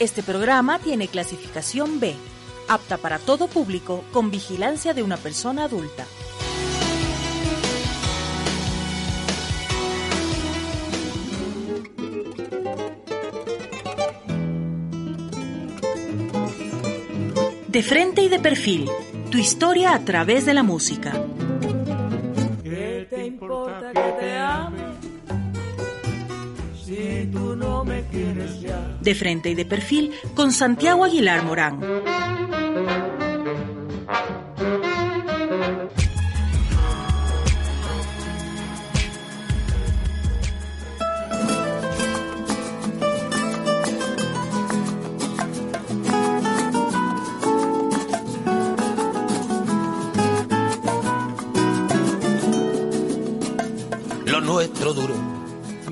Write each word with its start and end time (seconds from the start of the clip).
Este 0.00 0.24
programa 0.24 0.80
tiene 0.80 1.06
clasificación 1.06 2.00
B, 2.00 2.16
apta 2.68 2.98
para 2.98 3.20
todo 3.20 3.46
público 3.46 4.04
con 4.12 4.32
vigilancia 4.32 4.92
de 4.92 5.04
una 5.04 5.16
persona 5.16 5.64
adulta. 5.64 6.04
De 17.68 17.82
frente 17.82 18.22
y 18.22 18.28
de 18.28 18.40
perfil, 18.40 18.88
tu 19.30 19.38
historia 19.38 19.94
a 19.94 20.04
través 20.04 20.44
de 20.44 20.54
la 20.54 20.64
música. 20.64 21.12
De 29.00 29.14
frente 29.14 29.50
y 29.50 29.54
de 29.54 29.64
perfil 29.64 30.12
con 30.34 30.52
Santiago 30.52 31.04
Aguilar 31.04 31.44
Morán. 31.44 31.80
Lo 54.26 54.40
nuestro 54.40 54.94
duro. 54.94 55.23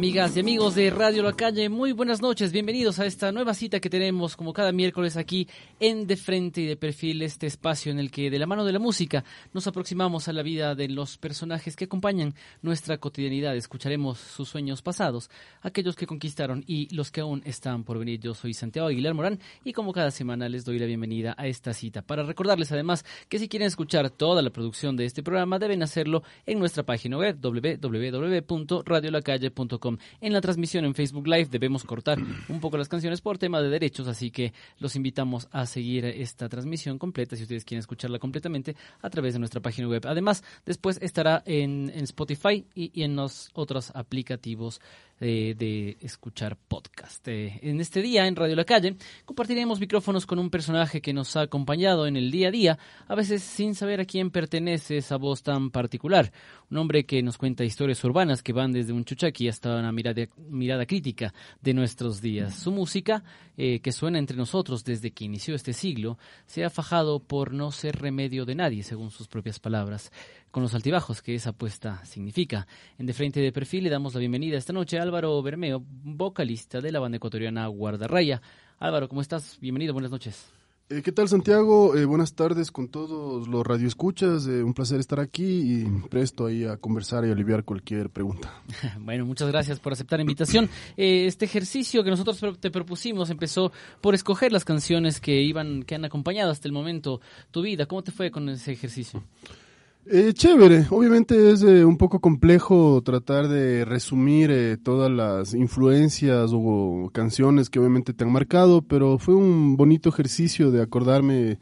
Amigas 0.03 0.37
y 0.37 0.41
amigos 0.41 0.75
de 0.75 0.91
Radio 0.91 1.23
La 1.23 1.33
Calle, 1.33 1.69
muy 1.69 1.93
buenas 1.93 2.21
noches, 2.21 2.51
bienvenidos 2.51 2.99
a 2.99 3.07
esta 3.07 3.31
nueva 3.31 3.55
cita 3.55 3.79
que 3.79 3.89
tenemos 3.89 4.37
como 4.37 4.53
cada 4.53 4.73
miércoles 4.73 5.17
aquí 5.17 5.47
en 5.79 6.09
De 6.09 6.17
Frente 6.17 6.63
y 6.63 6.67
de 6.67 6.77
Perfil, 6.77 7.23
este 7.23 7.47
espacio 7.47 7.93
en 7.93 8.01
el 8.01 8.11
que 8.11 8.29
de 8.29 8.41
la 8.41 8.49
mano 8.49 8.65
de 8.65 8.73
la 8.73 8.81
música 8.81 9.23
nos 9.53 9.69
aproximamos 9.69 10.27
a 10.27 10.33
la 10.33 10.43
vida 10.43 10.75
de 10.75 10.89
los 10.89 11.19
personajes 11.19 11.77
que 11.77 11.85
acompañan 11.85 12.35
nuestra 12.63 12.99
cotidianidad. 12.99 13.55
Escucharemos 13.55 14.19
sus 14.19 14.49
sueños 14.49 14.83
pasados, 14.83 15.31
aquellos 15.61 15.95
que 15.95 16.09
conquistaron 16.09 16.65
y 16.67 16.93
los 16.93 17.13
que 17.13 17.21
aún 17.21 17.41
están 17.45 17.85
por 17.85 18.01
venir. 18.01 18.19
Yo 18.19 18.35
soy 18.35 18.55
Santiago 18.55 18.89
Aguilar 18.89 19.15
Morán 19.15 19.39
y 19.63 19.73
como 19.73 19.93
cada 19.93 20.11
semana 20.11 20.49
les 20.49 20.65
doy 20.65 20.81
la 20.81 20.87
bienvenida 20.87 21.37
a 21.39 21.47
esta 21.47 21.75
cita 21.75 22.03
para 22.03 22.25
recordarles 22.25 22.73
además 22.73 23.05
que 23.29 23.39
si 23.39 23.49
quieren 23.49 23.69
escuchar 23.69 24.11
toda 24.11 24.43
la 24.43 24.51
producción 24.51 24.97
de 24.97 25.05
este 25.05 25.23
programa 25.23 25.61
deben 25.61 25.85
hacerlo 25.85 26.25
en 26.45 26.59
nuestra 26.59 26.83
página 26.83 27.19
web 27.19 27.39
www.radiolacalle.com 27.41 29.92
en 30.21 30.33
la 30.33 30.41
transmisión 30.41 30.85
en 30.85 30.95
Facebook 30.95 31.27
Live 31.27 31.49
debemos 31.51 31.85
cortar 31.85 32.19
un 32.49 32.61
poco 32.61 32.77
las 32.77 32.89
canciones 32.89 33.21
por 33.21 33.39
tema 33.39 33.61
de 33.61 33.69
derechos, 33.69 34.09
así 34.09 34.31
que 34.31 34.53
los 34.79 34.97
invitamos 34.97 35.49
a 35.53 35.67
seguir 35.67 36.05
esta 36.05 36.49
transmisión 36.49 36.99
completa 36.99 37.37
si 37.37 37.43
ustedes 37.43 37.65
quieren 37.65 37.81
escucharla 37.81 38.19
completamente 38.19 38.77
a 39.01 39.11
través 39.11 39.33
de 39.35 39.39
nuestra 39.39 39.61
página 39.61 39.89
web. 39.89 40.03
Además, 40.07 40.45
después 40.65 40.99
estará 41.03 41.43
en, 41.47 41.91
Spotify 42.03 42.67
y 42.75 43.03
en 43.03 43.17
los 43.17 43.51
otros 43.55 43.93
aplicativos 43.95 44.81
de, 45.27 45.97
escuchar 46.01 46.57
podcast. 46.57 47.27
Eh, 47.29 47.61
en 47.63 47.81
este 47.81 48.03
día, 48.03 48.27
en 48.27 48.35
Radio 48.35 48.57
La 48.57 48.65
Calle, 48.65 48.97
compartiremos 49.25 49.79
micrófonos 49.79 50.27
con 50.27 50.39
un 50.39 50.51
personaje 50.51 51.01
que 51.01 51.13
nos 51.13 51.37
ha 51.37 51.43
acompañado 51.43 52.07
en 52.07 52.17
el 52.17 52.31
día 52.31 52.49
a 52.49 52.51
día, 52.51 52.79
a 53.07 53.15
veces 53.15 53.43
sin 53.43 53.75
saber 53.75 54.01
a 54.01 54.05
quién 54.05 54.31
pertenece 54.31 54.97
esa 54.97 55.17
voz 55.17 55.43
tan 55.43 55.71
particular. 55.71 56.33
Un 56.71 56.79
hombre 56.79 57.05
que 57.05 57.23
nos 57.23 57.39
cuenta 57.39 57.65
historias 57.65 58.03
urbanas 58.03 58.43
que 58.43 58.53
van 58.53 58.73
desde 58.73 58.93
un 58.93 59.05
chuchaqui 59.05 59.49
hasta 59.49 59.77
una 59.79 59.93
mirada, 59.93 60.27
mirada 60.49 60.87
crítica 60.87 61.33
de 61.61 61.75
nuestros 61.75 62.21
días. 62.21 62.59
Su 62.59 62.73
música, 62.73 63.23
eh, 63.57 63.81
que 63.81 63.93
suena 63.93 64.19
entre 64.19 64.37
nosotros 64.37 64.83
desde 64.83 65.13
que 65.13 65.25
inició 65.25 65.55
este 65.55 65.73
siglo, 65.73 66.19
se 66.47 66.65
ha 66.65 66.71
fajado 66.71 67.21
por 67.21 67.53
no 67.53 67.71
ser 67.71 67.97
remedio 67.97 68.45
de 68.45 68.57
nadie, 68.57 68.83
según 68.83 69.11
sus 69.11 69.29
propias 69.29 69.61
palabras 69.61 70.11
con 70.53 70.63
los 70.63 70.75
altibajos 70.75 71.23
que 71.23 71.35
esa 71.35 71.51
apuesta 71.51 72.05
significa. 72.05 72.69
En 72.99 73.07
De 73.07 73.15
Frente 73.15 73.41
de 73.41 73.51
Perfil 73.51 73.85
le 73.85 73.91
damos 73.91 74.15
la 74.15 74.21
bienvenida 74.21 74.59
esta 74.59 74.75
noche 74.75 74.99
a 74.99 75.03
Álvaro 75.03 75.43
Bermeo, 75.43 75.83
vocalista 76.05 76.81
de 76.81 76.93
la 76.93 77.01
banda 77.01 77.17
ecuatoriana 77.17 77.67
Guardarraya. 77.67 78.41
Álvaro, 78.79 79.09
¿cómo 79.09 79.23
estás? 79.23 79.59
Bienvenido, 79.61 79.95
buenas 79.95 80.11
noches. 80.11 80.53
Eh, 80.91 81.01
¿Qué 81.01 81.11
tal 81.11 81.27
Santiago? 81.27 81.97
Eh, 81.97 82.05
buenas 82.05 82.35
tardes 82.35 82.71
con 82.71 82.89
todos 82.89 83.49
los 83.49 83.67
radioescuchas. 83.67 84.47
Eh, 84.47 84.63
un 84.63 84.75
placer 84.75 85.01
estar 85.01 85.21
aquí 85.21 85.45
y 85.45 85.85
presto 86.11 86.45
ahí 86.45 86.65
a 86.65 86.77
conversar 86.77 87.25
y 87.25 87.31
aliviar 87.31 87.65
cualquier 87.65 88.11
pregunta. 88.11 88.53
Bueno, 89.01 89.25
muchas 89.25 89.49
gracias 89.49 89.81
por 89.81 89.95
aceptar 89.95 90.19
la 90.19 90.25
invitación. 90.25 90.69
Eh, 90.99 91.25
este 91.27 91.47
ejercicio 91.47 92.05
que 92.05 92.11
nosotros 92.11 92.61
te 92.61 92.71
propusimos 92.71 93.31
empezó 93.31 93.73
por 94.03 94.15
escoger 94.15 94.53
las 94.53 94.67
canciones 94.67 95.19
que 95.19 95.41
iban, 95.41 95.83
que 95.85 95.95
han 95.95 96.05
acompañado 96.05 96.51
hasta 96.51 96.69
el 96.69 96.73
momento 96.73 97.23
tu 97.51 97.63
vida. 97.63 97.87
¿Cómo 97.87 98.03
te 98.03 98.13
fue 98.13 98.31
con 98.31 98.51
ese 98.51 98.73
ejercicio? 98.73 99.23
Eh, 100.05 100.33
chévere, 100.33 100.87
obviamente 100.91 101.53
es 101.53 101.63
eh, 101.63 101.85
un 101.85 101.97
poco 101.97 102.19
complejo 102.21 103.01
tratar 103.05 103.47
de 103.47 103.85
resumir 103.85 104.51
eh, 104.51 104.77
todas 104.77 105.09
las 105.09 105.55
influencias 105.55 106.51
o 106.53 107.09
canciones 107.13 107.71
que 107.71 107.79
obviamente 107.79 108.13
te 108.13 108.25
han 108.25 108.33
marcado, 108.33 108.83
pero 108.83 109.19
fue 109.19 109.37
un 109.37 109.77
bonito 109.77 110.09
ejercicio 110.09 110.73
de 110.73 110.83
acordarme 110.83 111.61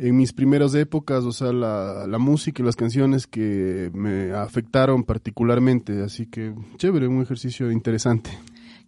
en 0.00 0.16
mis 0.16 0.32
primeras 0.32 0.74
épocas, 0.74 1.22
o 1.22 1.30
sea, 1.30 1.52
la, 1.52 2.08
la 2.08 2.18
música 2.18 2.60
y 2.60 2.66
las 2.66 2.74
canciones 2.74 3.28
que 3.28 3.90
me 3.94 4.32
afectaron 4.32 5.04
particularmente, 5.04 6.02
así 6.02 6.26
que 6.26 6.52
chévere, 6.76 7.06
un 7.06 7.22
ejercicio 7.22 7.70
interesante. 7.70 8.30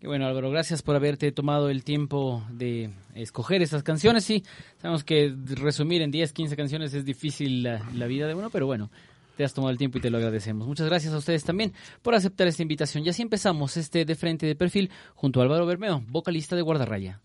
Qué 0.02 0.08
bueno, 0.08 0.26
Álvaro, 0.26 0.50
gracias 0.50 0.82
por 0.82 0.96
haberte 0.96 1.30
tomado 1.30 1.70
el 1.70 1.84
tiempo 1.84 2.44
de 2.50 2.90
escoger 3.14 3.62
esas 3.62 3.84
canciones. 3.84 4.24
Sí, 4.24 4.42
sabemos 4.78 5.04
que 5.04 5.32
resumir 5.54 6.02
en 6.02 6.10
10, 6.10 6.32
15 6.32 6.56
canciones 6.56 6.92
es 6.92 7.04
difícil 7.04 7.62
la, 7.62 7.88
la 7.94 8.08
vida 8.08 8.26
de 8.26 8.34
uno, 8.34 8.50
pero 8.50 8.66
bueno, 8.66 8.90
te 9.36 9.44
has 9.44 9.54
tomado 9.54 9.70
el 9.70 9.78
tiempo 9.78 9.98
y 9.98 10.00
te 10.00 10.10
lo 10.10 10.16
agradecemos. 10.16 10.66
Muchas 10.66 10.88
gracias 10.88 11.14
a 11.14 11.18
ustedes 11.18 11.44
también 11.44 11.72
por 12.02 12.16
aceptar 12.16 12.48
esta 12.48 12.62
invitación. 12.62 13.06
Y 13.06 13.10
así 13.10 13.22
empezamos 13.22 13.76
este 13.76 14.04
de 14.04 14.16
frente 14.16 14.44
de 14.44 14.56
perfil 14.56 14.90
junto 15.14 15.38
a 15.38 15.44
Álvaro 15.44 15.66
Bermeo, 15.66 16.02
vocalista 16.08 16.56
de 16.56 16.62
Guardarraya. 16.62 17.20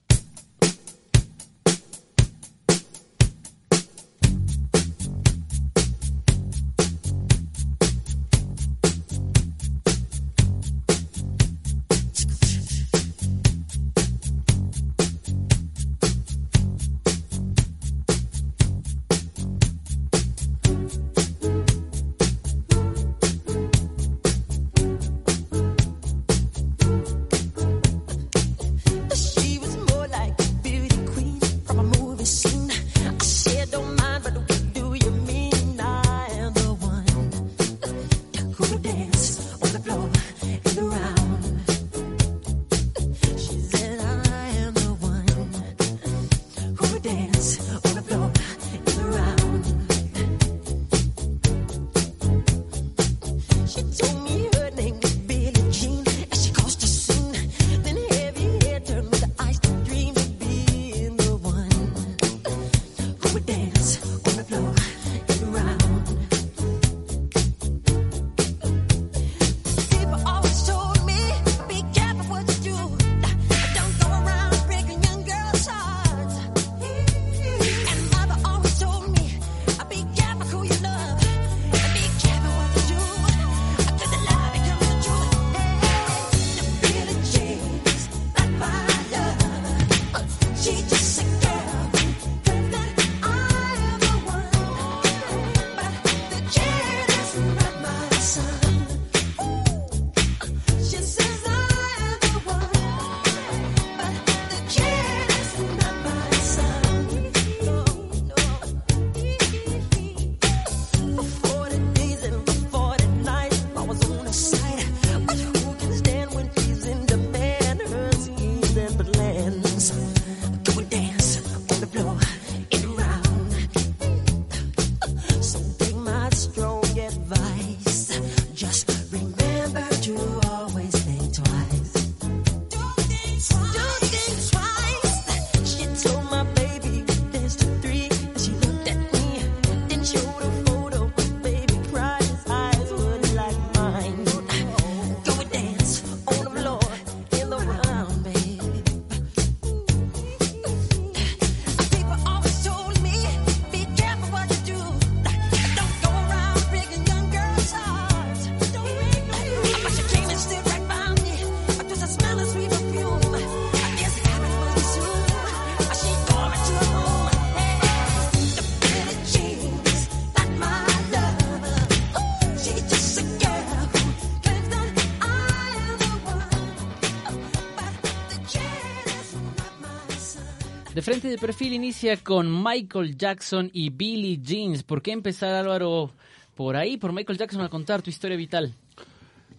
Frente 181.27 181.41
de 181.41 181.45
perfil 181.45 181.73
inicia 181.73 182.15
con 182.15 182.63
Michael 182.63 183.17
Jackson 183.17 183.69
y 183.73 183.89
Billie 183.89 184.39
Jeans. 184.41 184.83
¿Por 184.83 185.01
qué 185.01 185.11
empezar, 185.11 185.53
Álvaro, 185.55 186.13
por 186.55 186.77
ahí, 186.77 186.95
por 186.95 187.11
Michael 187.11 187.37
Jackson, 187.37 187.59
a 187.59 187.67
contar 187.67 188.01
tu 188.01 188.09
historia 188.09 188.37
vital? 188.37 188.73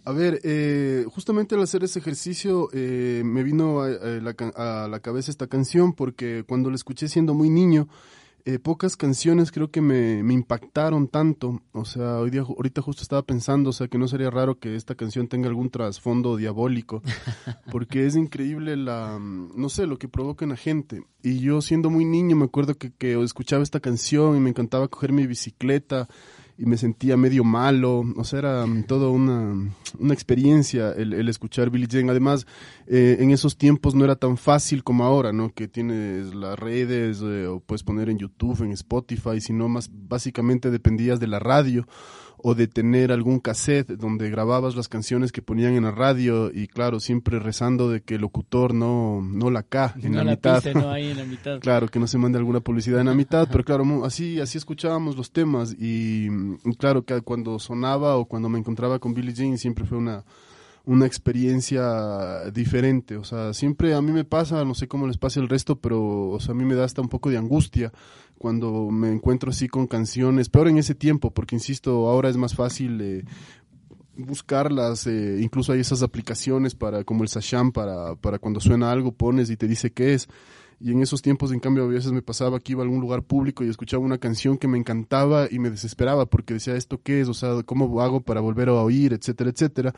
A 0.06 0.12
ver, 0.12 0.40
eh, 0.44 1.04
justamente 1.12 1.56
al 1.56 1.62
hacer 1.62 1.84
ese 1.84 1.98
ejercicio 1.98 2.70
eh, 2.72 3.20
me 3.22 3.42
vino 3.42 3.82
a, 3.82 3.88
la, 3.90 4.34
a, 4.56 4.88
la, 4.88 5.00
cabeza 5.00 5.30
esta 5.30 5.46
canción 5.46 5.92
porque 5.92 6.42
cuando 6.48 6.70
la 6.70 6.76
escuché 6.76 7.06
siendo 7.06 7.34
muy 7.34 7.50
niño, 7.50 7.86
eh, 8.48 8.58
pocas 8.58 8.96
canciones 8.96 9.52
creo 9.52 9.70
que 9.70 9.82
me, 9.82 10.22
me, 10.22 10.32
impactaron 10.32 11.06
tanto. 11.06 11.60
O 11.72 11.84
sea, 11.84 12.16
hoy 12.16 12.30
día, 12.30 12.40
ahorita 12.40 12.80
justo 12.80 13.02
estaba 13.02 13.20
pensando, 13.20 13.68
o 13.68 13.72
sea, 13.74 13.88
que 13.88 13.98
no 13.98 14.08
sería 14.08 14.30
raro 14.30 14.58
que 14.58 14.74
esta 14.74 14.94
canción 14.94 15.28
tenga 15.28 15.48
algún 15.48 15.68
trasfondo 15.68 16.34
diabólico, 16.34 17.02
porque 17.70 18.06
es 18.06 18.16
increíble 18.16 18.78
la, 18.78 19.18
no 19.20 19.68
sé, 19.68 19.86
lo 19.86 19.98
que 19.98 20.08
provoca 20.08 20.46
en 20.46 20.52
la 20.52 20.56
gente. 20.56 21.02
Y 21.22 21.40
yo 21.40 21.60
siendo 21.60 21.90
muy 21.90 22.06
niño 22.06 22.36
me 22.36 22.46
acuerdo 22.46 22.74
que, 22.76 22.90
que 22.90 23.22
escuchaba 23.22 23.62
esta 23.62 23.80
canción 23.80 24.34
y 24.34 24.40
me 24.40 24.48
encantaba 24.48 24.88
coger 24.88 25.12
mi 25.12 25.26
bicicleta 25.26 26.08
y 26.58 26.66
me 26.66 26.76
sentía 26.76 27.16
medio 27.16 27.44
malo, 27.44 28.04
o 28.16 28.24
sea, 28.24 28.40
era 28.40 28.66
toda 28.88 29.08
una, 29.10 29.72
una 29.98 30.14
experiencia 30.14 30.90
el, 30.90 31.12
el, 31.12 31.28
escuchar 31.28 31.70
Billie 31.70 31.86
Jean. 31.86 32.10
Además, 32.10 32.48
eh, 32.88 33.18
en 33.20 33.30
esos 33.30 33.56
tiempos 33.56 33.94
no 33.94 34.04
era 34.04 34.16
tan 34.16 34.36
fácil 34.36 34.82
como 34.82 35.04
ahora, 35.04 35.32
¿no? 35.32 35.54
Que 35.54 35.68
tienes 35.68 36.34
las 36.34 36.58
redes, 36.58 37.20
eh, 37.22 37.46
o 37.46 37.60
puedes 37.60 37.84
poner 37.84 38.10
en 38.10 38.18
YouTube, 38.18 38.62
en 38.62 38.72
Spotify, 38.72 39.40
sino 39.40 39.68
más 39.68 39.88
básicamente 39.92 40.72
dependías 40.72 41.20
de 41.20 41.28
la 41.28 41.38
radio 41.38 41.86
o 42.42 42.54
de 42.54 42.68
tener 42.68 43.12
algún 43.12 43.40
cassette 43.40 43.88
donde 43.88 44.30
grababas 44.30 44.76
las 44.76 44.88
canciones 44.88 45.32
que 45.32 45.42
ponían 45.42 45.74
en 45.74 45.84
la 45.84 45.90
radio 45.90 46.50
y 46.52 46.66
claro, 46.68 47.00
siempre 47.00 47.38
rezando 47.38 47.90
de 47.90 48.00
que 48.00 48.14
el 48.14 48.22
locutor 48.22 48.74
no, 48.74 49.20
no 49.22 49.50
la 49.50 49.62
ca 49.62 49.94
en, 50.02 50.12
no 50.12 50.24
la, 50.24 50.32
mitad. 50.32 50.62
Pise, 50.62 50.74
no 50.74 50.90
hay 50.92 51.10
en 51.10 51.18
la 51.18 51.24
mitad. 51.24 51.60
claro, 51.60 51.88
que 51.88 51.98
no 51.98 52.06
se 52.06 52.18
mande 52.18 52.38
alguna 52.38 52.60
publicidad 52.60 53.00
en 53.00 53.06
la 53.06 53.14
mitad, 53.14 53.48
pero 53.50 53.64
claro, 53.64 54.04
así, 54.04 54.40
así 54.40 54.58
escuchábamos 54.58 55.16
los 55.16 55.32
temas 55.32 55.74
y, 55.78 56.28
y 56.64 56.76
claro 56.78 57.04
que 57.04 57.20
cuando 57.22 57.58
sonaba 57.58 58.16
o 58.16 58.26
cuando 58.26 58.48
me 58.48 58.58
encontraba 58.58 58.98
con 58.98 59.14
Billie 59.14 59.34
Jean 59.34 59.58
siempre 59.58 59.84
fue 59.84 59.98
una 59.98 60.24
una 60.88 61.04
experiencia 61.04 62.50
diferente, 62.50 63.18
o 63.18 63.24
sea, 63.24 63.52
siempre 63.52 63.92
a 63.92 64.00
mí 64.00 64.10
me 64.10 64.24
pasa, 64.24 64.64
no 64.64 64.74
sé 64.74 64.88
cómo 64.88 65.06
les 65.06 65.18
pasa 65.18 65.38
el 65.38 65.50
resto, 65.50 65.76
pero 65.76 66.30
o 66.30 66.40
sea, 66.40 66.52
a 66.52 66.54
mí 66.54 66.64
me 66.64 66.74
da 66.74 66.84
hasta 66.84 67.02
un 67.02 67.10
poco 67.10 67.28
de 67.28 67.36
angustia 67.36 67.92
cuando 68.38 68.90
me 68.90 69.10
encuentro 69.10 69.50
así 69.50 69.68
con 69.68 69.86
canciones, 69.86 70.48
peor 70.48 70.68
en 70.68 70.78
ese 70.78 70.94
tiempo, 70.94 71.30
porque 71.32 71.56
insisto, 71.56 72.08
ahora 72.08 72.28
es 72.28 72.36
más 72.36 72.54
fácil 72.54 73.00
eh, 73.00 73.24
buscarlas, 74.16 75.06
eh, 75.06 75.38
incluso 75.40 75.72
hay 75.72 75.80
esas 75.80 76.02
aplicaciones 76.02 76.74
para 76.74 77.04
como 77.04 77.22
el 77.22 77.28
Sasham 77.28 77.72
para, 77.72 78.14
para 78.16 78.38
cuando 78.38 78.60
suena 78.60 78.90
algo 78.90 79.12
pones 79.12 79.50
y 79.50 79.56
te 79.56 79.66
dice 79.68 79.90
qué 79.90 80.14
es. 80.14 80.28
Y 80.80 80.92
en 80.92 81.02
esos 81.02 81.22
tiempos, 81.22 81.50
en 81.50 81.58
cambio, 81.58 81.84
a 81.84 81.88
veces 81.88 82.12
me 82.12 82.22
pasaba 82.22 82.60
que 82.60 82.72
iba 82.72 82.82
a 82.82 82.84
algún 82.84 83.00
lugar 83.00 83.24
público 83.24 83.64
y 83.64 83.68
escuchaba 83.68 84.04
una 84.04 84.18
canción 84.18 84.58
que 84.58 84.68
me 84.68 84.78
encantaba 84.78 85.48
y 85.50 85.58
me 85.58 85.70
desesperaba 85.70 86.26
porque 86.26 86.54
decía, 86.54 86.76
¿esto 86.76 87.00
qué 87.02 87.20
es? 87.20 87.28
O 87.28 87.34
sea, 87.34 87.62
¿cómo 87.64 88.00
hago 88.00 88.20
para 88.20 88.40
volver 88.40 88.68
a 88.68 88.74
oír? 88.74 89.12
Etcétera, 89.12 89.50
etcétera. 89.50 89.94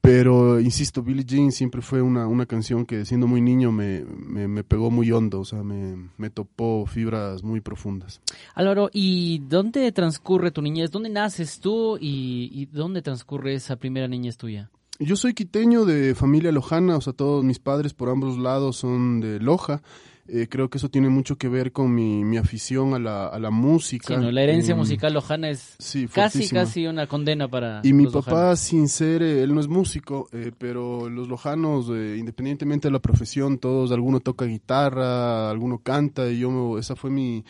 Pero, 0.00 0.58
insisto, 0.60 1.02
Billie 1.02 1.24
Jean 1.24 1.52
siempre 1.52 1.82
fue 1.82 2.00
una, 2.00 2.26
una 2.26 2.46
canción 2.46 2.86
que 2.86 3.04
siendo 3.04 3.26
muy 3.26 3.42
niño 3.42 3.70
me, 3.70 4.02
me, 4.04 4.48
me 4.48 4.64
pegó 4.64 4.90
muy 4.90 5.12
hondo, 5.12 5.40
o 5.40 5.44
sea, 5.44 5.62
me, 5.62 6.08
me, 6.16 6.30
topó 6.30 6.86
fibras 6.86 7.42
muy 7.42 7.60
profundas. 7.60 8.20
Álvaro, 8.54 8.88
¿y 8.94 9.40
dónde 9.40 9.92
transcurre 9.92 10.52
tu 10.52 10.62
niñez? 10.62 10.90
¿Dónde 10.90 11.10
naces 11.10 11.60
tú 11.60 11.98
y, 12.00 12.50
y 12.52 12.66
dónde 12.66 13.02
transcurre 13.02 13.54
esa 13.54 13.76
primera 13.76 14.08
niñez 14.08 14.38
tuya? 14.38 14.70
Yo 14.98 15.16
soy 15.16 15.32
quiteño 15.32 15.84
de 15.84 16.14
familia 16.14 16.52
lojana, 16.52 16.96
o 16.96 17.00
sea, 17.00 17.12
todos 17.12 17.42
mis 17.42 17.58
padres 17.58 17.94
por 17.94 18.10
ambos 18.10 18.38
lados 18.38 18.76
son 18.76 19.20
de 19.20 19.40
Loja. 19.40 19.82
Eh, 20.32 20.46
creo 20.48 20.70
que 20.70 20.78
eso 20.78 20.88
tiene 20.88 21.08
mucho 21.08 21.36
que 21.36 21.48
ver 21.48 21.72
con 21.72 21.92
mi, 21.92 22.24
mi 22.24 22.36
afición 22.36 22.94
a 22.94 22.98
la, 23.00 23.26
a 23.26 23.38
la 23.40 23.50
música. 23.50 24.14
Sí, 24.14 24.20
¿no? 24.20 24.30
La 24.30 24.42
herencia 24.42 24.74
eh, 24.74 24.76
musical 24.76 25.12
lojana 25.12 25.50
es 25.50 25.74
sí, 25.78 26.06
casi, 26.06 26.48
casi 26.48 26.86
una 26.86 27.06
condena 27.08 27.48
para 27.48 27.80
Y 27.82 27.92
mi 27.92 28.04
los 28.04 28.12
papá, 28.12 28.30
lojanos. 28.30 28.60
sin 28.60 28.88
ser, 28.88 29.22
eh, 29.22 29.42
él 29.42 29.52
no 29.54 29.60
es 29.60 29.66
músico, 29.68 30.28
eh, 30.32 30.52
pero 30.56 31.08
los 31.10 31.26
lojanos, 31.26 31.90
eh, 31.92 32.16
independientemente 32.18 32.86
de 32.88 32.92
la 32.92 33.00
profesión, 33.00 33.58
todos, 33.58 33.90
alguno 33.90 34.20
toca 34.20 34.44
guitarra, 34.44 35.50
alguno 35.50 35.78
canta, 35.78 36.30
y 36.30 36.38
yo, 36.38 36.78
esa 36.78 36.94
fue 36.94 37.10
mi, 37.10 37.44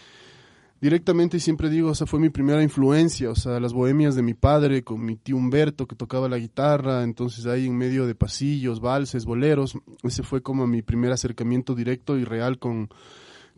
directamente 0.81 1.37
y 1.37 1.41
siempre 1.41 1.69
digo, 1.69 1.93
esa 1.93 2.07
fue 2.07 2.19
mi 2.21 2.31
primera 2.31 2.63
influencia, 2.63 3.31
o 3.31 3.35
sea, 3.35 3.61
las 3.61 3.73
bohemias 3.73 4.15
de 4.15 4.23
mi 4.23 4.35
padre 4.35 4.83
con 4.83 5.05
mi 5.05 5.17
tío 5.17 5.37
Humberto 5.37 5.87
que 5.87 5.95
tocaba 5.95 6.29
la 6.29 6.39
guitarra, 6.39 7.03
entonces 7.03 7.47
ahí 7.47 7.67
en 7.67 7.77
medio 7.77 8.07
de 8.07 8.15
pasillos, 8.15 8.81
valses, 8.81 9.25
boleros, 9.25 9.75
ese 10.03 10.23
fue 10.23 10.43
como 10.43 10.67
mi 10.67 10.83
primer 10.83 11.13
acercamiento 11.13 11.75
directo 11.75 12.17
y 12.17 12.25
real 12.25 12.59
con, 12.59 12.89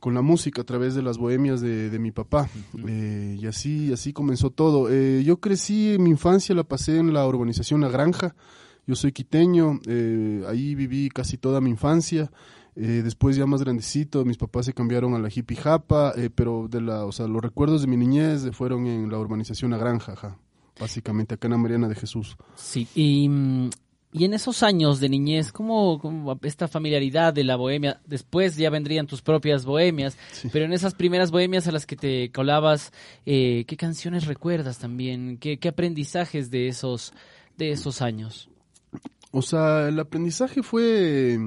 con 0.01 0.15
la 0.15 0.23
música 0.23 0.63
a 0.63 0.65
través 0.65 0.97
de 0.97 1.03
las 1.03 1.17
bohemias 1.17 1.61
de, 1.61 1.91
de 1.91 1.99
mi 2.01 2.11
papá. 2.11 2.49
Uh 2.75 2.79
-huh. 2.79 2.85
eh, 2.89 3.37
y 3.41 3.47
así, 3.47 3.93
así 3.93 4.13
comenzó 4.13 4.51
todo. 4.51 4.89
Eh, 4.91 5.23
yo 5.25 5.37
crecí, 5.39 5.97
mi 6.01 6.11
infancia 6.11 6.57
la 6.57 6.65
pasé 6.65 6.99
en 6.99 7.13
la 7.13 7.25
urbanización 7.25 7.83
La 7.83 7.89
Granja, 7.89 8.35
yo 8.85 8.97
soy 8.97 9.13
quiteño, 9.13 9.79
eh, 9.87 10.43
ahí 10.49 10.75
viví 10.75 11.09
casi 11.09 11.39
toda 11.39 11.61
mi 11.61 11.71
infancia. 11.71 12.33
Eh, 12.75 13.03
después 13.05 13.37
ya 13.37 13.45
más 13.45 13.63
grandecito, 13.63 14.25
mis 14.25 14.39
papás 14.39 14.67
se 14.67 14.73
cambiaron 14.73 15.15
a 15.15 15.19
la 15.19 15.29
hippie 15.29 15.57
japa, 15.57 16.15
eh, 16.17 16.31
pero 16.35 16.69
de 16.71 16.81
la, 16.81 17.05
o 17.05 17.13
sea, 17.13 17.27
los 17.27 17.43
recuerdos 17.43 17.83
de 17.83 17.87
mi 17.87 17.99
niñez 17.99 18.49
fueron 18.53 18.87
en 18.87 19.11
la 19.11 19.19
urbanización 19.19 19.73
La 19.73 19.77
Granja, 19.77 20.17
ja, 20.17 20.39
básicamente 20.81 21.35
acá 21.35 21.49
en 21.49 21.53
la 21.53 21.59
Mariana 21.59 21.89
de 21.89 21.95
Jesús. 21.95 22.37
Sí, 22.55 22.89
y, 22.95 23.29
y 24.15 24.25
en 24.25 24.33
esos 24.33 24.63
años 24.63 25.01
de 25.01 25.11
niñez, 25.11 25.53
¿cómo, 25.53 25.99
¿cómo, 25.99 26.39
esta 26.45 26.67
familiaridad 26.67 27.35
de 27.35 27.45
la 27.45 27.57
bohemia? 27.57 28.01
Después 28.07 28.57
ya 28.57 28.71
vendrían 28.71 29.07
tus 29.07 29.21
propias 29.21 29.67
bohemias, 29.67 30.17
sí. 30.33 30.49
pero 30.51 30.65
en 30.65 30.73
esas 30.73 30.95
primeras 30.95 31.31
bohemias 31.31 31.69
a 31.69 31.73
las 31.73 31.85
que 31.85 31.97
te 31.97 32.33
colabas, 32.33 32.91
eh, 33.27 33.65
¿qué 33.67 33.77
canciones 33.77 34.25
recuerdas 34.25 34.79
también? 34.79 35.37
¿Qué, 35.37 35.59
qué 35.59 35.69
aprendizajes 35.69 36.51
de 36.51 36.69
esos, 36.69 37.13
de 37.59 37.73
esos 37.73 38.01
años? 38.01 38.49
O 39.31 39.43
sea, 39.43 39.89
el 39.89 40.01
aprendizaje 40.01 40.63
fue 40.63 41.39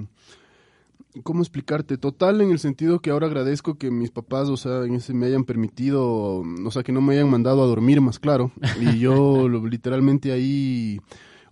¿Cómo 1.23 1.41
explicarte? 1.41 1.97
Total 1.97 2.41
en 2.41 2.51
el 2.51 2.59
sentido 2.59 2.99
que 2.99 3.09
ahora 3.09 3.27
agradezco 3.27 3.77
que 3.77 3.89
mis 3.89 4.11
papás, 4.11 4.49
o 4.49 4.57
sea, 4.57 4.83
en 4.83 4.95
ese 4.95 5.13
me 5.13 5.27
hayan 5.27 5.45
permitido, 5.45 6.43
o 6.65 6.71
sea, 6.71 6.83
que 6.83 6.91
no 6.91 7.01
me 7.01 7.13
hayan 7.13 7.29
mandado 7.29 7.63
a 7.63 7.67
dormir 7.67 8.01
más 8.01 8.19
claro. 8.19 8.51
Y 8.81 8.99
yo 8.99 9.13
lo, 9.49 9.65
literalmente 9.65 10.33
ahí, 10.33 10.99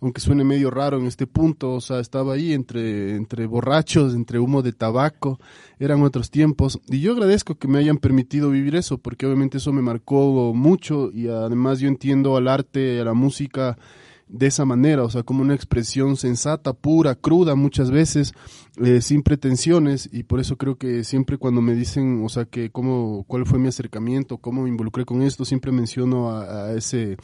aunque 0.01 0.19
suene 0.19 0.43
medio 0.43 0.69
raro 0.69 0.99
en 0.99 1.05
este 1.05 1.27
punto, 1.27 1.75
o 1.75 1.81
sea, 1.81 1.99
estaba 1.99 2.33
ahí 2.33 2.51
entre, 2.51 3.15
entre 3.15 3.45
borrachos, 3.45 4.13
entre 4.13 4.37
humo 4.37 4.61
de 4.61 4.73
tabaco, 4.73 5.39
eran 5.79 6.03
otros 6.03 6.29
tiempos. 6.29 6.81
Y 6.89 6.99
yo 6.99 7.13
agradezco 7.13 7.55
que 7.55 7.69
me 7.69 7.79
hayan 7.79 7.97
permitido 7.97 8.49
vivir 8.49 8.75
eso, 8.75 8.97
porque 8.97 9.25
obviamente 9.25 9.57
eso 9.59 9.71
me 9.71 9.81
marcó 9.81 10.53
mucho 10.53 11.09
y 11.13 11.29
además 11.29 11.79
yo 11.79 11.87
entiendo 11.87 12.35
al 12.35 12.49
arte, 12.49 12.99
a 12.99 13.05
la 13.05 13.13
música, 13.13 13.77
de 14.33 14.47
esa 14.47 14.65
manera, 14.65 15.03
o 15.03 15.09
sea, 15.11 15.21
como 15.21 15.43
una 15.43 15.53
expresión 15.53 16.17
sensata, 16.17 16.73
pura, 16.73 17.13
cruda 17.13 17.53
muchas 17.53 17.91
veces, 17.91 18.33
eh, 18.83 18.99
sin 18.99 19.21
pretensiones, 19.21 20.09
y 20.11 20.23
por 20.23 20.39
eso 20.39 20.57
creo 20.57 20.75
que 20.75 21.03
siempre 21.03 21.37
cuando 21.37 21.61
me 21.61 21.75
dicen, 21.75 22.23
o 22.25 22.29
sea, 22.29 22.45
que 22.45 22.71
cómo, 22.71 23.25
cuál 23.27 23.45
fue 23.45 23.59
mi 23.59 23.67
acercamiento, 23.67 24.39
cómo 24.39 24.63
me 24.63 24.69
involucré 24.69 25.05
con 25.05 25.21
esto, 25.21 25.45
siempre 25.45 25.71
menciono 25.71 26.31
a, 26.31 26.65
a 26.65 26.73
ese, 26.73 27.15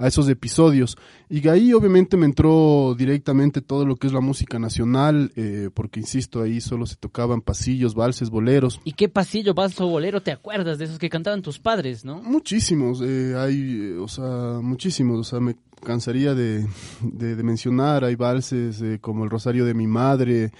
a 0.00 0.08
esos 0.08 0.28
episodios. 0.30 0.96
Y 1.28 1.46
ahí 1.48 1.74
obviamente 1.74 2.16
me 2.16 2.24
entró 2.24 2.94
directamente 2.96 3.60
todo 3.60 3.84
lo 3.84 3.96
que 3.96 4.06
es 4.06 4.14
la 4.14 4.20
música 4.20 4.58
nacional, 4.58 5.30
eh, 5.36 5.68
porque 5.74 6.00
insisto, 6.00 6.42
ahí 6.42 6.62
solo 6.62 6.86
se 6.86 6.96
tocaban 6.96 7.42
pasillos, 7.42 7.94
valses, 7.94 8.30
boleros. 8.30 8.80
¿Y 8.84 8.92
qué 8.94 9.10
pasillo, 9.10 9.52
vals 9.52 9.78
o 9.78 9.86
bolero 9.86 10.22
te 10.22 10.32
acuerdas 10.32 10.78
de 10.78 10.86
esos 10.86 10.98
que 10.98 11.10
cantaban 11.10 11.42
tus 11.42 11.58
padres, 11.58 12.02
no? 12.04 12.22
Muchísimos, 12.22 13.02
eh, 13.04 13.34
hay, 13.36 13.92
o 14.00 14.08
sea, 14.08 14.60
muchísimos, 14.62 15.20
o 15.20 15.24
sea, 15.24 15.38
me 15.38 15.56
cansaría 15.84 16.34
de, 16.34 16.66
de, 17.02 17.36
de 17.36 17.42
mencionar, 17.42 18.02
hay 18.02 18.14
valses 18.14 18.80
eh, 18.80 18.98
como 19.02 19.24
el 19.24 19.30
Rosario 19.30 19.66
de 19.66 19.74
mi 19.74 19.86
Madre, 19.86 20.50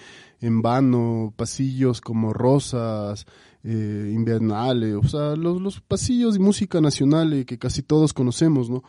en 0.42 0.61
vano, 0.61 1.32
pasillos 1.35 2.02
como 2.02 2.35
Rosas, 2.35 3.26
eh, 3.62 4.11
Invernales, 4.14 4.94
o 4.94 5.09
sea, 5.09 5.37
los, 5.37 5.61
los 5.61 5.80
pasillos 5.80 6.35
de 6.35 6.40
música 6.40 6.80
nacional 6.80 7.32
eh, 7.32 7.44
que 7.44 7.59
casi 7.59 7.82
todos 7.82 8.12
conocemos, 8.12 8.70
¿no? 8.70 8.82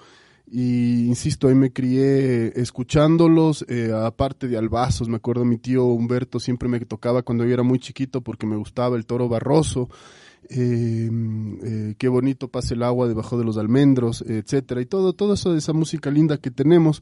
Y 0.54 1.06
insisto, 1.08 1.48
ahí 1.48 1.56
me 1.56 1.72
crié 1.72 2.52
escuchándolos, 2.60 3.64
eh, 3.70 3.94
aparte 3.96 4.50
de 4.50 4.58
albazos, 4.58 5.08
me 5.08 5.16
acuerdo 5.16 5.46
mi 5.46 5.58
tío 5.58 5.86
Humberto 5.86 6.42
siempre 6.42 6.68
me 6.68 6.78
tocaba 6.82 7.22
cuando 7.22 7.46
yo 7.46 7.54
era 7.54 7.64
muy 7.64 7.80
chiquito 7.80 8.20
porque 8.20 8.46
me 8.46 8.58
gustaba 8.58 8.98
el 8.98 9.06
toro 9.06 9.30
barroso, 9.30 9.88
eh, 10.50 11.10
eh, 11.64 11.96
qué 11.98 12.08
bonito 12.10 12.50
pasa 12.50 12.74
el 12.74 12.84
agua 12.84 13.08
debajo 13.08 13.38
de 13.38 13.46
los 13.46 13.58
almendros, 13.58 14.26
etcétera, 14.28 14.82
y 14.82 14.86
todo, 14.86 15.14
toda 15.14 15.36
eso, 15.36 15.56
esa 15.56 15.72
música 15.72 16.12
linda 16.12 16.38
que 16.38 16.52
tenemos, 16.52 17.02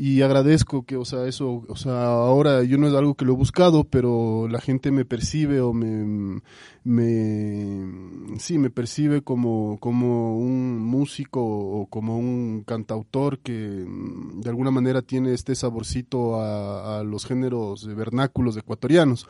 y 0.00 0.22
agradezco 0.22 0.84
que, 0.84 0.96
o 0.96 1.04
sea, 1.04 1.26
eso, 1.26 1.64
o 1.66 1.74
sea, 1.74 2.04
ahora 2.04 2.62
yo 2.62 2.78
no 2.78 2.86
es 2.86 2.94
algo 2.94 3.14
que 3.14 3.24
lo 3.24 3.32
he 3.32 3.36
buscado, 3.36 3.82
pero 3.82 4.46
la 4.46 4.60
gente 4.60 4.92
me 4.92 5.04
percibe 5.04 5.60
o 5.60 5.72
me, 5.72 6.40
me 6.84 8.38
sí, 8.38 8.58
me 8.58 8.70
percibe 8.70 9.22
como, 9.22 9.76
como 9.80 10.38
un 10.38 10.78
músico 10.78 11.44
o 11.44 11.86
como 11.86 12.16
un 12.16 12.62
cantautor 12.64 13.40
que 13.40 13.52
de 13.54 14.48
alguna 14.48 14.70
manera 14.70 15.02
tiene 15.02 15.34
este 15.34 15.56
saborcito 15.56 16.40
a, 16.40 17.00
a 17.00 17.02
los 17.02 17.26
géneros 17.26 17.84
vernáculos 17.92 18.56
ecuatorianos. 18.56 19.26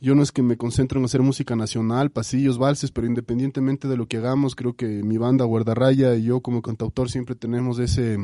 Yo 0.00 0.14
no 0.14 0.22
es 0.22 0.32
que 0.32 0.40
me 0.40 0.56
concentro 0.56 0.98
en 0.98 1.04
hacer 1.04 1.20
música 1.20 1.56
nacional, 1.56 2.10
pasillos, 2.10 2.56
valses, 2.56 2.90
pero 2.90 3.06
independientemente 3.06 3.86
de 3.86 3.98
lo 3.98 4.06
que 4.06 4.16
hagamos, 4.16 4.54
creo 4.54 4.72
que 4.72 4.86
mi 5.02 5.18
banda 5.18 5.44
Guardarraya 5.44 6.14
y 6.14 6.22
yo 6.22 6.40
como 6.40 6.62
cantautor 6.62 7.10
siempre 7.10 7.34
tenemos 7.34 7.78
ese 7.78 8.16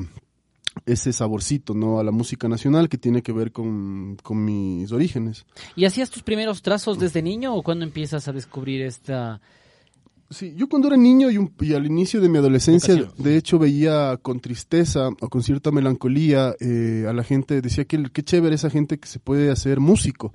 ese 0.87 1.13
saborcito 1.13 1.75
no 1.75 1.99
a 1.99 2.05
la 2.05 2.13
música 2.13 2.49
nacional 2.49 2.89
que 2.89 2.97
tiene 2.97 3.21
que 3.23 3.33
ver 3.33 3.51
con, 3.53 4.17
con 4.23 4.45
mis 4.45 4.91
orígenes. 4.93 5.45
¿Y 5.75 5.85
hacías 5.85 6.09
tus 6.11 6.23
primeros 6.23 6.63
trazos 6.63 6.99
desde 6.99 7.21
niño 7.23 7.55
o 7.55 7.63
cuando 7.63 7.85
empiezas 7.85 8.29
a 8.29 8.33
descubrir 8.33 8.83
esta, 8.83 9.41
Sí, 10.29 10.55
yo 10.57 10.69
cuando 10.69 10.89
era 10.89 10.97
niño 10.97 11.31
y, 11.31 11.39
un- 11.39 11.53
y 11.61 11.75
al 11.75 11.87
inicio 11.87 12.21
de 12.21 12.29
mi 12.29 12.39
adolescencia, 12.39 13.09
de 13.17 13.37
hecho 13.37 13.61
veía 13.61 14.17
con 14.21 14.41
tristeza 14.41 15.09
o 15.21 15.29
con 15.29 15.43
cierta 15.45 15.71
melancolía 15.71 16.53
eh, 16.59 17.07
a 17.09 17.13
la 17.13 17.23
gente, 17.23 17.61
decía 17.63 17.85
que 17.85 18.03
qué 18.13 18.23
chévere 18.25 18.57
esa 18.57 18.69
gente 18.69 18.99
que 18.99 19.07
se 19.07 19.21
puede 19.21 19.53
hacer 19.53 19.79
músico. 19.79 20.33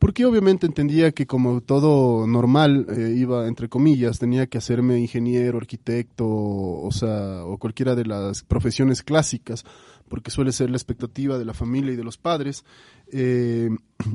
Porque 0.00 0.24
obviamente 0.24 0.66
entendía 0.66 1.10
que 1.12 1.26
como 1.26 1.60
todo 1.60 2.26
normal 2.26 2.86
eh, 2.88 3.14
iba, 3.16 3.48
entre 3.48 3.68
comillas, 3.68 4.18
tenía 4.18 4.46
que 4.46 4.58
hacerme 4.58 5.00
ingeniero, 5.00 5.58
arquitecto, 5.58 6.24
o 6.28 6.90
sea, 6.92 7.44
o 7.44 7.58
cualquiera 7.58 7.94
de 7.96 8.04
las 8.04 8.44
profesiones 8.44 9.02
clásicas, 9.02 9.64
porque 10.08 10.30
suele 10.30 10.52
ser 10.52 10.70
la 10.70 10.76
expectativa 10.76 11.36
de 11.36 11.44
la 11.44 11.52
familia 11.52 11.92
y 11.92 11.96
de 11.96 12.04
los 12.04 12.16
padres. 12.16 12.64
Eh, 13.10 13.70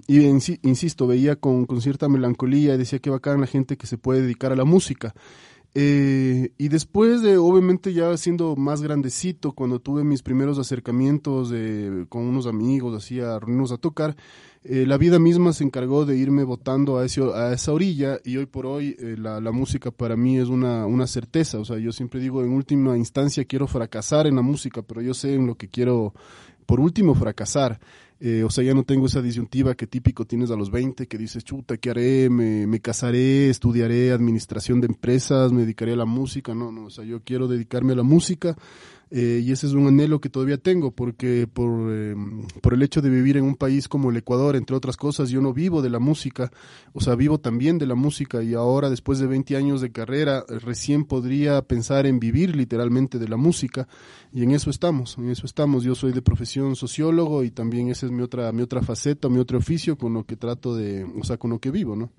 y 0.07 0.19
insi- 0.19 0.59
insisto, 0.63 1.05
veía 1.05 1.35
con, 1.35 1.65
con 1.65 1.81
cierta 1.81 2.07
melancolía 2.07 2.75
y 2.75 2.77
decía 2.77 2.99
que 2.99 3.09
bacán 3.09 3.41
la 3.41 3.47
gente 3.47 3.75
que 3.75 3.87
se 3.87 3.97
puede 3.97 4.21
dedicar 4.21 4.53
a 4.53 4.55
la 4.55 4.65
música. 4.65 5.13
Eh, 5.75 6.51
y 6.59 6.67
después 6.67 7.23
de, 7.23 7.37
obviamente, 7.37 7.93
ya 7.93 8.15
siendo 8.15 8.55
más 8.55 8.83
grandecito, 8.83 9.53
cuando 9.53 9.79
tuve 9.79 10.03
mis 10.03 10.21
primeros 10.21 10.59
acercamientos 10.59 11.51
eh, 11.51 12.05
con 12.09 12.23
unos 12.23 12.45
amigos, 12.45 12.95
así 12.95 13.19
a 13.19 13.39
reunirnos 13.39 13.71
a 13.71 13.77
tocar, 13.77 14.15
eh, 14.65 14.85
la 14.85 14.97
vida 14.97 15.19
misma 15.19 15.51
se 15.51 15.65
encargó 15.65 16.05
de 16.05 16.17
irme 16.17 16.45
votando 16.45 16.97
a, 16.97 17.05
ese, 17.05 17.21
a 17.21 17.51
esa 17.51 17.73
orilla 17.73 18.19
y 18.23 18.37
hoy 18.37 18.45
por 18.45 18.65
hoy 18.65 18.95
eh, 18.97 19.15
la, 19.17 19.41
la 19.41 19.51
música 19.51 19.91
para 19.91 20.15
mí 20.15 20.37
es 20.37 20.47
una, 20.47 20.85
una 20.85 21.05
certeza. 21.05 21.59
O 21.59 21.65
sea, 21.65 21.77
yo 21.79 21.91
siempre 21.91 22.21
digo, 22.21 22.43
en 22.43 22.51
última 22.51 22.97
instancia 22.97 23.43
quiero 23.43 23.67
fracasar 23.67 24.25
en 24.25 24.35
la 24.35 24.41
música, 24.41 24.81
pero 24.81 25.01
yo 25.01 25.13
sé 25.13 25.33
en 25.35 25.47
lo 25.47 25.55
que 25.55 25.67
quiero, 25.67 26.13
por 26.65 26.79
último, 26.79 27.13
fracasar. 27.13 27.79
Eh, 28.21 28.45
o 28.45 28.49
sea, 28.49 28.63
ya 28.63 28.73
no 28.73 28.83
tengo 28.83 29.07
esa 29.07 29.21
disyuntiva 29.21 29.75
que 29.75 29.85
típico 29.85 30.23
tienes 30.23 30.49
a 30.49 30.55
los 30.55 30.71
20, 30.71 31.07
que 31.07 31.17
dices, 31.17 31.43
chuta, 31.43 31.75
¿qué 31.75 31.89
haré? 31.89 32.29
Me, 32.29 32.65
me 32.65 32.79
casaré, 32.79 33.49
estudiaré 33.49 34.13
administración 34.13 34.79
de 34.79 34.87
empresas, 34.87 35.51
me 35.51 35.63
dedicaré 35.63 35.91
a 35.91 35.97
la 35.97 36.05
música. 36.05 36.55
No, 36.55 36.71
no, 36.71 36.85
o 36.85 36.89
sea, 36.89 37.03
yo 37.03 37.21
quiero 37.21 37.49
dedicarme 37.49 37.91
a 37.91 37.97
la 37.97 38.03
música 38.03 38.55
eh, 39.11 39.41
y 39.43 39.51
ese 39.51 39.67
es 39.67 39.73
un 39.73 39.87
anhelo 39.87 40.19
que 40.19 40.29
todavía 40.29 40.57
tengo, 40.57 40.91
porque 40.91 41.47
por, 41.51 41.91
eh, 41.91 42.15
por 42.61 42.73
el 42.73 42.81
hecho 42.81 43.01
de 43.01 43.09
vivir 43.09 43.37
en 43.37 43.43
un 43.43 43.55
país 43.55 43.87
como 43.87 44.09
el 44.09 44.17
Ecuador, 44.17 44.55
entre 44.55 44.75
otras 44.75 44.97
cosas, 44.97 45.29
yo 45.29 45.41
no 45.41 45.53
vivo 45.53 45.81
de 45.81 45.89
la 45.89 45.99
música, 45.99 46.51
o 46.93 47.01
sea, 47.01 47.15
vivo 47.15 47.39
también 47.39 47.77
de 47.77 47.85
la 47.85 47.95
música 47.95 48.41
y 48.41 48.53
ahora, 48.53 48.89
después 48.89 49.19
de 49.19 49.27
20 49.27 49.55
años 49.55 49.81
de 49.81 49.91
carrera, 49.91 50.43
recién 50.47 51.05
podría 51.05 51.61
pensar 51.61 52.05
en 52.05 52.19
vivir 52.19 52.55
literalmente 52.55 53.19
de 53.19 53.27
la 53.27 53.37
música 53.37 53.87
y 54.31 54.43
en 54.43 54.51
eso 54.51 54.69
estamos, 54.69 55.17
en 55.17 55.29
eso 55.29 55.45
estamos. 55.45 55.83
Yo 55.83 55.95
soy 55.95 56.11
de 56.11 56.21
profesión 56.21 56.75
sociólogo 56.75 57.43
y 57.43 57.51
también 57.51 57.89
esa 57.89 58.05
es 58.05 58.11
mi 58.11 58.23
otra, 58.23 58.51
mi 58.51 58.63
otra 58.63 58.81
faceta, 58.81 59.29
mi 59.29 59.39
otro 59.39 59.57
oficio 59.57 59.97
con 59.97 60.13
lo 60.13 60.25
que 60.25 60.35
trato 60.35 60.75
de, 60.75 61.03
o 61.03 61.23
sea, 61.23 61.37
con 61.37 61.51
lo 61.51 61.59
que 61.59 61.71
vivo, 61.71 61.95
¿no? 61.95 62.11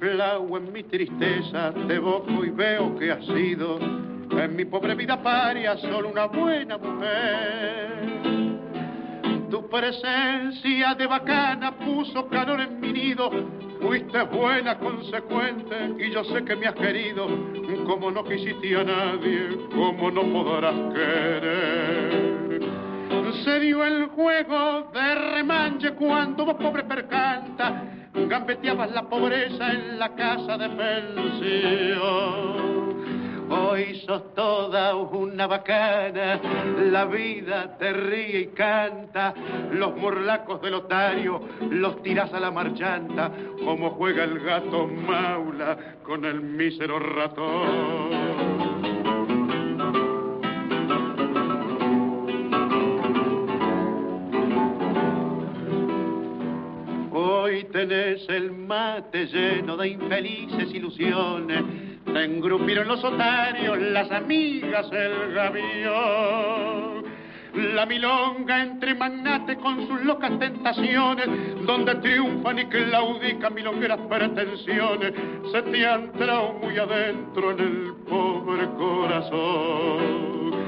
Rechiflao 0.00 0.56
en 0.56 0.72
mi 0.72 0.82
tristeza, 0.84 1.72
te 1.88 1.94
evoco 1.94 2.44
y 2.44 2.50
veo 2.50 2.96
que 2.96 3.10
has 3.10 3.24
sido 3.26 3.78
en 3.80 4.56
mi 4.56 4.64
pobre 4.64 4.94
vida 4.94 5.20
paria 5.20 5.76
solo 5.78 6.08
una 6.08 6.26
buena 6.26 6.78
mujer. 6.78 8.18
Tu 9.50 9.68
presencia 9.68 10.94
de 10.94 11.06
bacana 11.06 11.76
puso 11.78 12.28
calor 12.28 12.60
en 12.60 12.80
mi 12.80 12.92
nido, 12.92 13.30
fuiste 13.80 14.22
buena, 14.22 14.78
consecuente, 14.78 15.94
y 15.98 16.10
yo 16.12 16.22
sé 16.24 16.44
que 16.44 16.54
me 16.54 16.68
has 16.68 16.74
querido, 16.74 17.26
como 17.84 18.10
no 18.10 18.22
quisiste 18.24 18.76
a 18.76 18.84
nadie, 18.84 19.48
como 19.74 20.10
no 20.10 20.22
podrás 20.22 20.94
querer. 20.94 22.27
Se 23.44 23.60
dio 23.60 23.84
el 23.84 24.06
juego 24.06 24.90
de 24.92 25.14
remanche 25.14 25.92
cuando 25.92 26.44
vos 26.44 26.56
pobre 26.56 26.84
percanta 26.84 27.84
gambeteabas 28.26 28.90
la 28.92 29.08
pobreza 29.08 29.70
en 29.72 29.98
la 29.98 30.14
casa 30.14 30.58
de 30.58 30.68
pensión. 30.70 31.98
Hoy 33.50 34.02
sos 34.06 34.34
toda 34.34 34.94
una 34.94 35.46
bacana, 35.46 36.38
la 36.90 37.06
vida 37.06 37.78
te 37.78 37.94
ríe 37.94 38.40
y 38.40 38.46
canta, 38.48 39.32
los 39.72 39.96
morlacos 39.96 40.60
del 40.60 40.74
otario 40.74 41.40
los 41.70 42.02
tiras 42.02 42.30
a 42.34 42.40
la 42.40 42.50
marchanta, 42.50 43.32
como 43.64 43.92
juega 43.92 44.24
el 44.24 44.40
gato 44.40 44.86
maula 44.86 45.78
con 46.02 46.26
el 46.26 46.42
mísero 46.42 46.98
ratón. 46.98 48.37
Hoy 57.58 57.64
tenés 57.72 58.24
el 58.28 58.52
mate 58.52 59.26
lleno 59.26 59.76
de 59.76 59.88
infelices 59.88 60.72
ilusiones. 60.72 61.64
Te 62.04 62.22
engrupieron 62.22 62.86
los 62.86 63.02
otarios, 63.02 63.76
las 63.80 64.08
amigas, 64.12 64.86
el 64.92 65.34
gavión. 65.34 67.02
La 67.74 67.84
milonga 67.84 68.62
entre 68.62 68.94
magnates 68.94 69.58
con 69.58 69.88
sus 69.88 70.04
locas 70.04 70.38
tentaciones, 70.38 71.26
donde 71.66 71.96
triunfan 71.96 72.60
y 72.60 72.66
claudican 72.66 73.52
milongueras 73.52 74.02
pretensiones, 74.08 75.14
se 75.50 75.62
te 75.62 75.84
han 75.84 76.02
entrado 76.02 76.52
muy 76.62 76.78
adentro 76.78 77.50
en 77.50 77.58
el 77.58 77.92
pobre 78.08 78.68
corazón. 78.78 80.67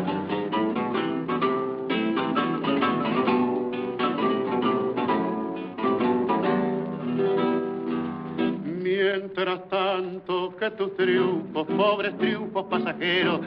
Mientras 9.11 9.67
tanto 9.67 10.55
que 10.57 10.71
tus 10.71 10.95
triunfos, 10.95 11.67
pobres 11.67 12.17
triunfos 12.17 12.65
pasajeros, 12.67 13.41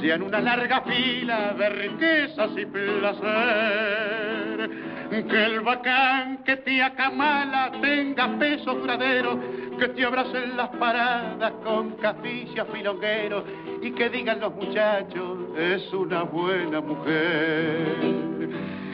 sean 0.00 0.22
una 0.22 0.40
larga 0.40 0.80
fila 0.80 1.52
de 1.58 1.68
riquezas 1.68 2.50
y 2.56 2.64
placer. 2.64 3.20
Que 5.10 5.44
el 5.44 5.60
bacán 5.60 6.38
que 6.44 6.56
te 6.56 6.82
acamala 6.82 7.70
tenga 7.82 8.38
peso 8.38 8.72
duradero, 8.72 9.38
que 9.78 9.88
te 9.88 10.06
abracen 10.06 10.56
las 10.56 10.70
paradas 10.70 11.52
con 11.64 11.90
caficias 11.96 12.66
filongueros 12.72 13.44
y 13.82 13.90
que 13.90 14.08
digan 14.08 14.40
los 14.40 14.54
muchachos, 14.54 15.38
es 15.58 15.92
una 15.92 16.22
buena 16.22 16.80
mujer. 16.80 18.40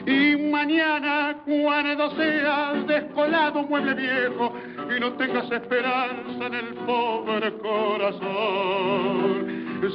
Y 0.05 0.35
mañana, 0.51 1.37
cuando 1.45 2.11
seas 2.17 2.85
descolado 2.85 3.63
mueble 3.63 3.93
viejo 3.93 4.53
y 4.95 4.99
no 4.99 5.13
tengas 5.13 5.51
esperanza 5.51 6.45
en 6.45 6.53
el 6.53 6.73
pobre 6.85 7.53
corazón, 7.57 9.47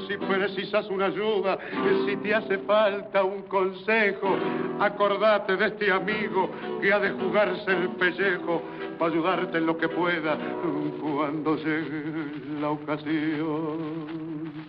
si 0.07 0.17
precisas 0.17 0.89
una 0.89 1.07
ayuda, 1.07 1.59
si 2.07 2.17
te 2.17 2.35
hace 2.35 2.59
falta 2.59 3.25
un 3.25 3.43
consejo, 3.43 4.37
acordate 4.81 5.57
de 5.57 5.67
este 5.67 5.91
amigo 5.91 6.51
que 6.81 6.93
ha 6.93 6.99
de 6.99 7.11
jugarse 7.11 7.71
el 7.71 7.89
pellejo 7.91 8.63
para 8.99 9.13
ayudarte 9.13 9.59
en 9.59 9.67
lo 9.67 9.77
que 9.77 9.89
pueda 9.89 10.39
cuando 11.01 11.57
llegue 11.57 12.05
la 12.61 12.71
ocasión. 12.71 14.62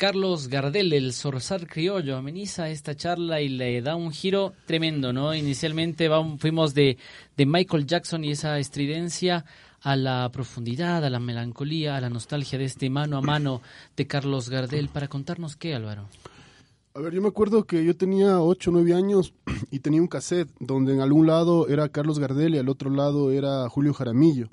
Carlos 0.00 0.48
Gardel, 0.48 0.94
el 0.94 1.12
zorzal 1.12 1.66
criollo, 1.66 2.16
ameniza 2.16 2.70
esta 2.70 2.96
charla 2.96 3.42
y 3.42 3.50
le 3.50 3.82
da 3.82 3.96
un 3.96 4.12
giro 4.12 4.54
tremendo, 4.64 5.12
¿no? 5.12 5.34
Inicialmente 5.34 6.08
vamos, 6.08 6.40
fuimos 6.40 6.72
de, 6.72 6.96
de 7.36 7.44
Michael 7.44 7.86
Jackson 7.86 8.24
y 8.24 8.30
esa 8.30 8.58
estridencia 8.58 9.44
a 9.82 9.96
la 9.96 10.26
profundidad, 10.32 11.04
a 11.04 11.10
la 11.10 11.20
melancolía, 11.20 11.98
a 11.98 12.00
la 12.00 12.08
nostalgia 12.08 12.58
de 12.58 12.64
este 12.64 12.88
mano 12.88 13.18
a 13.18 13.20
mano 13.20 13.60
de 13.94 14.06
Carlos 14.06 14.48
Gardel 14.48 14.88
para 14.88 15.08
contarnos 15.08 15.54
qué, 15.54 15.74
Álvaro. 15.74 16.08
A 16.92 16.98
ver, 16.98 17.12
yo 17.12 17.22
me 17.22 17.28
acuerdo 17.28 17.64
que 17.64 17.84
yo 17.84 17.96
tenía 17.96 18.40
8 18.40 18.70
o 18.70 18.72
9 18.72 18.94
años 18.94 19.32
y 19.70 19.78
tenía 19.78 20.00
un 20.00 20.08
cassette 20.08 20.50
donde 20.58 20.92
en 20.92 21.00
algún 21.00 21.26
lado 21.28 21.68
era 21.68 21.88
Carlos 21.88 22.18
Gardel 22.18 22.56
y 22.56 22.58
al 22.58 22.68
otro 22.68 22.90
lado 22.90 23.30
era 23.30 23.68
Julio 23.68 23.94
Jaramillo. 23.94 24.48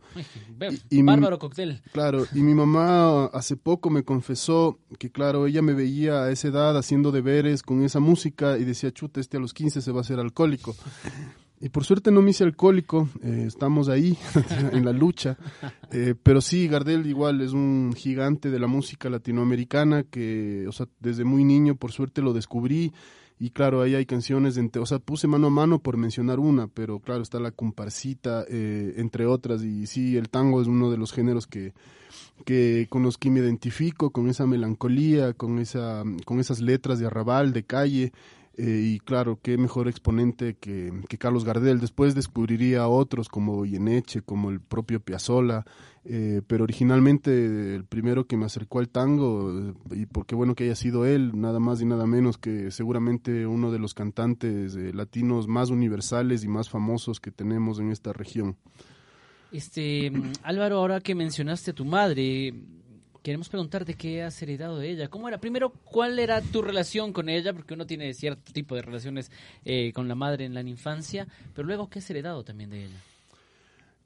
y, 0.91 1.01
bárbaro 1.01 1.39
cóctel. 1.39 1.82
Claro, 1.94 2.27
y 2.34 2.41
mi 2.41 2.53
mamá 2.53 3.25
hace 3.25 3.58
poco 3.58 3.89
me 3.89 4.03
confesó 4.03 4.77
que, 5.00 5.12
claro, 5.12 5.48
ella 5.48 5.63
me 5.63 5.74
veía 5.74 6.25
a 6.25 6.32
esa 6.32 6.50
edad 6.50 6.77
haciendo 6.77 7.12
deberes 7.12 7.63
con 7.63 7.84
esa 7.84 8.00
música 8.00 8.60
y 8.60 8.65
decía, 8.65 8.91
chuta, 8.91 9.20
este 9.20 9.38
a 9.38 9.39
los 9.39 9.56
15 9.56 9.82
se 9.82 9.91
va 9.91 10.00
a 10.00 10.01
hacer 10.01 10.20
alcohólico. 10.20 10.75
Y 11.59 11.69
por 11.69 11.83
suerte 11.83 12.11
no 12.11 12.21
me 12.21 12.31
hice 12.31 12.43
alcohólico, 12.43 13.09
eh, 13.23 13.45
estamos 13.47 13.89
ahí 13.89 14.15
en 14.71 14.85
la 14.85 14.91
lucha. 14.91 15.37
Eh, 15.91 16.13
pero 16.21 16.39
sí, 16.39 16.67
Gardel 16.67 17.07
igual 17.07 17.41
es 17.41 17.53
un 17.53 17.93
gigante 17.95 18.51
de 18.51 18.59
la 18.59 18.67
música 18.67 19.09
latinoamericana 19.09 20.03
que, 20.03 20.65
o 20.67 20.71
sea, 20.71 20.87
desde 20.99 21.23
muy 21.23 21.43
niño 21.43 21.75
por 21.75 21.91
suerte 21.91 22.21
lo 22.21 22.33
descubrí. 22.33 22.93
Y 23.39 23.51
claro, 23.51 23.81
ahí 23.81 23.93
hay 23.93 24.05
canciones, 24.05 24.55
de, 24.55 24.69
o 24.79 24.85
sea, 24.85 24.97
puse 24.97 25.27
mano 25.27 25.47
a 25.47 25.51
mano 25.51 25.79
por 25.79 25.95
mencionar 25.95 26.39
una, 26.39 26.67
pero 26.67 26.99
claro, 26.99 27.21
está 27.21 27.39
la 27.39 27.51
comparsita, 27.51 28.45
eh, 28.49 28.95
entre 28.97 29.27
otras. 29.27 29.63
Y 29.63 29.85
sí, 29.85 30.17
el 30.17 30.29
tango 30.29 30.59
es 30.61 30.67
uno 30.67 30.89
de 30.89 30.97
los 30.97 31.11
géneros 31.11 31.45
que, 31.45 31.73
que 32.45 32.87
con 32.89 33.03
los 33.03 33.17
que 33.17 33.29
me 33.29 33.39
identifico, 33.39 34.09
con 34.09 34.27
esa 34.27 34.47
melancolía, 34.47 35.33
con, 35.33 35.59
esa, 35.59 36.03
con 36.25 36.39
esas 36.39 36.61
letras 36.61 36.97
de 36.97 37.05
arrabal, 37.05 37.53
de 37.53 37.63
calle. 37.63 38.11
Eh, 38.60 38.96
y 38.96 39.00
claro, 39.00 39.39
qué 39.39 39.56
mejor 39.56 39.88
exponente 39.88 40.56
que, 40.56 40.91
Carlos 41.20 41.46
Gardel. 41.46 41.80
Después 41.80 42.15
descubriría 42.15 42.82
a 42.82 42.88
otros 42.88 43.30
como 43.30 43.65
Yeneche, 43.65 44.24
como 44.24 44.50
el 44.50 44.60
propio 44.60 45.00
Piazzolla, 45.00 45.63
eh, 46.06 46.41
pero 46.48 46.63
originalmente 46.63 47.76
el 47.76 47.86
primero 47.86 48.26
que 48.26 48.36
me 48.36 48.46
acercó 48.46 48.80
al 48.80 48.89
tango, 48.89 49.76
y 49.91 50.08
porque 50.08 50.34
bueno 50.34 50.56
que 50.56 50.63
haya 50.63 50.76
sido 50.76 51.06
él, 51.06 51.39
nada 51.39 51.60
más 51.60 51.82
y 51.82 51.86
nada 51.86 52.08
menos 52.08 52.39
que 52.39 52.72
seguramente 52.72 53.46
uno 53.46 53.72
de 53.72 53.78
los 53.78 53.93
cantantes 53.93 54.76
eh, 54.76 54.91
latinos 54.91 55.48
más 55.48 55.70
universales 55.70 56.43
y 56.43 56.48
más 56.48 56.67
famosos 56.67 57.20
que 57.20 57.30
tenemos 57.30 57.80
en 57.80 57.91
esta 57.91 58.12
región. 58.12 58.58
Este 59.52 60.12
Álvaro, 60.41 60.78
ahora 60.78 61.00
que 61.00 61.13
mencionaste 61.13 61.72
a 61.72 61.76
tu 61.76 61.86
madre, 61.86 62.56
queremos 63.27 63.49
preguntarte 63.49 63.95
qué 63.95 64.23
has 64.23 64.41
heredado 64.41 64.77
de 64.79 64.89
ella. 64.89 65.09
¿Cómo 65.09 65.27
era? 65.27 65.37
Primero, 65.37 65.73
¿cuál 65.83 66.17
era 66.17 66.41
tu 66.41 66.61
relación 66.61 67.11
con 67.11 67.27
ella? 67.27 67.51
Porque 67.51 67.73
uno 67.73 67.85
tiene 67.85 68.13
cierto 68.13 68.53
tipo 68.53 68.73
de 68.73 68.83
relaciones 68.83 69.29
eh, 69.65 69.91
con 69.91 70.07
la 70.07 70.15
madre 70.15 70.45
en 70.45 70.53
la 70.53 70.61
infancia, 70.61 71.27
pero 71.53 71.67
luego, 71.67 71.89
¿qué 71.89 71.99
has 71.99 72.09
heredado 72.09 72.45
también 72.45 72.69
de 72.69 72.85
ella? 72.85 72.95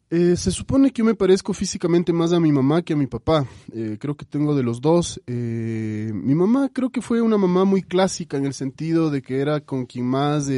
Eh, 0.09 0.35
se 0.35 0.49
supone 0.49 0.89
que 0.89 1.01
yo 1.01 1.05
me 1.05 1.13
parezco 1.13 1.53
físicamente 1.53 2.11
más 2.11 2.33
a 2.33 2.39
mi 2.39 2.51
mamá 2.51 2.81
que 2.81 2.93
a 2.93 2.95
mi 2.95 3.05
papá. 3.05 3.45
Eh, 3.71 3.97
creo 3.99 4.15
que 4.15 4.25
tengo 4.25 4.55
de 4.55 4.63
los 4.63 4.81
dos. 4.81 5.21
mi 5.27 6.33
mamá 6.33 6.71
creo 6.73 6.89
que 6.89 7.03
fue 7.03 7.21
una 7.21 7.37
mamá 7.37 7.63
muy 7.63 7.83
clásica 7.83 8.37
en 8.37 8.47
el 8.47 8.55
sentido 8.55 9.11
de 9.11 9.21
que 9.21 9.39
era 9.39 9.59
con 9.59 9.85
quien 9.85 10.07
más... 10.07 10.49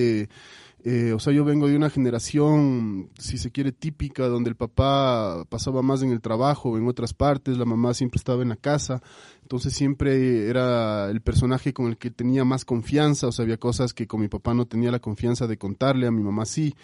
Eh, 0.85 1.13
o 1.13 1.19
sea, 1.19 1.31
yo 1.31 1.45
vengo 1.45 1.69
de 1.69 1.77
una 1.77 1.89
generación, 1.89 3.09
si 3.17 3.37
se 3.37 3.51
quiere, 3.51 3.71
típica, 3.71 4.27
donde 4.27 4.49
el 4.49 4.57
papá 4.57 5.45
pasaba 5.47 5.81
más 5.81 6.01
en 6.03 6.11
el 6.11 6.19
trabajo, 6.19 6.77
en 6.77 6.89
otras 6.89 7.13
partes, 7.13 7.57
la 7.57 7.63
mamá 7.63 7.93
siempre 7.93 8.17
estaba 8.17 8.41
en 8.41 8.49
la 8.49 8.57
casa, 8.57 9.01
entonces 9.41 9.71
siempre 9.73 10.49
era 10.49 11.09
el 11.09 11.21
personaje 11.21 11.71
con 11.73 11.87
el 11.87 11.97
que 11.97 12.11
tenía 12.11 12.43
más 12.43 12.65
confianza, 12.65 13.27
o 13.27 13.31
sea, 13.31 13.43
había 13.43 13.55
cosas 13.55 13.93
que 13.93 14.07
con 14.07 14.19
mi 14.19 14.27
papá 14.27 14.53
no 14.53 14.65
tenía 14.65 14.91
la 14.91 14.99
confianza 14.99 15.47
de 15.47 15.57
contarle, 15.57 16.05
a 16.05 16.11
mi 16.11 16.21
mamá 16.21 16.43
sí. 16.45 16.75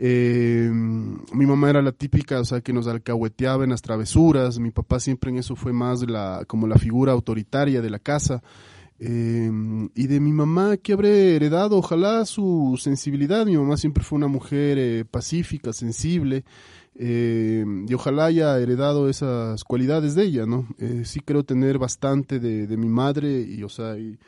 Eh, 0.00 0.68
mi 0.72 1.46
mamá 1.46 1.70
era 1.70 1.80
la 1.80 1.92
típica, 1.92 2.40
o 2.40 2.44
sea, 2.44 2.60
que 2.60 2.72
nos 2.72 2.88
alcahueteaba 2.88 3.62
en 3.62 3.70
las 3.70 3.82
travesuras, 3.82 4.58
mi 4.58 4.72
papá 4.72 4.98
siempre 4.98 5.30
en 5.30 5.38
eso 5.38 5.54
fue 5.54 5.72
más 5.72 6.02
la, 6.08 6.42
como 6.48 6.66
la 6.66 6.76
figura 6.76 7.12
autoritaria 7.12 7.80
de 7.82 7.90
la 7.90 8.00
casa. 8.00 8.42
Eh, 9.00 9.50
y 9.94 10.06
de 10.06 10.20
mi 10.20 10.32
mamá, 10.32 10.76
que 10.76 10.92
habré 10.92 11.36
heredado? 11.36 11.76
Ojalá 11.76 12.24
su 12.24 12.78
sensibilidad. 12.80 13.46
Mi 13.46 13.56
mamá 13.56 13.76
siempre 13.76 14.02
fue 14.02 14.16
una 14.16 14.26
mujer 14.26 14.78
eh, 14.78 15.04
pacífica, 15.04 15.72
sensible. 15.72 16.44
Eh, 17.00 17.64
y 17.88 17.94
ojalá 17.94 18.26
haya 18.26 18.58
heredado 18.58 19.08
esas 19.08 19.62
cualidades 19.62 20.16
de 20.16 20.24
ella, 20.24 20.46
¿no? 20.46 20.66
sí 21.04 21.20
creo 21.20 21.44
tener 21.44 21.78
bastante 21.78 22.40
de, 22.40 22.66
de, 22.66 22.76
mi 22.76 22.88
madre 22.88 23.40
y, 23.40 23.62
o 23.62 23.68
sea, 23.68 23.96
y 23.96 24.18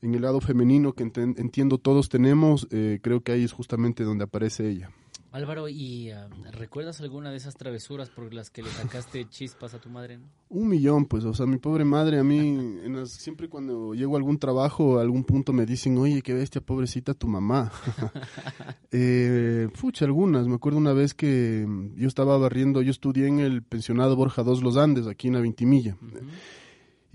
en 0.00 0.14
el 0.14 0.22
lado 0.22 0.40
femenino 0.40 0.94
que 0.94 1.02
entiendo 1.02 1.76
todos 1.76 2.08
tenemos, 2.08 2.66
creo 3.02 3.20
que 3.20 3.32
ahí 3.32 3.44
es 3.44 3.52
justamente 3.52 4.04
donde 4.04 4.24
aparece 4.24 4.70
ella. 4.70 4.90
Álvaro, 5.34 5.68
¿y 5.68 6.10
ah, 6.10 6.28
recuerdas 6.52 7.00
alguna 7.00 7.32
de 7.32 7.38
esas 7.38 7.56
travesuras 7.56 8.08
por 8.08 8.32
las 8.32 8.50
que 8.50 8.62
le 8.62 8.70
sacaste 8.70 9.28
chispas 9.28 9.74
a 9.74 9.80
tu 9.80 9.90
madre? 9.90 10.20
Un 10.48 10.68
millón, 10.68 11.06
pues, 11.06 11.24
o 11.24 11.34
sea, 11.34 11.44
mi 11.44 11.56
pobre 11.58 11.84
madre, 11.84 12.20
a 12.20 12.22
mí, 12.22 12.78
siempre 13.06 13.48
cuando 13.48 13.94
llego 13.94 14.14
a 14.14 14.18
algún 14.18 14.38
trabajo, 14.38 14.98
a 14.98 15.02
algún 15.02 15.24
punto 15.24 15.52
me 15.52 15.66
dicen, 15.66 15.98
oye, 15.98 16.22
qué 16.22 16.34
bestia, 16.34 16.60
pobrecita 16.60 17.14
tu 17.14 17.26
mamá. 17.26 17.72
eh, 18.92 19.66
fucha, 19.74 20.04
algunas. 20.04 20.46
Me 20.46 20.54
acuerdo 20.54 20.78
una 20.78 20.92
vez 20.92 21.14
que 21.14 21.66
yo 21.96 22.06
estaba 22.06 22.38
barriendo, 22.38 22.80
yo 22.80 22.92
estudié 22.92 23.26
en 23.26 23.40
el 23.40 23.64
pensionado 23.64 24.14
Borja 24.14 24.42
II 24.42 24.60
Los 24.62 24.76
Andes, 24.76 25.08
aquí 25.08 25.26
en 25.26 25.34
la. 25.34 25.40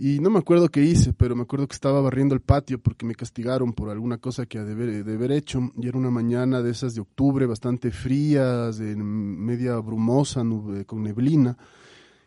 Y 0.01 0.21
no 0.21 0.29
me 0.29 0.39
acuerdo 0.39 0.69
qué 0.69 0.81
hice, 0.81 1.11
pero 1.11 1.35
me 1.35 1.41
acuerdo 1.41 1.67
que 1.67 1.73
estaba 1.73 1.99
barriendo 1.99 2.33
el 2.33 2.39
patio 2.39 2.79
porque 2.79 3.05
me 3.05 3.15
castigaron 3.15 3.73
por 3.73 3.89
alguna 3.89 4.17
cosa 4.17 4.45
que 4.45 4.57
de 4.57 5.03
de 5.03 5.13
haber 5.13 5.33
hecho. 5.33 5.73
Y 5.75 5.89
era 5.89 5.97
una 5.97 6.09
mañana 6.09 6.61
de 6.61 6.71
esas 6.71 6.95
de 6.95 7.01
octubre, 7.01 7.45
bastante 7.45 7.91
frías, 7.91 8.79
media 8.79 9.75
brumosa, 9.79 10.41
con 10.85 11.03
neblina. 11.03 11.57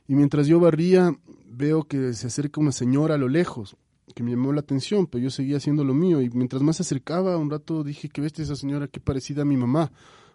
Y 0.06 0.14
mientras 0.14 0.48
yo 0.48 0.60
barría, 0.60 1.16
veo 1.46 1.84
que 1.84 2.12
se 2.12 2.26
acerca 2.26 2.60
una 2.60 2.72
señora 2.72 3.14
a 3.14 3.18
lo 3.18 3.28
lejos, 3.28 3.74
que 4.14 4.22
me 4.22 4.32
llamó 4.32 4.52
la 4.52 4.60
atención, 4.60 5.06
pero 5.06 5.24
yo 5.24 5.30
seguía 5.30 5.56
haciendo 5.56 5.82
lo 5.82 5.94
mío. 5.94 6.20
Y 6.20 6.28
mientras 6.28 6.60
más 6.60 6.76
se 6.76 6.82
acercaba, 6.82 7.38
un 7.38 7.48
rato 7.48 7.84
dije, 7.84 8.10
¿qué 8.10 8.20
ves 8.20 8.38
esa 8.38 8.54
señora? 8.54 8.86
Qué 8.86 9.00
parecida 9.00 9.42
a 9.42 9.46
mi 9.46 9.56
mamá. 9.56 9.90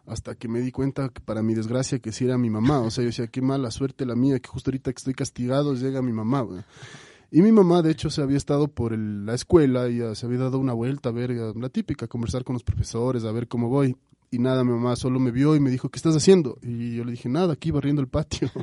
Hasta 0.08 0.34
que 0.34 0.48
me 0.48 0.60
di 0.60 0.72
cuenta, 0.72 1.10
que 1.10 1.22
para 1.22 1.44
mi 1.44 1.54
desgracia, 1.54 2.00
que 2.00 2.12
sí 2.12 2.26
era 2.26 2.40
mi 2.40 2.50
mamá. 2.50 2.80
O 2.80 2.90
sea, 2.90 3.04
yo 3.04 3.10
decía, 3.10 3.28
qué 3.28 3.44
mala 3.44 3.70
suerte 3.70 4.08
la 4.08 4.16
mía, 4.16 4.40
que 4.40 4.50
justo 4.50 4.72
ahorita 4.72 4.92
que 4.92 4.98
estoy 4.98 5.14
castigado 5.14 5.76
llega 5.76 6.02
mi 6.02 6.14
mamá. 6.14 6.48
Y 7.30 7.42
mi 7.42 7.52
mamá, 7.52 7.82
de 7.82 7.92
hecho, 7.92 8.10
se 8.10 8.22
había 8.22 8.38
estado 8.38 8.68
por 8.68 8.98
la 8.98 9.34
escuela 9.34 9.90
y 9.90 10.00
se 10.16 10.26
había 10.26 10.40
dado 10.40 10.60
una 10.60 10.74
vuelta 10.74 11.10
a 11.10 11.12
ver, 11.12 11.32
la 11.32 11.70
típica, 11.70 12.08
conversar 12.08 12.44
con 12.44 12.54
los 12.54 12.64
profesores, 12.64 13.26
a 13.26 13.32
ver 13.32 13.48
cómo 13.48 13.68
voy. 13.70 13.98
Y 14.32 14.40
nada, 14.40 14.64
mi 14.64 14.72
mamá 14.72 14.96
solo 14.96 15.20
me 15.20 15.32
vio 15.32 15.56
y 15.56 15.60
me 15.60 15.70
dijo, 15.70 15.90
¿qué 15.90 15.98
estás 15.98 16.16
haciendo? 16.16 16.58
Y 16.62 16.96
yo 16.96 17.06
le 17.06 17.12
dije, 17.12 17.30
nada, 17.30 17.54
aquí 17.54 17.72
barriendo 17.72 18.02
el 18.02 18.08
patio. 18.08 18.50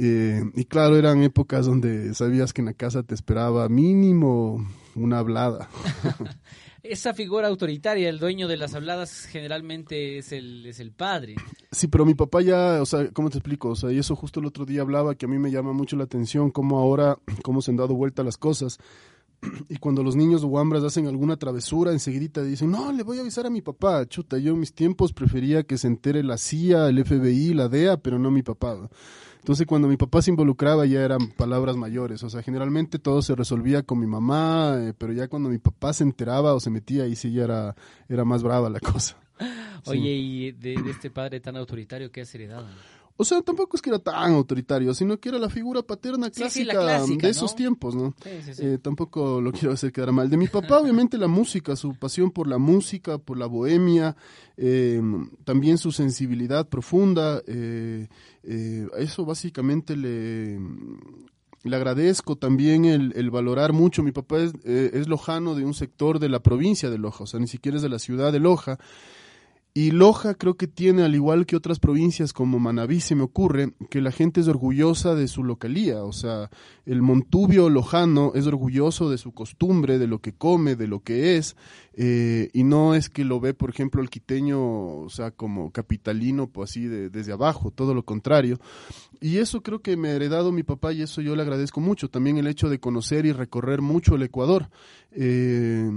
Eh, 0.00 0.44
y 0.54 0.64
claro, 0.66 0.96
eran 0.96 1.24
épocas 1.24 1.66
donde 1.66 2.14
sabías 2.14 2.52
que 2.52 2.60
en 2.60 2.66
la 2.66 2.72
casa 2.72 3.02
te 3.02 3.16
esperaba 3.16 3.68
mínimo 3.68 4.64
una 4.94 5.18
hablada. 5.18 5.68
esa 6.90 7.14
figura 7.14 7.48
autoritaria, 7.48 8.08
el 8.08 8.18
dueño 8.18 8.48
de 8.48 8.56
las 8.56 8.74
habladas, 8.74 9.26
generalmente 9.26 10.18
es 10.18 10.32
el, 10.32 10.66
es 10.66 10.80
el 10.80 10.92
padre. 10.92 11.36
Sí, 11.70 11.88
pero 11.88 12.04
mi 12.04 12.14
papá 12.14 12.40
ya, 12.40 12.80
o 12.80 12.86
sea, 12.86 13.10
¿cómo 13.12 13.30
te 13.30 13.38
explico? 13.38 13.70
O 13.70 13.76
sea, 13.76 13.92
y 13.92 13.98
eso 13.98 14.16
justo 14.16 14.40
el 14.40 14.46
otro 14.46 14.64
día 14.64 14.82
hablaba 14.82 15.14
que 15.14 15.26
a 15.26 15.28
mí 15.28 15.38
me 15.38 15.50
llama 15.50 15.72
mucho 15.72 15.96
la 15.96 16.04
atención 16.04 16.50
cómo 16.50 16.78
ahora, 16.78 17.18
cómo 17.42 17.62
se 17.62 17.70
han 17.70 17.76
dado 17.76 17.94
vuelta 17.94 18.22
las 18.22 18.36
cosas. 18.36 18.78
Y 19.68 19.76
cuando 19.76 20.02
los 20.02 20.16
niños 20.16 20.44
guambras 20.44 20.82
hacen 20.82 21.06
alguna 21.06 21.36
travesura, 21.36 21.92
enseguida 21.92 22.42
dicen, 22.42 22.70
no, 22.70 22.92
le 22.92 23.02
voy 23.02 23.18
a 23.18 23.20
avisar 23.20 23.46
a 23.46 23.50
mi 23.50 23.62
papá. 23.62 24.06
Chuta, 24.06 24.38
yo 24.38 24.52
en 24.52 24.60
mis 24.60 24.72
tiempos 24.72 25.12
prefería 25.12 25.62
que 25.62 25.78
se 25.78 25.86
entere 25.86 26.22
la 26.22 26.38
CIA, 26.38 26.88
el 26.88 27.04
FBI, 27.04 27.54
la 27.54 27.68
DEA, 27.68 27.98
pero 27.98 28.18
no 28.18 28.30
mi 28.30 28.42
papá. 28.42 28.88
Entonces 29.48 29.66
cuando 29.66 29.88
mi 29.88 29.96
papá 29.96 30.20
se 30.20 30.30
involucraba 30.30 30.84
ya 30.84 31.02
eran 31.02 31.30
palabras 31.30 31.74
mayores, 31.74 32.22
o 32.22 32.28
sea, 32.28 32.42
generalmente 32.42 32.98
todo 32.98 33.22
se 33.22 33.34
resolvía 33.34 33.82
con 33.82 33.98
mi 33.98 34.06
mamá, 34.06 34.76
eh, 34.78 34.92
pero 34.92 35.14
ya 35.14 35.26
cuando 35.26 35.48
mi 35.48 35.56
papá 35.56 35.94
se 35.94 36.04
enteraba 36.04 36.52
o 36.52 36.60
se 36.60 36.68
metía 36.68 37.04
ahí 37.04 37.16
sí 37.16 37.32
ya 37.32 37.44
era, 37.44 37.74
era 38.10 38.26
más 38.26 38.42
brava 38.42 38.68
la 38.68 38.78
cosa. 38.78 39.16
Oye, 39.86 40.10
¿y 40.10 40.52
de, 40.52 40.74
este 40.90 41.08
padre 41.08 41.40
tan 41.40 41.56
autoritario 41.56 42.12
qué 42.12 42.20
has 42.20 42.34
heredado? 42.34 42.66
O 43.20 43.24
sea, 43.24 43.42
tampoco 43.42 43.76
es 43.76 43.82
que 43.82 43.90
era 43.90 43.98
tan 43.98 44.32
autoritario, 44.32 44.94
sino 44.94 45.18
que 45.18 45.28
era 45.28 45.40
la 45.40 45.50
figura 45.50 45.82
paterna 45.82 46.30
clásica, 46.30 47.02
de 47.04 47.28
esos 47.28 47.56
tiempos, 47.56 47.96
¿no? 47.96 48.14
Eh, 48.24 48.78
tampoco 48.80 49.40
lo 49.40 49.50
quiero 49.50 49.72
hacer 49.72 49.90
quedar 49.90 50.12
mal. 50.12 50.30
De 50.30 50.36
mi 50.36 50.46
papá, 50.46 50.78
obviamente, 50.80 51.18
la 51.18 51.26
música, 51.26 51.74
su 51.74 51.96
pasión 51.96 52.30
por 52.30 52.46
la 52.46 52.58
música, 52.58 53.18
por 53.18 53.36
la 53.36 53.46
bohemia, 53.46 54.14
eh, 54.56 55.02
también 55.42 55.78
su 55.78 55.90
sensibilidad 55.90 56.68
profunda. 56.68 57.42
Eh, 57.48 58.06
eso 58.96 59.24
básicamente 59.24 59.96
le, 59.96 60.60
le 61.64 61.76
agradezco 61.76 62.36
también 62.36 62.84
el, 62.84 63.30
valorar 63.32 63.72
mucho. 63.72 64.04
Mi 64.04 64.12
papá 64.12 64.38
es, 64.38 64.52
es 64.64 65.08
lojano 65.08 65.56
de 65.56 65.64
un 65.64 65.74
sector 65.74 66.20
de 66.20 66.28
la 66.28 66.38
provincia 66.38 66.88
de 66.88 66.98
Loja, 66.98 67.24
o 67.24 67.26
sea, 67.26 67.40
ni 67.40 67.48
siquiera 67.48 67.78
es 67.78 67.82
de 67.82 67.88
la 67.88 67.98
ciudad 67.98 68.30
de 68.30 68.38
Loja 68.38 68.78
Y 69.74 69.92
Loja 69.92 70.34
creo 70.34 70.56
que 70.56 70.66
tiene, 70.66 71.04
al 71.04 71.14
igual 71.14 71.46
que 71.46 71.54
otras 71.54 71.78
provincias 71.78 72.32
como 72.32 72.58
Manabí, 72.58 73.00
se 73.00 73.14
me 73.14 73.22
ocurre, 73.22 73.74
que 73.90 74.00
la 74.00 74.10
gente 74.10 74.40
es 74.40 74.48
orgullosa 74.48 75.14
de 75.14 75.28
su 75.28 75.44
localía. 75.44 76.02
O 76.02 76.12
sea, 76.12 76.50
el 76.84 77.00
montubio 77.02 77.68
lojano 77.70 78.32
es 78.34 78.46
orgulloso 78.46 79.08
de 79.08 79.18
su 79.18 79.32
costumbre, 79.32 79.98
de 79.98 80.08
lo 80.08 80.18
que 80.18 80.32
come, 80.32 80.74
de 80.74 80.88
lo 80.88 81.00
que 81.00 81.36
es. 81.36 81.54
Eh, 82.00 82.48
y 82.52 82.62
no 82.62 82.94
es 82.94 83.10
que 83.10 83.24
lo 83.24 83.40
ve, 83.40 83.54
por 83.54 83.70
ejemplo, 83.70 84.00
el 84.00 84.08
quiteño, 84.08 84.60
o 84.60 85.10
sea, 85.10 85.32
como 85.32 85.72
capitalino, 85.72 86.46
pues 86.46 86.70
así 86.70 86.86
de, 86.86 87.10
desde 87.10 87.32
abajo, 87.32 87.72
todo 87.72 87.92
lo 87.92 88.04
contrario. 88.04 88.60
Y 89.20 89.38
eso 89.38 89.64
creo 89.64 89.80
que 89.80 89.96
me 89.96 90.10
ha 90.10 90.12
heredado 90.12 90.52
mi 90.52 90.62
papá 90.62 90.92
y 90.92 91.02
eso 91.02 91.20
yo 91.22 91.34
le 91.34 91.42
agradezco 91.42 91.80
mucho. 91.80 92.08
También 92.08 92.38
el 92.38 92.46
hecho 92.46 92.68
de 92.68 92.78
conocer 92.78 93.26
y 93.26 93.32
recorrer 93.32 93.80
mucho 93.82 94.14
el 94.14 94.22
Ecuador. 94.22 94.70
Eh, 95.10 95.90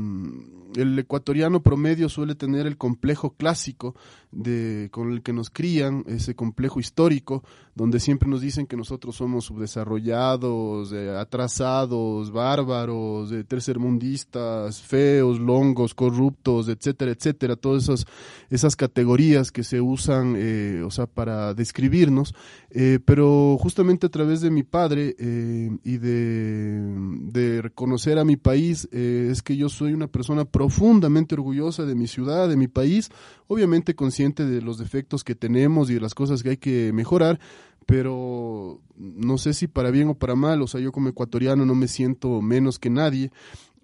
el 0.76 0.98
ecuatoriano 0.98 1.62
promedio 1.62 2.10
suele 2.10 2.34
tener 2.34 2.66
el 2.66 2.78
complejo 2.78 3.36
clásico 3.36 3.96
de, 4.32 4.90
con 4.92 5.12
el 5.12 5.22
que 5.22 5.34
nos 5.34 5.50
crían, 5.50 6.04
ese 6.08 6.36
complejo 6.36 6.80
histórico, 6.80 7.44
donde 7.76 8.00
siempre 8.00 8.30
nos 8.30 8.42
dicen 8.42 8.68
que 8.68 8.76
nosotros 8.76 9.16
somos 9.16 9.46
subdesarrollados, 9.46 10.92
eh, 10.92 11.16
atrasados, 11.18 12.32
bárbaros, 12.32 13.32
eh, 13.32 13.44
tercermundistas, 13.44 14.82
feos, 14.82 15.40
longos, 15.40 15.94
corruptos, 15.94 16.68
etcétera, 16.68 17.12
etcétera, 17.12 17.56
todas 17.56 17.84
esas, 17.84 18.06
esas 18.50 18.76
categorías 18.76 19.52
que 19.52 19.64
se 19.64 19.80
usan, 19.80 20.36
eh, 20.38 20.84
o 20.86 20.92
sea, 20.92 21.08
para 21.08 21.54
describirnos, 21.54 22.34
eh, 22.72 23.00
pero 23.04 23.58
justamente 23.60 24.08
a 24.08 24.10
través 24.10 24.42
de 24.42 24.52
mi 24.52 24.64
padre 24.64 25.16
y 25.20 25.98
de, 25.98 26.94
de 27.32 27.62
reconocer 27.62 28.18
a 28.20 28.26
mi 28.26 28.38
país, 28.38 28.88
es 28.92 29.42
que 29.42 29.56
yo 29.56 29.70
soy 29.70 29.94
una 29.94 30.08
persona 30.08 30.46
profundamente 30.46 31.36
orgullosa 31.36 31.86
de 31.86 31.96
mi 31.96 32.08
ciudad, 32.08 32.48
de 32.48 32.58
mi 32.58 32.68
país, 32.68 33.10
obviamente 33.48 33.96
consciente 33.96 34.21
de 34.30 34.62
los 34.62 34.78
defectos 34.78 35.24
que 35.24 35.36
tenemos 35.36 35.90
y 35.90 35.96
de 35.96 36.00
las 36.00 36.14
cosas 36.14 36.44
que 36.44 36.52
hay 36.52 36.58
que 36.58 36.94
mejorar, 36.94 37.40
pero 37.86 38.80
no 38.96 39.38
sé 39.38 39.54
si 39.54 39.68
para 39.68 39.92
bien 39.92 40.10
o 40.10 40.14
para 40.14 40.36
mal, 40.36 40.62
o 40.62 40.68
sea, 40.68 40.80
yo 40.80 40.92
como 40.92 41.10
ecuatoriano 41.10 41.66
no 41.66 41.74
me 41.74 41.88
siento 41.88 42.42
menos 42.42 42.78
que 42.78 42.90
nadie 42.90 43.32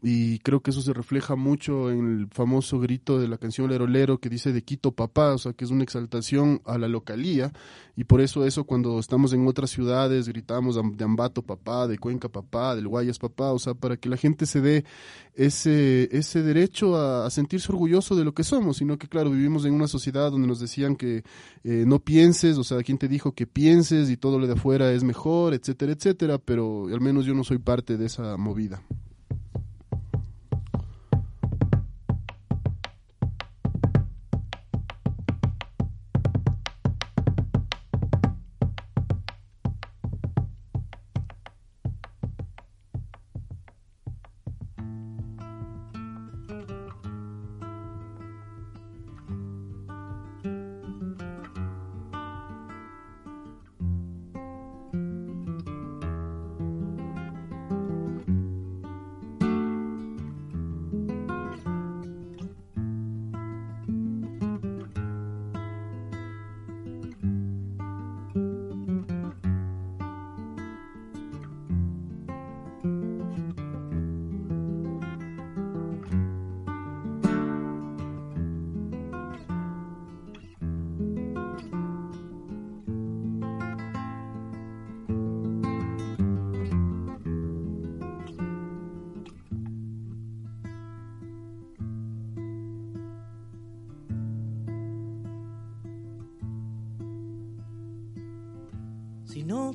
y 0.01 0.37
creo 0.39 0.61
que 0.61 0.69
eso 0.69 0.81
se 0.81 0.93
refleja 0.93 1.35
mucho 1.35 1.89
en 1.89 2.19
el 2.19 2.27
famoso 2.27 2.79
grito 2.79 3.19
de 3.19 3.27
la 3.27 3.39
canción 3.39 3.67
Lero 3.67 3.87
Lero 3.87 4.19
que 4.19 4.29
dice 4.29 4.53
de 4.53 4.61
Quito 4.61 4.91
papá, 4.91 5.33
o 5.33 5.39
sea 5.39 5.53
que 5.53 5.65
es 5.65 5.71
una 5.71 5.83
exaltación 5.83 6.61
a 6.65 6.77
la 6.77 6.87
localía 6.87 7.51
y 7.95 8.03
por 8.03 8.21
eso 8.21 8.45
eso 8.45 8.65
cuando 8.65 8.99
estamos 8.99 9.33
en 9.33 9.47
otras 9.47 9.71
ciudades 9.71 10.27
gritamos 10.27 10.75
de 10.75 11.03
Ambato 11.03 11.41
papá, 11.41 11.87
de 11.87 11.97
Cuenca 11.97 12.29
papá, 12.29 12.75
del 12.75 12.87
Guayas 12.87 13.17
papá, 13.17 13.51
o 13.51 13.57
sea 13.57 13.73
para 13.73 13.97
que 13.97 14.07
la 14.07 14.17
gente 14.17 14.45
se 14.45 14.61
dé 14.61 14.85
ese, 15.33 16.15
ese 16.15 16.43
derecho 16.43 16.95
a, 16.95 17.27
sentirse 17.31 17.71
orgulloso 17.71 18.15
de 18.15 18.23
lo 18.23 18.35
que 18.35 18.43
somos, 18.43 18.77
sino 18.77 18.99
que 18.99 19.07
claro, 19.07 19.31
vivimos 19.31 19.65
en 19.65 19.73
una 19.73 19.87
sociedad 19.87 20.29
donde 20.29 20.47
nos 20.47 20.59
decían 20.59 20.95
que 20.95 21.23
eh, 21.63 21.85
no 21.87 21.99
pienses, 21.99 22.59
o 22.59 22.63
sea, 22.63 22.83
quien 22.83 22.99
te 22.99 23.07
dijo 23.07 23.31
que 23.31 23.47
pienses 23.47 24.11
y 24.11 24.17
todo 24.17 24.37
lo 24.37 24.45
de 24.45 24.53
afuera 24.53 24.91
es 24.91 25.03
mejor, 25.03 25.55
etcétera, 25.55 25.93
etcétera, 25.93 26.37
pero 26.37 26.85
al 26.85 27.01
menos 27.01 27.25
yo 27.25 27.33
no 27.33 27.43
soy 27.43 27.57
parte 27.57 27.97
de 27.97 28.05
esa 28.05 28.37
movida. 28.37 28.83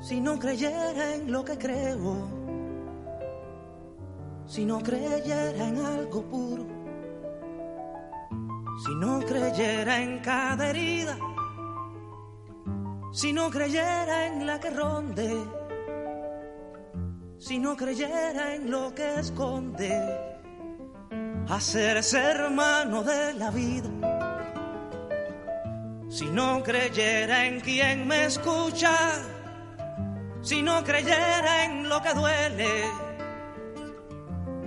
Si 0.00 0.20
no 0.20 0.38
creyera 0.38 1.14
en 1.14 1.32
lo 1.32 1.44
que 1.44 1.58
creo, 1.58 2.28
si 4.46 4.64
no 4.64 4.78
creyera 4.80 5.68
en 5.68 5.84
algo 5.84 6.22
puro, 6.22 6.64
si 8.84 8.94
no 8.94 9.20
creyera 9.20 10.00
en 10.02 10.20
cada 10.20 10.70
herida, 10.70 11.18
si 13.12 13.32
no 13.32 13.50
creyera 13.50 14.26
en 14.26 14.46
la 14.46 14.60
que 14.60 14.70
ronde, 14.70 15.44
si 17.38 17.58
no 17.58 17.76
creyera 17.76 18.54
en 18.54 18.70
lo 18.70 18.94
que 18.94 19.16
esconde 19.18 20.32
hacerse 21.48 22.18
hermano 22.18 23.02
de 23.02 23.34
la 23.34 23.50
vida. 23.50 24.11
Si 26.12 26.26
no 26.26 26.62
creyera 26.62 27.46
en 27.46 27.60
quien 27.60 28.06
me 28.06 28.26
escucha, 28.26 28.94
si 30.42 30.60
no 30.60 30.84
creyera 30.84 31.64
en 31.64 31.88
lo 31.88 32.02
que 32.02 32.12
duele, 32.12 32.84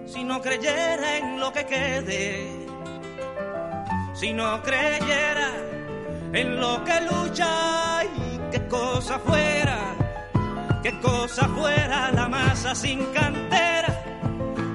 si 0.08 0.24
no 0.24 0.42
creyera 0.42 1.18
en 1.18 1.40
lo 1.40 1.54
que 1.54 1.68
quede, 1.68 2.48
si 4.16 4.34
no 4.34 4.60
creyera 4.64 5.52
en 6.34 6.60
lo 6.60 6.84
que 6.84 7.02
lucha 7.02 8.04
y 8.06 8.40
qué 8.52 8.68
cosa 8.68 9.20
fuera, 9.20 9.78
qué 10.82 11.00
cosa 11.00 11.48
fuera 11.50 12.12
la 12.12 12.28
masa 12.28 12.74
sin 12.74 13.06
cantera 13.14 14.04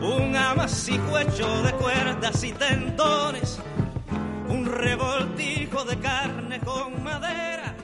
un 0.01 0.37
amasijo 0.37 1.19
hecho 1.19 1.63
de 1.65 1.73
cuerdas 1.73 2.45
y 2.45 2.53
tendones, 2.53 3.59
revoltijo 4.71 5.85
de 5.85 5.99
carne 5.99 6.61
con 6.61 7.03
madera. 7.03 7.77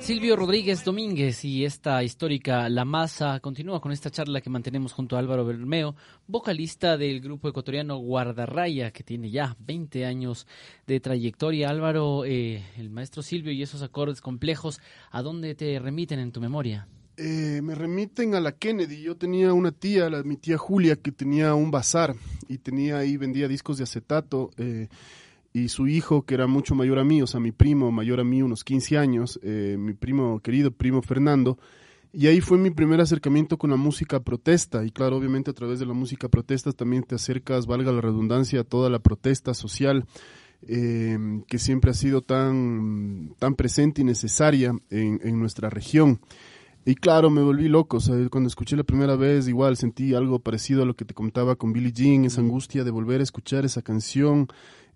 Silvio 0.00 0.36
Rodríguez 0.36 0.84
Domínguez 0.84 1.44
y 1.44 1.64
esta 1.64 2.02
histórica 2.04 2.68
La 2.68 2.84
Masa 2.84 3.40
continúa 3.40 3.80
con 3.80 3.90
esta 3.90 4.10
charla 4.10 4.40
que 4.40 4.50
mantenemos 4.50 4.92
junto 4.92 5.16
a 5.16 5.18
Álvaro 5.18 5.44
Bermeo, 5.44 5.96
vocalista 6.28 6.96
del 6.96 7.20
grupo 7.20 7.48
ecuatoriano 7.48 7.96
Guardarraya, 7.96 8.92
que 8.92 9.02
tiene 9.02 9.30
ya 9.30 9.56
20 9.58 10.04
años 10.04 10.46
de 10.86 11.00
trayectoria. 11.00 11.70
Álvaro, 11.70 12.24
eh, 12.24 12.62
el 12.76 12.90
maestro 12.90 13.22
Silvio 13.22 13.52
y 13.52 13.62
esos 13.62 13.82
acordes 13.82 14.20
complejos, 14.20 14.80
¿a 15.10 15.22
dónde 15.22 15.56
te 15.56 15.76
remiten 15.80 16.20
en 16.20 16.30
tu 16.30 16.40
memoria? 16.40 16.86
Eh, 17.16 17.60
me 17.62 17.74
remiten 17.74 18.34
a 18.34 18.40
la 18.40 18.52
Kennedy. 18.52 19.00
Yo 19.00 19.16
tenía 19.16 19.52
una 19.54 19.72
tía, 19.72 20.10
la, 20.10 20.22
mi 20.22 20.36
tía 20.36 20.58
Julia, 20.58 20.96
que 20.96 21.10
tenía 21.10 21.54
un 21.54 21.70
bazar 21.70 22.14
y 22.46 22.58
tenía 22.58 22.98
ahí, 22.98 23.16
vendía 23.16 23.48
discos 23.48 23.78
de 23.78 23.84
acetato. 23.84 24.50
Eh, 24.58 24.88
y 25.56 25.70
su 25.70 25.88
hijo, 25.88 26.26
que 26.26 26.34
era 26.34 26.46
mucho 26.46 26.74
mayor 26.74 26.98
a 26.98 27.04
mí, 27.04 27.22
o 27.22 27.26
sea, 27.26 27.40
mi 27.40 27.50
primo, 27.50 27.90
mayor 27.90 28.20
a 28.20 28.24
mí, 28.24 28.42
unos 28.42 28.62
15 28.62 28.98
años, 28.98 29.40
eh, 29.42 29.76
mi 29.78 29.94
primo, 29.94 30.38
querido 30.40 30.70
primo 30.70 31.00
Fernando. 31.00 31.58
Y 32.12 32.26
ahí 32.26 32.42
fue 32.42 32.58
mi 32.58 32.68
primer 32.68 33.00
acercamiento 33.00 33.56
con 33.56 33.70
la 33.70 33.76
música 33.76 34.20
protesta. 34.20 34.84
Y 34.84 34.90
claro, 34.90 35.16
obviamente 35.16 35.50
a 35.50 35.54
través 35.54 35.78
de 35.78 35.86
la 35.86 35.94
música 35.94 36.28
protesta 36.28 36.72
también 36.72 37.04
te 37.04 37.14
acercas, 37.14 37.66
valga 37.66 37.90
la 37.90 38.02
redundancia, 38.02 38.60
a 38.60 38.64
toda 38.64 38.90
la 38.90 38.98
protesta 38.98 39.54
social. 39.54 40.04
que 40.66 41.58
siempre 41.58 41.90
ha 41.90 41.94
sido 41.94 42.20
tan, 42.20 43.34
tan 43.38 43.54
presente 43.54 44.02
y 44.02 44.04
necesaria 44.04 44.74
en, 44.90 45.20
en 45.22 45.38
nuestra 45.40 45.70
región. 45.70 46.20
Y 46.84 46.96
claro, 46.96 47.30
me 47.30 47.42
volví 47.42 47.68
loco, 47.68 47.96
o 47.96 48.00
sea, 48.00 48.14
cuando 48.28 48.46
escuché 48.46 48.76
la 48.76 48.84
primera 48.84 49.16
vez 49.16 49.48
igual 49.48 49.76
sentí 49.76 50.14
algo 50.14 50.38
parecido 50.38 50.82
a 50.82 50.86
lo 50.86 50.94
que 50.94 51.04
te 51.04 51.14
contaba 51.14 51.56
con 51.56 51.72
Billie 51.72 51.92
Jean, 51.92 52.24
esa 52.24 52.42
angustia 52.42 52.84
de 52.84 52.92
volver 52.92 53.20
a 53.20 53.24
escuchar 53.24 53.64
esa 53.64 53.82
canción 53.82 54.46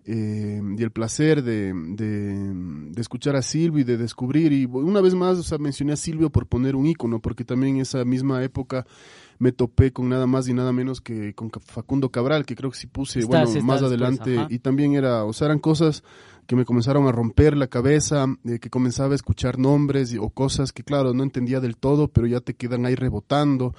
eh, 0.05 0.61
y 0.77 0.81
el 0.81 0.91
placer 0.91 1.43
de, 1.43 1.73
de, 1.73 3.01
escuchar 3.01 3.35
a 3.35 3.41
Silvio 3.41 3.81
y 3.81 3.83
de 3.83 3.97
descubrir, 3.97 4.51
y 4.51 4.65
una 4.65 5.01
vez 5.01 5.13
más, 5.13 5.37
o 5.37 5.43
sea, 5.43 5.57
mencioné 5.57 5.93
a 5.93 5.97
Silvio 5.97 6.29
por 6.29 6.47
poner 6.47 6.75
un 6.75 6.87
ícono, 6.87 7.19
porque 7.19 7.43
también 7.43 7.75
en 7.75 7.81
esa 7.81 8.03
misma 8.05 8.43
época 8.43 8.85
me 9.39 9.51
topé 9.51 9.91
con 9.91 10.09
nada 10.09 10.27
más 10.27 10.47
y 10.47 10.53
nada 10.53 10.71
menos 10.71 11.01
que 11.01 11.33
con 11.33 11.49
Facundo 11.49 12.09
Cabral, 12.09 12.45
que 12.45 12.55
creo 12.55 12.71
que 12.71 12.77
sí 12.77 12.87
puse, 12.87 13.25
bueno, 13.25 13.49
más 13.63 13.81
adelante, 13.81 14.45
y 14.49 14.59
también 14.59 14.93
era, 14.93 15.23
o 15.23 15.33
sea, 15.33 15.45
eran 15.45 15.59
cosas 15.59 16.03
que 16.47 16.55
me 16.55 16.65
comenzaron 16.65 17.07
a 17.07 17.11
romper 17.11 17.55
la 17.55 17.67
cabeza, 17.67 18.25
eh, 18.43 18.59
que 18.59 18.69
comenzaba 18.69 19.13
a 19.13 19.15
escuchar 19.15 19.57
nombres 19.57 20.15
o 20.19 20.29
cosas 20.29 20.73
que, 20.73 20.83
claro, 20.83 21.13
no 21.13 21.23
entendía 21.23 21.59
del 21.59 21.77
todo, 21.77 22.07
pero 22.07 22.27
ya 22.27 22.41
te 22.41 22.55
quedan 22.55 22.85
ahí 22.85 22.95
rebotando. 22.95 23.73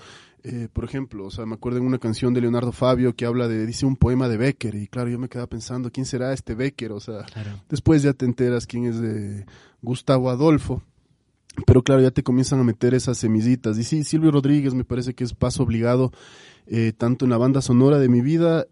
Eh, 0.44 0.68
por 0.72 0.84
ejemplo, 0.84 1.24
o 1.24 1.30
sea, 1.30 1.46
me 1.46 1.54
acuerdo 1.54 1.78
en 1.78 1.86
una 1.86 1.98
canción 1.98 2.34
de 2.34 2.40
Leonardo 2.40 2.72
Fabio 2.72 3.14
que 3.14 3.26
habla 3.26 3.46
de, 3.46 3.64
dice 3.64 3.86
un 3.86 3.96
poema 3.96 4.28
de 4.28 4.36
Becker, 4.36 4.74
y 4.74 4.88
claro, 4.88 5.08
yo 5.08 5.18
me 5.18 5.28
quedaba 5.28 5.46
pensando, 5.46 5.92
¿quién 5.92 6.04
será 6.04 6.32
este 6.32 6.54
Becker? 6.54 6.92
O 6.92 7.00
sea, 7.00 7.24
después 7.68 8.02
ya 8.02 8.12
te 8.12 8.24
enteras 8.24 8.66
quién 8.66 8.86
es 8.86 9.00
de 9.00 9.46
Gustavo 9.82 10.30
Adolfo. 10.30 10.82
Pero 11.66 11.82
claro, 11.82 12.00
ya 12.00 12.10
te 12.10 12.22
comienzan 12.22 12.60
a 12.60 12.64
meter 12.64 12.94
esas 12.94 13.18
semillitas. 13.18 13.78
Y 13.78 13.84
sí, 13.84 14.04
Silvio 14.04 14.30
Rodríguez 14.30 14.72
me 14.72 14.84
parece 14.84 15.12
que 15.12 15.22
es 15.22 15.34
paso 15.34 15.62
obligado, 15.62 16.10
eh, 16.66 16.94
tanto 16.96 17.26
en 17.26 17.30
la 17.30 17.36
banda 17.36 17.60
sonora 17.60 17.98
de 17.98 18.08
mi 18.08 18.22
vida 18.22 18.66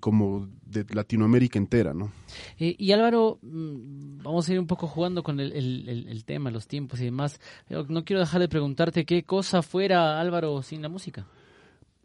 como 0.00 0.48
de 0.74 0.94
Latinoamérica 0.94 1.58
entera, 1.58 1.94
¿no? 1.94 2.12
Eh, 2.58 2.74
y 2.78 2.92
Álvaro, 2.92 3.38
mm, 3.42 4.22
vamos 4.22 4.48
a 4.48 4.52
ir 4.52 4.60
un 4.60 4.66
poco 4.66 4.86
jugando 4.86 5.22
con 5.22 5.40
el, 5.40 5.52
el, 5.52 6.24
tema, 6.24 6.50
los 6.50 6.66
tiempos 6.66 7.00
y 7.00 7.04
demás. 7.04 7.40
no 7.70 8.04
quiero 8.04 8.20
dejar 8.20 8.40
de 8.40 8.48
preguntarte 8.48 9.04
qué 9.04 9.22
cosa 9.22 9.62
fuera 9.62 10.20
Álvaro 10.20 10.62
sin 10.62 10.82
la 10.82 10.88
música. 10.88 11.26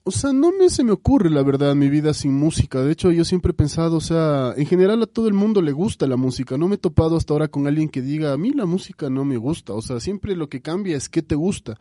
O 0.04 0.12
sea, 0.12 0.32
no 0.32 0.52
me 0.52 0.70
se 0.70 0.84
me 0.84 0.92
ocurre 0.92 1.30
la 1.30 1.44
verdad 1.44 1.76
mi 1.76 1.90
vida 1.90 2.14
sin 2.14 2.34
música. 2.34 2.82
De 2.82 2.92
hecho, 2.92 3.12
yo 3.12 3.26
siempre 3.26 3.52
he 3.52 3.54
pensado, 3.54 3.98
o 3.98 4.02
sea, 4.02 4.54
en 4.56 4.66
general 4.66 5.04
a 5.04 5.08
todo 5.08 5.28
el 5.28 5.34
mundo 5.34 5.62
le 5.62 5.72
gusta 5.72 6.08
la 6.08 6.16
música. 6.16 6.58
No 6.58 6.68
me 6.68 6.76
he 6.76 6.80
topado 6.80 7.18
hasta 7.18 7.34
ahora 7.34 7.50
con 7.50 7.68
alguien 7.68 7.90
que 7.90 8.02
diga, 8.02 8.34
a 8.34 8.38
mí 8.38 8.52
la 8.52 8.66
música 8.66 9.10
no 9.10 9.26
me 9.26 9.38
gusta. 9.38 9.74
O 9.74 9.82
sea, 9.82 10.00
siempre 10.00 10.36
lo 10.36 10.48
que 10.50 10.62
cambia 10.62 10.96
es 10.96 11.10
qué 11.10 11.22
te 11.22 11.36
gusta 11.36 11.78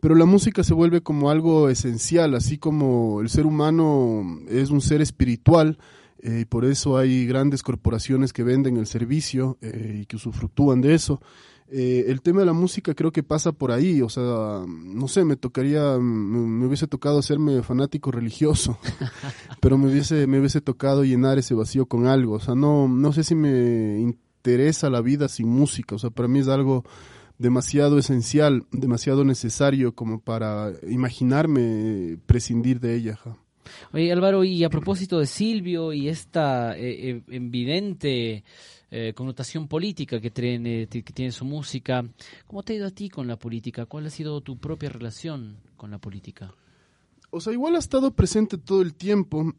pero 0.00 0.14
la 0.14 0.26
música 0.26 0.62
se 0.62 0.74
vuelve 0.74 1.02
como 1.02 1.30
algo 1.30 1.68
esencial, 1.68 2.34
así 2.34 2.58
como 2.58 3.20
el 3.20 3.28
ser 3.28 3.46
humano 3.46 4.40
es 4.48 4.70
un 4.70 4.80
ser 4.80 5.00
espiritual, 5.00 5.78
eh, 6.20 6.40
y 6.40 6.44
por 6.44 6.64
eso 6.64 6.96
hay 6.96 7.26
grandes 7.26 7.62
corporaciones 7.62 8.32
que 8.32 8.42
venden 8.42 8.76
el 8.76 8.86
servicio 8.86 9.58
eh, 9.60 10.00
y 10.02 10.06
que 10.06 10.16
usufructúan 10.16 10.80
de 10.80 10.94
eso. 10.94 11.20
Eh, 11.70 12.06
el 12.08 12.22
tema 12.22 12.40
de 12.40 12.46
la 12.46 12.54
música 12.54 12.94
creo 12.94 13.12
que 13.12 13.22
pasa 13.22 13.52
por 13.52 13.72
ahí, 13.72 14.00
o 14.00 14.08
sea, 14.08 14.64
no 14.66 15.06
sé, 15.06 15.24
me 15.26 15.36
tocaría, 15.36 15.98
me, 15.98 16.66
hubiese 16.66 16.86
tocado 16.86 17.18
hacerme 17.18 17.62
fanático 17.62 18.10
religioso, 18.10 18.78
pero 19.60 19.76
me 19.76 19.90
hubiese, 19.90 20.26
me 20.26 20.38
hubiese 20.38 20.62
tocado 20.62 21.04
llenar 21.04 21.36
ese 21.36 21.52
vacío 21.52 21.84
con 21.84 22.06
algo, 22.06 22.36
o 22.36 22.40
sea, 22.40 22.54
no, 22.54 22.88
no 22.88 23.12
sé 23.12 23.22
si 23.22 23.34
me 23.34 24.00
interesa 24.00 24.88
la 24.88 25.02
vida 25.02 25.28
sin 25.28 25.46
música, 25.46 25.94
o 25.94 25.98
sea, 25.98 26.08
para 26.08 26.26
mí 26.26 26.38
es 26.38 26.48
algo 26.48 26.84
demasiado 27.36 27.98
esencial, 27.98 28.64
demasiado 28.72 29.24
necesario 29.24 29.94
como 29.94 30.20
para 30.20 30.72
imaginarme 30.88 32.18
prescindir 32.24 32.80
de 32.80 32.96
ella. 32.96 33.18
Oye, 33.92 34.12
Álvaro, 34.12 34.44
y 34.44 34.64
a 34.64 34.70
propósito 34.70 35.18
de 35.18 35.26
Silvio 35.26 35.92
y 35.92 36.08
esta 36.08 36.76
eh, 36.76 37.10
eh, 37.10 37.22
evidente 37.28 38.44
eh, 38.90 39.12
connotación 39.14 39.68
política 39.68 40.20
que 40.20 40.30
tiene, 40.30 40.86
que 40.86 41.02
tiene 41.02 41.32
su 41.32 41.44
música, 41.44 42.04
¿cómo 42.46 42.62
te 42.62 42.72
ha 42.72 42.76
ido 42.76 42.86
a 42.86 42.90
ti 42.90 43.08
con 43.08 43.26
la 43.26 43.36
política? 43.36 43.86
¿Cuál 43.86 44.06
ha 44.06 44.10
sido 44.10 44.40
tu 44.40 44.56
propia 44.58 44.88
relación 44.88 45.56
con 45.76 45.90
la 45.90 45.98
política? 45.98 46.54
O 47.30 47.40
sea, 47.40 47.52
igual 47.52 47.76
ha 47.76 47.78
estado 47.78 48.10
presente 48.12 48.56
todo 48.56 48.80
el 48.80 48.94
tiempo. 48.94 49.52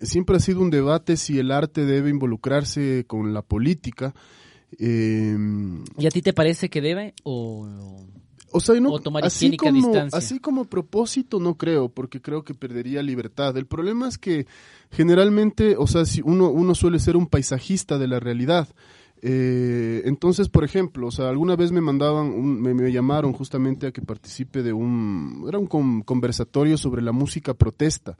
siempre 0.00 0.36
ha 0.36 0.40
sido 0.40 0.60
un 0.60 0.70
debate 0.70 1.16
si 1.16 1.38
el 1.38 1.50
arte 1.50 1.84
debe 1.84 2.08
involucrarse 2.08 3.04
con 3.06 3.34
la 3.34 3.42
política. 3.42 4.14
¿Y 4.78 6.06
a 6.06 6.10
ti 6.10 6.22
te 6.22 6.32
parece 6.32 6.70
que 6.70 6.80
debe 6.80 7.14
o...? 7.24 7.66
O 8.50 8.60
sea, 8.60 8.80
no, 8.80 8.96
así 9.22 9.56
como, 9.56 9.92
así 10.12 10.40
como 10.40 10.64
propósito 10.64 11.38
no 11.38 11.56
creo, 11.56 11.88
porque 11.88 12.20
creo 12.20 12.44
que 12.44 12.54
perdería 12.54 13.02
libertad. 13.02 13.56
El 13.56 13.66
problema 13.66 14.08
es 14.08 14.16
que 14.16 14.46
generalmente, 14.90 15.76
o 15.76 15.86
sea, 15.86 16.06
si 16.06 16.22
uno, 16.24 16.50
uno 16.50 16.74
suele 16.74 16.98
ser 16.98 17.16
un 17.16 17.26
paisajista 17.26 17.98
de 17.98 18.08
la 18.08 18.20
realidad. 18.20 18.68
Eh, 19.20 20.02
entonces, 20.04 20.48
por 20.48 20.64
ejemplo, 20.64 21.08
o 21.08 21.10
sea, 21.10 21.28
alguna 21.28 21.56
vez 21.56 21.72
me 21.72 21.80
mandaban, 21.80 22.60
me, 22.62 22.72
me, 22.72 22.92
llamaron 22.92 23.32
justamente 23.32 23.88
a 23.88 23.92
que 23.92 24.00
participe 24.00 24.62
de 24.62 24.72
un, 24.72 25.44
era 25.48 25.58
un 25.58 26.02
conversatorio 26.02 26.78
sobre 26.78 27.02
la 27.02 27.12
música 27.12 27.54
protesta. 27.54 28.16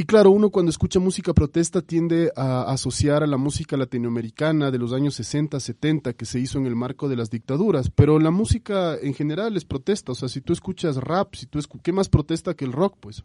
Y 0.00 0.04
claro, 0.04 0.30
uno 0.30 0.50
cuando 0.50 0.70
escucha 0.70 1.00
música 1.00 1.34
protesta 1.34 1.82
tiende 1.82 2.30
a 2.36 2.62
asociar 2.70 3.24
a 3.24 3.26
la 3.26 3.36
música 3.36 3.76
latinoamericana 3.76 4.70
de 4.70 4.78
los 4.78 4.92
años 4.92 5.16
60, 5.16 5.58
70 5.58 6.12
que 6.12 6.24
se 6.24 6.38
hizo 6.38 6.56
en 6.56 6.66
el 6.66 6.76
marco 6.76 7.08
de 7.08 7.16
las 7.16 7.30
dictaduras, 7.30 7.90
pero 7.90 8.20
la 8.20 8.30
música 8.30 8.96
en 8.96 9.12
general 9.12 9.56
es 9.56 9.64
protesta, 9.64 10.12
o 10.12 10.14
sea, 10.14 10.28
si 10.28 10.40
tú 10.40 10.52
escuchas 10.52 10.98
rap, 10.98 11.34
si 11.34 11.46
tú 11.46 11.58
¿qué 11.82 11.90
más 11.90 12.08
protesta 12.08 12.54
que 12.54 12.64
el 12.64 12.70
rock, 12.70 12.96
pues? 13.00 13.24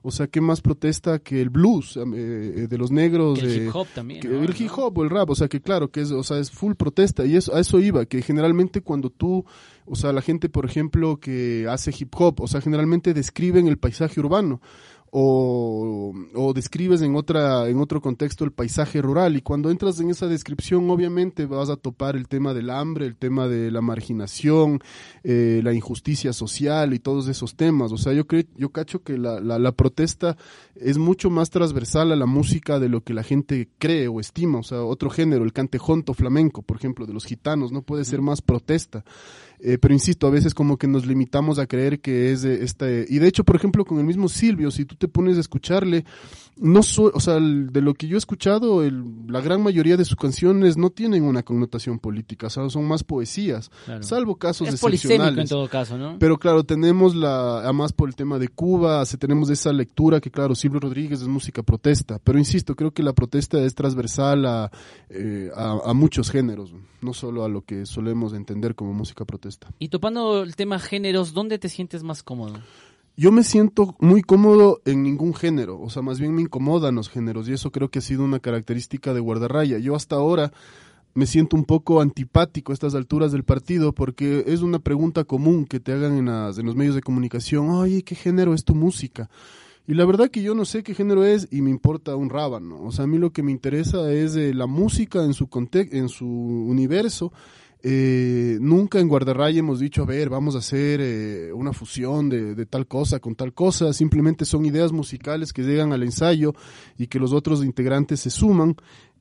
O 0.00 0.10
sea, 0.10 0.26
¿qué 0.26 0.40
más 0.40 0.62
protesta 0.62 1.18
que 1.18 1.42
el 1.42 1.50
blues 1.50 1.98
eh, 1.98 2.02
eh, 2.06 2.66
de 2.70 2.78
los 2.78 2.90
negros? 2.90 3.42
el 3.42 3.66
hip 3.66 3.76
hop 3.76 3.88
también. 3.94 4.26
El 4.26 4.58
hip 4.58 4.70
hop 4.74 4.96
o 4.96 5.04
el 5.04 5.10
rap, 5.10 5.28
o 5.28 5.34
sea, 5.34 5.48
que 5.48 5.60
claro, 5.60 5.90
que 5.90 6.00
es, 6.00 6.10
o 6.10 6.22
sea, 6.22 6.38
es 6.38 6.50
full 6.50 6.72
protesta 6.72 7.26
y 7.26 7.36
eso, 7.36 7.54
a 7.54 7.60
eso 7.60 7.80
iba, 7.80 8.06
que 8.06 8.22
generalmente 8.22 8.80
cuando 8.80 9.10
tú, 9.10 9.44
o 9.84 9.94
sea, 9.94 10.10
la 10.14 10.22
gente, 10.22 10.48
por 10.48 10.64
ejemplo, 10.64 11.18
que 11.18 11.66
hace 11.68 11.94
hip 11.94 12.14
hop, 12.16 12.40
o 12.40 12.46
sea, 12.46 12.62
generalmente 12.62 13.12
describen 13.12 13.66
el 13.66 13.76
paisaje 13.76 14.20
urbano 14.20 14.62
o, 15.16 16.12
o, 16.34 16.52
describes 16.52 17.00
en 17.00 17.14
otra 17.14 17.68
en 17.68 17.78
otro 17.78 18.00
contexto 18.00 18.44
el 18.44 18.50
paisaje 18.50 19.00
rural. 19.00 19.36
Y 19.36 19.42
cuando 19.42 19.70
entras 19.70 20.00
en 20.00 20.10
esa 20.10 20.26
descripción 20.26 20.90
obviamente 20.90 21.46
vas 21.46 21.70
a 21.70 21.76
topar 21.76 22.16
el 22.16 22.26
tema 22.26 22.52
del 22.52 22.68
hambre 22.68 23.06
el 23.06 23.14
tema 23.14 23.46
de 23.46 23.70
la 23.70 23.80
marginación 23.80 24.80
eh, 25.22 25.60
la 25.62 25.72
injusticia 25.72 26.32
social 26.32 26.94
y 26.94 26.98
todos 26.98 27.28
esos 27.28 27.54
temas. 27.54 27.92
O 27.92 27.96
sea 27.96 28.12
yo 28.12 28.26
creo 28.26 28.42
yo 28.56 28.70
cacho 28.70 29.04
que 29.04 29.16
la, 29.16 29.38
la, 29.38 29.60
la, 29.60 29.70
protesta 29.70 30.36
es 30.74 30.98
mucho 30.98 31.30
más 31.30 31.48
transversal 31.50 32.10
a 32.10 32.16
la 32.16 32.26
música 32.26 32.80
de 32.80 32.88
lo 32.88 33.02
que 33.02 33.14
la 33.14 33.22
gente 33.22 33.68
cree 33.78 34.08
o 34.08 34.18
estima. 34.18 34.58
O 34.58 34.64
sea 34.64 34.82
otro 34.82 35.10
género 35.10 35.44
el 35.44 35.52
cantejonto 35.52 36.14
flamenco 36.14 36.62
por 36.62 36.76
ejemplo 36.76 37.06
de 37.06 37.12
los 37.12 37.24
gitanos 37.24 37.70
no 37.70 37.82
puede 37.82 38.04
ser 38.04 38.20
más 38.20 38.42
protesta 38.42 39.04
eh, 39.66 39.78
pero 39.78 39.94
insisto, 39.94 40.26
a 40.26 40.30
veces 40.30 40.52
como 40.52 40.76
que 40.76 40.86
nos 40.86 41.06
limitamos 41.06 41.58
a 41.58 41.66
creer 41.66 42.00
que 42.00 42.32
es 42.32 42.42
de 42.42 42.62
este... 42.62 43.06
Y 43.08 43.18
de 43.18 43.28
hecho, 43.28 43.44
por 43.44 43.56
ejemplo, 43.56 43.86
con 43.86 43.98
el 43.98 44.04
mismo 44.04 44.28
Silvio, 44.28 44.70
si 44.70 44.84
tú 44.84 44.94
te 44.94 45.08
pones 45.08 45.38
a 45.38 45.40
escucharle, 45.40 46.04
no 46.56 46.80
o 46.80 47.20
sea, 47.20 47.40
de 47.40 47.80
lo 47.80 47.94
que 47.94 48.06
yo 48.06 48.16
he 48.16 48.18
escuchado, 48.18 48.84
el, 48.84 49.04
la 49.26 49.40
gran 49.40 49.62
mayoría 49.62 49.96
de 49.96 50.04
sus 50.04 50.16
canciones 50.16 50.76
no 50.76 50.90
tienen 50.90 51.24
una 51.24 51.42
connotación 51.42 51.98
política, 51.98 52.46
o 52.46 52.50
sea, 52.50 52.68
son 52.68 52.86
más 52.86 53.02
poesías, 53.02 53.70
salvo 54.00 54.36
casos 54.36 54.68
es 54.68 54.74
excepcionales. 54.74 55.44
en 55.44 55.48
todo 55.48 55.68
caso, 55.68 55.98
¿no? 55.98 56.18
Pero 56.18 56.38
claro, 56.38 56.62
tenemos 56.62 57.14
la, 57.14 57.60
además 57.60 57.92
por 57.92 58.08
el 58.08 58.14
tema 58.14 58.38
de 58.38 58.48
Cuba, 58.48 59.04
se 59.06 59.16
tenemos 59.16 59.50
esa 59.50 59.72
lectura 59.72 60.20
que 60.20 60.30
claro, 60.30 60.54
Silvio 60.54 60.80
Rodríguez 60.80 61.22
es 61.22 61.28
música 61.28 61.62
protesta, 61.62 62.20
pero 62.22 62.38
insisto, 62.38 62.76
creo 62.76 62.92
que 62.92 63.02
la 63.02 63.14
protesta 63.14 63.60
es 63.60 63.74
transversal 63.74 64.46
a, 64.46 64.70
eh, 65.08 65.50
a, 65.56 65.78
a 65.86 65.94
muchos 65.94 66.30
géneros, 66.30 66.72
no 67.00 67.14
solo 67.14 67.44
a 67.44 67.48
lo 67.48 67.62
que 67.62 67.86
solemos 67.86 68.32
entender 68.32 68.74
como 68.74 68.92
música 68.92 69.24
protesta. 69.24 69.53
Y 69.78 69.88
topando 69.88 70.42
el 70.42 70.56
tema 70.56 70.78
géneros, 70.78 71.32
¿dónde 71.32 71.58
te 71.58 71.68
sientes 71.68 72.02
más 72.02 72.22
cómodo? 72.22 72.54
Yo 73.16 73.30
me 73.30 73.44
siento 73.44 73.94
muy 74.00 74.22
cómodo 74.22 74.80
en 74.84 75.04
ningún 75.04 75.34
género, 75.34 75.80
o 75.80 75.88
sea, 75.88 76.02
más 76.02 76.18
bien 76.18 76.34
me 76.34 76.42
incomodan 76.42 76.96
los 76.96 77.08
géneros 77.08 77.48
y 77.48 77.52
eso 77.52 77.70
creo 77.70 77.88
que 77.88 78.00
ha 78.00 78.02
sido 78.02 78.24
una 78.24 78.40
característica 78.40 79.14
de 79.14 79.20
Guardarraya. 79.20 79.78
Yo 79.78 79.94
hasta 79.94 80.16
ahora 80.16 80.52
me 81.14 81.26
siento 81.26 81.56
un 81.56 81.64
poco 81.64 82.00
antipático 82.00 82.72
a 82.72 82.74
estas 82.74 82.96
alturas 82.96 83.30
del 83.30 83.44
partido 83.44 83.92
porque 83.92 84.42
es 84.48 84.62
una 84.62 84.80
pregunta 84.80 85.22
común 85.22 85.64
que 85.64 85.78
te 85.78 85.92
hagan 85.92 86.18
en, 86.18 86.26
las, 86.26 86.58
en 86.58 86.66
los 86.66 86.74
medios 86.74 86.96
de 86.96 87.02
comunicación, 87.02 87.70
oye, 87.70 88.02
¿qué 88.02 88.16
género 88.16 88.52
es 88.52 88.64
tu 88.64 88.74
música? 88.74 89.30
Y 89.86 89.94
la 89.94 90.06
verdad 90.06 90.30
que 90.30 90.42
yo 90.42 90.54
no 90.54 90.64
sé 90.64 90.82
qué 90.82 90.94
género 90.94 91.24
es 91.24 91.46
y 91.50 91.60
me 91.60 91.70
importa 91.70 92.16
un 92.16 92.30
rábano. 92.30 92.82
O 92.82 92.90
sea, 92.90 93.04
a 93.04 93.06
mí 93.06 93.18
lo 93.18 93.30
que 93.30 93.42
me 93.42 93.52
interesa 93.52 94.10
es 94.10 94.34
eh, 94.34 94.54
la 94.54 94.66
música 94.66 95.22
en 95.22 95.34
su, 95.34 95.48
en 95.72 96.08
su 96.08 96.26
universo 96.26 97.32
eh, 97.86 98.56
nunca 98.62 98.98
en 98.98 99.08
Guardarraya 99.08 99.58
hemos 99.58 99.78
dicho, 99.78 100.02
a 100.02 100.06
ver, 100.06 100.30
vamos 100.30 100.54
a 100.54 100.60
hacer 100.60 101.00
eh, 101.02 101.52
una 101.52 101.74
fusión 101.74 102.30
de, 102.30 102.54
de, 102.54 102.64
tal 102.64 102.86
cosa 102.86 103.20
con 103.20 103.34
tal 103.34 103.52
cosa, 103.52 103.92
simplemente 103.92 104.46
son 104.46 104.64
ideas 104.64 104.90
musicales 104.90 105.52
que 105.52 105.64
llegan 105.64 105.92
al 105.92 106.02
ensayo 106.02 106.54
y 106.96 107.08
que 107.08 107.18
los 107.18 107.34
otros 107.34 107.62
integrantes 107.62 108.20
se 108.20 108.30
suman 108.30 108.74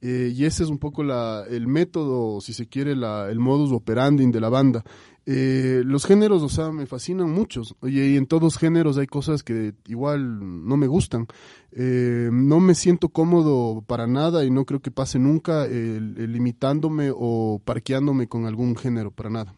eh, 0.06 0.34
y 0.36 0.44
ese 0.44 0.64
es 0.64 0.70
un 0.70 0.80
poco 0.80 1.02
la, 1.02 1.46
el 1.50 1.66
método, 1.66 2.42
si 2.42 2.52
se 2.52 2.68
quiere, 2.68 2.94
la, 2.94 3.30
el 3.30 3.40
modus 3.40 3.72
operandi 3.72 4.30
de 4.30 4.42
la 4.42 4.50
banda. 4.50 4.84
Eh, 5.26 5.84
los 5.86 6.06
géneros, 6.06 6.44
o 6.44 6.50
sea, 6.50 6.72
me 6.72 6.86
fascinan 6.86 7.30
muchos. 7.30 7.76
Oye, 7.80 8.10
y 8.10 8.18
en 8.18 8.26
todos 8.26 8.58
géneros 8.58 8.98
hay 8.98 9.08
cosas 9.08 9.44
que 9.44 9.74
igual 9.88 10.68
no 10.68 10.78
me 10.78 10.88
gustan. 10.88 11.28
Eh, 11.72 12.30
no 12.32 12.60
me 12.60 12.76
siento 12.76 13.10
cómodo 13.10 13.82
para 13.88 14.06
nada 14.08 14.44
y 14.44 14.52
no 14.52 14.66
creo 14.66 14.82
que 14.82 14.92
pase 14.92 15.20
nunca 15.20 15.66
limitándome 15.68 17.12
o 17.14 17.62
parqueándome 17.64 18.28
con 18.28 18.46
algún 18.46 18.76
género, 18.76 19.12
para 19.12 19.30
nada. 19.30 19.56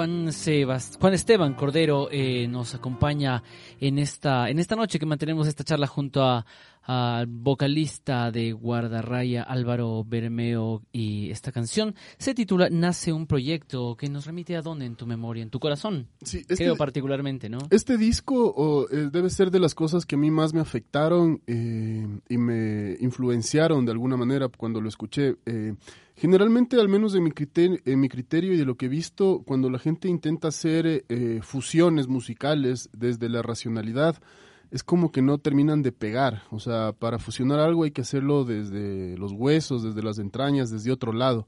Juan, 0.00 0.32
Sebas, 0.32 0.96
Juan 0.98 1.12
Esteban 1.12 1.52
Cordero 1.52 2.08
eh, 2.10 2.48
nos 2.48 2.74
acompaña 2.74 3.42
en 3.80 3.98
esta, 3.98 4.48
en 4.48 4.58
esta 4.58 4.74
noche 4.74 4.98
que 4.98 5.04
mantenemos 5.04 5.46
esta 5.46 5.62
charla 5.62 5.86
junto 5.86 6.22
a, 6.22 6.46
al 6.84 7.26
vocalista 7.26 8.30
de 8.30 8.52
Guardarraya 8.52 9.42
Álvaro 9.42 10.02
Bermeo 10.02 10.82
y 10.90 11.30
esta 11.30 11.52
canción 11.52 11.94
se 12.16 12.34
titula 12.34 12.70
Nace 12.70 13.12
un 13.12 13.26
proyecto 13.26 13.94
que 13.96 14.08
nos 14.08 14.24
remite 14.24 14.56
a 14.56 14.62
dónde 14.62 14.86
en 14.86 14.96
tu 14.96 15.06
memoria, 15.06 15.42
en 15.42 15.50
tu 15.50 15.60
corazón. 15.60 16.08
Sí, 16.22 16.38
este, 16.38 16.56
creo 16.56 16.76
particularmente, 16.76 17.50
¿no? 17.50 17.58
Este 17.68 17.98
disco 17.98 18.54
oh, 18.56 18.86
eh, 18.90 19.10
debe 19.12 19.28
ser 19.28 19.50
de 19.50 19.60
las 19.60 19.74
cosas 19.74 20.06
que 20.06 20.14
a 20.14 20.18
mí 20.18 20.30
más 20.30 20.54
me 20.54 20.60
afectaron 20.60 21.42
eh, 21.46 22.06
y 22.28 22.38
me 22.38 22.96
influenciaron 23.00 23.84
de 23.84 23.92
alguna 23.92 24.16
manera 24.16 24.48
cuando 24.48 24.80
lo 24.80 24.88
escuché. 24.88 25.36
Eh, 25.44 25.74
generalmente, 26.20 26.78
al 26.78 26.88
menos 26.88 27.14
en 27.14 27.24
mi, 27.24 27.32
criterio, 27.32 27.78
en 27.86 27.98
mi 27.98 28.10
criterio 28.10 28.52
y 28.52 28.58
de 28.58 28.66
lo 28.66 28.76
que 28.76 28.86
he 28.86 28.88
visto, 28.90 29.42
cuando 29.46 29.70
la 29.70 29.78
gente 29.78 30.06
intenta 30.06 30.48
hacer 30.48 31.06
eh, 31.08 31.40
fusiones 31.42 32.08
musicales 32.08 32.90
desde 32.92 33.30
la 33.30 33.40
racionalidad, 33.40 34.20
es 34.70 34.84
como 34.84 35.12
que 35.12 35.22
no 35.22 35.38
terminan 35.38 35.80
de 35.80 35.92
pegar. 35.92 36.42
O 36.50 36.60
sea, 36.60 36.92
para 36.92 37.18
fusionar 37.18 37.58
algo 37.58 37.84
hay 37.84 37.90
que 37.90 38.02
hacerlo 38.02 38.44
desde 38.44 39.16
los 39.16 39.32
huesos, 39.32 39.82
desde 39.82 40.02
las 40.02 40.18
entrañas, 40.18 40.70
desde 40.70 40.92
otro 40.92 41.14
lado. 41.14 41.46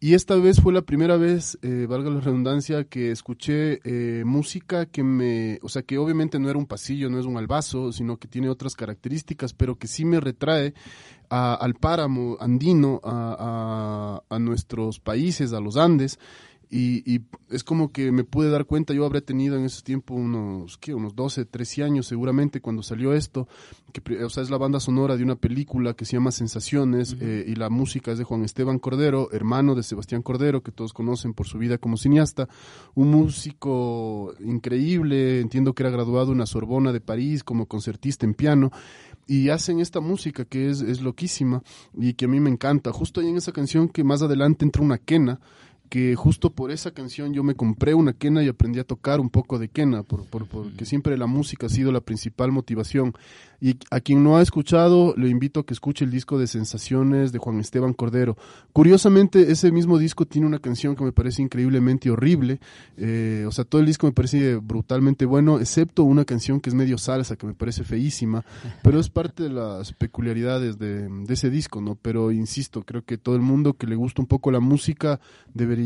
Y 0.00 0.14
esta 0.14 0.36
vez 0.36 0.60
fue 0.60 0.72
la 0.72 0.82
primera 0.82 1.16
vez, 1.16 1.58
eh, 1.60 1.86
valga 1.88 2.08
la 2.08 2.20
redundancia, 2.20 2.84
que 2.84 3.10
escuché 3.10 3.80
eh, 3.82 4.22
música 4.24 4.86
que 4.86 5.02
me, 5.02 5.58
o 5.60 5.68
sea, 5.68 5.82
que 5.82 5.98
obviamente 5.98 6.38
no 6.38 6.48
era 6.48 6.56
un 6.56 6.66
pasillo, 6.66 7.10
no 7.10 7.18
es 7.18 7.26
un 7.26 7.36
albazo, 7.36 7.90
sino 7.90 8.16
que 8.16 8.28
tiene 8.28 8.48
otras 8.48 8.76
características, 8.76 9.54
pero 9.54 9.76
que 9.76 9.88
sí 9.88 10.04
me 10.04 10.20
retrae 10.20 10.72
al 11.30 11.74
páramo 11.74 12.36
andino, 12.40 13.00
a 13.02 14.38
nuestros 14.40 15.00
países, 15.00 15.52
a 15.52 15.60
los 15.60 15.76
Andes, 15.76 16.18
y, 16.70 17.14
y, 17.14 17.22
es 17.50 17.64
como 17.64 17.92
que 17.92 18.12
me 18.12 18.24
pude 18.24 18.50
dar 18.50 18.66
cuenta, 18.66 18.92
yo 18.92 19.06
habré 19.06 19.22
tenido 19.22 19.56
en 19.56 19.64
ese 19.64 19.82
tiempo 19.82 20.14
unos, 20.14 20.76
¿qué? 20.76 20.94
unos 20.94 21.14
12, 21.14 21.46
13 21.46 21.82
años 21.82 22.06
seguramente 22.06 22.60
cuando 22.60 22.82
salió 22.82 23.14
esto, 23.14 23.48
que 23.92 24.22
o 24.22 24.28
sea, 24.28 24.42
es 24.42 24.50
la 24.50 24.58
banda 24.58 24.78
sonora 24.78 25.16
de 25.16 25.22
una 25.22 25.36
película 25.36 25.94
que 25.94 26.04
se 26.04 26.12
llama 26.12 26.30
Sensaciones 26.30 27.14
uh 27.14 27.16
-huh. 27.16 27.22
eh, 27.22 27.44
y 27.48 27.54
la 27.54 27.70
música 27.70 28.12
es 28.12 28.18
de 28.18 28.24
Juan 28.24 28.44
Esteban 28.44 28.78
Cordero, 28.78 29.30
hermano 29.32 29.74
de 29.74 29.82
Sebastián 29.82 30.22
Cordero, 30.22 30.62
que 30.62 30.72
todos 30.72 30.92
conocen 30.92 31.32
por 31.32 31.46
su 31.46 31.58
vida 31.58 31.78
como 31.78 31.96
cineasta, 31.96 32.48
un 32.94 33.10
músico 33.10 34.34
increíble, 34.40 35.40
entiendo 35.40 35.74
que 35.74 35.82
era 35.82 35.90
graduado 35.90 36.32
en 36.32 36.38
la 36.38 36.46
Sorbona 36.46 36.92
de 36.92 37.00
París 37.00 37.44
como 37.44 37.66
concertista 37.66 38.26
en 38.26 38.34
piano, 38.34 38.70
y 39.28 39.50
hacen 39.50 39.78
esta 39.78 40.00
música 40.00 40.46
que 40.46 40.70
es, 40.70 40.80
es 40.80 41.02
loquísima 41.02 41.62
y 41.94 42.14
que 42.14 42.24
a 42.24 42.28
mí 42.28 42.40
me 42.40 42.48
encanta. 42.48 42.92
Justo 42.92 43.20
ahí 43.20 43.28
en 43.28 43.36
esa 43.36 43.52
canción 43.52 43.88
que 43.88 44.02
más 44.02 44.22
adelante 44.22 44.64
entra 44.64 44.82
una 44.82 44.96
quena, 44.96 45.38
que 45.88 46.14
justo 46.14 46.50
por 46.50 46.70
esa 46.70 46.90
canción 46.90 47.32
yo 47.32 47.42
me 47.42 47.54
compré 47.54 47.94
una 47.94 48.12
quena 48.12 48.42
y 48.42 48.48
aprendí 48.48 48.78
a 48.78 48.84
tocar 48.84 49.20
un 49.20 49.30
poco 49.30 49.58
de 49.58 49.68
quena, 49.68 50.02
por, 50.02 50.26
por, 50.26 50.46
porque 50.46 50.84
siempre 50.84 51.16
la 51.16 51.26
música 51.26 51.66
ha 51.66 51.70
sido 51.70 51.92
la 51.92 52.00
principal 52.00 52.52
motivación. 52.52 53.14
Y 53.60 53.76
a 53.90 53.98
quien 53.98 54.22
no 54.22 54.36
ha 54.36 54.42
escuchado, 54.42 55.14
le 55.16 55.28
invito 55.28 55.58
a 55.58 55.66
que 55.66 55.74
escuche 55.74 56.04
el 56.04 56.12
disco 56.12 56.38
de 56.38 56.46
Sensaciones 56.46 57.32
de 57.32 57.38
Juan 57.38 57.58
Esteban 57.58 57.92
Cordero. 57.92 58.36
Curiosamente, 58.72 59.50
ese 59.50 59.72
mismo 59.72 59.98
disco 59.98 60.26
tiene 60.26 60.46
una 60.46 60.60
canción 60.60 60.94
que 60.94 61.02
me 61.02 61.10
parece 61.10 61.42
increíblemente 61.42 62.08
horrible. 62.08 62.60
Eh, 62.96 63.44
o 63.48 63.50
sea, 63.50 63.64
todo 63.64 63.80
el 63.80 63.86
disco 63.88 64.06
me 64.06 64.12
parece 64.12 64.56
brutalmente 64.56 65.24
bueno, 65.24 65.58
excepto 65.58 66.04
una 66.04 66.24
canción 66.24 66.60
que 66.60 66.70
es 66.70 66.74
medio 66.74 66.98
salsa, 66.98 67.34
que 67.34 67.48
me 67.48 67.54
parece 67.54 67.82
feísima, 67.82 68.44
pero 68.82 69.00
es 69.00 69.08
parte 69.08 69.42
de 69.42 69.50
las 69.50 69.92
peculiaridades 69.92 70.78
de, 70.78 71.08
de 71.08 71.34
ese 71.34 71.50
disco, 71.50 71.80
¿no? 71.80 71.96
Pero 72.00 72.30
insisto, 72.30 72.84
creo 72.84 73.04
que 73.04 73.18
todo 73.18 73.34
el 73.34 73.42
mundo 73.42 73.74
que 73.74 73.88
le 73.88 73.96
gusta 73.96 74.22
un 74.22 74.28
poco 74.28 74.52
la 74.52 74.60
música 74.60 75.18
debería 75.52 75.77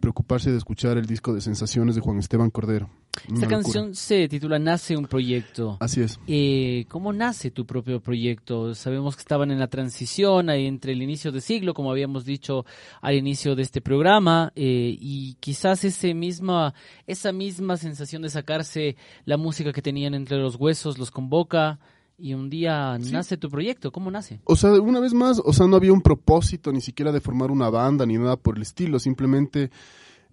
preocuparse 0.00 0.50
de 0.50 0.58
escuchar 0.58 0.98
el 0.98 1.06
disco 1.06 1.34
de 1.34 1.40
Sensaciones 1.40 1.94
de 1.94 2.00
Juan 2.00 2.18
Esteban 2.18 2.50
Cordero. 2.50 2.88
Esta 3.32 3.48
canción 3.48 3.94
se 3.94 4.28
titula 4.28 4.58
Nace 4.58 4.96
un 4.96 5.06
proyecto. 5.06 5.76
Así 5.80 6.00
es. 6.00 6.20
Eh, 6.26 6.84
¿Cómo 6.88 7.12
nace 7.12 7.50
tu 7.50 7.66
propio 7.66 8.00
proyecto? 8.00 8.74
Sabemos 8.74 9.16
que 9.16 9.20
estaban 9.20 9.50
en 9.50 9.58
la 9.58 9.66
transición 9.66 10.50
ahí 10.50 10.66
entre 10.66 10.92
el 10.92 11.02
inicio 11.02 11.32
de 11.32 11.40
siglo, 11.40 11.74
como 11.74 11.90
habíamos 11.90 12.24
dicho 12.24 12.64
al 13.00 13.14
inicio 13.14 13.56
de 13.56 13.62
este 13.62 13.80
programa, 13.80 14.52
eh, 14.54 14.96
y 15.00 15.34
quizás 15.40 15.84
ese 15.84 16.14
misma, 16.14 16.74
esa 17.06 17.32
misma 17.32 17.76
sensación 17.76 18.22
de 18.22 18.30
sacarse 18.30 18.96
la 19.24 19.36
música 19.36 19.72
que 19.72 19.82
tenían 19.82 20.14
entre 20.14 20.38
los 20.38 20.56
huesos 20.56 20.98
los 20.98 21.10
convoca 21.10 21.78
y 22.18 22.34
un 22.34 22.50
día 22.50 22.98
sí. 23.00 23.12
nace 23.12 23.36
tu 23.36 23.48
proyecto. 23.48 23.92
¿Cómo 23.92 24.10
nace? 24.10 24.40
O 24.44 24.56
sea, 24.56 24.72
una 24.72 25.00
vez 25.00 25.14
más, 25.14 25.40
o 25.44 25.52
sea, 25.52 25.66
no 25.66 25.76
había 25.76 25.92
un 25.92 26.02
propósito 26.02 26.72
ni 26.72 26.80
siquiera 26.80 27.12
de 27.12 27.20
formar 27.20 27.50
una 27.50 27.70
banda 27.70 28.04
ni 28.04 28.18
nada 28.18 28.36
por 28.36 28.56
el 28.56 28.62
estilo, 28.62 28.98
simplemente 28.98 29.70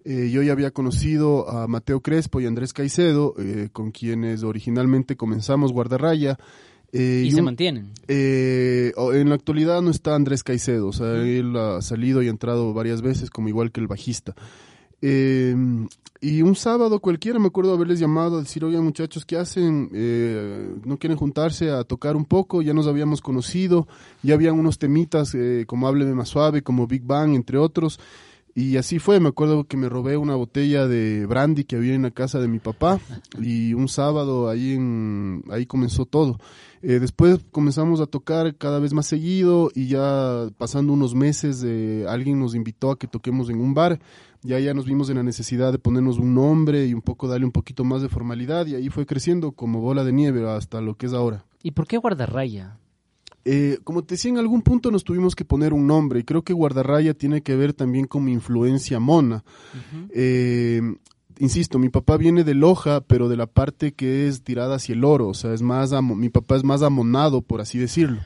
eh, 0.04 0.30
yo 0.30 0.42
ya 0.42 0.52
había 0.52 0.70
conocido 0.70 1.48
a 1.48 1.66
Mateo 1.66 2.00
Crespo 2.00 2.40
y 2.40 2.46
Andrés 2.46 2.72
Caicedo, 2.72 3.34
eh, 3.38 3.70
con 3.72 3.90
quienes 3.90 4.42
originalmente 4.42 5.16
comenzamos 5.16 5.72
Guardarraya. 5.72 6.38
Eh, 6.92 7.22
¿Y, 7.24 7.28
y 7.28 7.30
se 7.32 7.40
un, 7.40 7.44
mantienen? 7.46 7.92
Eh, 8.06 8.92
en 8.96 9.28
la 9.28 9.34
actualidad 9.34 9.82
no 9.82 9.90
está 9.90 10.14
Andrés 10.14 10.44
Caicedo, 10.44 10.88
o 10.88 10.92
sea, 10.92 11.14
él 11.14 11.56
ha 11.56 11.82
salido 11.82 12.22
y 12.22 12.28
ha 12.28 12.30
entrado 12.30 12.72
varias 12.72 13.02
veces, 13.02 13.30
como 13.30 13.48
igual 13.48 13.72
que 13.72 13.80
el 13.80 13.88
bajista. 13.88 14.34
Eh, 15.02 15.54
y 16.20 16.42
un 16.42 16.56
sábado 16.56 16.98
cualquiera 17.00 17.38
me 17.38 17.48
acuerdo 17.48 17.74
haberles 17.74 18.00
llamado 18.00 18.38
a 18.38 18.40
decir, 18.40 18.64
oye 18.64 18.80
muchachos, 18.80 19.24
¿qué 19.24 19.36
hacen? 19.36 19.90
Eh, 19.92 20.74
¿No 20.84 20.98
quieren 20.98 21.18
juntarse 21.18 21.70
a 21.70 21.84
tocar 21.84 22.16
un 22.16 22.24
poco? 22.24 22.62
Ya 22.62 22.72
nos 22.72 22.86
habíamos 22.86 23.20
conocido, 23.20 23.86
ya 24.22 24.34
habían 24.34 24.58
unos 24.58 24.78
temitas 24.78 25.34
eh, 25.34 25.64
como 25.66 25.86
Hábleme 25.86 26.14
más 26.14 26.28
suave, 26.28 26.62
como 26.62 26.86
Big 26.86 27.02
Bang, 27.04 27.34
entre 27.34 27.58
otros. 27.58 28.00
Y 28.56 28.78
así 28.78 28.98
fue, 28.98 29.20
me 29.20 29.28
acuerdo 29.28 29.64
que 29.64 29.76
me 29.76 29.90
robé 29.90 30.16
una 30.16 30.34
botella 30.34 30.86
de 30.86 31.26
brandy 31.26 31.64
que 31.64 31.76
había 31.76 31.94
en 31.94 32.00
la 32.00 32.10
casa 32.10 32.40
de 32.40 32.48
mi 32.48 32.58
papá 32.58 32.98
y 33.38 33.74
un 33.74 33.86
sábado 33.86 34.48
ahí, 34.48 34.72
en, 34.72 35.44
ahí 35.50 35.66
comenzó 35.66 36.06
todo. 36.06 36.38
Eh, 36.80 36.98
después 36.98 37.38
comenzamos 37.52 38.00
a 38.00 38.06
tocar 38.06 38.56
cada 38.56 38.78
vez 38.78 38.94
más 38.94 39.06
seguido 39.06 39.70
y 39.74 39.88
ya 39.88 40.48
pasando 40.56 40.94
unos 40.94 41.14
meses 41.14 41.62
eh, 41.66 42.06
alguien 42.08 42.40
nos 42.40 42.54
invitó 42.54 42.90
a 42.90 42.98
que 42.98 43.06
toquemos 43.06 43.50
en 43.50 43.60
un 43.60 43.74
bar. 43.74 44.00
Ya 44.46 44.58
ya 44.60 44.74
nos 44.74 44.86
vimos 44.86 45.10
en 45.10 45.16
la 45.16 45.22
necesidad 45.22 45.72
de 45.72 45.78
ponernos 45.78 46.18
un 46.18 46.34
nombre 46.34 46.86
y 46.86 46.94
un 46.94 47.02
poco 47.02 47.28
darle 47.28 47.46
un 47.46 47.52
poquito 47.52 47.84
más 47.84 48.02
de 48.02 48.08
formalidad 48.08 48.66
y 48.66 48.74
ahí 48.74 48.88
fue 48.88 49.04
creciendo 49.04 49.52
como 49.52 49.80
bola 49.80 50.04
de 50.04 50.12
nieve 50.12 50.48
hasta 50.48 50.80
lo 50.80 50.94
que 50.96 51.06
es 51.06 51.12
ahora. 51.12 51.44
¿Y 51.62 51.72
por 51.72 51.86
qué 51.86 51.96
guardarraya? 51.96 52.78
Eh, 53.48 53.78
como 53.84 54.02
te 54.02 54.14
decía, 54.14 54.30
en 54.32 54.38
algún 54.38 54.62
punto 54.62 54.90
nos 54.90 55.04
tuvimos 55.04 55.36
que 55.36 55.44
poner 55.44 55.72
un 55.72 55.86
nombre 55.86 56.18
y 56.18 56.24
creo 56.24 56.42
que 56.42 56.52
Guardarraya 56.52 57.14
tiene 57.14 57.42
que 57.42 57.54
ver 57.54 57.74
también 57.74 58.08
con 58.08 58.24
mi 58.24 58.32
influencia 58.32 58.98
mona. 58.98 59.44
Uh 59.46 59.96
-huh. 59.96 60.10
eh, 60.12 60.82
insisto, 61.38 61.78
mi 61.78 61.88
papá 61.88 62.16
viene 62.16 62.42
de 62.42 62.54
Loja, 62.54 63.02
pero 63.02 63.28
de 63.28 63.36
la 63.36 63.46
parte 63.46 63.92
que 63.92 64.26
es 64.26 64.42
tirada 64.42 64.74
hacia 64.76 64.94
el 64.94 65.04
oro, 65.04 65.28
o 65.28 65.34
sea, 65.34 65.54
es 65.54 65.62
más, 65.62 65.92
mi 66.02 66.28
papá 66.28 66.56
es 66.56 66.64
más 66.64 66.82
amonado, 66.82 67.40
por 67.40 67.60
así 67.60 67.78
decirlo. 67.78 68.18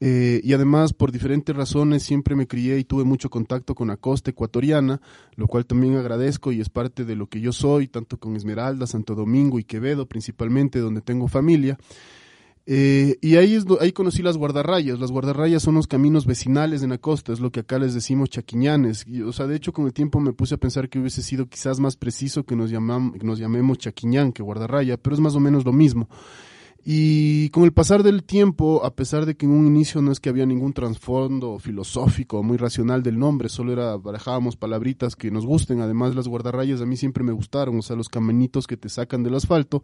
Eh, 0.00 0.40
y 0.44 0.52
además, 0.52 0.92
por 0.92 1.10
diferentes 1.10 1.54
razones, 1.54 2.02
siempre 2.02 2.36
me 2.36 2.46
crié 2.46 2.78
y 2.78 2.84
tuve 2.84 3.04
mucho 3.04 3.30
contacto 3.30 3.74
con 3.74 3.88
la 3.88 3.96
costa 3.96 4.30
ecuatoriana, 4.30 5.00
lo 5.34 5.46
cual 5.48 5.66
también 5.66 5.96
agradezco 5.96 6.52
y 6.52 6.60
es 6.60 6.68
parte 6.68 7.04
de 7.04 7.16
lo 7.16 7.26
que 7.26 7.40
yo 7.40 7.52
soy, 7.52 7.88
tanto 7.88 8.18
con 8.18 8.36
Esmeralda, 8.36 8.86
Santo 8.86 9.14
Domingo 9.14 9.58
y 9.58 9.64
Quevedo, 9.64 10.06
principalmente, 10.06 10.78
donde 10.78 11.00
tengo 11.00 11.26
familia. 11.28 11.78
Eh, 12.70 13.16
y 13.22 13.36
ahí, 13.36 13.54
es, 13.54 13.64
ahí 13.80 13.92
conocí 13.92 14.22
las 14.22 14.36
guardarrayas. 14.36 15.00
Las 15.00 15.10
guardarrayas 15.10 15.62
son 15.62 15.74
los 15.74 15.86
caminos 15.86 16.26
vecinales 16.26 16.82
en 16.82 16.90
la 16.90 16.98
costa, 16.98 17.32
es 17.32 17.40
lo 17.40 17.50
que 17.50 17.60
acá 17.60 17.78
les 17.78 17.94
decimos 17.94 18.28
chaquiñanes. 18.28 19.06
Y, 19.06 19.22
o 19.22 19.32
sea, 19.32 19.46
de 19.46 19.56
hecho, 19.56 19.72
con 19.72 19.86
el 19.86 19.94
tiempo 19.94 20.20
me 20.20 20.34
puse 20.34 20.54
a 20.54 20.58
pensar 20.58 20.90
que 20.90 20.98
hubiese 20.98 21.22
sido 21.22 21.46
quizás 21.48 21.80
más 21.80 21.96
preciso 21.96 22.44
que 22.44 22.54
nos, 22.54 22.70
llamam, 22.70 23.14
nos 23.22 23.38
llamemos 23.38 23.78
chaquiñán 23.78 24.32
que 24.32 24.42
guardarraya, 24.42 24.98
pero 24.98 25.14
es 25.14 25.20
más 25.20 25.34
o 25.34 25.40
menos 25.40 25.64
lo 25.64 25.72
mismo. 25.72 26.10
Y 26.84 27.50
con 27.50 27.64
el 27.64 27.72
pasar 27.72 28.02
del 28.02 28.24
tiempo, 28.24 28.84
a 28.84 28.94
pesar 28.94 29.26
de 29.26 29.36
que 29.36 29.46
en 29.46 29.52
un 29.52 29.66
inicio 29.66 30.00
no 30.00 30.12
es 30.12 30.20
que 30.20 30.28
había 30.28 30.46
ningún 30.46 30.72
trasfondo 30.72 31.58
filosófico 31.58 32.42
muy 32.42 32.56
racional 32.56 33.02
del 33.02 33.18
nombre, 33.18 33.48
solo 33.48 33.72
era 33.72 33.96
barajábamos 33.96 34.56
palabritas 34.56 35.16
que 35.16 35.30
nos 35.30 35.44
gusten. 35.44 35.80
Además, 35.80 36.14
las 36.14 36.28
guardarrayas 36.28 36.80
a 36.80 36.86
mí 36.86 36.96
siempre 36.96 37.24
me 37.24 37.32
gustaron, 37.32 37.78
o 37.78 37.82
sea, 37.82 37.96
los 37.96 38.08
caminitos 38.08 38.66
que 38.66 38.76
te 38.76 38.88
sacan 38.88 39.22
del 39.22 39.34
asfalto. 39.34 39.82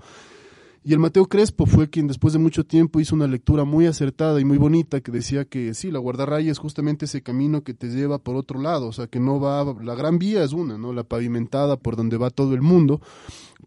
Y 0.86 0.92
el 0.92 0.98
Mateo 0.98 1.24
Crespo 1.24 1.64
fue 1.64 1.88
quien 1.88 2.08
después 2.08 2.34
de 2.34 2.38
mucho 2.38 2.62
tiempo 2.64 3.00
hizo 3.00 3.14
una 3.14 3.26
lectura 3.26 3.64
muy 3.64 3.86
acertada 3.86 4.38
y 4.38 4.44
muy 4.44 4.58
bonita 4.58 5.00
que 5.00 5.10
decía 5.10 5.46
que 5.46 5.72
sí, 5.72 5.90
la 5.90 5.98
guardarraya 5.98 6.52
es 6.52 6.58
justamente 6.58 7.06
ese 7.06 7.22
camino 7.22 7.64
que 7.64 7.72
te 7.72 7.88
lleva 7.88 8.18
por 8.18 8.36
otro 8.36 8.60
lado, 8.60 8.88
o 8.88 8.92
sea, 8.92 9.06
que 9.06 9.18
no 9.18 9.40
va, 9.40 9.64
la 9.82 9.94
gran 9.94 10.18
vía 10.18 10.44
es 10.44 10.52
una, 10.52 10.76
¿no? 10.76 10.92
La 10.92 11.02
pavimentada 11.02 11.78
por 11.78 11.96
donde 11.96 12.18
va 12.18 12.28
todo 12.28 12.52
el 12.52 12.60
mundo, 12.60 13.00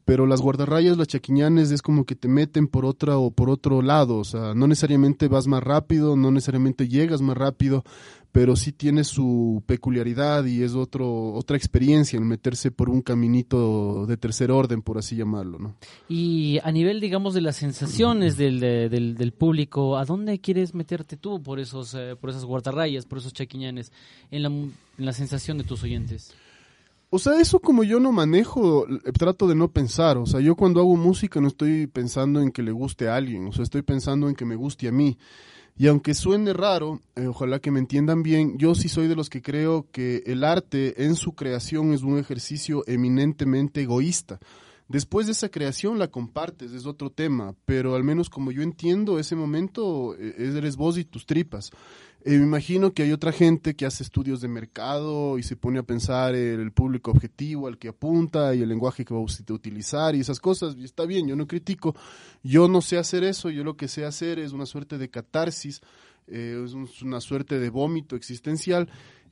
pero 0.05 0.27
las 0.27 0.41
guardarrayas, 0.41 0.95
las 0.95 1.07
chaquiñanes 1.07 1.71
es 1.71 1.81
como 1.81 2.05
que 2.05 2.13
te 2.13 2.27
meten 2.27 2.67
por 2.67 2.85
otra 2.85 3.17
o 3.17 3.31
por 3.31 3.49
otro 3.49 3.81
lado, 3.81 4.17
o 4.17 4.23
sea, 4.23 4.53
no 4.53 4.67
necesariamente 4.67 5.27
vas 5.27 5.47
más 5.47 5.63
rápido, 5.63 6.15
no 6.15 6.29
necesariamente 6.29 6.87
llegas 6.87 7.23
más 7.23 7.35
rápido, 7.35 7.83
pero 8.31 8.55
sí 8.55 8.71
tiene 8.71 9.03
su 9.03 9.63
peculiaridad 9.65 10.45
y 10.45 10.61
es 10.61 10.75
otro, 10.75 11.33
otra 11.33 11.57
experiencia 11.57 12.17
en 12.17 12.27
meterse 12.27 12.71
por 12.71 12.89
un 12.89 13.01
caminito 13.01 14.05
de 14.05 14.17
tercer 14.17 14.51
orden, 14.51 14.81
por 14.81 14.97
así 14.97 15.15
llamarlo. 15.15 15.57
¿no? 15.59 15.75
Y 16.07 16.59
a 16.63 16.71
nivel, 16.71 16.99
digamos, 16.99 17.33
de 17.33 17.41
las 17.41 17.55
sensaciones 17.55 18.37
del, 18.37 18.59
del, 18.59 19.15
del 19.15 19.31
público, 19.31 19.97
¿a 19.97 20.05
dónde 20.05 20.39
quieres 20.39 20.73
meterte 20.73 21.17
tú 21.17 21.41
por, 21.41 21.59
esos, 21.59 21.93
eh, 21.93 22.15
por 22.19 22.29
esas 22.29 22.45
guardarrayas, 22.45 23.05
por 23.05 23.19
esos 23.19 23.33
chaquiñanes, 23.33 23.91
en 24.29 24.43
la, 24.43 24.49
en 24.49 24.73
la 24.97 25.13
sensación 25.13 25.57
de 25.57 25.63
tus 25.63 25.83
oyentes? 25.83 26.33
O 27.09 27.19
sea, 27.19 27.39
eso 27.39 27.59
como 27.59 27.83
yo 27.83 27.99
no 28.01 28.11
manejo, 28.11 28.85
eh, 28.87 29.11
trato 29.17 29.47
de 29.47 29.55
no 29.55 29.71
pensar. 29.71 30.17
O 30.17 30.25
sea, 30.25 30.41
yo 30.41 30.55
cuando 30.55 30.81
hago 30.81 30.97
música 30.97 31.39
no 31.39 31.47
estoy 31.47 31.87
pensando 31.87 32.41
en 32.41 32.51
que 32.51 32.61
le 32.61 32.71
guste 32.71 33.07
a 33.07 33.15
alguien, 33.15 33.47
o 33.47 33.53
sea, 33.53 33.63
estoy 33.63 33.81
pensando 33.81 34.27
en 34.27 34.35
que 34.35 34.45
me 34.45 34.55
guste 34.55 34.87
a 34.87 34.91
mí. 34.91 35.17
Y 35.79 35.87
aunque 35.87 36.15
suene 36.15 36.53
raro, 36.53 37.01
eh, 37.15 37.27
ojalá 37.27 37.59
que 37.59 37.69
me 37.69 37.79
entiendan 37.79 38.23
bien, 38.23 38.57
yo 38.57 38.73
sí 38.73 38.89
soy 38.89 39.07
de 39.07 39.15
los 39.15 39.29
que 39.29 39.43
creo 39.43 39.85
que 39.91 40.23
el 40.25 40.43
arte 40.43 41.05
en 41.05 41.15
su 41.15 41.33
creación 41.33 41.93
es 41.93 42.01
un 42.01 42.17
ejercicio 42.17 42.83
eminentemente 42.87 43.83
egoísta. 43.83 44.39
Después 44.87 45.25
de 45.25 45.33
esa 45.33 45.49
creación 45.49 45.99
la 45.99 46.07
compartes, 46.07 46.71
es 46.71 46.85
otro 46.85 47.09
tema, 47.09 47.55
pero 47.65 47.95
al 47.95 48.03
menos 48.03 48.29
como 48.29 48.51
yo 48.51 48.61
entiendo, 48.61 49.19
ese 49.19 49.35
momento 49.35 50.15
eh, 50.15 50.35
eres 50.37 50.77
vos 50.77 50.97
y 50.97 51.03
tus 51.03 51.25
tripas. 51.25 51.71
Eh, 52.23 52.37
me 52.37 52.43
imagino 52.43 52.93
que 52.93 53.03
hay 53.03 53.11
otra 53.11 53.31
gente 53.31 53.75
que 53.75 53.85
hace 53.85 54.03
estudios 54.03 54.41
de 54.41 54.47
mercado 54.47 55.37
y 55.37 55.43
se 55.43 55.55
pone 55.55 55.79
a 55.79 55.83
pensar 55.83 56.35
el 56.35 56.71
público 56.71 57.11
objetivo 57.11 57.67
al 57.67 57.77
que 57.77 57.89
apunta 57.89 58.55
y 58.55 58.61
el 58.61 58.69
lenguaje 58.69 59.05
que 59.05 59.13
va 59.13 59.19
a 59.19 59.53
utilizar 59.53 60.15
y 60.15 60.21
esas 60.21 60.39
cosas. 60.39 60.75
Y 60.77 60.83
está 60.83 61.05
bien, 61.05 61.27
yo 61.27 61.35
no 61.35 61.47
critico. 61.47 61.95
Yo 62.41 62.67
no 62.67 62.81
sé 62.81 62.97
hacer 62.97 63.23
eso, 63.23 63.49
yo 63.49 63.63
lo 63.63 63.77
que 63.77 63.87
sé 63.87 64.05
hacer 64.05 64.39
es 64.39 64.51
una 64.51 64.65
suerte 64.65 64.97
de 64.97 65.09
catarsis, 65.09 65.81
eh, 66.27 66.61
es 66.65 67.01
una 67.01 67.21
suerte 67.21 67.59
de 67.59 67.69
vómito 67.69 68.15
existencial 68.15 68.89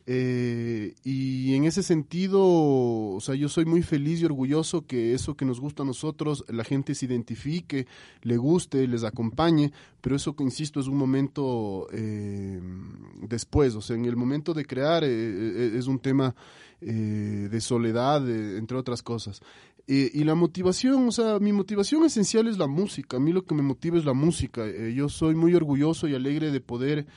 eh, 0.08 0.94
y 1.04 1.56
en 1.56 1.64
ese 1.64 1.82
sentido, 1.82 2.40
o 2.44 3.20
sea, 3.22 3.34
yo 3.34 3.50
soy 3.50 3.66
muy 3.66 3.82
feliz 3.82 4.22
y 4.22 4.26
orgulloso 4.26 4.86
que 4.86 5.16
eso 5.16 5.36
que 5.36 5.46
nos 5.46 5.60
gusta 5.60 5.82
a 5.82 5.86
nosotros, 5.86 6.46
la 6.48 6.64
gente 6.64 6.94
se 6.94 7.08
identifique, 7.08 7.88
le 8.22 8.38
guste, 8.38 8.88
les 8.88 9.04
acompañe, 9.04 9.72
pero 10.02 10.16
eso 10.16 10.36
que 10.36 10.44
insisto 10.44 10.80
es 10.80 10.88
un 10.88 10.98
momento 10.98 11.88
eh, 11.92 12.62
después, 13.22 13.74
o 13.74 13.82
sea, 13.82 13.96
en 13.96 14.06
el 14.06 14.16
momento 14.16 14.54
de 14.54 14.66
crear 14.66 15.04
eh, 15.04 15.76
es 15.76 15.88
un 15.88 16.00
tema 16.00 16.36
de 16.82 17.62
soledad, 17.62 18.30
entre 18.30 18.78
otras 18.78 19.02
cosas. 19.02 19.42
y 19.88 20.24
la 20.24 20.36
motivación, 20.36 21.08
o 21.08 21.12
sea, 21.12 21.40
mi 21.40 21.52
motivación 21.52 22.04
esencial 22.04 22.48
es 22.48 22.60
la 22.60 22.68
música, 22.68 23.18
a 23.18 23.20
mí 23.20 23.32
lo 23.32 23.44
que 23.44 23.56
me 23.56 23.64
motiva 23.64 23.98
es 23.98 24.06
la 24.06 24.14
música, 24.14 24.68
yo 24.94 25.10
soy 25.10 25.34
muy 25.34 25.56
orgulloso 25.56 26.08
y 26.08 26.14
alegre 26.14 26.52
de 26.52 26.62
poder 26.62 27.08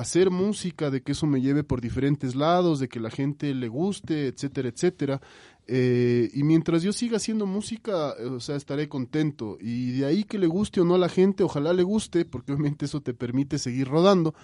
hacer 0.00 0.30
música, 0.30 0.90
de 0.90 1.02
que 1.02 1.12
eso 1.12 1.26
me 1.26 1.40
lleve 1.40 1.64
por 1.64 1.80
diferentes 1.80 2.34
lados, 2.34 2.80
de 2.80 2.88
que 2.88 3.00
la 3.00 3.10
gente 3.10 3.54
le 3.54 3.68
guste, 3.68 4.28
etcétera, 4.28 4.68
etcétera. 4.68 5.20
Eh, 5.66 6.30
y 6.32 6.44
mientras 6.44 6.82
yo 6.82 6.94
siga 6.94 7.18
haciendo 7.18 7.44
música, 7.44 8.14
eh, 8.18 8.24
o 8.24 8.40
sea, 8.40 8.56
estaré 8.56 8.88
contento. 8.88 9.58
Y 9.60 9.92
de 9.98 10.06
ahí 10.06 10.24
que 10.24 10.38
le 10.38 10.46
guste 10.46 10.80
o 10.80 10.84
no 10.84 10.94
a 10.94 10.98
la 10.98 11.10
gente, 11.10 11.44
ojalá 11.44 11.72
le 11.74 11.82
guste, 11.82 12.24
porque 12.24 12.52
obviamente 12.52 12.86
eso 12.86 13.02
te 13.02 13.12
permite 13.12 13.58
seguir 13.58 13.88
rodando 13.88 14.34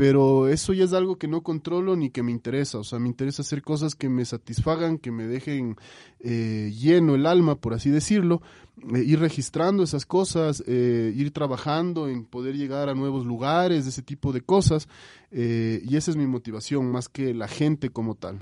pero 0.00 0.48
eso 0.48 0.72
ya 0.72 0.84
es 0.84 0.94
algo 0.94 1.18
que 1.18 1.28
no 1.28 1.42
controlo 1.42 1.94
ni 1.94 2.08
que 2.08 2.22
me 2.22 2.32
interesa, 2.32 2.78
o 2.78 2.84
sea, 2.84 2.98
me 2.98 3.08
interesa 3.08 3.42
hacer 3.42 3.60
cosas 3.60 3.94
que 3.94 4.08
me 4.08 4.24
satisfagan, 4.24 4.96
que 4.96 5.10
me 5.10 5.26
dejen 5.26 5.76
eh, 6.20 6.72
lleno 6.74 7.16
el 7.16 7.26
alma, 7.26 7.56
por 7.56 7.74
así 7.74 7.90
decirlo, 7.90 8.40
eh, 8.94 9.04
ir 9.04 9.20
registrando 9.20 9.82
esas 9.82 10.06
cosas, 10.06 10.64
eh, 10.66 11.12
ir 11.14 11.32
trabajando 11.32 12.08
en 12.08 12.24
poder 12.24 12.56
llegar 12.56 12.88
a 12.88 12.94
nuevos 12.94 13.26
lugares, 13.26 13.86
ese 13.86 14.00
tipo 14.00 14.32
de 14.32 14.40
cosas, 14.40 14.88
y 15.30 15.94
esa 15.94 16.10
es 16.10 16.16
mi 16.16 16.26
motivación, 16.26 16.90
más 16.90 17.10
que 17.10 17.34
la 17.34 17.46
gente 17.46 17.90
como 17.90 18.14
tal. 18.14 18.38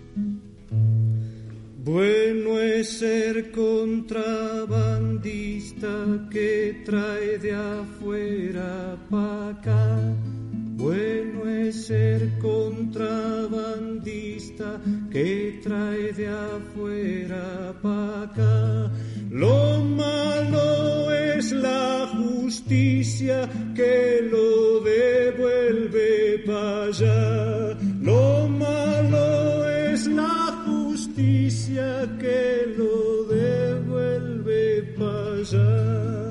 Bueno 1.85 2.61
es 2.61 3.01
ser 3.01 3.51
contrabandista 3.51 6.29
que 6.31 6.85
trae 6.85 7.39
de 7.39 7.53
afuera 7.53 8.97
para 9.11 9.49
acá 9.49 10.15
bueno 10.79 11.47
es 11.49 11.87
ser 11.87 12.39
contrabandista 12.39 14.81
que 15.11 15.59
trae 15.63 16.13
de 16.13 16.29
afuera 16.29 17.75
para 17.83 18.23
acá. 18.23 18.91
Lo 19.31 19.85
malo 19.85 21.13
es 21.13 21.51
la 21.51 22.07
justicia 22.17 23.49
que 23.75 24.27
lo 24.31 24.79
devuelve 24.81 26.45
para 26.47 26.85
allá. 26.85 27.77
Lo 28.01 28.49
malo 28.49 29.69
es 29.69 30.07
la 30.07 30.63
justicia 30.65 32.09
que 32.21 32.73
lo 32.77 33.25
devuelve 33.25 34.95
para 34.97 35.35
allá. 35.35 36.28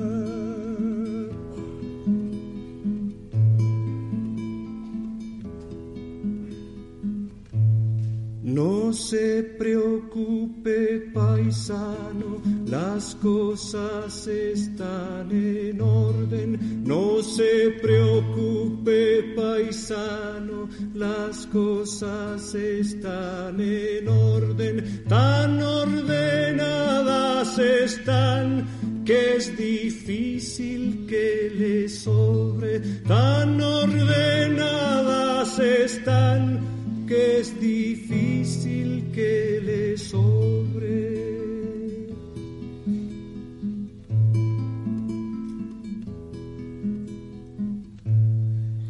No 8.58 8.92
se 8.92 9.44
preocupe, 9.56 11.12
paisano, 11.14 12.42
las 12.66 13.14
cosas 13.14 14.26
están 14.26 15.30
en 15.30 15.80
orden. 15.80 16.82
No 16.84 17.22
se 17.22 17.70
preocupe, 17.80 19.32
paisano, 19.36 20.68
las 20.92 21.46
cosas 21.46 22.52
están 22.52 23.60
en 23.60 24.08
orden. 24.08 25.04
Tan 25.06 25.62
ordenadas 25.62 27.56
están 27.60 29.04
que 29.04 29.36
es 29.36 29.56
difícil 29.56 31.06
que 31.08 31.52
le 31.56 31.88
sobre. 31.88 32.80
Tan 33.06 33.60
ordenadas 33.60 35.60
están 35.60 36.77
que 37.08 37.40
es 37.40 37.58
difícil 37.58 39.10
que 39.14 39.60
le 39.64 39.96
sobre. 39.96 41.28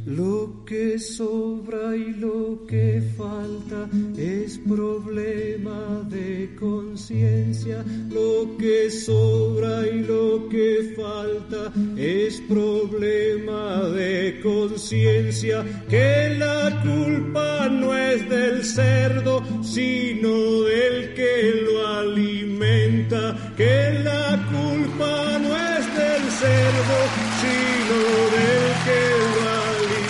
Lo 0.04 0.57
que 0.68 0.98
sobra 0.98 1.96
y 1.96 2.12
lo 2.12 2.66
que 2.68 3.00
falta 3.16 3.88
es 4.18 4.58
problema 4.58 6.06
de 6.10 6.54
conciencia. 6.60 7.82
Lo 8.10 8.54
que 8.58 8.90
sobra 8.90 9.86
y 9.86 10.00
lo 10.02 10.46
que 10.50 10.94
falta 10.94 11.72
es 11.96 12.42
problema 12.42 13.88
de 13.96 14.40
conciencia. 14.42 15.64
Que 15.88 16.36
la 16.36 16.82
culpa 16.82 17.70
no 17.70 17.96
es 17.96 18.28
del 18.28 18.62
cerdo, 18.62 19.42
sino 19.62 20.64
del 20.64 21.14
que 21.14 21.62
lo 21.64 21.86
alimenta. 21.86 23.54
Que 23.56 24.00
la 24.04 24.36
culpa 24.52 25.38
no 25.38 25.48
es 25.48 25.86
del 25.96 26.24
cerdo, 26.42 26.98
sino 27.40 27.98
del 28.36 28.64
que 28.84 29.00
lo 29.32 29.48
alimenta. 29.48 30.07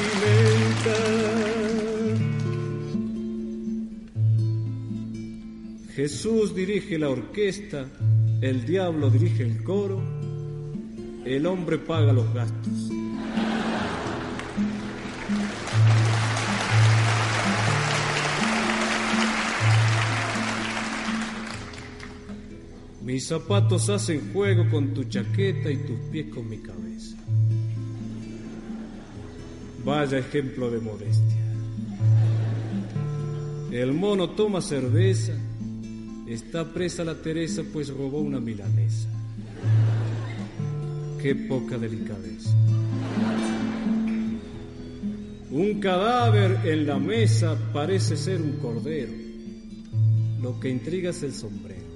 Jesús 5.98 6.54
dirige 6.54 6.96
la 6.96 7.10
orquesta, 7.10 7.86
el 8.40 8.64
diablo 8.64 9.10
dirige 9.10 9.42
el 9.42 9.64
coro, 9.64 10.00
el 11.24 11.44
hombre 11.44 11.76
paga 11.76 12.12
los 12.12 12.32
gastos. 12.32 12.92
Mis 23.02 23.26
zapatos 23.26 23.90
hacen 23.90 24.32
juego 24.32 24.70
con 24.70 24.94
tu 24.94 25.02
chaqueta 25.02 25.68
y 25.68 25.78
tus 25.78 25.98
pies 26.12 26.32
con 26.32 26.48
mi 26.48 26.58
cabeza. 26.58 27.17
Vaya 29.84 30.18
ejemplo 30.18 30.70
de 30.70 30.80
modestia. 30.80 31.36
El 33.70 33.92
mono 33.92 34.30
toma 34.30 34.60
cerveza 34.60 35.34
Está 36.28 36.62
presa 36.74 37.04
la 37.04 37.14
Teresa 37.14 37.62
pues 37.72 37.88
robó 37.88 38.20
una 38.20 38.38
milanesa. 38.38 39.08
Qué 41.22 41.34
poca 41.34 41.78
delicadeza. 41.78 42.54
Un 45.50 45.80
cadáver 45.80 46.60
en 46.64 46.86
la 46.86 46.98
mesa 46.98 47.56
parece 47.72 48.18
ser 48.18 48.42
un 48.42 48.58
cordero. 48.58 49.12
Lo 50.42 50.60
que 50.60 50.68
intriga 50.68 51.08
es 51.08 51.22
el 51.22 51.32
sombrero 51.32 51.88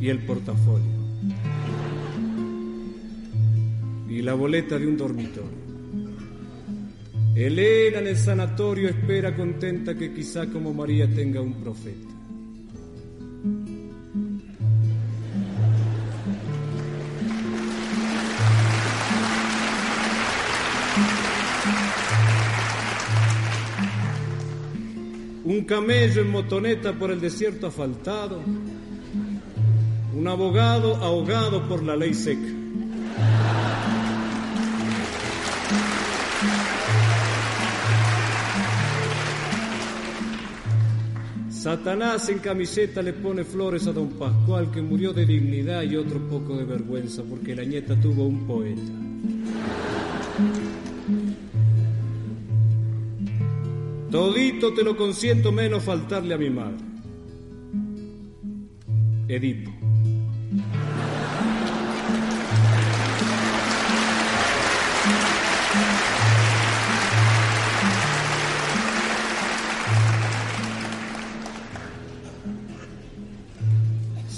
y 0.00 0.08
el 0.08 0.20
portafolio 0.20 1.02
y 4.08 4.22
la 4.22 4.34
boleta 4.34 4.78
de 4.78 4.86
un 4.86 4.96
dormitorio. 4.96 5.61
Elena 7.34 7.98
en 8.00 8.06
el 8.08 8.16
sanatorio 8.16 8.90
espera 8.90 9.34
contenta 9.34 9.94
que 9.94 10.12
quizá 10.12 10.46
como 10.46 10.74
María 10.74 11.08
tenga 11.08 11.40
un 11.40 11.54
profeta. 11.54 12.12
un 25.44 25.64
camello 25.64 26.22
en 26.22 26.30
motoneta 26.30 26.92
por 26.94 27.10
el 27.10 27.20
desierto 27.20 27.66
asfaltado, 27.66 28.40
un 30.14 30.28
abogado 30.28 30.96
ahogado 30.96 31.68
por 31.68 31.82
la 31.82 31.96
ley 31.96 32.14
seca. 32.14 32.61
Satanás 41.62 42.28
en 42.28 42.40
camiseta 42.40 43.02
le 43.02 43.12
pone 43.12 43.44
flores 43.44 43.86
a 43.86 43.92
don 43.92 44.08
Pascual 44.08 44.72
que 44.72 44.82
murió 44.82 45.12
de 45.12 45.24
dignidad 45.24 45.82
y 45.84 45.94
otro 45.94 46.18
poco 46.28 46.56
de 46.56 46.64
vergüenza 46.64 47.22
porque 47.22 47.54
la 47.54 47.62
nieta 47.62 47.94
tuvo 48.00 48.26
un 48.26 48.48
poeta. 48.48 48.82
Todito 54.10 54.74
te 54.74 54.82
lo 54.82 54.96
consiento 54.96 55.52
menos 55.52 55.84
faltarle 55.84 56.34
a 56.34 56.38
mi 56.38 56.50
madre. 56.50 56.84
Edipo. 59.28 59.70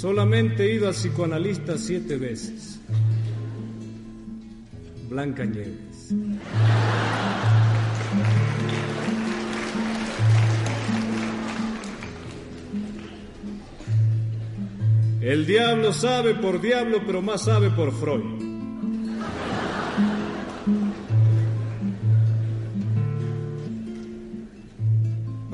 Solamente 0.04 0.64
he 0.64 0.74
ido 0.74 0.86
al 0.86 0.92
psicoanalista 0.92 1.78
siete 1.78 2.18
veces. 2.18 2.78
Blanca 5.08 5.46
Nieves. 5.46 6.12
El 15.22 15.46
diablo 15.46 15.94
sabe 15.94 16.34
por 16.34 16.60
diablo, 16.60 17.00
pero 17.06 17.22
más 17.22 17.44
sabe 17.44 17.70
por 17.70 17.90
Freud. 17.90 18.43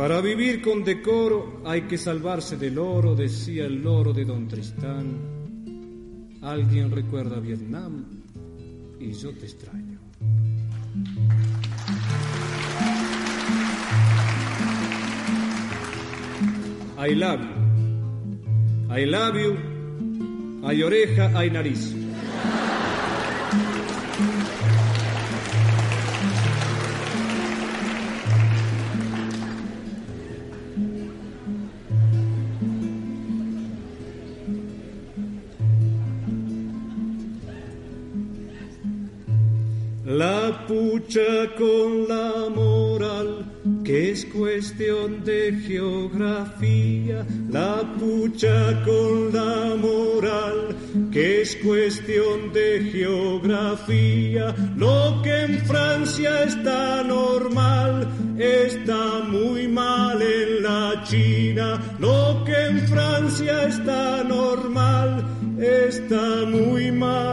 Para 0.00 0.22
vivir 0.22 0.62
con 0.62 0.82
decoro 0.82 1.60
hay 1.62 1.82
que 1.82 1.98
salvarse 1.98 2.56
del 2.56 2.78
oro, 2.78 3.14
decía 3.14 3.66
el 3.66 3.82
loro 3.82 4.14
de 4.14 4.24
don 4.24 4.48
Tristán. 4.48 6.38
Alguien 6.40 6.90
recuerda 6.90 7.38
Vietnam 7.38 8.06
y 8.98 9.12
yo 9.12 9.30
te 9.34 9.44
extraño. 9.44 9.98
You. 17.06 17.40
I 18.96 19.04
love 19.04 19.36
you. 19.36 20.66
Hay 20.66 20.82
oreja, 20.82 21.30
hay 21.38 21.50
nariz. 21.50 21.99
La 41.10 41.16
pucha 41.16 41.56
con 41.56 42.06
la 42.08 42.48
moral, 42.54 43.44
que 43.82 44.12
es 44.12 44.24
cuestión 44.26 45.24
de 45.24 45.60
geografía. 45.66 47.26
La 47.48 47.82
pucha 47.98 48.80
con 48.84 49.32
la 49.32 49.74
moral, 49.74 50.76
que 51.10 51.42
es 51.42 51.56
cuestión 51.56 52.52
de 52.52 52.90
geografía. 52.92 54.54
Lo 54.76 55.20
que 55.24 55.46
en 55.46 55.58
Francia 55.66 56.44
está 56.44 57.02
normal, 57.02 58.08
está 58.38 59.24
muy 59.26 59.66
mal 59.66 60.22
en 60.22 60.62
la 60.62 61.02
China. 61.02 61.96
Lo 61.98 62.44
que 62.44 62.66
en 62.66 62.86
Francia 62.86 63.64
está 63.64 64.22
normal, 64.22 65.24
está 65.58 66.46
muy 66.46 66.92
mal 66.92 67.29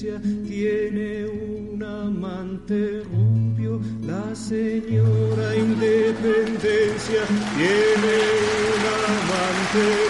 Tiene 0.00 1.26
un 1.26 1.82
amante 1.82 3.02
rubio. 3.02 3.80
La 4.06 4.32
señora 4.32 5.56
Independencia 5.56 7.24
tiene 7.56 8.14
un 8.76 8.84
amante. 9.08 10.07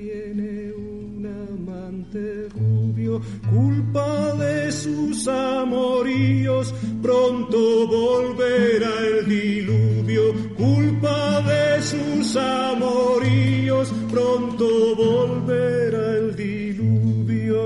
Tiene 0.00 0.72
un 0.72 1.26
amante 1.26 2.48
rubio, 2.48 3.20
culpa 3.50 4.34
de 4.34 4.72
sus 4.72 5.28
amoríos, 5.28 6.72
pronto 7.02 7.86
volverá 7.86 8.92
el 9.06 9.28
diluvio, 9.28 10.22
culpa 10.56 11.42
de 11.42 11.82
sus 11.82 12.36
amoríos, 12.36 13.92
pronto 14.10 14.66
volverá 14.96 16.16
el 16.16 16.34
diluvio. 16.34 17.60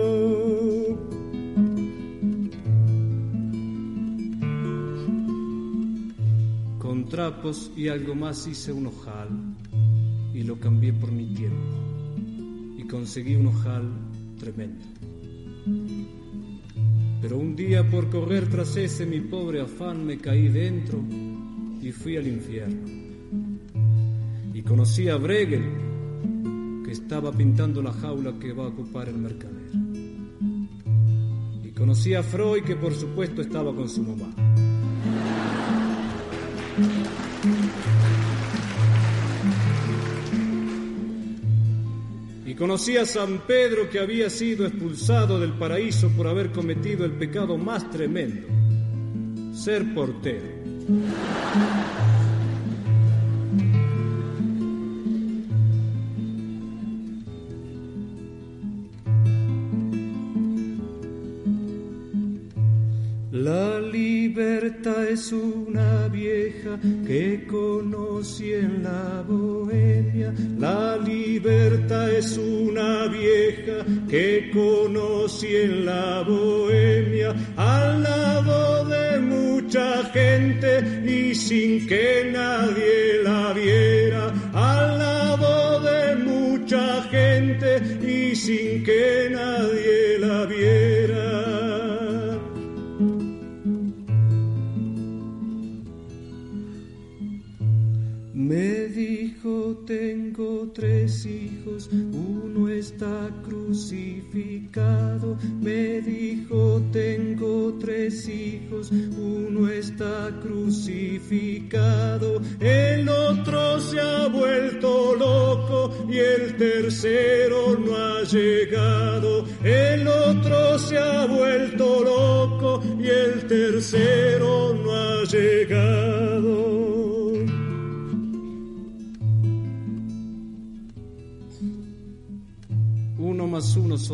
Con 6.81 7.09
trapos 7.09 7.71
y 7.77 7.89
algo 7.89 8.15
más 8.17 8.47
hice 8.49 8.73
un 8.73 8.89
ojal 8.89 9.29
y 10.35 10.43
lo 10.43 10.59
cambié 10.59 10.93
por 10.93 11.13
mi 11.13 11.27
tiempo 11.33 11.84
conseguí 12.95 13.35
un 13.35 13.49
ojal 13.49 13.91
tremendo. 14.39 14.85
Pero 17.21 17.39
un 17.39 17.57
día 17.57 17.83
por 17.91 18.09
correr 18.09 18.49
tras 18.49 18.77
ese 18.77 19.05
mi 19.05 19.21
pobre 19.21 19.61
afán 19.61 20.07
me 20.07 20.19
caí 20.19 20.47
dentro 20.47 21.03
y 21.83 21.91
fui 21.91 22.17
al 22.17 22.29
infierno. 22.29 22.87
Y 24.55 24.63
conocí 24.63 25.09
a 25.09 25.17
Bregel 25.17 25.65
que 26.85 26.93
estaba 26.93 27.33
pintando 27.33 27.83
la 27.83 27.93
jaula 27.93 28.39
que 28.39 28.53
va 28.53 28.67
a 28.67 28.69
ocupar 28.69 29.09
el 29.09 29.19
mercader. 29.19 29.73
Y 31.65 31.71
conocí 31.71 32.15
a 32.15 32.23
Freud 32.23 32.63
que 32.63 32.77
por 32.77 32.95
supuesto 32.95 33.43
estaba 33.43 33.75
con 33.75 33.89
su 33.89 34.05
mamá. 34.05 34.33
Conocí 42.59 42.97
a 42.97 43.05
San 43.05 43.39
Pedro 43.49 43.91
que 43.91 43.99
había 43.99 44.31
sido 44.31 44.65
expulsado 44.65 45.41
del 45.41 45.55
paraíso 45.55 46.09
por 46.11 46.29
haber 46.29 46.53
cometido 46.53 47.05
el 47.05 47.13
pecado 47.13 47.59
más 47.59 47.91
tremendo, 47.91 48.47
ser 49.53 49.93
portero. 49.93 50.55
La 63.33 63.81
libertad 63.81 65.09
es 65.09 65.33
una 65.33 66.07
vieja 66.07 66.79
que 67.05 67.47
conocí 67.49 68.53
en 68.53 68.85
la 68.85 69.25
bohemia. 69.27 70.33
La 70.57 70.97
libertad 70.97 71.24
es 71.37 72.39
una 72.39 73.09
vieja 73.09 73.85
que 74.09 74.51
conocí 74.53 75.57
en 75.57 75.85
la 75.85 76.23
bohemia. 76.23 77.35
Al 77.57 78.03
lado 78.03 78.85
de 78.85 79.19
mucha 79.19 80.05
gente 80.13 81.03
y 81.05 81.35
sin 81.35 81.87
que 81.89 82.31
nadie 82.33 82.94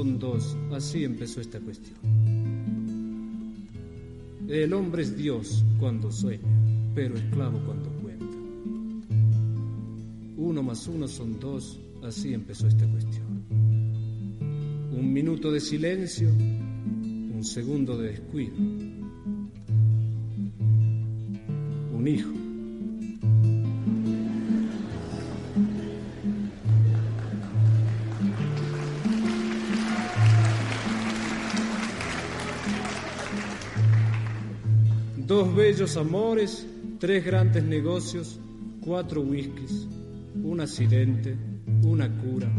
son 0.00 0.18
dos, 0.18 0.56
así 0.72 1.04
empezó 1.04 1.42
esta 1.42 1.60
cuestión. 1.60 1.98
El 4.48 4.72
hombre 4.72 5.02
es 5.02 5.14
Dios 5.14 5.62
cuando 5.78 6.10
sueña, 6.10 6.48
pero 6.94 7.16
esclavo 7.16 7.60
cuando 7.66 7.90
cuenta. 8.00 8.24
Uno 10.38 10.62
más 10.62 10.88
uno 10.88 11.06
son 11.06 11.38
dos, 11.38 11.78
así 12.02 12.32
empezó 12.32 12.66
esta 12.66 12.86
cuestión. 12.86 13.44
Un 14.90 15.12
minuto 15.12 15.52
de 15.52 15.60
silencio, 15.60 16.30
un 16.30 17.44
segundo 17.44 17.98
de 17.98 18.12
descuido. 18.12 18.56
Un 21.94 22.08
hijo. 22.08 22.39
Dos 35.30 35.54
bellos 35.54 35.96
amores, 35.96 36.66
tres 36.98 37.24
grandes 37.24 37.62
negocios, 37.62 38.40
cuatro 38.80 39.20
whiskies, 39.20 39.86
un 40.42 40.60
accidente, 40.60 41.36
una 41.84 42.10
cura, 42.18 42.50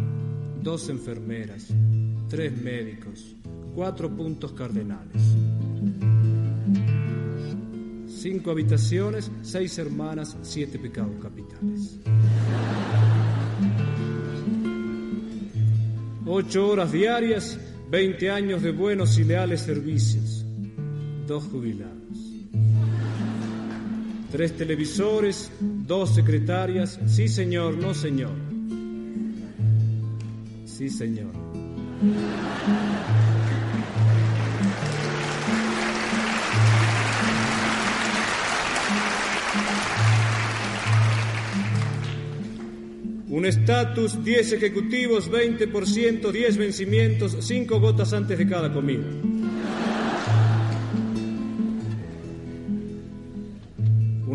dos 0.63 0.87
enfermeras, 0.87 1.67
tres 2.29 2.57
médicos, 2.61 3.35
cuatro 3.75 4.09
puntos 4.09 4.53
cardenales. 4.53 5.21
Cinco 8.07 8.51
habitaciones, 8.51 9.29
seis 9.41 9.77
hermanas, 9.77 10.37
siete 10.41 10.79
pecados 10.79 11.21
capitales. 11.21 11.99
Ocho 16.25 16.69
horas 16.69 16.89
diarias, 16.93 17.59
veinte 17.89 18.31
años 18.31 18.61
de 18.61 18.71
buenos 18.71 19.17
y 19.17 19.25
leales 19.25 19.59
servicios, 19.59 20.45
dos 21.27 21.43
jubilados. 21.43 22.00
Tres 24.31 24.55
televisores, 24.55 25.51
dos 25.59 26.15
secretarias, 26.15 26.97
sí 27.05 27.27
señor, 27.27 27.77
no 27.77 27.93
señor. 27.93 28.31
Sí 30.65 30.89
señor. 30.89 31.31
Un 43.27 43.45
estatus, 43.45 44.23
10 44.23 44.53
ejecutivos, 44.53 45.29
20%, 45.29 46.31
10 46.31 46.57
vencimientos, 46.57 47.37
5 47.39 47.79
gotas 47.79 48.13
antes 48.13 48.37
de 48.37 48.47
cada 48.47 48.71
comida. 48.71 49.05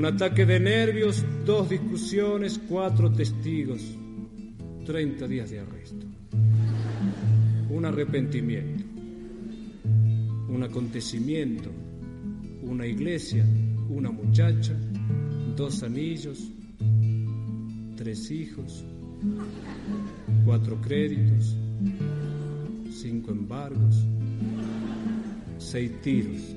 Ataque 0.06 0.46
de 0.46 0.60
nervios, 0.60 1.24
dos 1.44 1.68
discusiones, 1.68 2.60
cuatro 2.68 3.10
testigos, 3.10 3.82
30 4.86 5.26
días 5.26 5.50
de 5.50 5.58
arresto. 5.58 6.06
Un 7.70 7.84
arrepentimiento, 7.84 8.84
un 10.48 10.62
acontecimiento, 10.62 11.70
una 12.62 12.86
iglesia, 12.86 13.44
una 13.88 14.12
muchacha, 14.12 14.74
dos 15.56 15.82
anillos, 15.82 16.52
tres 17.96 18.30
hijos, 18.30 18.84
cuatro 20.44 20.80
créditos, 20.82 21.56
cinco 22.92 23.32
embargos, 23.32 24.06
seis 25.58 26.00
tiros. 26.00 26.54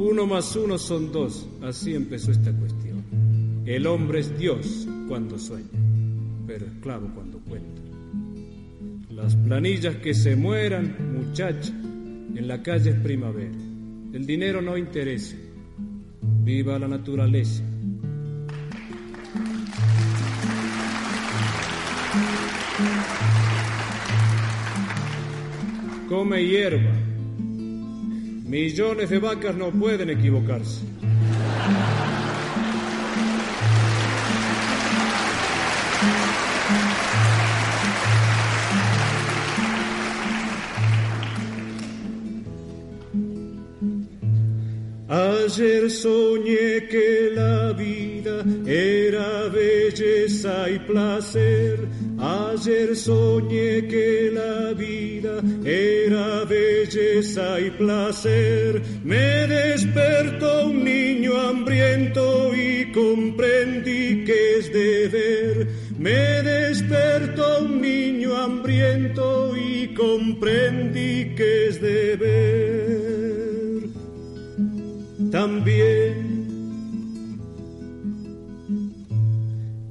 Uno 0.00 0.26
más 0.26 0.54
uno 0.54 0.78
son 0.78 1.10
dos, 1.10 1.44
así 1.60 1.92
empezó 1.92 2.30
esta 2.30 2.52
cuestión. 2.52 3.02
El 3.66 3.84
hombre 3.84 4.20
es 4.20 4.38
Dios 4.38 4.86
cuando 5.08 5.40
sueña, 5.40 5.66
pero 6.46 6.66
esclavo 6.66 7.10
cuando 7.16 7.40
cuenta. 7.40 7.82
Las 9.10 9.34
planillas 9.34 9.96
que 9.96 10.14
se 10.14 10.36
mueran, 10.36 10.94
muchacha, 11.14 11.72
en 11.72 12.46
la 12.46 12.62
calle 12.62 12.90
es 12.90 13.00
primavera. 13.00 13.56
El 14.12 14.24
dinero 14.24 14.62
no 14.62 14.76
interesa. 14.76 15.34
Viva 16.44 16.78
la 16.78 16.86
naturaleza. 16.86 17.64
Come 26.08 26.46
hierba. 26.46 27.07
Millones 28.48 29.10
de 29.10 29.18
vacas 29.18 29.54
no 29.54 29.70
pueden 29.70 30.08
equivocarse. 30.08 30.80
Ayer 45.58 45.90
soñé 45.90 46.86
que 46.88 47.32
la 47.34 47.72
vida 47.72 48.44
era 48.64 49.48
belleza 49.48 50.70
y 50.70 50.78
placer. 50.78 51.80
Ayer 52.16 52.94
soñé 52.94 53.88
que 53.88 54.30
la 54.32 54.72
vida 54.74 55.42
era 55.64 56.44
belleza 56.44 57.58
y 57.58 57.70
placer. 57.70 58.80
Me 59.02 59.48
despertó 59.48 60.66
un 60.66 60.84
niño 60.84 61.36
hambriento 61.36 62.54
y 62.54 62.92
comprendí 62.92 64.24
que 64.24 64.58
es 64.58 64.72
deber. 64.72 65.66
Me 65.98 66.40
despertó 66.44 67.64
un 67.64 67.80
niño 67.80 68.36
hambriento 68.36 69.56
y 69.56 69.92
comprendí 69.92 71.34
que 71.34 71.67
también. 75.38 76.16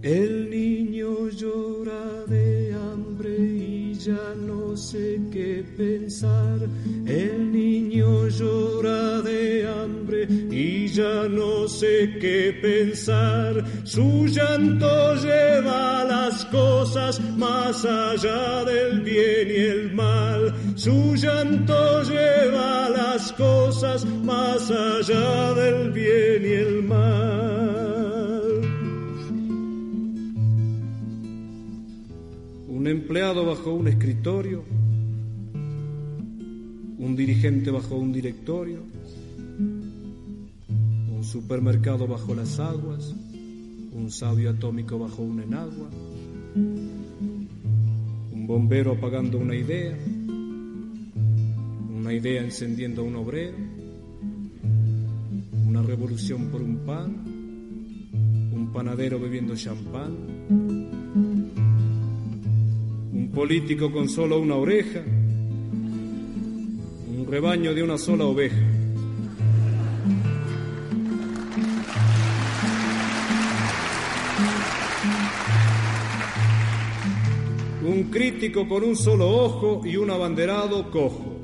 El 0.02 0.50
niño 0.50 1.30
llora 1.30 2.26
de 2.28 2.74
hambre 2.74 3.34
y 3.40 3.94
ya 3.94 4.36
no 4.36 4.76
sé 4.76 5.22
qué 5.32 5.64
pensar. 5.78 6.60
El 7.06 7.52
niño 7.54 8.28
llora 8.28 8.77
ya 10.98 11.28
no 11.30 11.68
sé 11.68 12.18
qué 12.20 12.58
pensar. 12.60 13.64
Su 13.84 14.26
llanto 14.26 15.16
lleva 15.16 16.04
las 16.06 16.44
cosas 16.46 17.22
más 17.38 17.86
allá 17.86 18.66
del 18.66 19.02
bien 19.02 19.48
y 19.48 19.62
el 19.76 19.94
mal. 19.94 20.56
Su 20.76 21.16
llanto 21.16 22.02
lleva 22.02 22.90
las 22.90 23.32
cosas 23.34 24.06
más 24.06 24.72
allá 24.72 25.54
del 25.54 25.92
bien 25.92 26.42
y 26.44 26.54
el 26.66 26.84
mal. 26.84 27.28
Un 32.70 32.88
empleado 32.88 33.46
bajo 33.46 33.72
un 33.72 33.88
escritorio, 33.88 34.64
un 36.98 37.16
dirigente 37.16 37.70
bajo 37.70 37.96
un 37.98 38.12
directorio, 38.12 38.80
supermercado 41.28 42.08
bajo 42.08 42.34
las 42.34 42.58
aguas, 42.58 43.14
un 43.92 44.10
sabio 44.10 44.50
atómico 44.52 44.98
bajo 44.98 45.22
un 45.22 45.42
enagua, 45.42 45.90
un 48.32 48.48
bombero 48.48 48.94
apagando 48.94 49.38
una 49.38 49.54
idea, 49.54 49.98
una 51.94 52.14
idea 52.14 52.42
encendiendo 52.42 53.04
un 53.04 53.18
obrero, 53.18 53.58
una 55.68 55.82
revolución 55.82 56.46
por 56.50 56.62
un 56.62 56.78
pan, 56.86 57.26
un 58.54 58.72
panadero 58.74 59.20
bebiendo 59.20 59.54
champán, 59.54 60.16
un 63.12 63.32
político 63.36 63.92
con 63.92 64.08
solo 64.08 64.40
una 64.40 64.56
oreja, 64.56 65.04
un 67.10 67.28
rebaño 67.30 67.74
de 67.74 67.84
una 67.84 67.98
sola 67.98 68.24
oveja. 68.24 68.77
Un 77.88 78.12
crítico 78.12 78.68
con 78.68 78.84
un 78.84 78.98
solo 78.98 79.30
ojo 79.30 79.82
y 79.86 79.96
un 79.96 80.12
abanderado 80.12 80.92
cojo. 80.92 81.40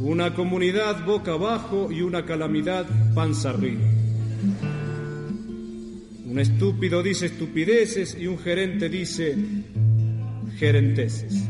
Una 0.00 0.34
comunidad 0.34 1.04
boca 1.04 1.32
abajo 1.32 1.92
y 1.92 2.00
una 2.00 2.24
calamidad 2.24 2.86
panza 3.14 3.50
arriba. 3.50 3.84
Un 6.24 6.38
estúpido 6.38 7.02
dice 7.02 7.26
estupideces 7.26 8.16
y 8.18 8.26
un 8.26 8.38
gerente 8.38 8.88
dice 8.88 9.36
gerenteses. 10.56 11.44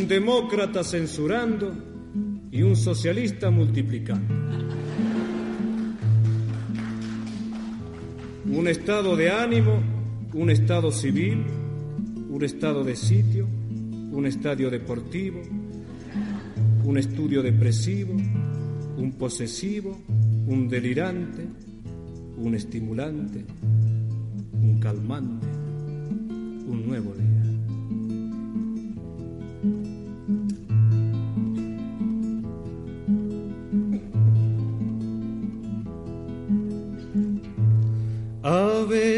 Un 0.00 0.08
demócrata 0.08 0.82
censurando 0.82 1.74
y 2.50 2.62
un 2.62 2.74
socialista 2.74 3.50
multiplicando. 3.50 4.34
Un 8.46 8.66
estado 8.66 9.14
de 9.14 9.30
ánimo, 9.30 9.82
un 10.32 10.48
estado 10.48 10.90
civil, 10.90 11.44
un 12.30 12.42
estado 12.42 12.82
de 12.82 12.96
sitio, 12.96 13.46
un 14.10 14.24
estadio 14.24 14.70
deportivo, 14.70 15.42
un 16.84 16.96
estudio 16.96 17.42
depresivo, 17.42 18.14
un 18.14 19.12
posesivo, 19.18 20.00
un 20.46 20.66
delirante, 20.66 21.46
un 22.38 22.54
estimulante, 22.54 23.44
un 24.62 24.80
calmante, 24.80 25.46
un 26.66 26.86
nuevo 26.86 27.12
día. 27.12 27.29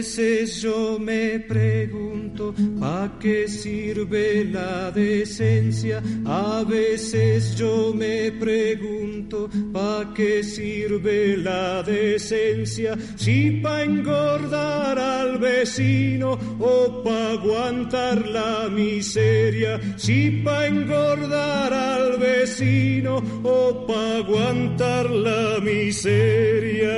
Veces 0.02 0.60
yo 0.60 0.98
me 0.98 1.38
pregunto, 1.38 2.52
¿pa' 2.80 3.08
qué 3.20 3.46
sirve 3.46 4.44
la 4.44 4.90
decencia? 4.90 6.02
A 6.26 6.64
veces 6.64 7.54
yo 7.54 7.94
me 7.94 8.32
pregunto, 8.32 9.48
¿pa' 9.72 10.12
qué 10.12 10.42
sirve 10.42 11.36
la 11.36 11.84
decencia? 11.84 12.98
Si 13.14 13.60
pa' 13.62 13.84
engordar 13.84 14.98
al 14.98 15.38
vecino 15.38 16.36
o 16.58 17.04
pa' 17.04 17.34
aguantar 17.34 18.26
la 18.26 18.68
miseria, 18.68 19.80
si 19.96 20.42
pa' 20.42 20.66
engordar 20.66 21.72
al 21.72 22.18
vecino 22.18 23.22
o 23.44 23.86
pa' 23.86 24.16
aguantar 24.16 25.08
la 25.10 25.60
miseria. 25.60 26.92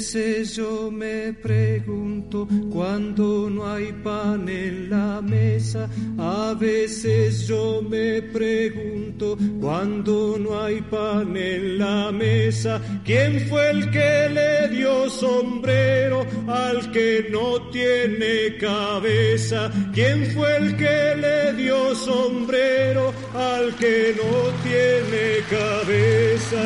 Veces 0.00 0.56
yo 0.56 0.90
me 0.90 1.34
pregunto 1.34 2.48
cuando 2.72 3.50
no 3.50 3.70
hay 3.70 3.92
pan 3.92 4.48
en 4.48 4.88
la 4.88 5.20
mesa. 5.20 5.90
A 6.16 6.54
veces 6.58 7.46
yo 7.46 7.82
me 7.82 8.22
pregunto 8.22 9.36
cuando 9.60 10.38
no 10.38 10.58
hay 10.58 10.80
pan 10.80 11.36
en 11.36 11.76
la 11.78 12.10
mesa. 12.12 12.80
¿Quién 13.04 13.46
fue 13.46 13.72
el 13.72 13.90
que 13.90 14.30
le 14.32 14.68
dio 14.70 15.10
sombrero 15.10 16.24
al 16.48 16.90
que 16.92 17.28
no 17.30 17.68
tiene 17.70 18.56
cabeza? 18.58 19.70
¿Quién 19.92 20.30
fue 20.32 20.56
el 20.56 20.76
que 20.78 21.14
le 21.16 21.52
dio 21.62 21.94
sombrero 21.94 23.12
al 23.34 23.76
que 23.76 24.16
no 24.16 24.48
tiene 24.64 25.44
cabeza? 25.50 26.60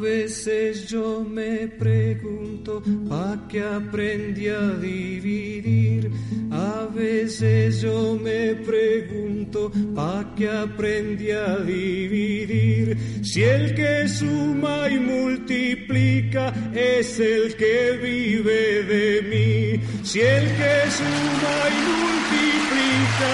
Veces 0.00 0.88
yo 0.88 1.24
me 1.24 1.68
pregunto, 1.68 2.82
¿pa' 3.08 3.46
qué 3.48 3.60
aprendí 3.60 4.48
a 4.48 4.70
dividir? 4.74 6.10
A 6.50 6.86
veces 6.94 7.80
yo 7.80 8.18
me 8.22 8.54
pregunto, 8.54 9.70
¿pa' 9.94 10.34
qué 10.36 10.48
aprendí 10.48 11.30
a 11.30 11.58
dividir? 11.58 12.96
Si 13.22 13.42
el 13.42 13.74
que 13.74 14.08
suma 14.08 14.88
y 14.88 14.98
multiplica 14.98 16.52
es 16.74 17.18
el 17.20 17.54
que 17.56 17.98
vive 18.02 18.82
de 18.84 19.22
mí. 19.22 19.82
Si 20.02 20.20
el 20.20 20.46
que 20.58 20.90
suma 20.90 21.56
y 21.74 21.78
multiplica 21.90 23.32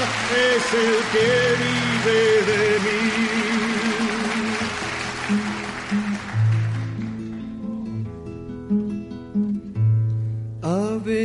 es 0.49 0.67
el 0.85 0.97
que 1.13 1.29
vive 1.63 2.21
de 2.51 2.79
mí. 2.81 3.44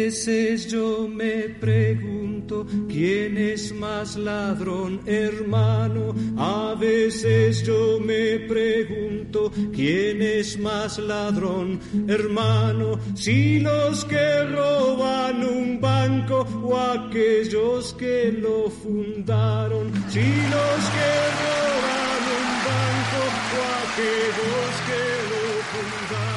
Veces 0.10 0.66
yo 0.66 1.08
me 1.08 1.50
pregunto 1.62 2.66
quién 2.88 3.38
es 3.38 3.72
más 3.72 4.16
ladrón, 4.16 5.02
hermano. 5.06 6.16
A 6.36 6.74
veces 6.74 7.62
yo 7.64 8.00
me 8.00 8.40
pregunto 8.40 9.52
quién 9.72 10.24
es 10.24 10.58
más 10.58 10.98
ladrón, 10.98 11.80
hermano. 12.08 13.00
Si 13.14 13.60
los 13.60 14.04
que 14.06 14.46
roban 14.46 15.44
un 15.44 15.80
banco 15.80 16.38
o 16.64 16.76
aquellos 16.76 17.94
que 17.94 18.32
lo 18.32 18.68
fundaron. 18.82 19.94
Si 20.10 20.26
los 20.56 20.80
que 20.96 21.12
roban 21.44 22.22
un 22.40 22.50
banco 22.68 23.22
o 23.58 23.62
aquellos 23.86 24.72
que 24.88 25.02
lo 25.30 25.44
fundaron. 25.72 26.29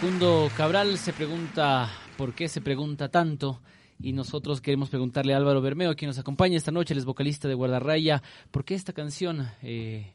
Facundo 0.00 0.50
Cabral 0.56 0.98
se 0.98 1.12
pregunta 1.14 1.88
por 2.18 2.34
qué 2.34 2.48
se 2.48 2.60
pregunta 2.60 3.08
tanto 3.08 3.60
y 3.98 4.12
nosotros 4.12 4.60
queremos 4.60 4.90
preguntarle 4.90 5.32
a 5.32 5.38
Álvaro 5.38 5.62
Bermeo, 5.62 5.96
quien 5.96 6.10
nos 6.10 6.18
acompaña 6.18 6.56
esta 6.58 6.70
noche, 6.70 6.92
él 6.92 6.98
es 6.98 7.06
vocalista 7.06 7.48
de 7.48 7.54
Guardarraya, 7.54 8.22
¿por 8.50 8.64
qué 8.64 8.74
esta 8.74 8.92
canción, 8.92 9.48
eh, 9.62 10.12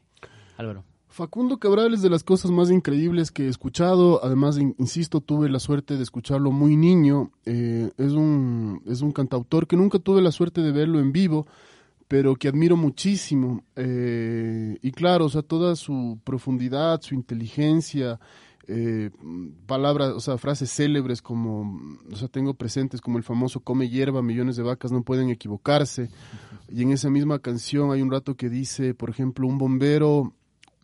Álvaro? 0.56 0.84
Facundo 1.08 1.58
Cabral 1.58 1.94
es 1.94 2.00
de 2.02 2.10
las 2.10 2.22
cosas 2.22 2.52
más 2.52 2.70
increíbles 2.70 3.30
que 3.32 3.44
he 3.46 3.48
escuchado. 3.48 4.24
Además, 4.24 4.56
in- 4.56 4.74
insisto, 4.78 5.20
tuve 5.20 5.50
la 5.50 5.58
suerte 5.58 5.96
de 5.96 6.02
escucharlo 6.04 6.52
muy 6.52 6.74
niño. 6.76 7.32
Eh, 7.44 7.90
es, 7.98 8.12
un, 8.12 8.82
es 8.86 9.02
un 9.02 9.12
cantautor 9.12 9.66
que 9.66 9.76
nunca 9.76 9.98
tuve 9.98 10.22
la 10.22 10.32
suerte 10.32 10.62
de 10.62 10.72
verlo 10.72 11.00
en 11.00 11.12
vivo, 11.12 11.46
pero 12.08 12.34
que 12.36 12.48
admiro 12.48 12.78
muchísimo. 12.78 13.62
Eh, 13.76 14.78
y 14.80 14.90
claro, 14.92 15.26
o 15.26 15.28
sea, 15.28 15.42
toda 15.42 15.76
su 15.76 16.18
profundidad, 16.24 17.02
su 17.02 17.14
inteligencia, 17.14 18.18
eh, 18.68 19.10
palabras, 19.66 20.10
o 20.10 20.20
sea, 20.20 20.38
frases 20.38 20.70
célebres 20.70 21.22
como, 21.22 21.80
o 22.10 22.16
sea, 22.16 22.28
tengo 22.28 22.54
presentes 22.54 23.00
como 23.00 23.18
el 23.18 23.24
famoso 23.24 23.60
come 23.60 23.88
hierba, 23.88 24.22
millones 24.22 24.56
de 24.56 24.62
vacas 24.62 24.92
no 24.92 25.02
pueden 25.02 25.30
equivocarse. 25.30 26.10
Y 26.68 26.82
en 26.82 26.92
esa 26.92 27.10
misma 27.10 27.38
canción 27.40 27.92
hay 27.92 28.02
un 28.02 28.10
rato 28.10 28.36
que 28.36 28.48
dice, 28.48 28.94
por 28.94 29.10
ejemplo, 29.10 29.46
un 29.46 29.58
bombero 29.58 30.32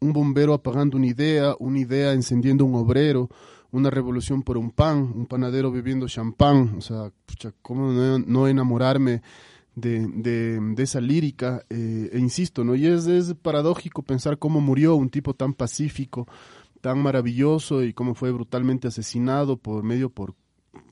un 0.01 0.12
bombero 0.12 0.55
apagando 0.55 0.97
una 0.97 1.07
idea, 1.07 1.55
una 1.59 1.79
idea 1.79 2.12
encendiendo 2.12 2.64
un 2.64 2.74
obrero, 2.74 3.29
una 3.70 3.91
revolución 3.91 4.43
por 4.43 4.57
un 4.57 4.70
pan, 4.70 5.12
un 5.14 5.26
panadero 5.26 5.70
bebiendo 5.70 6.07
champán, 6.09 6.76
o 6.79 6.81
sea, 6.81 7.11
pucha, 7.26 7.53
¿cómo 7.62 7.93
no, 7.93 8.49
enamorarme 8.49 9.22
de, 9.74 10.07
de, 10.07 10.59
de 10.61 10.83
esa 10.83 11.01
lírica? 11.01 11.62
Eh, 11.68 12.11
e 12.12 12.18
insisto, 12.18 12.64
¿no? 12.64 12.74
Y 12.74 12.87
es, 12.87 13.07
es 13.07 13.35
paradójico 13.35 14.03
pensar 14.03 14.39
cómo 14.39 14.61
murió 14.61 14.95
un 14.95 15.11
tipo 15.11 15.35
tan 15.35 15.53
pacífico, 15.53 16.26
tan 16.81 16.99
maravilloso 16.99 17.83
y 17.83 17.93
cómo 17.93 18.14
fue 18.14 18.33
brutalmente 18.33 18.89
asesinado 18.89 19.57
por 19.57 19.83
medio 19.83 20.11
por, 20.11 20.35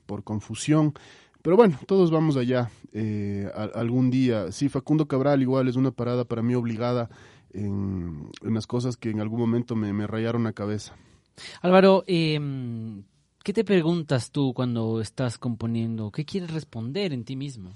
por 0.05 0.23
confusión. 0.23 0.93
Pero 1.41 1.55
bueno, 1.55 1.77
todos 1.85 2.11
vamos 2.11 2.37
allá 2.37 2.69
eh, 2.93 3.49
algún 3.73 4.09
día. 4.09 4.51
Sí, 4.51 4.69
Facundo 4.69 5.07
Cabral 5.07 5.41
igual 5.41 5.67
es 5.67 5.75
una 5.75 5.91
parada 5.91 6.25
para 6.25 6.41
mí 6.41 6.55
obligada 6.55 7.09
en, 7.53 8.29
las 8.41 8.67
cosas 8.67 8.97
que 8.97 9.09
en 9.09 9.21
algún 9.21 9.39
momento 9.39 9.75
me, 9.75 9.93
me 9.93 10.07
rayaron 10.07 10.43
la 10.43 10.53
cabeza. 10.53 10.95
Álvaro, 11.61 12.03
eh, 12.07 12.39
¿Qué 13.47 13.53
te 13.53 13.63
preguntas 13.63 14.31
tú 14.31 14.53
cuando 14.53 14.99
estás 14.99 15.37
componiendo? 15.37 16.11
¿Qué 16.11 16.25
quieres 16.25 16.51
responder 16.51 17.13
en 17.13 17.23
ti 17.23 17.37
mismo? 17.37 17.71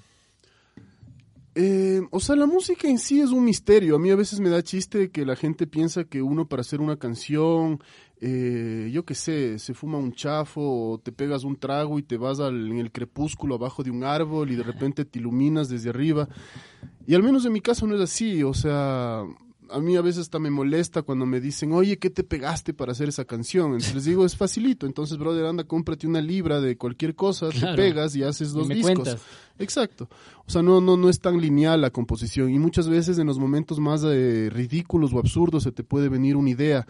Eh, 1.54 2.02
o 2.12 2.20
sea, 2.22 2.38
la 2.38 2.45
música 2.45 2.88
en 2.88 2.97
sí 2.97 3.20
es 3.20 3.32
un 3.32 3.43
misterio. 3.43 3.95
A 3.95 3.99
mí 3.99 4.10
a 4.10 4.16
veces 4.16 4.39
me 4.39 4.49
da 4.49 4.64
chiste 4.64 5.12
que 5.12 5.26
la 5.26 5.36
gente 5.36 5.68
piensa 5.68 6.06
que 6.06 6.22
uno 6.22 6.47
para 6.47 6.62
hacer 6.62 6.80
una 6.80 6.97
canción, 6.97 7.80
eh, 8.22 8.89
yo 8.93 9.04
qué 9.04 9.16
sé, 9.16 9.60
se 9.60 9.74
fuma 9.74 9.97
un 9.97 10.14
chafo 10.14 10.62
o 10.62 10.97
te 10.99 11.12
pegas 11.12 11.43
un 11.43 11.58
trago 11.58 11.99
y 11.99 12.04
te 12.04 12.18
vas 12.18 12.39
al, 12.39 12.72
en 12.72 12.80
el 12.80 12.91
crepúsculo 12.91 13.56
abajo 13.56 13.84
de 13.84 13.91
un 13.91 14.04
árbol 14.04 14.52
y 14.52 14.56
de 14.56 14.64
repente 14.64 15.04
te 15.04 15.20
iluminas 15.20 15.68
desde 15.68 15.89
arriba. 15.89 16.30
Y 17.06 17.16
al 17.16 17.24
menos 17.24 17.45
en 17.45 17.52
mi 17.54 17.62
caso 17.62 17.86
no 17.86 17.95
es 17.95 18.02
así. 18.02 18.43
O 18.43 18.54
sea, 18.54 19.24
a 19.72 19.80
mí 19.80 19.95
a 19.95 20.01
veces 20.01 20.22
hasta 20.22 20.39
me 20.39 20.49
molesta 20.49 21.01
cuando 21.01 21.26
me 21.26 21.39
dicen, 21.39 21.72
oye, 21.72 21.97
¿qué 21.97 22.09
te 22.09 22.24
pegaste 22.24 22.74
para 22.74 22.91
hacer 22.91 23.09
esa 23.09 23.26
canción? 23.26 23.67
Entonces 23.67 23.95
les 23.95 24.05
digo, 24.05 24.26
es 24.26 24.36
facilito. 24.36 24.86
Entonces, 24.86 25.17
brother, 25.17 25.45
anda, 25.45 25.63
cómprate 25.63 26.07
una 26.07 26.22
libra 26.22 26.59
de 26.59 26.78
cualquier 26.78 27.15
cosa, 27.15 27.49
te 27.49 27.74
pegas 27.76 28.15
y 28.15 28.24
haces 28.24 28.51
dos 28.51 28.69
discos. 28.69 29.17
Exacto. 29.59 30.09
O 30.45 30.49
sea, 30.51 30.61
no, 30.61 30.82
no, 30.82 30.97
no 30.97 31.09
es 31.09 31.19
tan 31.19 31.39
lineal 31.39 31.82
la 31.82 31.91
composición. 31.91 32.49
Y 32.49 32.59
muchas 32.59 32.89
veces 32.89 33.17
en 33.19 33.28
los 33.28 33.39
momentos 33.39 33.80
más 33.80 34.03
eh, 34.03 34.49
ridículos 34.51 35.13
o 35.13 35.19
absurdos 35.19 35.63
se 35.63 35.72
te 35.72 35.84
puede 35.84 36.09
venir 36.09 36.36
una 36.36 36.49
idea. 36.49 36.88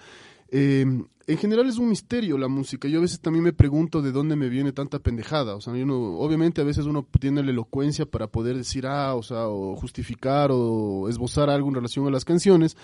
Eh, 0.51 0.85
en 1.27 1.37
general 1.37 1.69
es 1.69 1.77
un 1.77 1.89
misterio 1.89 2.37
la 2.37 2.49
música. 2.49 2.87
Yo 2.87 2.99
a 2.99 3.01
veces 3.01 3.21
también 3.21 3.43
me 3.43 3.53
pregunto 3.53 4.01
de 4.01 4.11
dónde 4.11 4.35
me 4.35 4.49
viene 4.49 4.73
tanta 4.73 4.99
pendejada. 4.99 5.55
O 5.55 5.61
sea, 5.61 5.73
obviamente 5.73 6.61
a 6.61 6.65
veces 6.65 6.85
uno 6.85 7.07
tiene 7.19 7.41
la 7.41 7.51
elocuencia 7.51 8.05
para 8.05 8.27
poder 8.27 8.57
decir, 8.57 8.85
ah, 8.85 9.15
o 9.15 9.23
sea, 9.23 9.47
o 9.47 9.75
justificar 9.75 10.49
o 10.51 11.07
esbozar 11.09 11.49
algo 11.49 11.69
en 11.69 11.75
relación 11.75 12.05
a 12.07 12.11
las 12.11 12.25
canciones, 12.25 12.75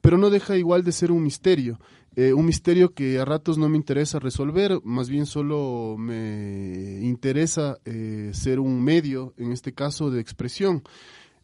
pero 0.00 0.18
no 0.18 0.30
deja 0.30 0.56
igual 0.56 0.82
de 0.82 0.92
ser 0.92 1.12
un 1.12 1.22
misterio. 1.22 1.78
Eh, 2.16 2.32
un 2.32 2.46
misterio 2.46 2.94
que 2.94 3.18
a 3.18 3.24
ratos 3.24 3.58
no 3.58 3.68
me 3.68 3.76
interesa 3.76 4.20
resolver, 4.20 4.80
más 4.84 5.08
bien 5.08 5.26
solo 5.26 5.96
me 5.98 7.00
interesa 7.02 7.78
eh, 7.84 8.30
ser 8.32 8.60
un 8.60 8.82
medio, 8.82 9.34
en 9.36 9.50
este 9.50 9.72
caso, 9.72 10.10
de 10.10 10.20
expresión. 10.20 10.84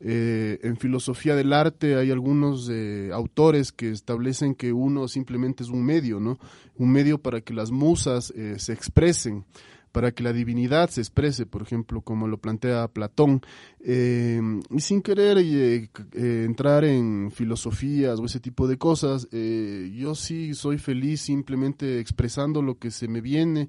Eh, 0.03 0.59
en 0.63 0.79
filosofía 0.79 1.37
del 1.37 1.53
arte 1.53 1.97
hay 1.97 2.11
algunos 2.11 2.71
eh, 2.73 3.11
autores 3.13 3.71
que 3.71 3.91
establecen 3.91 4.55
que 4.55 4.73
uno 4.73 5.09
simplemente 5.09 5.63
es 5.63 5.69
un 5.69 5.85
medio, 5.85 6.19
¿no? 6.21 6.39
Un 6.77 6.91
medio 6.91 7.19
para 7.19 7.43
que 7.43 7.53
las 7.53 7.71
musas 7.71 8.33
eh, 8.35 8.55
se 8.59 8.73
expresen, 8.73 9.45
para 9.93 10.13
que 10.13 10.23
la 10.23 10.33
divinidad 10.33 10.89
se 10.89 11.03
exprese, 11.03 11.45
por 11.45 11.61
ejemplo, 11.61 12.01
como 12.01 12.29
lo 12.29 12.39
plantea 12.39 12.89
Platón. 12.89 13.43
y 13.85 14.81
sin 14.81 15.03
querer 15.03 15.37
entrar 16.15 16.85
en 16.85 17.31
filosofías 17.33 18.21
o 18.21 18.25
ese 18.25 18.39
tipo 18.39 18.69
de 18.69 18.79
cosas, 18.79 19.29
yo 19.33 20.15
sí 20.15 20.55
soy 20.55 20.79
feliz 20.79 21.23
simplemente 21.23 21.99
expresando 21.99 22.63
lo 22.63 22.79
que 22.79 22.93
se 22.93 23.09
me 23.09 23.21
viene 23.21 23.69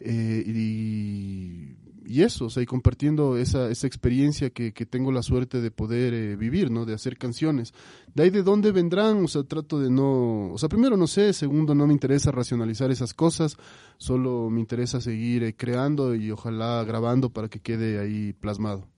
y 0.00 1.76
y 2.08 2.22
eso, 2.22 2.46
o 2.46 2.50
sea, 2.50 2.62
y 2.62 2.66
compartiendo 2.66 3.36
esa, 3.36 3.70
esa 3.70 3.86
experiencia 3.86 4.48
que, 4.48 4.72
que 4.72 4.86
tengo 4.86 5.12
la 5.12 5.22
suerte 5.22 5.60
de 5.60 5.70
poder 5.70 6.14
eh, 6.14 6.36
vivir, 6.36 6.70
¿no? 6.70 6.86
De 6.86 6.94
hacer 6.94 7.18
canciones. 7.18 7.74
De 8.14 8.22
ahí 8.22 8.30
de 8.30 8.42
dónde 8.42 8.72
vendrán, 8.72 9.22
o 9.22 9.28
sea, 9.28 9.42
trato 9.42 9.78
de 9.78 9.90
no, 9.90 10.50
o 10.52 10.56
sea, 10.56 10.70
primero 10.70 10.96
no 10.96 11.06
sé, 11.06 11.34
segundo 11.34 11.74
no 11.74 11.86
me 11.86 11.92
interesa 11.92 12.30
racionalizar 12.30 12.90
esas 12.90 13.12
cosas, 13.12 13.58
solo 13.98 14.48
me 14.48 14.60
interesa 14.60 15.02
seguir 15.02 15.42
eh, 15.42 15.54
creando 15.54 16.14
y 16.14 16.30
ojalá 16.30 16.82
grabando 16.84 17.28
para 17.28 17.48
que 17.48 17.60
quede 17.60 18.00
ahí 18.00 18.32
plasmado. 18.32 18.88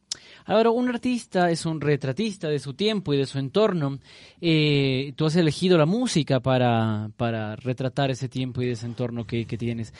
Ahora, 0.47 0.71
un 0.71 0.89
artista 0.89 1.51
es 1.51 1.67
un 1.67 1.81
retratista 1.81 2.49
de 2.49 2.59
su 2.59 2.75
tiempo 2.75 3.13
y 3.13 3.19
de 3.19 3.27
su 3.27 3.39
entorno. 3.39 3.99
Eh, 4.41 5.13
tú 5.17 5.27
has 5.27 5.37
elegido 5.37 5.79
la 5.79 5.87
música 5.87 6.41
para, 6.41 7.11
para 7.17 7.57
retratar 7.57 8.11
ese 8.11 8.29
tiempo 8.29 8.63
y 8.63 8.71
ese 8.71 8.87
entorno 8.87 9.27
que, 9.27 9.47
que 9.47 9.59
tienes. 9.59 9.93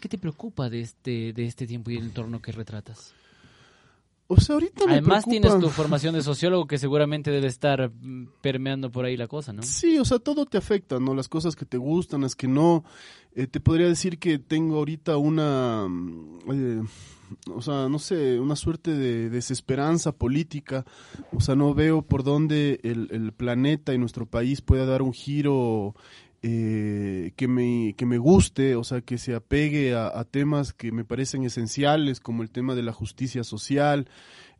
¿Qué 0.00 0.08
te 0.08 0.18
preocupa 0.18 0.70
de 0.70 0.80
este, 0.80 1.32
de 1.32 1.44
este 1.46 1.66
tiempo 1.66 1.90
y 1.90 1.96
el 1.96 2.04
entorno 2.04 2.40
que 2.40 2.52
retratas? 2.52 3.14
O 4.30 4.38
sea, 4.38 4.54
ahorita 4.54 4.84
me 4.84 4.92
Además 4.92 5.24
tienes 5.24 5.58
tu 5.58 5.70
formación 5.70 6.14
de 6.14 6.22
sociólogo 6.22 6.66
que 6.66 6.76
seguramente 6.76 7.30
debe 7.30 7.46
estar 7.46 7.90
mm, 7.90 8.28
permeando 8.42 8.92
por 8.92 9.06
ahí 9.06 9.16
la 9.16 9.26
cosa, 9.26 9.54
¿no? 9.54 9.62
Sí, 9.62 9.98
o 9.98 10.04
sea, 10.04 10.18
todo 10.18 10.44
te 10.44 10.58
afecta, 10.58 11.00
¿no? 11.00 11.14
Las 11.14 11.28
cosas 11.28 11.56
que 11.56 11.64
te 11.64 11.78
gustan, 11.78 12.20
las 12.20 12.36
que 12.36 12.46
no. 12.46 12.84
Eh, 13.34 13.46
te 13.46 13.58
podría 13.58 13.88
decir 13.88 14.18
que 14.18 14.38
tengo 14.38 14.76
ahorita 14.76 15.16
una, 15.16 15.86
mm, 15.88 16.38
eh, 16.52 16.82
o 17.54 17.62
sea, 17.62 17.88
no 17.88 17.98
sé, 17.98 18.38
una 18.38 18.54
suerte 18.54 18.94
de 18.94 19.30
desesperanza 19.30 20.12
política. 20.12 20.84
O 21.32 21.40
sea, 21.40 21.54
no 21.54 21.72
veo 21.72 22.02
por 22.02 22.22
dónde 22.22 22.80
el, 22.82 23.08
el 23.10 23.32
planeta 23.32 23.94
y 23.94 23.98
nuestro 23.98 24.26
país 24.26 24.60
pueda 24.60 24.84
dar 24.84 25.00
un 25.00 25.14
giro 25.14 25.94
eh, 26.42 27.32
que, 27.36 27.48
me, 27.48 27.94
que 27.96 28.06
me 28.06 28.18
guste, 28.18 28.76
o 28.76 28.84
sea, 28.84 29.00
que 29.00 29.18
se 29.18 29.34
apegue 29.34 29.94
a, 29.94 30.24
temas 30.24 30.72
que 30.72 30.92
me 30.92 31.04
parecen 31.04 31.42
esenciales, 31.42 32.20
como 32.20 32.42
el 32.42 32.50
tema 32.50 32.74
de 32.74 32.82
la 32.82 32.92
justicia 32.92 33.42
social, 33.42 34.08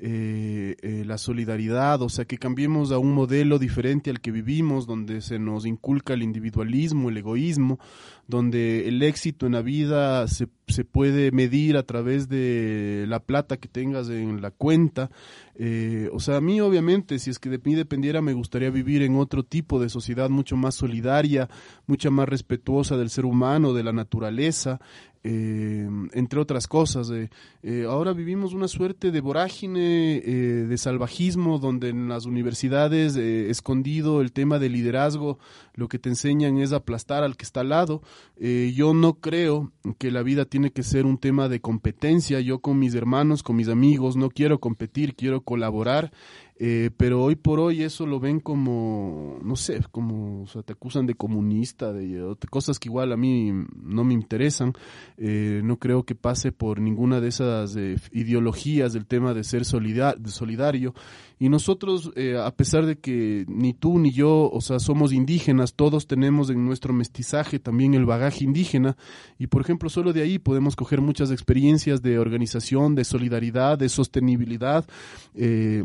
eh, 0.00 0.76
eh, 0.82 1.02
la 1.04 1.18
solidaridad, 1.18 2.00
o 2.02 2.08
sea, 2.08 2.24
que 2.24 2.38
cambiemos 2.38 2.92
a 2.92 2.98
un 2.98 3.12
modelo 3.12 3.58
diferente 3.58 4.10
al 4.10 4.20
que 4.20 4.30
vivimos, 4.30 4.86
donde 4.86 5.20
se 5.20 5.40
nos 5.40 5.66
inculca 5.66 6.14
el 6.14 6.22
individualismo, 6.22 7.08
el 7.08 7.16
egoísmo, 7.16 7.80
donde 8.28 8.86
el 8.86 9.02
éxito 9.02 9.46
en 9.46 9.52
la 9.52 9.62
vida 9.62 10.28
se, 10.28 10.48
se 10.68 10.84
puede 10.84 11.32
medir 11.32 11.76
a 11.76 11.82
través 11.82 12.28
de 12.28 13.06
la 13.08 13.20
plata 13.20 13.56
que 13.56 13.68
tengas 13.68 14.08
en 14.10 14.40
la 14.40 14.50
cuenta. 14.50 15.10
Eh, 15.56 16.08
o 16.12 16.20
sea, 16.20 16.36
a 16.36 16.40
mí 16.40 16.60
obviamente, 16.60 17.18
si 17.18 17.30
es 17.30 17.40
que 17.40 17.48
de 17.48 17.58
mí 17.58 17.74
dependiera, 17.74 18.22
me 18.22 18.34
gustaría 18.34 18.70
vivir 18.70 19.02
en 19.02 19.16
otro 19.16 19.42
tipo 19.42 19.80
de 19.80 19.88
sociedad 19.88 20.30
mucho 20.30 20.56
más 20.56 20.76
solidaria, 20.76 21.48
mucha 21.86 22.10
más 22.10 22.28
respetuosa 22.28 22.96
del 22.96 23.10
ser 23.10 23.24
humano, 23.24 23.72
de 23.72 23.82
la 23.82 23.92
naturaleza, 23.92 24.78
eh, 25.24 25.88
entre 26.12 26.40
otras 26.40 26.66
cosas. 26.66 27.10
Eh, 27.10 27.30
eh, 27.62 27.86
ahora 27.88 28.12
vivimos 28.12 28.54
una 28.54 28.68
suerte 28.68 29.10
de 29.10 29.20
vorágine, 29.20 30.20
de 30.20 30.78
salvajismo, 30.78 31.58
donde 31.58 31.88
en 31.88 32.08
las 32.08 32.26
universidades, 32.26 33.16
escondido 33.16 34.20
el 34.20 34.32
tema 34.32 34.58
del 34.58 34.72
liderazgo, 34.72 35.38
lo 35.78 35.88
que 35.88 35.98
te 35.98 36.08
enseñan 36.08 36.58
es 36.58 36.72
aplastar 36.72 37.22
al 37.22 37.36
que 37.36 37.44
está 37.44 37.60
al 37.60 37.68
lado. 37.70 38.02
yo 38.38 38.94
no 38.94 39.14
creo 39.14 39.72
que 39.98 40.10
la 40.10 40.22
vida 40.22 40.44
tiene 40.44 40.70
que 40.70 40.82
ser 40.82 41.06
un 41.06 41.18
tema 41.18 41.48
de 41.48 41.60
competencia. 41.60 42.40
Yo 42.40 42.58
con 42.58 42.78
mis 42.78 42.94
hermanos, 42.94 43.42
con 43.42 43.56
mis 43.56 43.68
amigos, 43.68 44.16
no 44.16 44.28
quiero 44.28 44.58
competir, 44.58 45.14
quiero 45.14 45.42
colaborar. 45.42 46.12
Eh, 46.60 46.90
pero 46.96 47.22
hoy 47.22 47.36
por 47.36 47.60
hoy 47.60 47.84
eso 47.84 48.04
lo 48.04 48.18
ven 48.18 48.40
como, 48.40 49.38
no 49.44 49.54
sé, 49.54 49.80
como, 49.92 50.44
te 50.66 50.72
acusan 50.72 51.06
de 51.06 51.14
comunista, 51.14 51.92
de, 51.92 52.34
cosas 52.50 52.80
que 52.80 52.88
igual 52.88 53.12
a 53.12 53.16
mí 53.16 53.52
no 53.80 54.02
me 54.02 54.14
interesan. 54.14 54.72
Eh, 55.16 55.60
no 55.62 55.78
creo 55.78 56.02
que 56.02 56.16
pase 56.16 56.50
por 56.50 56.80
ninguna 56.80 57.20
de 57.20 57.28
esas 57.28 57.76
eh, 57.76 57.96
ideologías 58.12 58.92
del 58.92 59.06
tema 59.06 59.34
de 59.34 59.44
ser 59.44 59.64
solidario. 59.64 60.94
Y 61.38 61.48
nosotros, 61.48 62.10
a 62.42 62.50
pesar 62.50 62.84
de 62.84 62.98
que 62.98 63.44
ni 63.46 63.72
tú 63.72 64.00
ni 64.00 64.10
yo, 64.10 64.50
o 64.50 64.60
sea, 64.60 64.80
somos 64.80 65.12
indígenas, 65.12 65.67
todos 65.74 66.06
tenemos 66.06 66.50
en 66.50 66.64
nuestro 66.64 66.92
mestizaje 66.92 67.58
también 67.58 67.94
el 67.94 68.06
bagaje 68.06 68.44
indígena. 68.44 68.96
Y 69.38 69.46
por 69.48 69.62
ejemplo, 69.62 69.88
solo 69.88 70.12
de 70.12 70.22
ahí 70.22 70.38
podemos 70.38 70.76
coger 70.76 71.00
muchas 71.00 71.30
experiencias 71.30 72.02
de 72.02 72.18
organización, 72.18 72.94
de 72.94 73.04
solidaridad, 73.04 73.78
de 73.78 73.88
sostenibilidad. 73.88 74.86
Eh, 75.34 75.82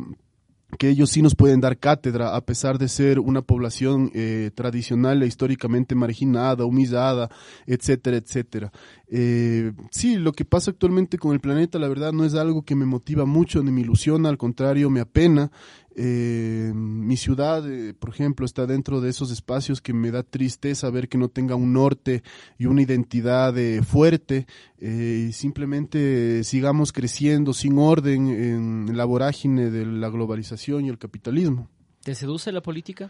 que 0.78 0.90
ellos 0.90 1.10
sí 1.10 1.22
nos 1.22 1.36
pueden 1.36 1.62
dar 1.62 1.78
cátedra 1.78 2.36
a 2.36 2.42
pesar 2.42 2.78
de 2.78 2.88
ser 2.88 3.20
una 3.20 3.42
población 3.42 4.12
eh, 4.14 4.52
tradicional 4.54 5.22
e 5.24 5.28
históricamente 5.28 5.96
marginada, 5.96 6.66
humillada, 6.66 7.30
etcétera, 7.66 8.18
etcétera. 8.18 8.72
Eh, 9.08 9.72
sí, 9.92 10.18
lo 10.18 10.32
que 10.32 10.46
pasa 10.46 10.72
actualmente 10.72 11.18
con 11.18 11.34
el 11.34 11.40
planeta, 11.40 11.80
la 11.80 11.88
verdad, 11.88 12.14
no 12.14 12.26
es 12.26 12.34
algo 12.34 12.64
que 12.64 12.76
me 12.76 12.86
motiva 12.86 13.26
mucho 13.26 13.62
ni 13.62 13.72
me 13.72 13.82
ilusiona, 13.82 14.30
al 14.30 14.38
contrario, 14.38 14.90
me 14.90 15.02
apena. 15.02 15.52
Eh, 15.96 16.72
mi 16.74 17.18
ciudad, 17.18 17.70
eh, 17.70 17.94
por 17.94 18.10
ejemplo, 18.10 18.46
está 18.46 18.66
dentro 18.66 19.00
de 19.00 19.10
esos 19.10 19.30
espacios 19.32 19.80
que 19.80 19.94
me 19.94 20.10
da 20.10 20.24
tristeza 20.24 20.89
ver 20.89 21.08
que 21.08 21.20
no 21.20 21.30
tenga 21.30 21.56
un 21.56 21.74
norte 21.74 22.24
y 22.58 22.66
una 22.66 22.82
identidad 22.82 23.56
eh, 23.58 23.84
fuerte 23.84 24.48
y 24.82 25.32
simplemente 25.32 26.44
sigamos 26.44 26.91
creciendo 26.91 27.54
sin 27.54 27.78
orden 27.78 28.28
en 28.28 28.98
la 28.98 29.06
vorágine 29.06 29.72
de 29.72 29.86
la 29.86 30.10
globalización 30.10 30.84
y 30.84 30.89
el 30.89 30.98
capitalismo. 30.98 31.70
¿Te 32.04 32.16
seduce 32.16 32.52
la 32.52 32.62
política? 32.62 33.10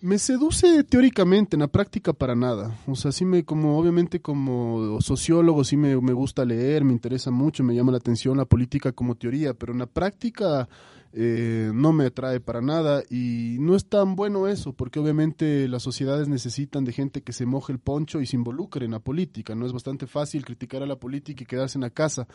Me 0.00 0.18
seduce 0.18 0.84
teóricamente, 0.84 1.56
en 1.56 1.60
la 1.60 1.66
práctica 1.66 2.12
para 2.12 2.36
nada. 2.36 2.78
O 2.86 2.94
sea, 2.94 3.10
sí 3.10 3.24
me, 3.24 3.44
como 3.44 3.76
obviamente 3.76 4.20
como 4.20 5.00
sociólogo, 5.00 5.64
sí 5.64 5.76
me, 5.76 6.00
me 6.00 6.12
gusta 6.12 6.44
leer, 6.44 6.84
me 6.84 6.92
interesa 6.92 7.32
mucho, 7.32 7.64
me 7.64 7.74
llama 7.74 7.90
la 7.90 7.98
atención 7.98 8.36
la 8.36 8.44
política 8.44 8.92
como 8.92 9.16
teoría, 9.16 9.54
pero 9.54 9.72
en 9.72 9.80
la 9.80 9.86
práctica 9.86 10.68
eh, 11.16 11.70
no 11.72 11.92
me 11.92 12.06
atrae 12.06 12.40
para 12.40 12.60
nada 12.60 13.04
y 13.08 13.56
no 13.60 13.76
es 13.76 13.86
tan 13.88 14.16
bueno 14.16 14.48
eso, 14.48 14.72
porque 14.72 14.98
obviamente 14.98 15.68
las 15.68 15.84
sociedades 15.84 16.26
necesitan 16.28 16.84
de 16.84 16.92
gente 16.92 17.22
que 17.22 17.32
se 17.32 17.46
moje 17.46 17.72
el 17.72 17.78
poncho 17.78 18.20
y 18.20 18.26
se 18.26 18.36
involucre 18.36 18.84
en 18.84 18.90
la 18.90 18.98
política, 18.98 19.54
no 19.54 19.64
es 19.64 19.72
bastante 19.72 20.08
fácil 20.08 20.44
criticar 20.44 20.82
a 20.82 20.86
la 20.86 20.96
política 20.96 21.44
y 21.44 21.46
quedarse 21.46 21.78
en 21.78 21.82
la 21.82 21.90
casa. 21.90 22.26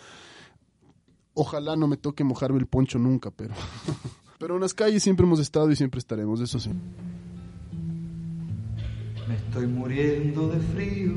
Ojalá 1.34 1.76
no 1.76 1.88
me 1.88 1.98
toque 1.98 2.24
mojarme 2.24 2.60
el 2.60 2.68
poncho 2.68 2.98
nunca, 3.00 3.32
pero, 3.32 3.54
pero 4.40 4.56
en 4.56 4.62
las 4.62 4.74
calles 4.74 5.04
siempre 5.04 5.26
hemos 5.26 5.42
estado 5.42 5.70
y 5.72 5.76
siempre 5.76 6.00
estaremos, 6.00 6.40
eso 6.40 6.60
sí. 6.60 6.72
Me 9.28 9.36
estoy 9.36 9.68
muriendo 9.68 10.48
de 10.48 10.60
frío 10.60 11.14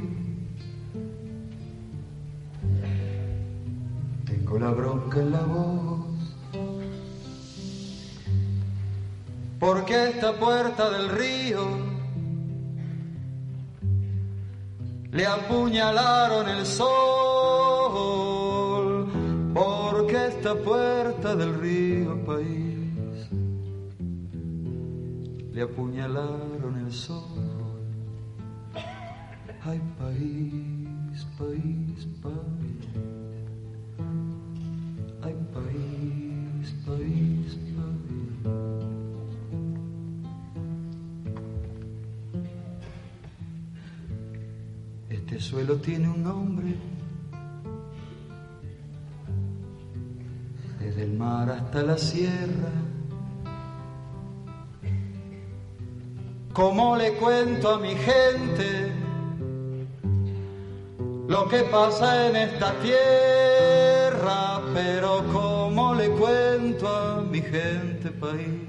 Tengo 4.27 4.59
la 4.59 4.71
bronca 4.71 5.21
en 5.21 5.31
la 5.31 5.43
voz. 5.43 6.12
Porque 9.63 10.09
esta 10.09 10.33
puerta 10.33 10.91
del 10.91 11.09
río 11.09 11.65
le 15.13 15.25
apuñalaron 15.25 16.49
el 16.49 16.67
sol. 16.67 16.89
Porque 19.55 20.27
esta 20.27 20.57
puerta 20.57 21.37
del 21.37 21.55
río 21.61 22.25
país 22.25 23.29
le 25.53 25.63
apuñalaron 25.63 26.85
el 26.85 26.93
sol. 26.93 27.23
Ay, 29.65 29.81
país, 29.97 31.25
país, 31.39 32.09
país. 32.21 32.89
Ay, 35.23 35.37
país, 35.55 36.75
país. 36.85 37.12
Suelo 45.43 45.77
tiene 45.77 46.09
un 46.09 46.23
nombre. 46.23 46.77
Desde 50.79 51.03
el 51.03 51.13
mar 51.15 51.51
hasta 51.51 51.83
la 51.83 51.99
sierra. 51.99 52.73
¿Cómo 56.53 56.97
le 56.97 57.15
cuento 57.15 57.71
a 57.71 57.79
mi 57.79 57.95
gente 57.95 58.93
lo 61.29 61.49
que 61.49 61.63
pasa 61.65 62.29
en 62.29 62.37
esta 62.37 62.73
tierra? 62.81 64.61
Pero 64.75 65.25
¿cómo 65.33 65.95
le 65.95 66.09
cuento 66.11 66.89
a 66.89 67.23
mi 67.23 67.41
gente 67.41 68.11
país 68.11 68.61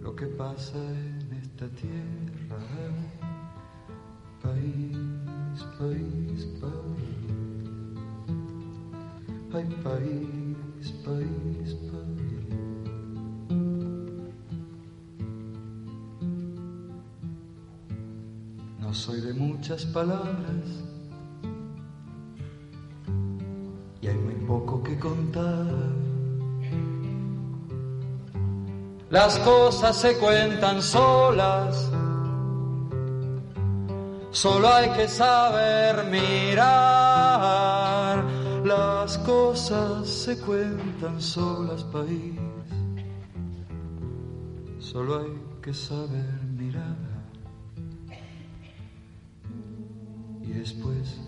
lo 0.00 0.14
que 0.14 0.26
pasa 0.26 0.78
en 0.78 1.38
esta 1.42 1.66
tierra? 1.68 2.21
País, 4.42 4.96
país, 5.78 6.46
país. 6.60 6.92
País, 9.52 9.68
país. 11.04 11.76
No 18.80 18.92
soy 18.92 19.20
de 19.20 19.32
muchas 19.32 19.86
palabras 19.86 20.82
y 24.02 24.08
hay 24.08 24.16
muy 24.16 24.34
poco 24.46 24.82
que 24.82 24.98
contar. 24.98 25.66
Las 29.10 29.38
cosas 29.38 29.96
se 29.96 30.18
cuentan 30.18 30.82
solas, 30.82 31.90
solo 34.32 34.68
hay 34.72 34.90
que 34.90 35.06
saber 35.06 36.04
mirar. 36.06 37.42
Las 38.64 39.18
cosas 39.18 40.08
se 40.08 40.38
cuentan 40.38 41.20
solas, 41.20 41.84
país, 41.84 42.40
solo 44.78 45.20
hay 45.20 45.38
que 45.60 45.74
saber 45.74 46.40
mirar. 46.56 46.96
Y 50.42 50.52
después, 50.52 51.20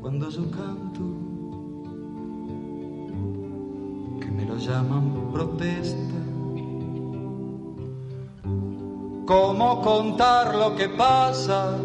cuando 0.00 0.28
yo 0.28 0.50
canto, 0.50 1.02
que 4.20 4.30
me 4.30 4.44
lo 4.44 4.56
llaman 4.56 5.32
protesta, 5.32 6.20
¿cómo 9.26 9.80
contar 9.80 10.54
lo 10.54 10.76
que 10.76 10.88
pasa 10.90 11.78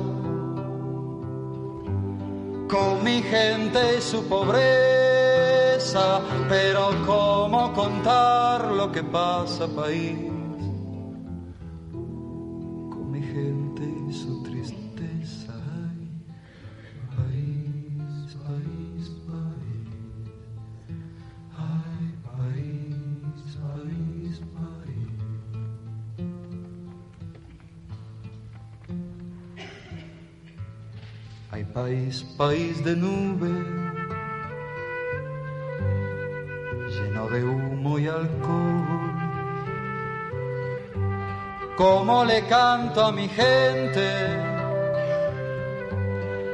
con 2.68 3.04
mi 3.04 3.22
gente 3.22 3.98
y 3.98 4.02
su 4.02 4.24
pobreza? 4.28 6.22
Pero 6.50 6.90
¿cómo 7.06 7.74
contar 7.74 8.72
lo 8.72 8.92
que 8.92 9.04
pasa, 9.04 9.68
país? 9.68 10.27
País, 32.38 32.84
de 32.84 32.96
nube, 32.96 33.50
lleno 36.88 37.28
de 37.30 37.44
humo 37.44 37.98
y 37.98 38.08
alcohol. 38.08 38.86
¿Cómo 41.76 42.26
le 42.26 42.46
canto 42.46 43.04
a 43.04 43.12
mi 43.12 43.28
gente 43.28 44.10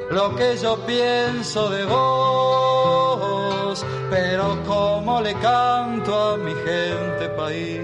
lo 0.10 0.36
que 0.36 0.56
yo 0.58 0.86
pienso 0.86 1.70
de 1.70 1.86
vos? 1.86 3.86
Pero 4.10 4.58
¿cómo 4.66 5.22
le 5.22 5.34
canto 5.36 6.32
a 6.32 6.38
mi 6.38 6.54
gente, 6.54 7.30
país, 7.36 7.82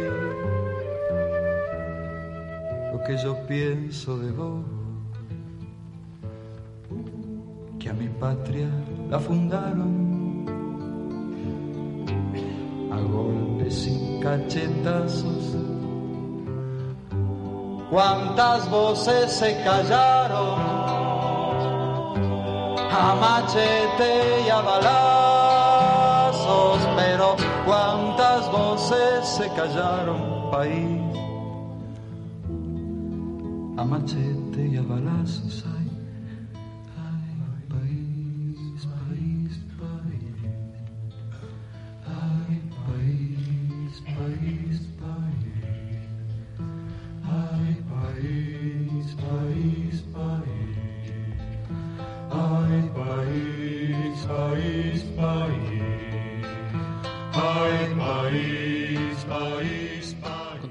lo 2.93 3.03
que 3.03 3.17
yo 3.17 3.35
pienso 3.45 4.17
de 4.17 4.31
vos? 4.31 4.68
Patria 8.19 8.69
la 9.09 9.19
fundaron. 9.19 10.45
A 12.91 12.97
golpes 13.01 13.87
y 13.87 14.19
cachetazos. 14.21 15.55
Cuántas 17.89 18.69
voces 18.69 19.31
se 19.31 19.55
callaron. 19.63 20.59
A 22.91 23.15
machete 23.15 24.41
y 24.45 24.49
a 24.49 24.61
balazos, 24.61 25.99
pero 26.97 27.35
cuántas 27.65 28.51
voces 28.51 29.25
se 29.25 29.47
callaron, 29.49 30.51
país, 30.51 30.99
a 33.77 33.85
machete 33.85 34.38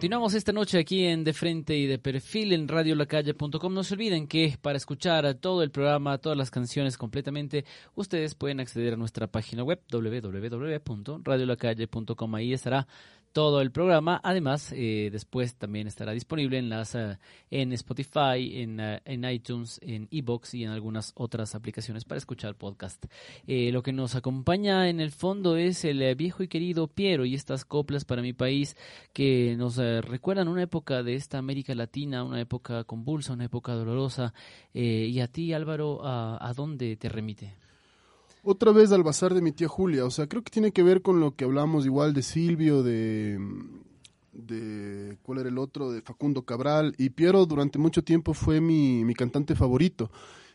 Continuamos 0.08 0.32
esta 0.32 0.54
noche 0.54 0.78
aquí 0.78 1.04
en 1.04 1.22
De 1.22 1.34
Frente 1.34 1.76
y 1.76 1.84
de 1.84 1.98
Perfil 1.98 2.54
en 2.54 2.66
radiolacalle.com. 2.66 3.74
No 3.74 3.84
se 3.84 3.92
olviden 3.92 4.26
que 4.26 4.56
para 4.58 4.78
escuchar 4.78 5.34
todo 5.34 5.62
el 5.62 5.70
programa, 5.70 6.16
todas 6.16 6.38
las 6.38 6.50
canciones 6.50 6.96
completamente, 6.96 7.66
ustedes 7.94 8.34
pueden 8.34 8.58
acceder 8.58 8.94
a 8.94 8.96
nuestra 8.96 9.26
página 9.26 9.64
web 9.64 9.82
www.radiolacalle.com. 9.90 12.34
Ahí 12.34 12.54
estará 12.54 12.88
todo 13.32 13.60
el 13.60 13.70
programa. 13.70 14.20
Además, 14.22 14.72
eh, 14.72 15.08
después 15.12 15.56
también 15.56 15.86
estará 15.86 16.12
disponible 16.12 16.58
en 16.58 16.68
las 16.68 16.94
eh, 16.94 17.18
en 17.50 17.72
Spotify, 17.72 18.62
en, 18.62 18.80
eh, 18.80 19.00
en 19.04 19.24
iTunes, 19.24 19.80
en 19.82 20.08
Evox 20.10 20.54
y 20.54 20.64
en 20.64 20.70
algunas 20.70 21.12
otras 21.16 21.54
aplicaciones 21.54 22.04
para 22.04 22.18
escuchar 22.18 22.54
podcast. 22.56 23.06
Eh, 23.46 23.72
lo 23.72 23.82
que 23.82 23.92
nos 23.92 24.14
acompaña 24.14 24.88
en 24.88 25.00
el 25.00 25.10
fondo 25.10 25.56
es 25.56 25.84
el 25.84 26.02
eh, 26.02 26.14
viejo 26.14 26.42
y 26.42 26.48
querido 26.48 26.88
Piero 26.88 27.24
y 27.24 27.34
estas 27.34 27.64
coplas 27.64 28.04
para 28.04 28.22
mi 28.22 28.32
país 28.32 28.76
que 29.12 29.56
nos 29.56 29.76
recuerdan 29.76 30.48
una 30.48 30.62
época 30.62 31.02
de 31.02 31.14
esta 31.14 31.38
América 31.38 31.74
Latina, 31.74 32.24
una 32.24 32.40
época 32.40 32.84
convulsa, 32.84 33.32
una 33.32 33.44
época 33.44 33.72
dolorosa. 33.72 34.32
Y 34.72 35.20
a 35.20 35.28
ti, 35.28 35.52
Álvaro, 35.52 36.04
¿a, 36.04 36.38
a 36.46 36.52
dónde 36.54 36.96
te 36.96 37.08
remite? 37.08 37.67
Otra 38.42 38.72
vez 38.72 38.92
al 38.92 39.02
bazar 39.02 39.34
de 39.34 39.42
mi 39.42 39.52
tía 39.52 39.68
Julia, 39.68 40.04
o 40.04 40.10
sea, 40.10 40.26
creo 40.26 40.42
que 40.42 40.50
tiene 40.50 40.72
que 40.72 40.82
ver 40.82 41.02
con 41.02 41.20
lo 41.20 41.34
que 41.34 41.44
hablamos 41.44 41.84
igual 41.84 42.14
de 42.14 42.22
Silvio, 42.22 42.82
de, 42.82 43.38
de 44.32 45.18
¿cuál 45.22 45.38
era 45.40 45.48
el 45.48 45.58
otro? 45.58 45.90
De 45.90 46.02
Facundo 46.02 46.42
Cabral. 46.42 46.94
Y 46.98 47.10
Piero 47.10 47.44
durante 47.46 47.78
mucho 47.78 48.02
tiempo 48.02 48.34
fue 48.34 48.60
mi, 48.60 49.04
mi 49.04 49.14
cantante 49.14 49.54
favorito. 49.54 50.10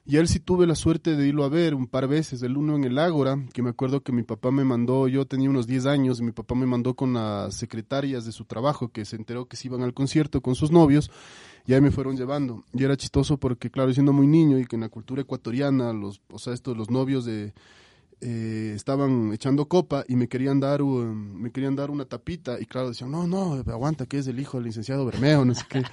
Y 0.06 0.18
él 0.18 0.28
sí 0.28 0.42
tuve 0.42 0.68
la 0.68 0.76
suerte 0.76 1.16
de 1.16 1.28
irlo 1.28 1.46
a 1.46 1.50
ver 1.50 1.74
un 1.74 1.88
par 1.88 2.08
veces, 2.10 2.44
el 2.44 2.58
uno 2.58 2.76
en 2.76 2.84
el 2.84 3.00
Ágora, 3.00 3.38
que 3.54 3.62
me 3.62 3.70
acuerdo 3.70 4.04
que 4.04 4.12
mi 4.12 4.24
papá 4.24 4.52
me 4.52 4.66
mandó, 4.66 5.08
yo 5.08 5.26
tenía 5.26 5.50
unos 5.50 5.66
10 5.66 5.86
años, 5.86 6.20
y 6.20 6.24
mi 6.24 6.34
papá 6.34 6.56
me 6.56 6.66
mandó 6.66 6.94
con 6.94 7.14
las 7.14 7.56
secretarias 7.56 8.26
de 8.26 8.34
su 8.34 8.44
trabajo, 8.44 8.90
que 8.90 9.06
se 9.06 9.16
enteró 9.16 9.46
que 9.46 9.56
se 9.56 9.70
iban 9.70 9.82
al 9.82 9.94
concierto 9.94 10.42
con 10.42 10.56
sus 10.56 10.72
novios, 10.72 11.10
y 11.66 11.74
ahí 11.74 11.80
me 11.80 11.92
fueron 11.92 12.18
llevando. 12.18 12.66
Y 12.74 12.84
era 12.84 12.98
chistoso 12.98 13.38
porque, 13.38 13.72
claro, 13.72 13.94
siendo 13.94 14.12
muy 14.12 14.28
niño 14.28 14.60
y 14.60 14.66
que 14.66 14.76
en 14.76 14.82
la 14.82 14.90
cultura 14.90 15.22
ecuatoriana, 15.22 15.94
los, 15.94 16.20
o 16.30 16.38
sea, 16.38 16.54
estos, 16.54 16.76
los 16.76 16.90
novios 16.90 17.24
de 17.24 17.54
eh, 18.24 18.72
estaban 18.76 19.34
echando 19.34 19.68
copa 19.68 20.06
y 20.08 20.16
me 20.16 20.28
querían 20.30 20.60
dar 20.60 20.82
me 20.84 21.52
querían 21.52 21.76
dar 21.76 21.92
una 21.92 22.06
tapita 22.06 22.60
y 22.60 22.66
claro 22.66 22.90
decían 22.90 23.12
no 23.12 23.28
no 23.28 23.54
aguanta 23.54 24.06
que 24.06 24.18
es 24.18 24.28
el 24.28 24.40
hijo 24.40 24.58
del 24.58 24.66
licenciado 24.68 25.06
Bermeo 25.06 25.44
no 25.44 25.54
sé 25.54 25.64
qué 25.68 25.84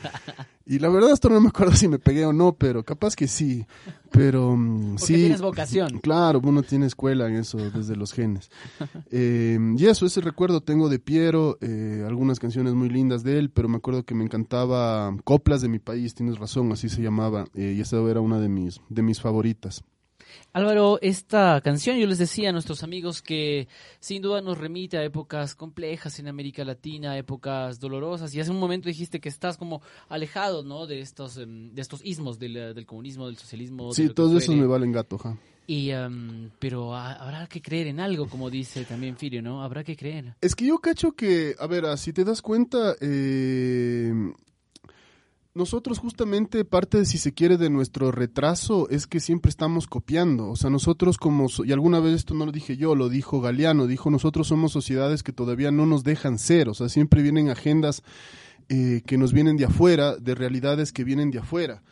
y 0.66 0.78
la 0.78 0.88
verdad 0.88 1.10
esto 1.12 1.28
no 1.28 1.40
me 1.40 1.48
acuerdo 1.48 1.74
si 1.74 1.88
me 1.88 1.98
pegué 1.98 2.24
o 2.24 2.32
no 2.32 2.52
pero 2.54 2.84
capaz 2.84 3.16
que 3.16 3.26
sí 3.26 3.66
pero 4.12 4.56
mm, 4.56 4.90
Porque 4.90 5.06
sí. 5.06 5.14
tienes 5.14 5.42
vocación. 5.42 5.98
claro 5.98 6.40
uno 6.44 6.62
tiene 6.62 6.86
escuela 6.86 7.26
en 7.28 7.36
eso 7.36 7.58
desde 7.58 7.96
los 7.96 8.12
genes. 8.12 8.50
Eh, 9.10 9.58
y 9.76 9.86
eso 9.86 10.06
ese 10.06 10.20
recuerdo 10.20 10.60
tengo 10.60 10.88
de 10.88 10.98
Piero 11.00 11.58
eh, 11.60 12.04
algunas 12.06 12.38
canciones 12.38 12.74
muy 12.74 12.88
lindas 12.88 13.24
de 13.24 13.38
él 13.38 13.50
pero 13.50 13.68
me 13.68 13.78
acuerdo 13.78 14.04
que 14.04 14.14
me 14.14 14.24
encantaba 14.24 15.16
coplas 15.24 15.62
de 15.62 15.68
mi 15.68 15.80
país 15.80 16.14
tienes 16.14 16.38
razón 16.38 16.70
así 16.70 16.88
se 16.88 17.02
llamaba 17.02 17.46
eh, 17.54 17.74
y 17.76 17.80
esa 17.80 18.00
era 18.08 18.20
una 18.20 18.38
de 18.38 18.48
mis 18.48 18.80
de 18.88 19.02
mis 19.02 19.20
favoritas 19.20 19.82
Álvaro, 20.52 20.98
esta 21.02 21.60
canción 21.60 21.96
yo 21.96 22.06
les 22.06 22.18
decía 22.18 22.50
a 22.50 22.52
nuestros 22.52 22.82
amigos 22.82 23.22
que 23.22 23.68
sin 24.00 24.20
duda 24.22 24.40
nos 24.40 24.58
remite 24.58 24.98
a 24.98 25.04
épocas 25.04 25.54
complejas 25.54 26.18
en 26.18 26.28
América 26.28 26.64
Latina, 26.64 27.16
épocas 27.16 27.78
dolorosas. 27.80 28.34
Y 28.34 28.40
hace 28.40 28.50
un 28.50 28.58
momento 28.58 28.88
dijiste 28.88 29.20
que 29.20 29.28
estás 29.28 29.56
como 29.56 29.80
alejado, 30.08 30.62
¿no? 30.62 30.86
De 30.86 31.00
estos, 31.00 31.36
em, 31.36 31.72
de 31.74 31.82
estos 31.82 32.04
ismos 32.04 32.38
del, 32.38 32.54
del 32.74 32.86
comunismo, 32.86 33.26
del 33.26 33.36
socialismo. 33.36 33.92
sí 33.94 34.08
todos 34.10 34.42
esos 34.42 34.54
me 34.56 34.66
valen 34.66 34.92
gato 34.92 35.18
ja. 35.18 35.36
Y, 35.66 35.90
em, 35.90 36.50
pero 36.58 36.96
ha- 36.96 37.12
habrá 37.14 37.46
que 37.46 37.62
creer 37.62 37.86
en 37.86 38.00
algo, 38.00 38.28
como 38.28 38.50
dice 38.50 38.84
también 38.84 39.16
Firio, 39.16 39.40
¿no? 39.40 39.62
Habrá 39.62 39.84
que 39.84 39.94
creer. 39.94 40.34
Es 40.40 40.56
que 40.56 40.66
yo 40.66 40.78
cacho 40.78 41.12
que, 41.12 41.54
a 41.60 41.66
ver, 41.68 41.84
ah, 41.84 41.96
si 41.96 42.12
te 42.12 42.24
das 42.24 42.42
cuenta, 42.42 42.96
eh, 43.00 44.12
nosotros 45.52 45.98
justamente 45.98 46.64
parte, 46.64 47.04
si 47.04 47.18
se 47.18 47.32
quiere, 47.32 47.56
de 47.56 47.70
nuestro 47.70 48.12
retraso 48.12 48.88
es 48.88 49.06
que 49.06 49.18
siempre 49.18 49.48
estamos 49.48 49.86
copiando. 49.88 50.48
O 50.48 50.56
sea, 50.56 50.70
nosotros 50.70 51.18
como, 51.18 51.48
y 51.64 51.72
alguna 51.72 51.98
vez 51.98 52.14
esto 52.14 52.34
no 52.34 52.46
lo 52.46 52.52
dije 52.52 52.76
yo, 52.76 52.94
lo 52.94 53.08
dijo 53.08 53.40
Galeano, 53.40 53.86
dijo, 53.86 54.10
nosotros 54.10 54.46
somos 54.46 54.70
sociedades 54.70 55.22
que 55.22 55.32
todavía 55.32 55.72
no 55.72 55.86
nos 55.86 56.04
dejan 56.04 56.38
ser. 56.38 56.68
O 56.68 56.74
sea, 56.74 56.88
siempre 56.88 57.22
vienen 57.22 57.48
agendas 57.48 58.02
eh, 58.68 59.02
que 59.04 59.18
nos 59.18 59.32
vienen 59.32 59.56
de 59.56 59.64
afuera, 59.64 60.16
de 60.16 60.36
realidades 60.36 60.92
que 60.92 61.02
vienen 61.02 61.32
de 61.32 61.40
afuera. 61.40 61.82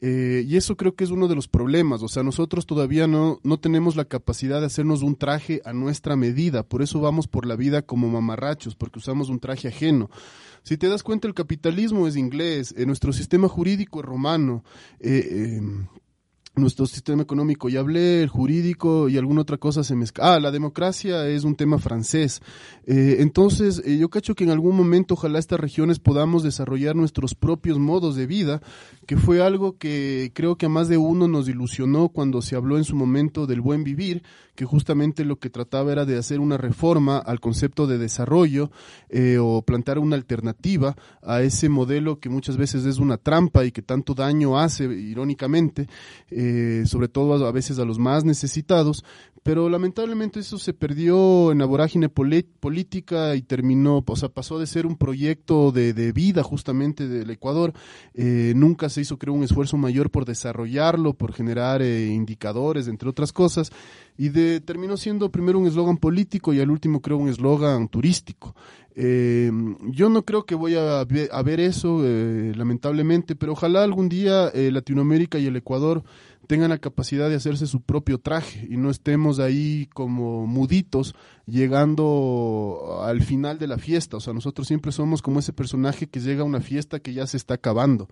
Eh, 0.00 0.44
y 0.46 0.56
eso 0.56 0.76
creo 0.76 0.94
que 0.94 1.04
es 1.04 1.10
uno 1.10 1.28
de 1.28 1.34
los 1.34 1.48
problemas. 1.48 2.02
O 2.02 2.08
sea, 2.08 2.22
nosotros 2.22 2.66
todavía 2.66 3.06
no, 3.06 3.40
no 3.42 3.58
tenemos 3.58 3.96
la 3.96 4.04
capacidad 4.04 4.60
de 4.60 4.66
hacernos 4.66 5.02
un 5.02 5.16
traje 5.16 5.60
a 5.64 5.72
nuestra 5.72 6.16
medida. 6.16 6.62
Por 6.62 6.82
eso 6.82 7.00
vamos 7.00 7.26
por 7.26 7.46
la 7.46 7.56
vida 7.56 7.82
como 7.82 8.08
mamarrachos, 8.08 8.74
porque 8.76 8.98
usamos 8.98 9.28
un 9.28 9.40
traje 9.40 9.68
ajeno. 9.68 10.10
Si 10.62 10.76
te 10.76 10.88
das 10.88 11.02
cuenta, 11.02 11.26
el 11.28 11.34
capitalismo 11.34 12.06
es 12.06 12.16
inglés, 12.16 12.74
eh, 12.76 12.86
nuestro 12.86 13.12
sistema 13.12 13.48
jurídico 13.48 14.00
es 14.00 14.06
romano. 14.06 14.64
eh, 15.00 15.58
eh, 15.60 15.62
nuestro 16.58 16.86
sistema 16.86 17.22
económico, 17.22 17.68
ya 17.68 17.80
hablé, 17.80 18.22
el 18.22 18.28
jurídico 18.28 19.08
y 19.08 19.16
alguna 19.16 19.42
otra 19.42 19.56
cosa 19.58 19.82
se 19.84 19.94
me 19.94 20.04
esca- 20.04 20.20
Ah, 20.22 20.40
la 20.40 20.50
democracia 20.50 21.26
es 21.28 21.44
un 21.44 21.54
tema 21.54 21.78
francés. 21.78 22.40
Eh, 22.86 23.16
entonces, 23.20 23.82
eh, 23.84 23.98
yo 23.98 24.08
cacho 24.08 24.34
que 24.34 24.44
en 24.44 24.50
algún 24.50 24.76
momento 24.76 25.14
ojalá 25.14 25.38
estas 25.38 25.60
regiones 25.60 25.98
podamos 25.98 26.42
desarrollar 26.42 26.96
nuestros 26.96 27.34
propios 27.34 27.78
modos 27.78 28.16
de 28.16 28.26
vida, 28.26 28.60
que 29.06 29.16
fue 29.16 29.42
algo 29.42 29.78
que 29.78 30.32
creo 30.34 30.56
que 30.56 30.66
a 30.66 30.68
más 30.68 30.88
de 30.88 30.96
uno 30.96 31.28
nos 31.28 31.48
ilusionó 31.48 32.08
cuando 32.10 32.42
se 32.42 32.56
habló 32.56 32.76
en 32.76 32.84
su 32.84 32.96
momento 32.96 33.46
del 33.46 33.60
buen 33.60 33.84
vivir, 33.84 34.22
que 34.54 34.64
justamente 34.64 35.24
lo 35.24 35.38
que 35.38 35.50
trataba 35.50 35.92
era 35.92 36.04
de 36.04 36.18
hacer 36.18 36.40
una 36.40 36.56
reforma 36.56 37.18
al 37.18 37.38
concepto 37.40 37.86
de 37.86 37.96
desarrollo 37.96 38.70
eh, 39.08 39.38
o 39.40 39.62
plantear 39.62 39.98
una 40.00 40.16
alternativa 40.16 40.96
a 41.22 41.42
ese 41.42 41.68
modelo 41.68 42.18
que 42.18 42.28
muchas 42.28 42.56
veces 42.56 42.84
es 42.84 42.98
una 42.98 43.18
trampa 43.18 43.64
y 43.64 43.70
que 43.70 43.82
tanto 43.82 44.14
daño 44.14 44.58
hace, 44.58 44.84
irónicamente, 44.84 45.88
sobre 46.86 47.08
todo 47.08 47.46
a, 47.46 47.52
veces 47.52 47.78
a 47.78 47.84
los 47.84 47.98
más 47.98 48.24
necesitados, 48.24 49.04
pero 49.42 49.68
lamentablemente 49.68 50.40
eso 50.40 50.58
se 50.58 50.74
perdió 50.74 51.52
en 51.52 51.58
la 51.58 51.64
vorágine 51.64 52.08
política 52.08 53.34
y 53.34 53.42
terminó, 53.42 54.04
o 54.06 54.16
sea, 54.16 54.28
pasó 54.28 54.58
de 54.58 54.66
ser 54.66 54.86
un 54.86 54.96
proyecto 54.96 55.72
de, 55.72 55.94
de 55.94 56.12
vida 56.12 56.42
justamente 56.42 57.08
del 57.08 57.30
Ecuador, 57.30 57.72
eh, 58.14 58.52
nunca 58.56 58.88
se 58.88 59.00
hizo, 59.00 59.18
creo, 59.18 59.34
un 59.34 59.44
esfuerzo 59.44 59.76
mayor 59.76 60.10
por 60.10 60.24
desarrollarlo, 60.24 61.14
por 61.14 61.32
generar 61.32 61.82
eh, 61.82 62.06
indicadores, 62.08 62.88
entre 62.88 63.08
otras 63.08 63.32
cosas, 63.32 63.70
y 64.18 64.28
de, 64.30 64.60
terminó 64.60 64.96
siendo 64.96 65.30
primero 65.30 65.58
un 65.58 65.66
eslogan 65.66 65.96
político 65.96 66.52
y 66.52 66.60
al 66.60 66.70
último 66.70 67.00
creo 67.00 67.16
un 67.16 67.28
eslogan 67.28 67.88
turístico. 67.88 68.54
Eh, 69.00 69.52
yo 69.82 70.08
no 70.08 70.24
creo 70.24 70.44
que 70.44 70.56
voy 70.56 70.74
a, 70.74 71.00
a 71.00 71.42
ver 71.44 71.60
eso, 71.60 72.00
eh, 72.02 72.52
lamentablemente, 72.56 73.36
pero 73.36 73.52
ojalá 73.52 73.84
algún 73.84 74.08
día 74.08 74.48
eh, 74.48 74.72
Latinoamérica 74.72 75.38
y 75.38 75.46
el 75.46 75.54
Ecuador 75.54 76.02
tengan 76.48 76.70
la 76.70 76.78
capacidad 76.78 77.28
de 77.28 77.36
hacerse 77.36 77.66
su 77.66 77.82
propio 77.82 78.18
traje 78.18 78.66
y 78.68 78.78
no 78.78 78.90
estemos 78.90 79.38
ahí 79.38 79.86
como 79.92 80.46
muditos 80.46 81.14
llegando 81.48 83.00
al 83.02 83.22
final 83.22 83.58
de 83.58 83.66
la 83.66 83.78
fiesta. 83.78 84.18
O 84.18 84.20
sea, 84.20 84.34
nosotros 84.34 84.68
siempre 84.68 84.92
somos 84.92 85.22
como 85.22 85.40
ese 85.40 85.52
personaje 85.52 86.06
que 86.06 86.20
llega 86.20 86.42
a 86.42 86.44
una 86.44 86.60
fiesta 86.60 87.00
que 87.00 87.14
ya 87.14 87.26
se 87.26 87.36
está 87.36 87.54
acabando. 87.54 88.08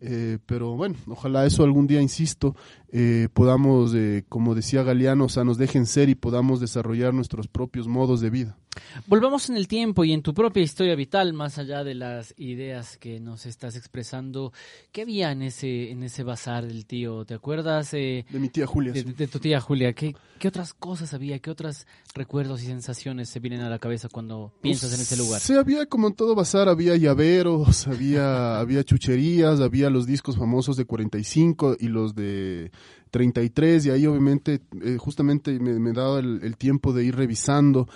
Eh, 0.00 0.38
pero 0.46 0.76
bueno, 0.76 0.94
ojalá 1.06 1.46
eso 1.46 1.64
algún 1.64 1.86
día, 1.86 2.02
insisto, 2.02 2.54
eh, 2.92 3.28
podamos, 3.32 3.94
eh, 3.94 4.24
como 4.28 4.54
decía 4.54 4.82
Galeano, 4.82 5.24
o 5.24 5.28
sea, 5.28 5.42
nos 5.42 5.56
dejen 5.58 5.86
ser 5.86 6.08
y 6.10 6.14
podamos 6.14 6.60
desarrollar 6.60 7.14
nuestros 7.14 7.48
propios 7.48 7.88
modos 7.88 8.20
de 8.20 8.30
vida. 8.30 8.58
Volvamos 9.06 9.48
en 9.48 9.56
el 9.56 9.68
tiempo 9.68 10.04
y 10.04 10.12
en 10.12 10.20
tu 10.20 10.34
propia 10.34 10.62
historia 10.62 10.94
vital, 10.94 11.32
más 11.32 11.56
allá 11.56 11.82
de 11.82 11.94
las 11.94 12.34
ideas 12.36 12.98
que 12.98 13.20
nos 13.20 13.46
estás 13.46 13.74
expresando. 13.74 14.52
¿Qué 14.92 15.02
había 15.02 15.32
en 15.32 15.40
ese, 15.40 15.90
en 15.90 16.02
ese 16.02 16.22
bazar 16.22 16.66
del 16.66 16.84
tío? 16.84 17.24
¿Te 17.24 17.32
acuerdas 17.32 17.92
De 17.92 18.26
mi 18.32 18.50
tía 18.50 18.66
Julia. 18.66 18.92
de, 18.92 19.02
sí. 19.02 19.12
de 19.14 19.26
tu 19.28 19.38
tía 19.38 19.62
Julia? 19.62 19.94
¿Qué, 19.94 20.14
¿Qué 20.38 20.48
otras 20.48 20.74
cosas 20.74 21.14
había? 21.14 21.38
¿Qué 21.38 21.50
otros 21.50 21.86
recuerdos 22.14 22.62
y 22.64 22.70
sensaciones 22.76 23.28
se 23.28 23.40
vienen 23.40 23.62
a 23.62 23.70
la 23.70 23.78
cabeza 23.78 24.08
cuando 24.08 24.52
piensas 24.60 24.92
en 24.94 25.00
ese 25.00 25.16
lugar? 25.16 25.40
Sí, 25.40 25.54
había 25.54 25.86
como 25.86 26.08
en 26.08 26.14
todo 26.14 26.34
bazar, 26.34 26.68
había 26.68 26.96
llaveros, 26.96 27.86
había, 27.88 28.58
había 28.58 28.84
chucherías, 28.84 29.60
había 29.60 29.90
los 29.90 30.06
discos 30.06 30.36
famosos 30.36 30.76
de 30.76 30.84
45 30.84 31.76
y 31.80 31.88
los 31.88 32.14
de 32.14 32.70
33 33.10 33.86
y 33.86 33.90
ahí 33.90 34.06
obviamente 34.06 34.60
eh, 34.82 34.96
justamente 34.98 35.58
me, 35.58 35.78
me 35.78 35.92
daba 35.92 36.18
el, 36.18 36.40
el 36.42 36.56
tiempo 36.56 36.92
de 36.92 37.04
ir 37.04 37.16
revisando. 37.16 37.88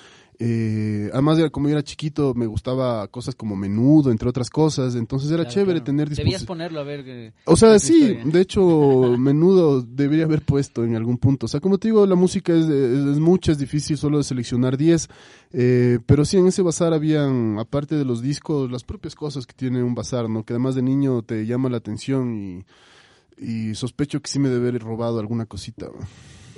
Eh, 0.43 1.11
además, 1.12 1.37
de, 1.37 1.51
como 1.51 1.69
yo 1.69 1.73
era 1.75 1.83
chiquito, 1.85 2.33
me 2.35 2.47
gustaba 2.47 3.07
cosas 3.09 3.35
como 3.35 3.57
menudo, 3.57 4.11
entre 4.11 4.27
otras 4.27 4.49
cosas, 4.49 4.95
entonces 4.95 5.31
era 5.31 5.43
Claro, 5.45 5.51
chévere 5.51 5.73
claro. 5.81 5.85
tener 5.85 6.09
Debías 6.09 6.45
ponerlo 6.45 6.81
a 6.81 6.83
ver. 6.83 7.05
eh, 7.07 7.33
O 7.45 7.57
sea, 7.57 7.79
sí, 7.79 8.05
historia. 8.05 8.25
de 8.25 8.41
hecho, 8.41 8.61
menudo 9.19 9.83
debería 9.83 10.25
haber 10.25 10.41
puesto 10.41 10.83
en 10.83 10.97
algún 10.97 11.19
punto. 11.19 11.45
O 11.45 11.49
sea, 11.49 11.61
como 11.61 11.77
te 11.77 11.89
digo, 11.89 12.07
la 12.07 12.15
música 12.15 12.55
es, 12.55 12.65
es, 12.65 13.07
es 13.07 13.19
mucha, 13.19 13.53
es 13.53 13.59
difícil 13.59 13.99
solo 13.99 14.17
de 14.17 14.25
seleccionar 14.25 14.79
10. 14.79 15.09
Eh, 15.53 15.99
pero 16.07 16.25
sí, 16.25 16.39
en 16.39 16.47
ese 16.47 16.62
bazar 16.62 16.95
habían, 16.95 17.59
aparte 17.59 17.97
de 17.97 18.07
los 18.07 18.23
discos, 18.23 18.71
las 18.71 18.83
propias 18.83 19.15
cosas 19.15 19.47
que 19.47 19.53
tiene 19.53 19.83
un 19.83 19.95
bazar, 19.95 20.31
¿no? 20.31 20.43
Que 20.45 20.55
además 20.55 20.75
de 20.75 20.81
niño 20.81 21.21
te 21.21 21.45
llama 21.45 21.69
la 21.69 21.77
atención 21.77 22.35
y, 22.35 22.65
y 23.37 23.75
sospecho 23.75 24.23
que 24.23 24.31
sí 24.31 24.39
me 24.39 24.49
debe 24.49 24.69
haber 24.71 24.83
robado 24.83 25.19
alguna 25.21 25.45
cosita. 25.45 25.85
¿no? 25.87 26.07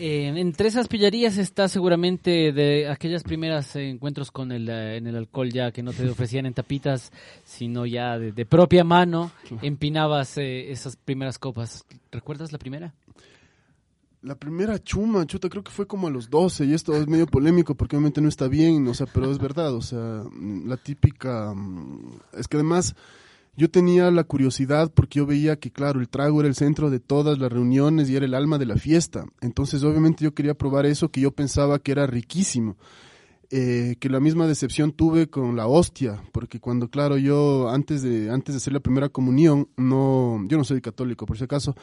Eh, 0.04 0.26
entre 0.26 0.66
esas 0.66 0.88
pillerías 0.88 1.38
está 1.38 1.68
seguramente 1.68 2.50
de 2.50 2.88
aquellas 2.88 3.22
primeras 3.22 3.76
eh, 3.76 3.88
encuentros 3.88 4.32
con 4.32 4.50
el, 4.50 4.68
eh, 4.68 4.96
en 4.96 5.06
el 5.06 5.14
alcohol 5.14 5.52
ya 5.52 5.70
que 5.70 5.84
no 5.84 5.92
te 5.92 6.04
ofrecían 6.10 6.44
en 6.44 6.54
tapitas, 6.54 7.12
sino 7.44 7.86
ya 7.86 8.18
de, 8.18 8.32
de 8.32 8.44
propia 8.44 8.82
mano 8.82 9.30
empinabas 9.62 10.38
eh, 10.38 10.72
esas 10.72 10.96
primeras 10.96 11.38
copas. 11.38 11.84
¿Recuerdas 12.10 12.50
la 12.50 12.58
primera? 12.58 12.92
La 14.22 14.34
primera 14.34 14.76
chuma, 14.82 15.24
chuta, 15.24 15.48
creo 15.48 15.62
que 15.62 15.70
fue 15.70 15.86
como 15.86 16.08
a 16.08 16.10
los 16.10 16.28
12 16.28 16.64
y 16.64 16.74
esto 16.74 16.96
es 16.96 17.06
medio 17.06 17.28
polémico 17.28 17.76
porque 17.76 17.94
obviamente 17.94 18.20
no 18.20 18.28
está 18.28 18.48
bien, 18.48 18.88
o 18.88 18.94
sea, 18.94 19.06
pero 19.06 19.30
es 19.30 19.38
verdad, 19.38 19.72
o 19.72 19.82
sea, 19.82 20.24
la 20.66 20.78
típica, 20.78 21.54
mm, 21.54 22.18
es 22.38 22.48
que 22.48 22.56
además 22.56 22.96
yo 23.56 23.70
tenía 23.70 24.10
la 24.10 24.24
curiosidad 24.24 24.90
porque 24.94 25.18
yo 25.18 25.26
veía 25.26 25.56
que, 25.56 25.70
claro, 25.70 26.00
el 26.00 26.08
trago 26.08 26.40
era 26.40 26.48
el 26.48 26.54
centro 26.54 26.90
de 26.90 27.00
todas 27.00 27.38
las 27.38 27.52
reuniones 27.52 28.08
y 28.08 28.16
era 28.16 28.24
el 28.24 28.34
alma 28.34 28.58
de 28.58 28.66
la 28.66 28.76
fiesta, 28.76 29.26
entonces 29.40 29.82
obviamente 29.84 30.24
yo 30.24 30.34
quería 30.34 30.54
probar 30.54 30.86
eso 30.86 31.10
que 31.10 31.20
yo 31.20 31.32
pensaba 31.32 31.78
que 31.78 31.92
era 31.92 32.06
riquísimo. 32.06 32.76
Eh, 33.54 33.96
que 34.00 34.08
la 34.08 34.18
misma 34.18 34.46
decepción 34.46 34.92
tuve 34.92 35.28
con 35.28 35.56
la 35.56 35.66
hostia, 35.66 36.22
porque 36.32 36.58
cuando, 36.58 36.88
claro, 36.88 37.18
yo 37.18 37.68
antes 37.68 38.00
de, 38.00 38.30
antes 38.30 38.54
de 38.54 38.56
hacer 38.56 38.72
la 38.72 38.80
primera 38.80 39.10
comunión, 39.10 39.68
no, 39.76 40.42
yo 40.48 40.56
no 40.56 40.64
soy 40.64 40.80
católico 40.80 41.26
por 41.26 41.36
si 41.36 41.44
acaso, 41.44 41.76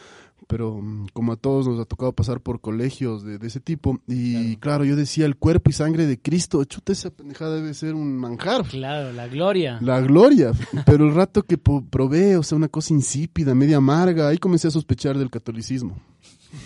pero 0.48 0.82
mm, 0.82 1.10
como 1.14 1.32
a 1.32 1.36
todos 1.36 1.68
nos 1.68 1.80
ha 1.80 1.86
tocado 1.86 2.12
pasar 2.12 2.42
por 2.42 2.60
colegios 2.60 3.24
de, 3.24 3.38
de 3.38 3.46
ese 3.46 3.60
tipo, 3.60 4.00
y 4.08 4.56
claro. 4.56 4.84
yo 4.84 4.96
decía, 4.96 5.28
el 5.28 5.36
cuerpo 5.36 5.70
y 5.70 5.74
sangre 5.74 6.08
de 6.08 6.20
Cristo, 6.20 6.64
chuta, 6.64 6.92
esa 6.92 7.12
pendejada 7.12 7.58
debe 7.58 7.76
ser 7.76 7.94
un 7.94 8.18
manjar. 8.18 8.64
Claro, 8.64 9.14
la 9.14 9.28
gloria. 9.28 9.78
La 9.80 10.02
gloria, 10.02 10.54
pero 10.88 11.06
el 11.06 11.14
rato 11.14 11.44
que 11.44 11.60
probé, 11.60 12.36
o 12.36 12.42
sea, 12.42 12.56
una 12.56 12.70
cosa 12.70 12.96
insípida, 12.96 13.54
media 13.54 13.78
amarga, 13.78 14.30
ahí 14.30 14.40
comencé 14.40 14.70
a 14.70 14.72
sospechar 14.72 15.20
del 15.20 15.30
catolicismo. 15.30 16.00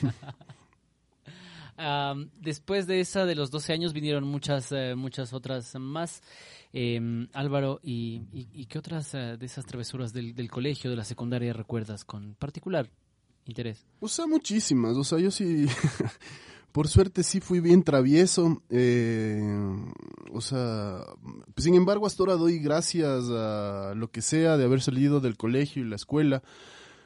Am, 1.78 2.30
después 2.40 2.88
de 2.88 3.00
esa 3.00 3.26
de 3.26 3.36
los 3.36 3.52
12 3.52 3.74
años 3.74 3.94
vinieron 3.94 4.24
muchas 4.26 4.72
eh, 4.72 4.96
muchas 4.96 5.34
otras 5.34 5.74
más. 5.76 6.22
Em, 6.72 7.28
Álvaro, 7.34 7.80
¿y, 7.84 8.22
y, 8.32 8.48
y 8.54 8.66
qué 8.66 8.80
otras 8.80 9.14
eh, 9.14 9.38
de 9.38 9.46
esas 9.46 9.66
travesuras 9.66 10.12
del, 10.14 10.34
del 10.34 10.50
colegio, 10.50 10.90
de 10.90 10.96
la 10.96 11.04
secundaria 11.04 11.54
recuerdas 11.54 12.04
con 12.04 12.36
particular 12.36 12.90
interés? 13.46 13.86
O 14.00 14.08
sea, 14.08 14.26
muchísimas. 14.26 14.98
O 14.98 15.04
sea, 15.04 15.20
yo 15.20 15.30
sí, 15.30 15.66
por 16.72 16.88
suerte 16.88 17.24
sí 17.24 17.40
fui 17.40 17.60
bien 17.60 17.84
travieso. 17.84 18.62
eh, 18.70 19.42
o 20.32 20.42
sea, 20.42 21.02
sin 21.58 21.76
embargo, 21.76 22.08
hasta 22.08 22.24
ahora 22.24 22.36
doy 22.36 22.58
gracias 22.60 23.30
a 23.30 23.94
lo 23.96 24.10
que 24.10 24.22
sea 24.22 24.58
de 24.58 24.66
haber 24.66 24.82
salido 24.82 25.20
del 25.20 25.38
colegio 25.38 25.84
y 25.84 25.90
la 25.90 25.96
escuela. 25.96 26.42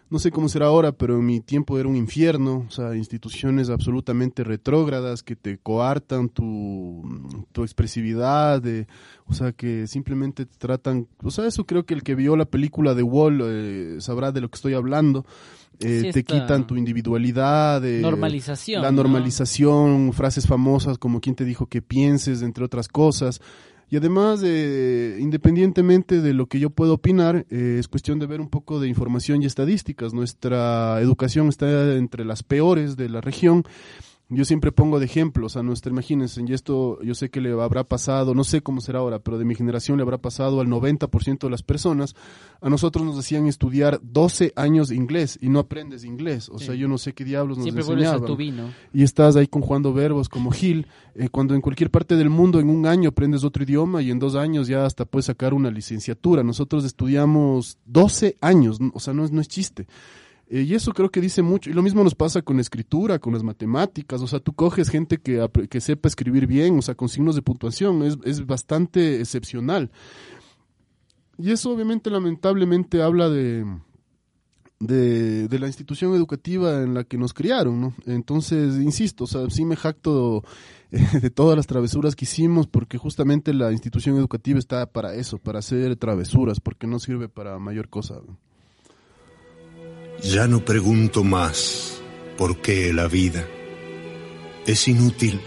No 0.09 0.19
sé 0.19 0.31
cómo 0.31 0.47
será 0.47 0.67
ahora, 0.67 0.93
pero 0.93 1.15
en 1.17 1.25
mi 1.25 1.41
tiempo 1.41 1.77
era 1.77 1.89
un 1.89 1.97
infierno. 1.97 2.65
O 2.67 2.71
sea, 2.71 2.95
instituciones 2.95 3.69
absolutamente 3.69 4.43
retrógradas 4.45 5.21
que 5.21 5.35
te 5.35 5.57
coartan 5.57 6.29
tu, 6.29 7.03
tu 7.51 7.63
expresividad. 7.63 8.65
eh, 8.65 8.87
o 9.25 9.33
sea, 9.33 9.51
que 9.51 9.85
simplemente 9.87 10.45
te 10.45 10.57
tratan. 10.57 11.07
O 11.23 11.29
sea, 11.31 11.45
eso 11.45 11.65
creo 11.65 11.85
que 11.85 11.93
el 11.93 12.03
que 12.03 12.15
vio 12.15 12.37
la 12.37 12.45
película 12.45 12.93
de 12.93 13.03
Wall 13.03 13.41
eh, 13.43 13.97
sabrá 13.99 14.31
de 14.31 14.39
lo 14.39 14.49
que 14.49 14.55
estoy 14.55 14.73
hablando. 14.75 15.25
Eh, 15.79 16.01
Sí, 16.05 16.11
te 16.11 16.23
quitan 16.23 16.65
tu 16.65 16.75
individualidad. 16.77 17.83
eh, 17.85 17.99
Normalización, 18.01 18.81
La 18.81 18.91
¿no? 18.91 19.03
normalización, 19.03 20.11
frases 20.13 20.47
famosas 20.47 20.97
como 20.97 21.19
quien 21.21 21.35
te 21.35 21.45
dijo 21.45 21.67
que 21.67 21.81
pienses, 21.81 22.41
entre 22.41 22.63
otras 22.63 22.87
cosas. 22.87 23.41
Y 23.89 23.95
además, 23.95 24.41
eh, 24.43 25.17
independientemente 25.19 26.21
de 26.21 26.33
lo 26.33 26.47
que 26.47 26.59
yo 26.59 26.69
pueda 26.69 26.91
opinar, 26.91 27.45
eh, 27.49 27.77
es 27.79 27.87
cuestión 27.87 28.19
de 28.19 28.25
ver 28.25 28.41
un 28.41 28.49
poco 28.49 28.81
de 28.81 28.89
información 28.89 29.41
y 29.41 29.45
estadísticas. 29.45 30.13
Nuestra 30.13 30.99
educación 30.99 31.47
está 31.47 31.95
entre 31.95 32.25
las 32.25 32.43
peores 32.43 32.97
de 32.97 33.07
la 33.07 33.21
región. 33.21 33.63
Yo 34.29 34.43
siempre 34.43 34.73
pongo 34.73 34.99
de 34.99 35.05
ejemplos 35.05 35.55
a 35.55 35.63
nuestra, 35.63 35.89
imagínense, 35.89 36.41
y 36.45 36.51
esto 36.51 37.01
yo 37.01 37.15
sé 37.15 37.29
que 37.29 37.39
le 37.39 37.53
habrá 37.53 37.85
pasado, 37.85 38.33
no 38.35 38.43
sé 38.43 38.59
cómo 38.61 38.81
será 38.81 38.99
ahora, 38.99 39.19
pero 39.19 39.37
de 39.37 39.45
mi 39.45 39.55
generación 39.55 39.95
le 39.95 40.03
habrá 40.03 40.17
pasado 40.17 40.59
al 40.59 40.67
90% 40.67 41.39
de 41.39 41.49
las 41.49 41.63
personas. 41.63 42.13
A 42.59 42.69
nosotros 42.69 43.05
nos 43.05 43.15
decían 43.15 43.47
estudiar 43.47 44.01
12 44.03 44.51
años 44.57 44.89
de 44.89 44.95
inglés 44.97 45.39
y 45.41 45.47
no 45.47 45.59
aprendes 45.59 46.03
inglés. 46.03 46.49
O 46.49 46.59
Sí. 46.59 46.65
sea, 46.65 46.75
yo 46.75 46.89
no 46.89 46.97
sé 46.97 47.13
qué 47.13 47.23
diablos 47.23 47.57
nos 47.57 47.63
Siempre 47.63 47.85
vuelves 47.85 48.03
enseñaban 48.03 48.23
a 48.25 48.27
tu 48.27 48.35
vino. 48.35 48.63
y 48.93 49.03
estás 49.03 49.37
ahí 49.37 49.47
conjugando 49.47 49.93
verbos 49.93 50.27
como 50.27 50.51
Gil, 50.51 50.87
eh, 51.15 51.29
cuando 51.29 51.55
en 51.55 51.61
cualquier 51.61 51.89
parte 51.89 52.17
del 52.17 52.29
mundo 52.29 52.59
en 52.59 52.69
un 52.69 52.85
año 52.85 53.07
aprendes 53.07 53.45
otro 53.45 53.63
idioma 53.63 54.01
y 54.01 54.11
en 54.11 54.19
dos 54.19 54.35
años 54.35 54.67
ya 54.67 54.85
hasta 54.85 55.05
puedes 55.05 55.27
sacar 55.27 55.53
una 55.53 55.71
licenciatura. 55.71 56.43
Nosotros 56.43 56.83
estudiamos 56.83 57.77
12 57.85 58.35
años, 58.41 58.79
o 58.93 58.99
sea, 58.99 59.13
no 59.13 59.23
es, 59.23 59.31
no 59.31 59.39
es 59.39 59.47
chiste. 59.47 59.87
Eh, 60.49 60.61
y 60.61 60.73
eso 60.73 60.93
creo 60.93 61.09
que 61.09 61.21
dice 61.21 61.41
mucho. 61.41 61.69
Y 61.69 61.73
lo 61.73 61.83
mismo 61.83 62.03
nos 62.03 62.15
pasa 62.15 62.41
con 62.41 62.57
la 62.57 62.61
escritura, 62.61 63.19
con 63.19 63.33
las 63.33 63.43
matemáticas. 63.43 64.21
O 64.21 64.27
sea, 64.27 64.39
tú 64.39 64.53
coges 64.53 64.89
gente 64.89 65.17
que, 65.17 65.47
que 65.69 65.81
sepa 65.81 66.07
escribir 66.07 66.47
bien, 66.47 66.77
o 66.77 66.81
sea, 66.81 66.95
con 66.95 67.09
signos 67.09 67.35
de 67.35 67.41
puntuación. 67.41 68.03
Es, 68.03 68.17
es 68.23 68.45
bastante 68.45 69.19
excepcional. 69.19 69.91
Y 71.37 71.51
eso 71.51 71.71
obviamente 71.71 72.09
lamentablemente 72.09 73.01
habla 73.01 73.29
de, 73.29 73.63
de, 74.79 75.47
de 75.47 75.59
la 75.59 75.67
institución 75.67 76.13
educativa 76.15 76.81
en 76.81 76.93
la 76.93 77.03
que 77.03 77.17
nos 77.17 77.33
criaron, 77.33 77.79
¿no? 77.79 77.93
Entonces, 78.05 78.75
insisto, 78.77 79.25
o 79.25 79.27
sea, 79.27 79.49
sí 79.49 79.65
me 79.65 79.75
jacto 79.75 80.43
eh, 80.91 81.19
de 81.21 81.29
todas 81.29 81.55
las 81.55 81.67
travesuras 81.67 82.15
que 82.15 82.25
hicimos 82.25 82.67
porque 82.67 82.97
justamente 82.97 83.53
la 83.53 83.71
institución 83.71 84.17
educativa 84.17 84.57
está 84.57 84.85
para 84.91 85.13
eso, 85.13 85.37
para 85.37 85.59
hacer 85.59 85.95
travesuras, 85.95 86.59
porque 86.59 86.87
no 86.87 86.99
sirve 86.99 87.29
para 87.29 87.59
mayor 87.59 87.89
cosa. 87.89 88.15
¿no? 88.25 88.37
Ya 90.23 90.47
no 90.47 90.65
pregunto 90.65 91.23
más 91.23 92.01
por 92.37 92.57
qué 92.57 92.91
la 92.91 93.07
vida. 93.07 93.47
Es 94.65 94.87
inútil. 94.87 95.39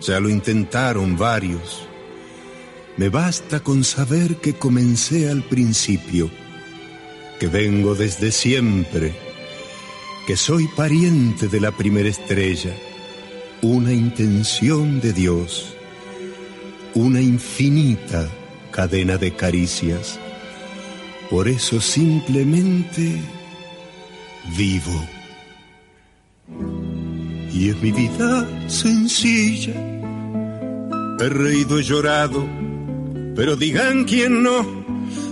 Ya 0.00 0.20
lo 0.20 0.28
intentaron 0.28 1.16
varios. 1.16 1.86
Me 2.96 3.10
basta 3.10 3.60
con 3.60 3.84
saber 3.84 4.36
que 4.36 4.54
comencé 4.54 5.30
al 5.30 5.42
principio, 5.42 6.30
que 7.38 7.46
vengo 7.46 7.94
desde 7.94 8.32
siempre, 8.32 9.14
que 10.26 10.36
soy 10.36 10.66
pariente 10.68 11.48
de 11.48 11.60
la 11.60 11.70
primera 11.70 12.08
estrella, 12.08 12.74
una 13.62 13.92
intención 13.92 15.00
de 15.00 15.12
Dios, 15.12 15.74
una 16.94 17.20
infinita 17.20 18.28
cadena 18.72 19.16
de 19.16 19.34
caricias. 19.34 20.18
Por 21.30 21.46
eso 21.46 21.80
simplemente 21.80 23.20
vivo. 24.56 25.06
Y 27.52 27.70
es 27.70 27.82
mi 27.82 27.92
vida 27.92 28.46
sencilla. 28.68 29.74
He 31.20 31.28
reído, 31.28 31.78
he 31.78 31.82
llorado, 31.82 32.46
pero 33.34 33.56
digan 33.56 34.04
quién 34.04 34.42
no. 34.42 34.64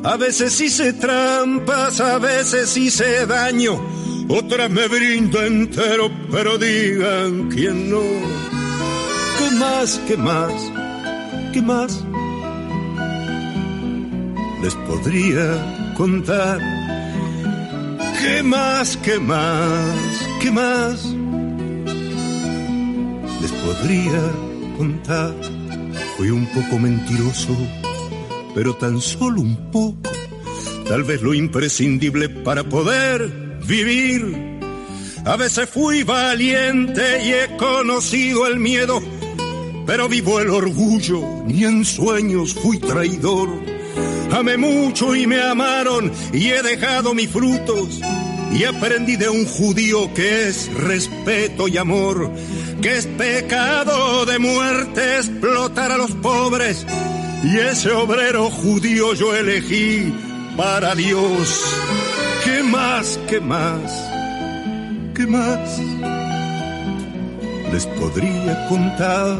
A 0.03 0.17
veces 0.17 0.61
hice 0.61 0.93
trampas, 0.95 2.01
a 2.01 2.19
veces 2.19 2.77
hice 2.77 3.27
daño, 3.27 3.81
otras 4.29 4.71
me 4.71 4.89
brindo 4.89 5.43
entero, 5.43 6.11
pero 6.31 6.59
digan 6.59 7.49
quién 7.49 7.91
no. 7.91 8.03
¿Qué 9.39 9.51
más, 9.57 10.01
qué 10.09 10.17
más, 10.17 10.53
qué 11.53 11.63
más? 11.63 12.05
Les 14.63 14.75
podría 14.75 15.95
contar. 15.97 16.76
¿Qué 18.21 18.43
más, 18.43 18.97
qué 18.99 19.19
más, 19.19 20.29
qué 20.41 20.51
más? 20.51 21.05
Les 23.41 23.53
podría 23.53 24.33
contar. 24.77 25.35
Fui 26.17 26.31
un 26.31 26.47
poco 26.47 26.79
mentiroso, 26.79 27.57
pero 28.55 28.75
tan 28.75 29.01
solo 29.01 29.41
un 29.43 29.71
poco. 29.71 30.11
Tal 30.89 31.03
vez 31.05 31.21
lo 31.21 31.35
imprescindible 31.35 32.29
para 32.29 32.65
poder 32.65 33.59
vivir. 33.67 34.59
A 35.25 35.37
veces 35.37 35.69
fui 35.69 36.03
valiente 36.03 37.25
y 37.25 37.33
he 37.33 37.57
conocido 37.57 38.47
el 38.47 38.61
miedo, 38.61 39.03
pero 39.85 40.09
vivo 40.09 40.41
el 40.41 40.51
orgullo, 40.51 41.21
ni 41.45 41.65
en 41.65 41.85
sueños 41.85 42.55
fui 42.55 42.79
traidor. 42.79 43.76
Amé 44.37 44.59
mucho 44.59 45.17
y 45.17 45.27
me 45.27 45.41
amaron 45.41 46.13
y 46.31 46.51
he 46.51 46.63
dejado 46.63 47.15
mis 47.15 47.31
frutos 47.31 48.03
y 48.53 48.65
aprendí 48.65 49.17
de 49.17 49.31
un 49.31 49.47
judío 49.47 50.13
que 50.13 50.49
es 50.49 50.71
respeto 50.75 51.69
y 51.69 51.79
amor, 51.79 52.31
que 52.83 52.99
es 52.99 53.07
pecado 53.07 54.27
de 54.27 54.39
muerte 54.39 55.17
explotar 55.17 55.91
a 55.91 55.97
los 55.97 56.11
pobres 56.17 56.85
y 57.45 57.57
ese 57.57 57.93
obrero 57.93 58.51
judío 58.51 59.15
yo 59.15 59.35
elegí 59.35 60.13
para 60.55 60.95
Dios. 60.95 61.65
¿Qué 62.45 62.63
más, 62.63 63.19
qué 63.31 63.41
más, 63.41 64.11
qué 65.15 65.27
más 65.27 65.81
les 67.73 67.87
podría 67.87 68.69
contar? 68.69 69.39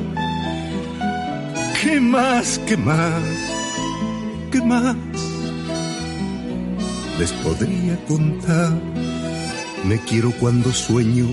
¿Qué 1.83 2.01
más, 2.01 2.59
qué 2.67 2.79
más? 2.79 3.66
¿Qué 4.57 4.63
más 4.63 4.97
les 7.19 7.31
podría 7.45 8.03
contar? 8.07 8.73
Me 9.85 10.01
quiero 10.05 10.31
cuando 10.41 10.73
sueño 10.73 11.27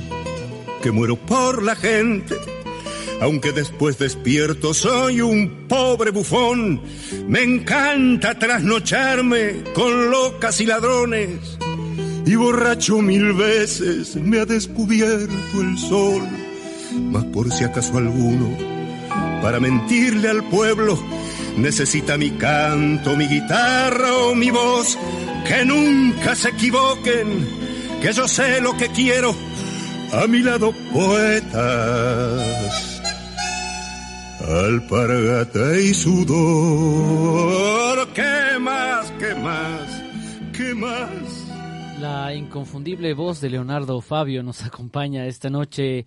que 0.82 0.92
muero 0.92 1.16
por 1.16 1.64
la 1.64 1.74
gente. 1.74 2.36
Aunque 3.22 3.54
después 3.54 3.98
despierto 3.98 4.74
soy 4.74 5.22
un 5.22 5.68
pobre 5.70 6.12
bufón, 6.12 6.82
me 7.26 7.44
encanta 7.44 8.38
trasnocharme 8.38 9.64
con 9.74 10.12
locas 10.12 10.60
y 10.60 10.66
ladrones. 10.66 11.58
Y 12.26 12.36
borracho 12.36 13.02
mil 13.02 13.32
veces 13.32 14.18
me 14.18 14.42
ha 14.42 14.46
descubierto 14.46 15.62
el 15.62 15.78
sol, 15.78 16.24
mas 17.10 17.24
por 17.28 17.50
si 17.54 17.64
acaso 17.64 17.98
alguno, 17.98 18.50
para 19.42 19.62
mentirle 19.62 20.28
al 20.28 20.44
pueblo, 20.50 21.00
necesita 21.58 22.18
mi 22.18 22.32
canto, 22.32 23.16
mi 23.16 23.28
guitarra 23.28 24.14
o 24.18 24.36
mi 24.36 24.50
voz, 24.50 24.98
que 25.48 25.64
nunca 25.66 26.36
se 26.36 26.50
equivoquen, 26.50 27.48
que 28.02 28.12
yo 28.12 28.28
sé 28.28 28.60
lo 28.62 28.76
que 28.78 28.90
quiero, 28.90 29.36
a 30.12 30.28
mi 30.28 30.40
lado 30.40 30.74
poetas, 30.92 31.62
alpargata 34.48 35.78
y 35.80 35.94
sudor, 35.94 37.34
¿qué 38.14 38.60
más, 38.60 39.12
qué 39.20 39.36
más, 39.36 40.02
qué 40.56 40.74
más? 40.74 41.10
La 42.00 42.34
inconfundible 42.34 43.14
voz 43.14 43.40
de 43.40 43.50
Leonardo 43.50 44.02
Fabio 44.02 44.44
nos 44.44 44.64
acompaña 44.66 45.26
esta 45.26 45.50
noche 45.50 46.06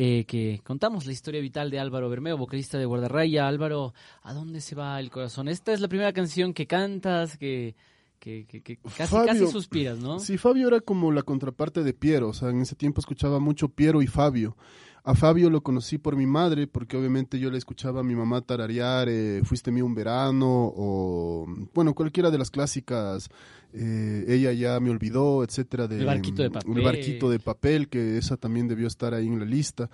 eh, 0.00 0.24
que 0.26 0.60
contamos 0.64 1.06
la 1.06 1.12
historia 1.12 1.40
vital 1.40 1.70
de 1.70 1.80
Álvaro 1.80 2.08
Bermeo, 2.08 2.36
vocalista 2.38 2.78
de 2.78 2.84
Guardarraya. 2.84 3.48
Álvaro, 3.48 3.94
¿a 4.22 4.32
dónde 4.32 4.60
se 4.60 4.76
va 4.76 5.00
el 5.00 5.10
corazón? 5.10 5.48
Esta 5.48 5.72
es 5.72 5.80
la 5.80 5.88
primera 5.88 6.12
canción 6.12 6.54
que 6.54 6.66
cantas, 6.68 7.36
que, 7.36 7.74
que, 8.20 8.46
que- 8.46 8.62
que 8.62 8.76
casi, 8.96 9.12
Fabio- 9.14 9.26
casi 9.26 9.46
suspiras, 9.48 9.98
¿no? 9.98 10.20
Sí, 10.20 10.38
Fabio 10.38 10.68
era 10.68 10.80
como 10.80 11.10
la 11.10 11.22
contraparte 11.22 11.82
de 11.82 11.92
Piero, 11.94 12.28
o 12.28 12.32
sea, 12.34 12.50
en 12.50 12.60
ese 12.60 12.76
tiempo 12.76 13.00
escuchaba 13.00 13.40
mucho 13.40 13.68
Piero 13.70 14.00
y 14.02 14.06
Fabio. 14.06 14.56
A 15.10 15.14
Fabio 15.14 15.48
lo 15.48 15.62
conocí 15.62 15.96
por 15.96 16.16
mi 16.16 16.26
madre, 16.26 16.66
porque 16.66 16.96
obviamente 16.98 17.38
yo 17.38 17.50
le 17.50 17.56
escuchaba 17.56 18.00
a 18.00 18.02
mi 18.02 18.14
mamá 18.14 18.42
tararear 18.42 19.08
eh, 19.08 19.40
Fuiste 19.42 19.70
mío 19.70 19.86
un 19.86 19.94
verano, 19.94 20.46
o 20.76 21.46
bueno, 21.72 21.94
cualquiera 21.94 22.30
de 22.30 22.36
las 22.36 22.50
clásicas, 22.50 23.30
eh, 23.72 24.26
Ella 24.28 24.52
ya 24.52 24.78
me 24.80 24.90
olvidó, 24.90 25.42
etcétera. 25.44 25.88
De, 25.88 26.00
El 26.00 26.04
barquito 26.06 26.42
de 26.42 26.46
El 26.48 26.52
papel. 26.52 26.82
barquito 26.84 27.30
de 27.30 27.38
papel, 27.40 27.88
que 27.88 28.18
esa 28.18 28.36
también 28.36 28.68
debió 28.68 28.86
estar 28.86 29.14
ahí 29.14 29.26
en 29.26 29.38
la 29.38 29.46
lista. 29.46 29.88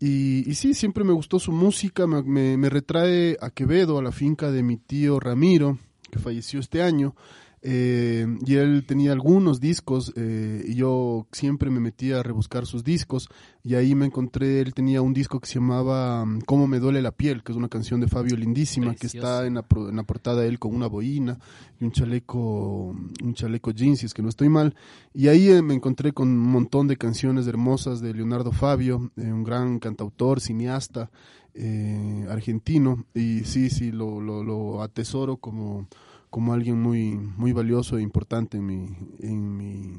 Y, 0.00 0.48
y 0.50 0.54
sí, 0.54 0.72
siempre 0.72 1.04
me 1.04 1.12
gustó 1.12 1.38
su 1.38 1.52
música, 1.52 2.06
me, 2.06 2.22
me- 2.22 2.56
me 2.56 2.70
retrae 2.70 3.36
a 3.42 3.50
Quevedo, 3.50 3.98
a 3.98 4.02
la 4.02 4.12
finca 4.12 4.50
de 4.50 4.62
mi 4.62 4.76
tío 4.78 5.20
Ramiro, 5.20 5.76
que 6.10 6.18
falleció 6.20 6.60
este 6.60 6.82
año, 6.82 7.14
eh, 7.62 8.26
y 8.46 8.54
él 8.54 8.84
tenía 8.86 9.12
algunos 9.12 9.60
discos 9.60 10.12
eh, 10.16 10.64
y 10.68 10.74
yo 10.74 11.26
siempre 11.32 11.70
me 11.70 11.80
metía 11.80 12.20
a 12.20 12.22
rebuscar 12.22 12.66
sus 12.66 12.84
discos 12.84 13.28
y 13.64 13.74
ahí 13.74 13.94
me 13.94 14.06
encontré, 14.06 14.60
él 14.60 14.72
tenía 14.74 15.02
un 15.02 15.12
disco 15.12 15.40
que 15.40 15.46
se 15.48 15.54
llamaba 15.56 16.24
mm, 16.24 16.40
Cómo 16.46 16.66
me 16.66 16.78
duele 16.78 17.02
la 17.02 17.10
piel, 17.12 17.42
que 17.42 17.52
es 17.52 17.58
una 17.58 17.68
canción 17.68 18.00
de 18.00 18.06
Fabio 18.08 18.36
lindísima, 18.36 18.94
que 18.94 19.08
está 19.18 19.46
en 19.46 19.54
la, 19.54 19.62
pro- 19.62 19.88
en 19.88 19.96
la 19.96 20.04
portada 20.04 20.46
él 20.46 20.58
con 20.58 20.74
una 20.74 20.86
boina 20.86 21.38
y 21.80 21.84
un 21.84 21.92
chaleco, 21.92 22.96
un 23.22 23.34
chaleco 23.34 23.72
jeans, 23.72 23.98
si 24.00 24.06
es 24.06 24.14
que 24.14 24.22
no 24.22 24.28
estoy 24.28 24.48
mal, 24.48 24.74
y 25.12 25.28
ahí 25.28 25.48
eh, 25.50 25.60
me 25.62 25.74
encontré 25.74 26.12
con 26.12 26.28
un 26.28 26.38
montón 26.38 26.86
de 26.88 26.96
canciones 26.96 27.46
hermosas 27.46 28.00
de 28.00 28.14
Leonardo 28.14 28.52
Fabio, 28.52 29.10
eh, 29.16 29.32
un 29.32 29.42
gran 29.44 29.78
cantautor, 29.80 30.40
cineasta 30.40 31.10
eh, 31.54 32.26
argentino, 32.30 33.04
y 33.14 33.40
sí, 33.40 33.68
sí, 33.70 33.90
lo, 33.90 34.20
lo, 34.20 34.44
lo 34.44 34.82
atesoro 34.82 35.36
como, 35.38 35.88
como 36.30 36.52
alguien 36.52 36.80
muy, 36.80 37.14
muy 37.14 37.52
valioso 37.52 37.98
e 37.98 38.02
importante 38.02 38.58
en 38.58 38.66
mi, 38.66 38.86
en 39.20 39.56
mi 39.56 39.92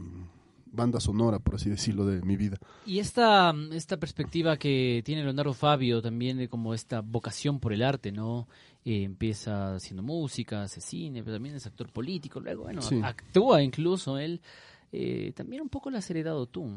banda 0.72 1.00
sonora, 1.00 1.40
por 1.40 1.56
así 1.56 1.70
decirlo, 1.70 2.06
de 2.06 2.22
mi 2.22 2.38
vida. 2.38 2.58
Y 2.86 3.00
esta, 3.00 3.54
esta 3.72 3.98
perspectiva 3.98 4.58
que 4.58 5.02
tiene 5.04 5.24
Leonardo 5.24 5.54
Fabio 5.54 6.02
también 6.02 6.38
de 6.38 6.48
como 6.48 6.74
esta 6.74 7.02
vocación 7.02 7.60
por 7.60 7.74
el 7.74 7.82
arte, 7.82 8.12
¿no? 8.12 8.48
Eh, 8.86 9.04
empieza 9.04 9.76
haciendo 9.76 10.04
música, 10.04 10.62
hace 10.64 10.80
cine, 10.80 11.24
pero 11.24 11.36
también 11.36 11.56
es 11.56 11.66
actor 11.66 11.90
político, 11.92 12.40
luego, 12.40 12.64
bueno, 12.64 12.82
Sí. 12.82 13.00
actúa 13.04 13.62
incluso 13.64 14.18
él. 14.18 14.42
eh, 14.92 15.34
también 15.36 15.62
un 15.62 15.70
poco 15.70 15.92
lo 15.92 16.00
has 16.00 16.10
heredado 16.10 16.48
tú. 16.48 16.68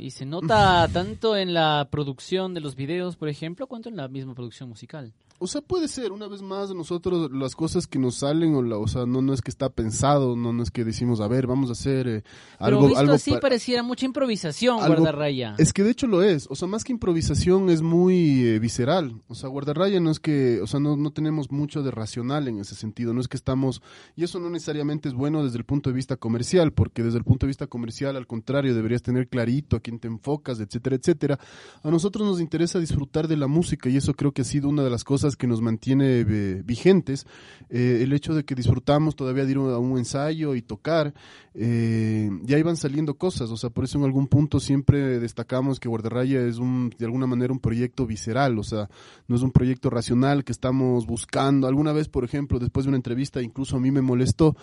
Y 0.00 0.10
se 0.10 0.26
nota 0.26 0.88
tanto 0.92 1.36
en 1.36 1.54
la 1.54 1.86
producción 1.92 2.54
de 2.54 2.60
los 2.60 2.74
videos, 2.74 3.14
por 3.16 3.28
ejemplo, 3.28 3.68
cuanto 3.68 3.88
en 3.88 3.94
la 3.96 4.08
misma 4.08 4.34
producción 4.34 4.68
musical. 4.68 5.12
O 5.38 5.46
sea, 5.46 5.60
puede 5.60 5.88
ser, 5.88 6.12
una 6.12 6.28
vez 6.28 6.40
más, 6.42 6.74
nosotros 6.74 7.30
las 7.32 7.54
cosas 7.54 7.86
que 7.86 7.98
nos 7.98 8.16
salen, 8.16 8.54
o, 8.54 8.62
la- 8.62 8.78
o 8.78 8.88
sea, 8.88 9.04
no, 9.06 9.20
no 9.22 9.32
es 9.34 9.42
que 9.42 9.50
está 9.50 9.68
pensado, 9.68 10.34
no, 10.36 10.52
no 10.52 10.62
es 10.62 10.70
que 10.70 10.84
decimos, 10.84 11.20
a 11.20 11.28
ver, 11.28 11.46
vamos 11.46 11.68
a 11.68 11.72
hacer 11.72 12.08
eh, 12.08 12.22
Pero 12.58 12.66
algo... 12.66 12.86
visto 12.86 13.00
algo 13.00 13.12
así 13.12 13.30
pa- 13.32 13.40
pareciera 13.40 13.82
mucha 13.82 14.06
improvisación, 14.06 14.78
algo- 14.80 14.96
guardarraya. 14.96 15.54
Es 15.58 15.72
que 15.72 15.82
de 15.82 15.90
hecho 15.90 16.06
lo 16.06 16.22
es, 16.22 16.46
o 16.50 16.54
sea, 16.54 16.68
más 16.68 16.84
que 16.84 16.92
improvisación 16.92 17.68
es 17.68 17.82
muy 17.82 18.44
eh, 18.46 18.58
visceral, 18.58 19.20
o 19.28 19.34
sea, 19.34 19.48
guardarraya 19.48 20.00
no 20.00 20.10
es 20.10 20.20
que, 20.20 20.60
o 20.62 20.66
sea, 20.66 20.80
no, 20.80 20.96
no 20.96 21.10
tenemos 21.12 21.50
mucho 21.50 21.82
de 21.82 21.90
racional 21.90 22.48
en 22.48 22.58
ese 22.60 22.74
sentido, 22.74 23.12
no 23.12 23.20
es 23.20 23.28
que 23.28 23.36
estamos, 23.36 23.82
y 24.16 24.24
eso 24.24 24.38
no 24.38 24.48
necesariamente 24.48 25.08
es 25.08 25.14
bueno 25.14 25.44
desde 25.44 25.58
el 25.58 25.64
punto 25.64 25.90
de 25.90 25.96
vista 25.96 26.16
comercial, 26.16 26.72
porque 26.72 27.02
desde 27.02 27.18
el 27.18 27.24
punto 27.24 27.46
de 27.46 27.48
vista 27.48 27.66
comercial, 27.66 28.16
al 28.16 28.26
contrario, 28.26 28.74
deberías 28.74 29.02
tener 29.02 29.28
clarito 29.28 29.76
a 29.76 29.80
quién 29.80 29.98
te 29.98 30.08
enfocas, 30.08 30.60
etcétera, 30.60 30.96
etcétera. 30.96 31.38
A 31.82 31.90
nosotros 31.90 32.26
nos 32.26 32.40
interesa 32.40 32.78
disfrutar 32.78 33.28
de 33.28 33.36
la 33.36 33.46
música 33.48 33.88
y 33.88 33.96
eso 33.96 34.14
creo 34.14 34.32
que 34.32 34.42
ha 34.42 34.44
sido 34.44 34.68
una 34.68 34.82
de 34.84 34.90
las 34.90 35.02
cosas 35.04 35.25
que 35.34 35.48
nos 35.48 35.60
mantiene 35.60 36.20
eh, 36.20 36.62
vigentes, 36.64 37.26
eh, 37.68 38.00
el 38.02 38.12
hecho 38.12 38.34
de 38.34 38.44
que 38.44 38.54
disfrutamos 38.54 39.16
todavía 39.16 39.44
de 39.44 39.50
ir 39.50 39.56
a 39.56 39.78
un 39.78 39.98
ensayo 39.98 40.54
y 40.54 40.62
tocar, 40.62 41.14
eh, 41.54 42.30
ya 42.42 42.58
iban 42.58 42.76
saliendo 42.76 43.14
cosas, 43.14 43.50
o 43.50 43.56
sea, 43.56 43.70
por 43.70 43.84
eso 43.84 43.98
en 43.98 44.04
algún 44.04 44.28
punto 44.28 44.60
siempre 44.60 45.18
destacamos 45.18 45.80
que 45.80 45.88
Guardarraya 45.88 46.46
es 46.46 46.58
un, 46.58 46.94
de 46.96 47.06
alguna 47.06 47.26
manera 47.26 47.52
un 47.52 47.58
proyecto 47.58 48.06
visceral, 48.06 48.58
o 48.58 48.62
sea, 48.62 48.88
no 49.26 49.34
es 49.34 49.42
un 49.42 49.50
proyecto 49.50 49.90
racional 49.90 50.44
que 50.44 50.52
estamos 50.52 51.06
buscando. 51.06 51.66
Alguna 51.66 51.92
vez, 51.92 52.08
por 52.08 52.24
ejemplo, 52.24 52.58
después 52.58 52.84
de 52.84 52.90
una 52.90 52.98
entrevista, 52.98 53.42
incluso 53.42 53.76
a 53.76 53.80
mí 53.80 53.90
me 53.90 54.02
molestó, 54.02 54.54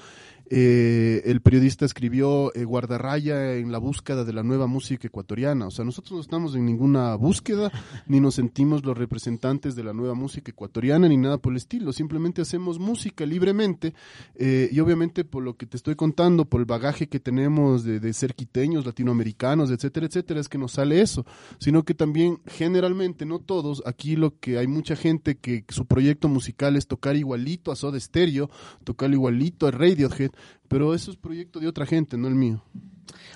eh, 0.50 1.22
el 1.26 1.42
periodista 1.42 1.86
escribió 1.86 2.54
eh, 2.54 2.66
Guardarraya 2.66 3.56
en 3.56 3.72
la 3.72 3.78
búsqueda 3.78 4.24
de 4.26 4.34
la 4.34 4.44
nueva 4.44 4.68
música 4.68 5.08
ecuatoriana, 5.08 5.68
o 5.68 5.72
sea, 5.72 5.86
nosotros 5.86 6.14
no 6.14 6.22
estamos 6.22 6.56
en 6.56 6.66
ninguna 6.66 7.16
búsqueda, 7.16 7.72
ni 8.08 8.20
nos 8.20 8.36
sentimos 8.36 8.86
los 8.86 8.98
representantes 8.98 9.76
de 9.76 9.84
la 9.84 9.94
nueva 9.94 10.16
música 10.16 10.52
ecuatoriana, 10.52 11.08
ni 11.08 11.18
nada 11.18 11.38
por 11.38 11.54
el 11.54 11.58
estilo, 11.58 11.94
simplemente 11.94 12.42
hacemos 12.42 12.78
música 12.78 13.26
libremente 13.26 13.94
eh, 14.36 14.70
y 14.72 14.80
obviamente 14.82 15.24
por 15.24 15.44
lo 15.44 15.56
que 15.56 15.66
te 15.66 15.78
estoy 15.78 15.96
contando, 15.96 16.46
por 16.46 16.60
el 16.60 16.66
bagaje 16.66 17.08
que 17.08 17.20
tenemos 17.20 17.84
de, 17.84 18.00
de 18.00 18.14
ser 18.14 18.36
quiteños, 18.36 18.86
latinoamericanos, 18.86 19.72
etcétera, 19.72 20.08
etcétera, 20.08 20.42
es 20.42 20.50
que 20.50 20.58
nos 20.58 20.74
sale 20.74 21.02
eso, 21.02 21.26
sino 21.58 21.84
que 21.84 21.94
también 21.94 22.40
generalmente, 22.48 23.26
no 23.26 23.40
todos, 23.40 23.82
aquí 23.86 24.18
lo 24.18 24.38
que 24.40 24.58
hay 24.58 24.68
mucha 24.68 24.96
gente 24.96 25.36
que 25.36 25.64
su 25.70 25.86
proyecto 25.86 26.28
musical 26.28 26.76
es 26.76 26.88
tocar 26.88 27.16
igualito 27.16 27.72
a 27.72 27.76
Soda 27.76 28.00
Stereo, 28.00 28.50
tocar 28.84 29.12
igualito 29.12 29.68
a 29.68 29.72
Radiohead, 29.72 30.32
pero 30.68 30.94
eso 30.94 31.12
es 31.12 31.18
proyecto 31.18 31.60
de 31.60 31.68
otra 31.68 31.86
gente, 31.86 32.18
no 32.18 32.28
el 32.28 32.36
mío. 32.36 32.64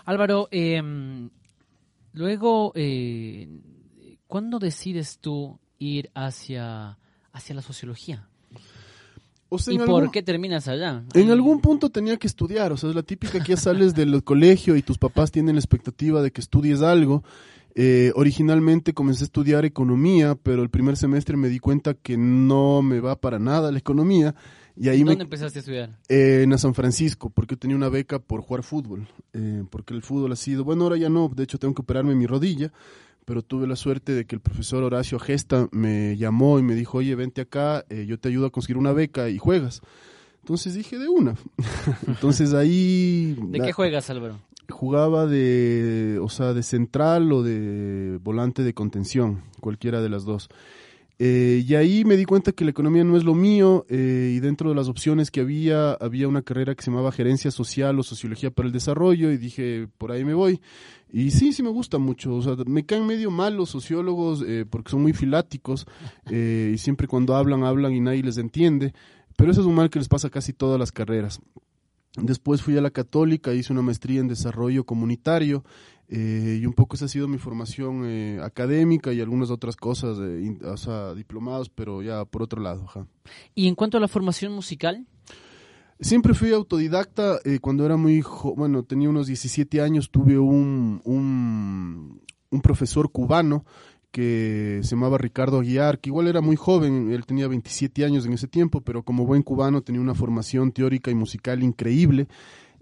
Álvaro, 0.06 0.48
eh, 0.52 0.82
luego, 2.14 2.72
eh, 2.76 3.48
¿cuándo 4.28 4.60
decides 4.60 5.20
tú 5.20 5.60
ir 5.80 6.10
hacia, 6.16 6.98
hacia 7.32 7.56
la 7.56 7.62
sociología? 7.62 8.28
O 9.50 9.58
sea, 9.60 9.74
¿Y 9.74 9.78
en 9.78 9.86
por 9.86 10.02
algún- 10.02 10.12
qué 10.12 10.24
terminas 10.24 10.68
allá? 10.68 11.04
En 11.14 11.32
algún 11.32 11.62
punto 11.62 11.90
tenía 11.90 12.18
que 12.18 12.28
estudiar, 12.28 12.74
o 12.74 12.78
sea, 12.78 12.90
es 12.90 12.96
la 12.96 13.04
típica 13.04 13.40
que 13.42 13.52
ya 13.54 13.58
sales 13.58 13.96
del 13.96 14.22
colegio 14.24 14.76
y 14.76 14.82
tus 14.82 14.98
papás 14.98 15.32
tienen 15.32 15.56
la 15.56 15.60
expectativa 15.62 16.22
de 16.22 16.32
que 16.32 16.42
estudies 16.42 16.82
algo. 16.82 17.24
Eh, 17.80 18.12
originalmente 18.16 18.94
comencé 18.94 19.24
a 19.24 19.26
estudiar 19.26 19.64
economía, 19.64 20.36
pero 20.36 20.64
el 20.64 20.70
primer 20.70 20.98
semestre 20.98 21.38
me 21.38 21.48
di 21.48 21.60
cuenta 21.60 21.94
que 21.94 22.18
no 22.18 22.82
me 22.82 23.00
va 23.00 23.22
para 23.22 23.38
nada 23.40 23.72
la 23.72 23.78
economía 23.78 24.34
y 24.80 24.90
ahí 24.90 25.04
me 25.04 25.12
¿Dónde 25.12 25.24
empezaste 25.24 25.60
a 25.60 25.62
estudiar? 25.62 25.98
eh, 26.10 26.42
en 26.44 26.58
San 26.58 26.74
Francisco, 26.74 27.30
porque 27.30 27.56
yo 27.56 27.60
tenía 27.60 27.76
una 27.76 27.90
beca 27.90 28.20
por 28.20 28.42
jugar 28.42 28.64
fútbol, 28.64 29.08
eh, 29.34 29.64
porque 29.70 29.94
el 29.94 30.02
fútbol 30.04 30.32
ha 30.32 30.36
sido, 30.36 30.64
bueno, 30.64 30.84
ahora 30.84 30.98
ya 30.98 31.10
no, 31.10 31.30
de 31.36 31.44
hecho 31.44 31.58
tengo 31.58 31.74
que 31.74 31.82
operarme 31.82 32.16
mi 32.16 32.28
rodilla, 32.28 32.72
pero 33.26 33.42
tuve 33.42 33.68
la 33.68 33.76
suerte 33.76 34.14
de 34.14 34.26
que 34.26 34.36
el 34.36 34.42
profesor 34.42 34.84
Horacio 34.84 35.20
Gesta 35.20 35.68
me 35.72 36.16
llamó 36.16 36.60
y 36.60 36.64
me 36.64 36.76
dijo, 36.76 37.00
oye, 37.00 37.14
vente 37.16 37.42
acá, 37.42 37.86
eh, 37.90 38.06
yo 38.08 38.18
te 38.20 38.30
ayudo 38.30 38.46
a 38.46 38.52
conseguir 38.52 38.78
una 38.78 38.94
beca 38.94 39.30
y 39.30 39.38
juegas. 39.38 39.82
Entonces 40.40 40.76
dije, 40.76 40.98
de 40.98 41.10
una. 41.10 41.36
Entonces 42.08 42.54
ahí... 42.54 43.36
¿De 43.50 43.60
qué 43.60 43.74
juegas, 43.74 44.10
Álvaro? 44.10 44.40
Jugaba 44.70 45.26
de, 45.26 46.20
o 46.22 46.30
sea, 46.30 46.54
de 46.54 46.64
central 46.64 47.32
o 47.34 47.44
de 47.44 48.18
volante 48.24 48.64
de 48.64 48.74
contención, 48.74 49.44
cualquiera 49.60 50.02
de 50.02 50.10
las 50.10 50.24
dos. 50.24 50.50
Eh, 51.20 51.64
y 51.68 51.74
ahí 51.74 52.06
me 52.06 52.16
di 52.16 52.26
cuenta 52.26 52.52
que 52.52 52.64
la 52.64 52.70
economía 52.70 53.04
no 53.04 53.18
es 53.18 53.24
lo 53.24 53.34
mío 53.34 53.86
eh, 53.90 54.34
y 54.36 54.40
dentro 54.40 54.70
de 54.70 54.76
las 54.76 54.88
opciones 54.88 55.32
que 55.32 55.40
había, 55.40 55.94
había 55.94 56.28
una 56.28 56.44
carrera 56.44 56.76
que 56.76 56.84
se 56.84 56.92
llamaba 56.92 57.12
gerencia 57.12 57.50
social 57.50 57.98
o 57.98 58.04
sociología 58.04 58.52
para 58.52 58.68
el 58.68 58.74
desarrollo 58.74 59.32
y 59.32 59.38
dije, 59.38 59.88
por 59.98 60.12
ahí 60.12 60.24
me 60.24 60.36
voy. 60.36 60.62
Y 61.12 61.32
sí, 61.32 61.54
sí 61.54 61.64
me 61.64 61.70
gusta 61.70 61.98
mucho. 61.98 62.36
O 62.36 62.42
sea, 62.42 62.56
me 62.68 62.86
caen 62.86 63.08
medio 63.08 63.32
mal 63.32 63.56
los 63.56 63.70
sociólogos 63.70 64.44
eh, 64.48 64.66
porque 64.70 64.92
son 64.92 65.02
muy 65.02 65.14
filáticos 65.14 65.88
y 66.30 66.78
siempre 66.78 67.08
cuando 67.08 67.36
hablan, 67.36 67.64
hablan 67.64 67.94
y 67.94 68.02
nadie 68.02 68.22
les 68.22 68.38
entiende. 68.38 68.94
Pero 69.36 69.52
eso 69.52 69.62
es 69.62 69.68
un 69.68 69.76
mal 69.76 69.90
que 69.90 70.00
les 70.00 70.10
pasa 70.10 70.30
casi 70.30 70.54
todas 70.54 70.80
las 70.80 70.92
carreras. 70.92 71.40
Después 72.18 72.64
fui 72.64 72.76
a 72.78 72.82
la 72.82 72.90
católica, 72.90 73.54
hice 73.54 73.72
una 73.72 73.84
maestría 73.84 74.20
en 74.20 74.28
desarrollo 74.28 74.86
comunitario 74.86 75.64
eh, 76.10 76.60
y 76.62 76.66
un 76.66 76.74
poco 76.74 76.96
esa 76.96 77.06
ha 77.06 77.10
sido 77.10 77.28
mi 77.28 77.38
formación 77.38 78.04
eh, 78.06 78.40
académica 78.42 79.12
y 79.14 79.20
algunas 79.22 79.50
otras 79.52 79.76
cosas, 79.76 80.18
eh, 80.20 80.42
in- 80.44 80.60
o 80.66 80.78
sea, 80.78 81.14
diplomados, 81.14 81.70
pero 81.70 82.02
ya 82.02 82.24
por 82.26 82.44
otro 82.44 82.62
lado. 82.62 82.88
¿Y 83.54 83.68
en 83.68 83.76
cuanto 83.76 83.98
a 83.98 84.00
la 84.00 84.08
formación 84.08 84.54
musical? 84.54 85.06
Siempre 86.00 86.34
fui 86.34 86.52
autodidacta. 86.54 87.40
eh, 87.44 87.60
cuando 87.60 87.86
era 87.86 87.98
muy 87.98 88.22
jo- 88.22 88.54
bueno, 88.56 88.84
tenía 88.84 89.10
unos 89.10 89.28
17 89.28 89.82
años, 89.82 90.12
tuve 90.12 90.38
un, 90.38 91.02
un, 91.04 92.22
un 92.52 92.62
profesor 92.62 93.12
cubano 93.12 93.66
que 94.12 94.80
se 94.84 94.92
llamaba 94.92 95.18
Ricardo 95.18 95.60
Aguiar, 95.60 96.00
que 96.00 96.10
igual 96.10 96.28
era 96.28 96.40
muy 96.42 96.56
joven, 96.56 97.12
él 97.12 97.26
tenía 97.26 97.48
27 97.48 98.06
años 98.06 98.26
en 98.26 98.34
ese 98.34 98.48
tiempo, 98.48 98.82
pero 98.82 99.04
como 99.04 99.26
buen 99.26 99.44
cubano 99.44 99.82
tenía 99.82 100.00
una 100.02 100.16
formación 100.16 100.72
teórica 100.72 101.12
y 101.12 101.16
musical 101.16 101.62
increíble. 101.62 102.28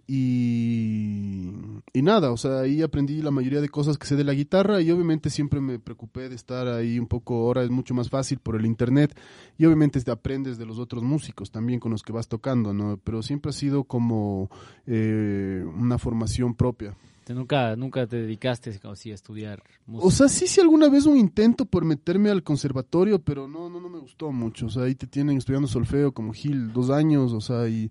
Y, 0.07 1.49
y 1.93 2.01
nada, 2.03 2.31
o 2.31 2.37
sea, 2.37 2.59
ahí 2.59 2.83
aprendí 2.83 3.23
la 3.23 3.31
mayoría 3.31 3.59
de 3.59 3.69
cosas 3.69 3.97
que 3.97 4.05
sé 4.05 4.15
de 4.15 4.23
la 4.23 4.33
guitarra 4.33 4.79
y 4.81 4.91
obviamente 4.91 5.31
siempre 5.31 5.59
me 5.59 5.79
preocupé 5.79 6.29
de 6.29 6.35
estar 6.35 6.67
ahí 6.67 6.99
un 6.99 7.07
poco, 7.07 7.35
ahora 7.47 7.63
es 7.63 7.71
mucho 7.71 7.95
más 7.95 8.09
fácil 8.09 8.37
por 8.37 8.55
el 8.55 8.67
internet 8.67 9.17
y 9.57 9.65
obviamente 9.65 9.99
te 9.99 10.11
aprendes 10.11 10.59
de 10.59 10.65
los 10.67 10.77
otros 10.77 11.01
músicos 11.01 11.49
también 11.49 11.79
con 11.79 11.91
los 11.91 12.03
que 12.03 12.13
vas 12.13 12.27
tocando, 12.27 12.71
¿no? 12.71 12.99
Pero 13.03 13.23
siempre 13.23 13.49
ha 13.49 13.53
sido 13.53 13.83
como 13.83 14.51
eh, 14.85 15.65
una 15.75 15.97
formación 15.97 16.53
propia. 16.53 16.95
¿Te 17.25 17.33
nunca, 17.33 17.75
nunca 17.75 18.05
te 18.05 18.17
dedicaste 18.17 18.79
así 18.83 19.09
a 19.09 19.15
estudiar 19.15 19.63
música? 19.87 20.07
O 20.07 20.11
sea, 20.11 20.29
sí, 20.29 20.45
sí, 20.45 20.61
alguna 20.61 20.89
vez 20.89 21.07
un 21.07 21.17
intento 21.17 21.65
por 21.65 21.83
meterme 21.83 22.29
al 22.29 22.43
conservatorio, 22.43 23.17
pero 23.17 23.47
no, 23.47 23.67
no, 23.67 23.81
no 23.81 23.89
me 23.89 23.97
gustó 23.97 24.31
mucho. 24.31 24.67
O 24.67 24.69
sea, 24.69 24.83
ahí 24.83 24.93
te 24.93 25.07
tienen 25.07 25.37
estudiando 25.37 25.67
solfeo 25.67 26.11
como 26.11 26.33
Gil 26.33 26.71
dos 26.71 26.91
años, 26.91 27.33
o 27.33 27.41
sea, 27.41 27.67
y, 27.67 27.89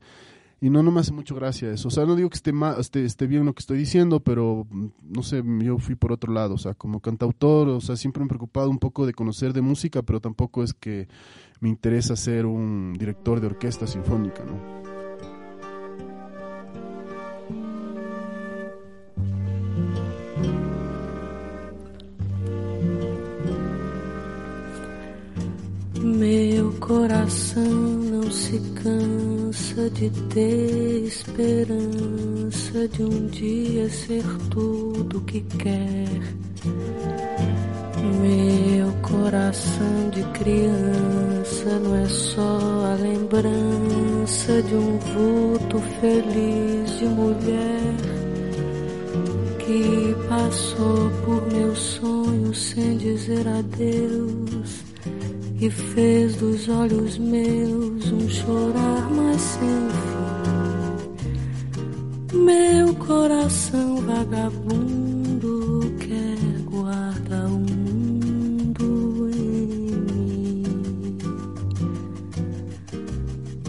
y 0.65 0.71
no, 0.71 0.83
no 0.83 0.91
me 0.91 1.01
hace 1.01 1.13
mucho 1.13 1.35
gracia 1.35 1.71
eso. 1.71 1.89
O 1.89 1.91
sea, 1.91 2.07
no 2.07 2.17
digo 2.17 2.31
que 2.31 2.37
esté, 2.37 2.51
ma- 2.51 2.77
esté, 2.79 3.05
esté 3.05 3.27
bien 3.27 3.45
lo 3.45 3.53
que 3.53 3.61
estoy 3.61 3.77
diciendo, 3.77 4.21
pero 4.21 4.67
mm, 4.71 4.87
no 5.11 5.23
sé, 5.23 5.43
yo 5.61 5.77
fui 5.77 5.95
por 5.95 6.11
otro 6.11 6.33
lado. 6.33 6.55
O 6.55 6.59
sea, 6.59 6.73
como 6.73 7.01
cantautor, 7.01 7.69
o 7.69 7.83
sea, 7.83 7.97
siempre 7.97 8.21
me 8.21 8.25
he 8.25 8.29
preocupado 8.31 8.71
un 8.71 8.79
poco 8.79 9.05
de 9.05 9.13
conocer 9.13 9.53
de 9.53 9.61
música, 9.61 10.01
pero 10.01 10.21
tampoco 10.21 10.63
es 10.63 10.73
que 10.73 11.07
me 11.61 11.69
interesa 11.69 12.17
ser 12.17 12.47
un 12.47 12.95
director 12.99 13.43
de 13.43 13.49
orquesta 13.49 13.87
sinfónica, 13.87 14.43
¿no? 14.43 14.55
Meu 26.01 26.73
se 28.35 28.59
cansa 28.83 29.89
de 29.91 30.11
ter 30.29 31.05
esperança 31.07 32.89
de 32.89 33.05
um 33.05 33.27
dia 33.29 33.89
ser 33.89 34.25
tudo 34.51 35.21
que 35.21 35.41
quer. 35.41 36.09
Meu 38.21 38.93
coração 39.03 40.11
de 40.11 40.25
criança 40.39 41.79
não 41.79 41.95
é 41.95 42.09
só 42.09 42.59
a 42.93 42.95
lembrança 43.01 44.63
de 44.63 44.75
um 44.75 44.99
vulto 44.99 45.79
feliz 46.01 46.99
de 46.99 47.05
mulher 47.05 47.95
que 49.61 50.17
passou 50.29 51.09
por 51.25 51.53
meu 51.53 51.75
sonho 51.77 52.53
sem 52.53 52.97
dizer 52.97 53.47
adeus 53.47 54.94
e 55.65 55.71
fez 55.71 56.37
dos 56.37 56.69
olhos 56.69 57.17
meus 57.17 58.13
um 58.13 58.29
chorar 58.29 59.11
mais 59.11 59.41
sem 59.41 59.89
fim. 62.29 62.37
Meu 62.37 62.95
coração 62.97 63.97
vagabundo 64.03 65.81
quer 66.01 66.37
guardar 66.67 67.47
o 67.47 67.61
mundo 67.61 69.31
em 69.35 69.97
mim. 70.13 71.17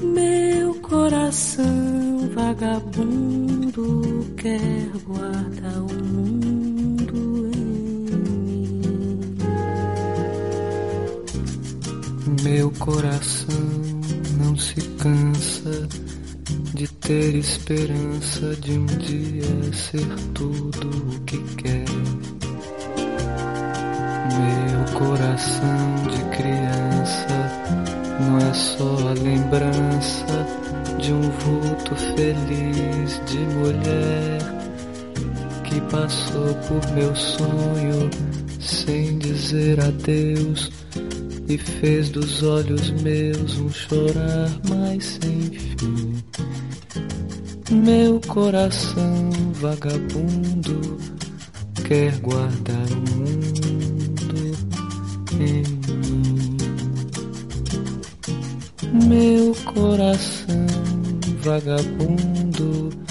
Meu 0.01 0.75
coração 0.81 2.29
vagabundo 2.33 4.25
quer 4.35 4.89
guardar 5.05 5.79
o 5.79 5.93
mundo 6.03 6.24
coração 12.79 13.55
não 14.37 14.57
se 14.57 14.81
cansa 14.97 15.87
de 16.73 16.87
ter 16.87 17.35
esperança 17.35 18.55
de 18.57 18.71
um 18.73 18.85
dia 18.85 19.73
ser 19.73 20.07
tudo 20.33 20.89
o 20.89 21.19
que 21.21 21.37
quer. 21.55 21.85
Meu 24.35 24.99
coração 24.99 25.95
de 26.09 26.23
criança 26.35 27.27
não 28.19 28.37
é 28.37 28.53
só 28.53 29.09
a 29.09 29.13
lembrança 29.13 30.47
de 30.99 31.13
um 31.13 31.21
vulto 31.21 31.95
feliz 31.95 33.21
de 33.25 33.37
mulher 33.55 34.39
que 35.63 35.79
passou 35.91 36.53
por 36.67 36.91
meu 36.93 37.15
sonho 37.15 38.09
sem 38.59 39.17
dizer 39.17 39.79
adeus 39.79 40.71
e 41.47 41.57
fez 41.57 42.09
dos 42.09 42.43
olhos 42.43 42.89
meus 43.01 43.57
um 43.57 43.69
chorar 43.69 44.51
mais 44.67 45.05
sem 45.05 45.41
fim. 45.51 46.23
Meu 47.71 48.19
coração 48.27 49.29
vagabundo 49.53 50.97
quer 51.87 52.17
guardar 52.19 52.87
o 52.91 52.95
mundo 53.11 54.57
em 55.33 55.63
mim. 55.89 56.57
Meu 59.07 59.55
coração 59.73 60.65
vagabundo 61.41 63.04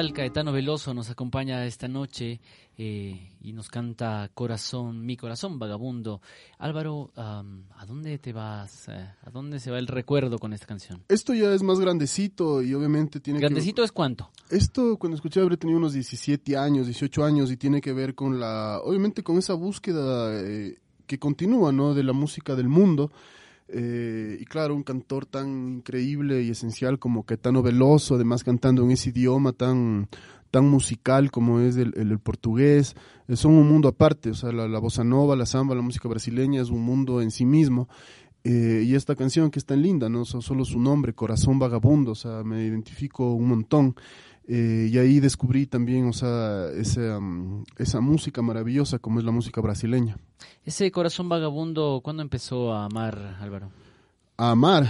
Inmortal 0.00 0.14
Caetano 0.14 0.52
Veloso 0.52 0.94
nos 0.94 1.10
acompaña 1.10 1.66
esta 1.66 1.86
noche 1.86 2.40
eh, 2.78 3.34
y 3.42 3.52
nos 3.52 3.68
canta 3.68 4.30
Corazón, 4.32 5.04
mi 5.04 5.18
corazón 5.18 5.58
vagabundo. 5.58 6.22
Álvaro, 6.58 7.10
¿a 7.16 7.44
dónde 7.86 8.16
te 8.18 8.32
vas? 8.32 8.88
eh, 8.88 9.10
¿A 9.22 9.30
dónde 9.30 9.60
se 9.60 9.70
va 9.70 9.78
el 9.78 9.86
recuerdo 9.86 10.38
con 10.38 10.54
esta 10.54 10.64
canción? 10.64 11.02
Esto 11.08 11.34
ya 11.34 11.52
es 11.52 11.62
más 11.62 11.78
grandecito 11.80 12.62
y 12.62 12.72
obviamente 12.72 13.20
tiene 13.20 13.40
¿Grandecito 13.40 13.84
es 13.84 13.92
cuánto? 13.92 14.30
que... 14.48 14.56
Esto 14.56 14.96
cuando 14.96 15.16
escuché 15.16 15.40
habré 15.40 15.58
tenido 15.58 15.78
unos 15.78 15.92
17 15.92 16.56
años, 16.56 16.86
18 16.86 17.22
años 17.22 17.50
y 17.50 17.58
tiene 17.58 17.82
que 17.82 17.92
ver 17.92 18.14
con 18.14 18.40
la... 18.40 18.80
Obviamente 18.82 19.22
con 19.22 19.36
esa 19.36 19.52
búsqueda 19.52 20.32
eh, 20.40 20.78
que 21.06 21.18
continúa, 21.18 21.72
¿no? 21.72 21.92
De 21.92 22.04
la 22.04 22.14
música 22.14 22.56
del 22.56 22.68
mundo. 22.68 23.12
Eh, 23.72 24.38
y 24.40 24.44
claro, 24.46 24.74
un 24.74 24.82
cantor 24.82 25.26
tan 25.26 25.76
increíble 25.76 26.42
y 26.42 26.50
esencial 26.50 26.98
como 26.98 27.24
Caetano 27.24 27.62
Veloso, 27.62 28.16
además 28.16 28.42
cantando 28.44 28.82
en 28.82 28.90
ese 28.90 29.10
idioma 29.10 29.52
tan, 29.52 30.08
tan 30.50 30.68
musical 30.68 31.30
como 31.30 31.60
es 31.60 31.76
el, 31.76 31.92
el- 31.96 32.18
portugués, 32.18 32.96
eh, 33.28 33.36
son 33.36 33.52
un 33.54 33.68
mundo 33.68 33.88
aparte, 33.88 34.30
o 34.30 34.34
sea, 34.34 34.50
la, 34.52 34.66
la 34.66 34.78
bossa 34.80 35.04
nova, 35.04 35.36
la 35.36 35.46
samba, 35.46 35.74
la 35.74 35.82
música 35.82 36.08
brasileña 36.08 36.62
es 36.62 36.70
un 36.70 36.82
mundo 36.82 37.22
en 37.22 37.30
sí 37.30 37.44
mismo. 37.44 37.88
Eh, 38.42 38.84
y 38.86 38.94
esta 38.94 39.14
canción 39.16 39.50
que 39.50 39.58
es 39.58 39.66
tan 39.66 39.82
linda, 39.82 40.08
¿no? 40.08 40.24
So- 40.24 40.40
solo 40.40 40.64
su 40.64 40.80
nombre, 40.80 41.12
Corazón 41.12 41.58
Vagabundo, 41.58 42.12
o 42.12 42.14
sea, 42.14 42.42
me 42.42 42.64
identifico 42.64 43.34
un 43.34 43.46
montón. 43.48 43.94
Eh, 44.52 44.88
y 44.90 44.98
ahí 44.98 45.20
descubrí 45.20 45.66
también, 45.66 46.08
o 46.08 46.12
sea, 46.12 46.66
esa, 46.76 47.20
esa 47.78 48.00
música 48.00 48.42
maravillosa 48.42 48.98
como 48.98 49.20
es 49.20 49.24
la 49.24 49.30
música 49.30 49.60
brasileña. 49.60 50.18
Ese 50.64 50.90
corazón 50.90 51.28
vagabundo, 51.28 52.00
¿cuándo 52.02 52.22
empezó 52.22 52.72
a 52.72 52.86
amar, 52.86 53.36
Álvaro? 53.40 53.70
a 54.40 54.52
amar. 54.52 54.88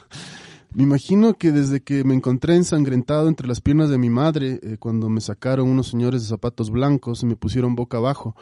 me 0.74 0.82
imagino 0.82 1.34
que 1.34 1.52
desde 1.52 1.80
que 1.80 2.02
me 2.02 2.14
encontré 2.14 2.56
ensangrentado 2.56 3.28
entre 3.28 3.46
las 3.46 3.60
piernas 3.60 3.88
de 3.88 3.98
mi 3.98 4.10
madre, 4.10 4.58
eh, 4.62 4.76
cuando 4.80 5.08
me 5.08 5.20
sacaron 5.20 5.68
unos 5.68 5.86
señores 5.88 6.22
de 6.22 6.28
zapatos 6.28 6.70
blancos 6.70 7.22
y 7.22 7.26
me 7.26 7.36
pusieron 7.36 7.76
boca 7.76 7.98
abajo, 7.98 8.34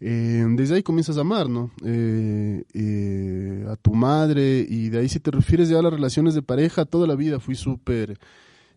eh, 0.00 0.46
desde 0.50 0.76
ahí 0.76 0.82
comienzas 0.84 1.18
a 1.18 1.22
amar, 1.22 1.48
¿no? 1.48 1.72
Eh, 1.84 2.62
eh, 2.72 3.66
a 3.68 3.74
tu 3.74 3.94
madre 3.94 4.64
y 4.66 4.90
de 4.90 5.00
ahí 5.00 5.08
si 5.08 5.18
te 5.18 5.32
refieres 5.32 5.68
ya 5.68 5.80
a 5.80 5.82
las 5.82 5.92
relaciones 5.92 6.34
de 6.34 6.42
pareja, 6.42 6.84
toda 6.84 7.08
la 7.08 7.16
vida 7.16 7.40
fui 7.40 7.56
súper 7.56 8.16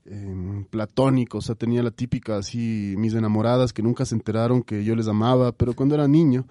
eh, 0.05 0.65
platónico, 0.69 1.37
o 1.37 1.41
sea, 1.41 1.55
tenía 1.55 1.83
la 1.83 1.91
típica 1.91 2.37
así, 2.37 2.95
mis 2.97 3.13
enamoradas 3.13 3.73
que 3.73 3.83
nunca 3.83 4.05
se 4.05 4.15
enteraron 4.15 4.63
que 4.63 4.83
yo 4.83 4.95
les 4.95 5.07
amaba, 5.07 5.51
pero 5.51 5.73
cuando 5.73 5.95
era 5.95 6.07
niño, 6.07 6.45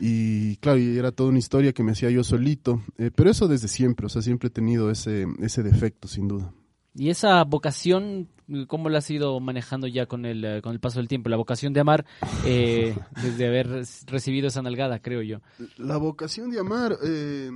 y 0.00 0.56
claro, 0.56 0.78
y 0.78 0.98
era 0.98 1.12
toda 1.12 1.30
una 1.30 1.38
historia 1.38 1.72
que 1.72 1.82
me 1.82 1.92
hacía 1.92 2.10
yo 2.10 2.24
solito, 2.24 2.82
eh, 2.98 3.10
pero 3.14 3.30
eso 3.30 3.48
desde 3.48 3.68
siempre, 3.68 4.06
o 4.06 4.08
sea, 4.08 4.22
siempre 4.22 4.48
he 4.48 4.50
tenido 4.50 4.90
ese, 4.90 5.26
ese 5.40 5.62
defecto, 5.62 6.08
sin 6.08 6.28
duda. 6.28 6.52
¿Y 6.98 7.10
esa 7.10 7.44
vocación, 7.44 8.28
cómo 8.68 8.88
la 8.88 8.98
has 8.98 9.10
ido 9.10 9.38
manejando 9.38 9.86
ya 9.86 10.06
con 10.06 10.24
el, 10.24 10.44
eh, 10.44 10.62
con 10.62 10.72
el 10.72 10.80
paso 10.80 10.98
del 10.98 11.08
tiempo? 11.08 11.28
La 11.28 11.36
vocación 11.36 11.74
de 11.74 11.80
amar 11.80 12.06
eh, 12.46 12.96
desde 13.22 13.46
haber 13.46 13.84
recibido 14.06 14.48
esa 14.48 14.62
nalgada, 14.62 15.00
creo 15.00 15.20
yo. 15.20 15.40
La 15.76 15.98
vocación 15.98 16.50
de 16.50 16.58
amar, 16.58 16.96
eh, 17.04 17.50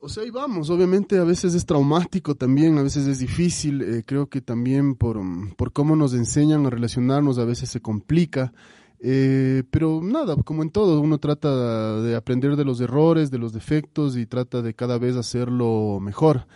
o 0.00 0.08
sea, 0.08 0.22
ahí 0.22 0.30
vamos, 0.30 0.70
obviamente 0.70 1.18
a 1.18 1.24
veces 1.24 1.54
es 1.54 1.66
traumático 1.66 2.34
también, 2.34 2.78
a 2.78 2.82
veces 2.82 3.06
es 3.06 3.18
difícil, 3.18 3.82
eh, 3.82 4.02
creo 4.06 4.28
que 4.28 4.40
también 4.40 4.94
por, 4.94 5.22
mm, 5.22 5.52
por 5.56 5.72
cómo 5.72 5.94
nos 5.96 6.14
enseñan 6.14 6.66
a 6.66 6.70
relacionarnos 6.70 7.38
a 7.38 7.44
veces 7.44 7.68
se 7.68 7.80
complica, 7.80 8.52
eh, 9.00 9.62
pero 9.70 10.00
nada, 10.02 10.36
como 10.36 10.62
en 10.62 10.70
todo, 10.70 11.00
uno 11.00 11.18
trata 11.18 12.00
de 12.02 12.16
aprender 12.16 12.56
de 12.56 12.64
los 12.64 12.80
errores, 12.80 13.30
de 13.30 13.38
los 13.38 13.52
defectos 13.52 14.16
y 14.16 14.26
trata 14.26 14.62
de 14.62 14.74
cada 14.74 14.98
vez 14.98 15.16
hacerlo 15.16 15.98
mejor. 16.00 16.46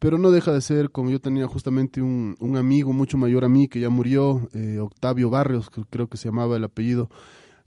Pero 0.00 0.18
no 0.18 0.32
deja 0.32 0.52
de 0.52 0.60
ser, 0.60 0.90
como 0.90 1.10
yo 1.10 1.20
tenía 1.20 1.46
justamente 1.46 2.02
un, 2.02 2.34
un 2.40 2.56
amigo 2.56 2.92
mucho 2.92 3.16
mayor 3.18 3.44
a 3.44 3.48
mí 3.48 3.68
que 3.68 3.78
ya 3.78 3.88
murió, 3.88 4.48
eh, 4.52 4.80
Octavio 4.80 5.30
Barrios, 5.30 5.70
que 5.70 5.82
creo 5.88 6.08
que 6.08 6.16
se 6.16 6.28
llamaba 6.28 6.56
el 6.56 6.64
apellido, 6.64 7.08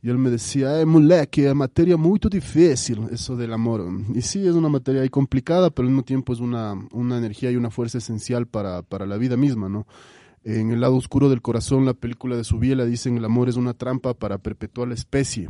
y 0.05 0.09
él 0.11 0.19
me 0.19 0.29
decía, 0.29 0.79
eh, 0.79 0.85
moleque, 0.85 1.49
es 1.49 1.55
materia 1.55 1.97
muy 1.97 2.19
difícil, 2.29 3.07
eso 3.11 3.35
del 3.35 3.51
amor. 3.51 3.87
Y 4.13 4.21
sí, 4.21 4.45
es 4.47 4.53
una 4.53 4.69
materia 4.69 5.01
ahí 5.01 5.09
complicada, 5.09 5.71
pero 5.71 5.87
al 5.87 5.91
mismo 5.91 6.03
tiempo 6.03 6.31
es 6.31 6.39
una, 6.39 6.75
una 6.91 7.17
energía 7.17 7.49
y 7.49 7.55
una 7.55 7.71
fuerza 7.71 7.97
esencial 7.97 8.45
para, 8.45 8.83
para 8.83 9.07
la 9.07 9.17
vida 9.17 9.35
misma, 9.35 9.67
¿no? 9.67 9.87
En 10.43 10.69
El 10.69 10.81
lado 10.81 10.95
oscuro 10.95 11.27
del 11.27 11.41
corazón, 11.41 11.85
la 11.85 11.95
película 11.95 12.37
de 12.37 12.43
Subiela, 12.43 12.85
dicen 12.85 13.17
el 13.17 13.25
amor 13.25 13.49
es 13.49 13.55
una 13.55 13.73
trampa 13.73 14.13
para 14.13 14.37
perpetuar 14.37 14.89
la 14.89 14.93
especie. 14.93 15.49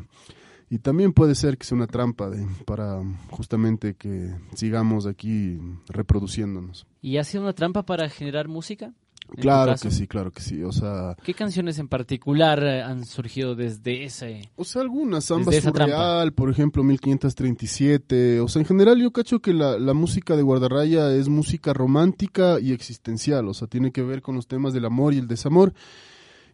Y 0.70 0.80
también 0.80 1.12
puede 1.12 1.36
ser 1.36 1.58
que 1.58 1.66
sea 1.66 1.76
una 1.76 1.88
trampa 1.88 2.30
de, 2.30 2.48
para 2.66 3.02
justamente 3.32 3.96
que 3.96 4.36
sigamos 4.54 5.06
aquí 5.06 5.60
reproduciéndonos. 5.90 6.88
¿Y 7.02 7.18
ha 7.18 7.26
sido 7.26 7.44
una 7.44 7.52
trampa 7.52 7.84
para 7.84 8.08
generar 8.08 8.48
música? 8.48 8.94
Claro 9.38 9.76
que 9.82 9.92
sí, 9.92 10.08
claro 10.08 10.32
que 10.32 10.42
sí. 10.42 10.64
O 10.64 10.72
sea, 10.72 11.16
¿Qué 11.24 11.34
canciones 11.34 11.80
en 11.80 11.88
particular 11.88 12.64
eh, 12.64 12.82
han 12.82 13.06
surgido 13.06 13.56
desde 13.56 14.04
ese... 14.04 14.50
o 14.56 14.64
sea 14.64 14.82
algunas, 14.82 15.26
Samba. 15.26 15.52
Surreal, 15.52 16.34
por 16.34 16.50
ejemplo, 16.50 16.84
1537. 16.84 18.40
O 18.40 18.48
sea, 18.48 18.62
en 18.62 18.68
general 18.68 19.02
yo 19.02 19.12
cacho 19.12 19.40
que 19.40 19.54
la, 19.54 19.80
la 19.80 19.94
música 19.94 20.36
de 20.36 20.44
Guardarraya 20.44 21.12
es 21.12 21.28
música 21.28 21.74
romántica 21.74 22.60
y 22.60 22.72
existencial. 22.72 23.48
O 23.48 23.54
sea, 23.54 23.68
tiene 23.68 23.92
que 23.92 24.04
ver 24.04 24.22
con 24.22 24.36
los 24.36 24.48
temas 24.48 24.74
del 24.74 24.86
amor 24.86 25.14
y 25.14 25.18
el 25.18 25.28
desamor. 25.28 25.74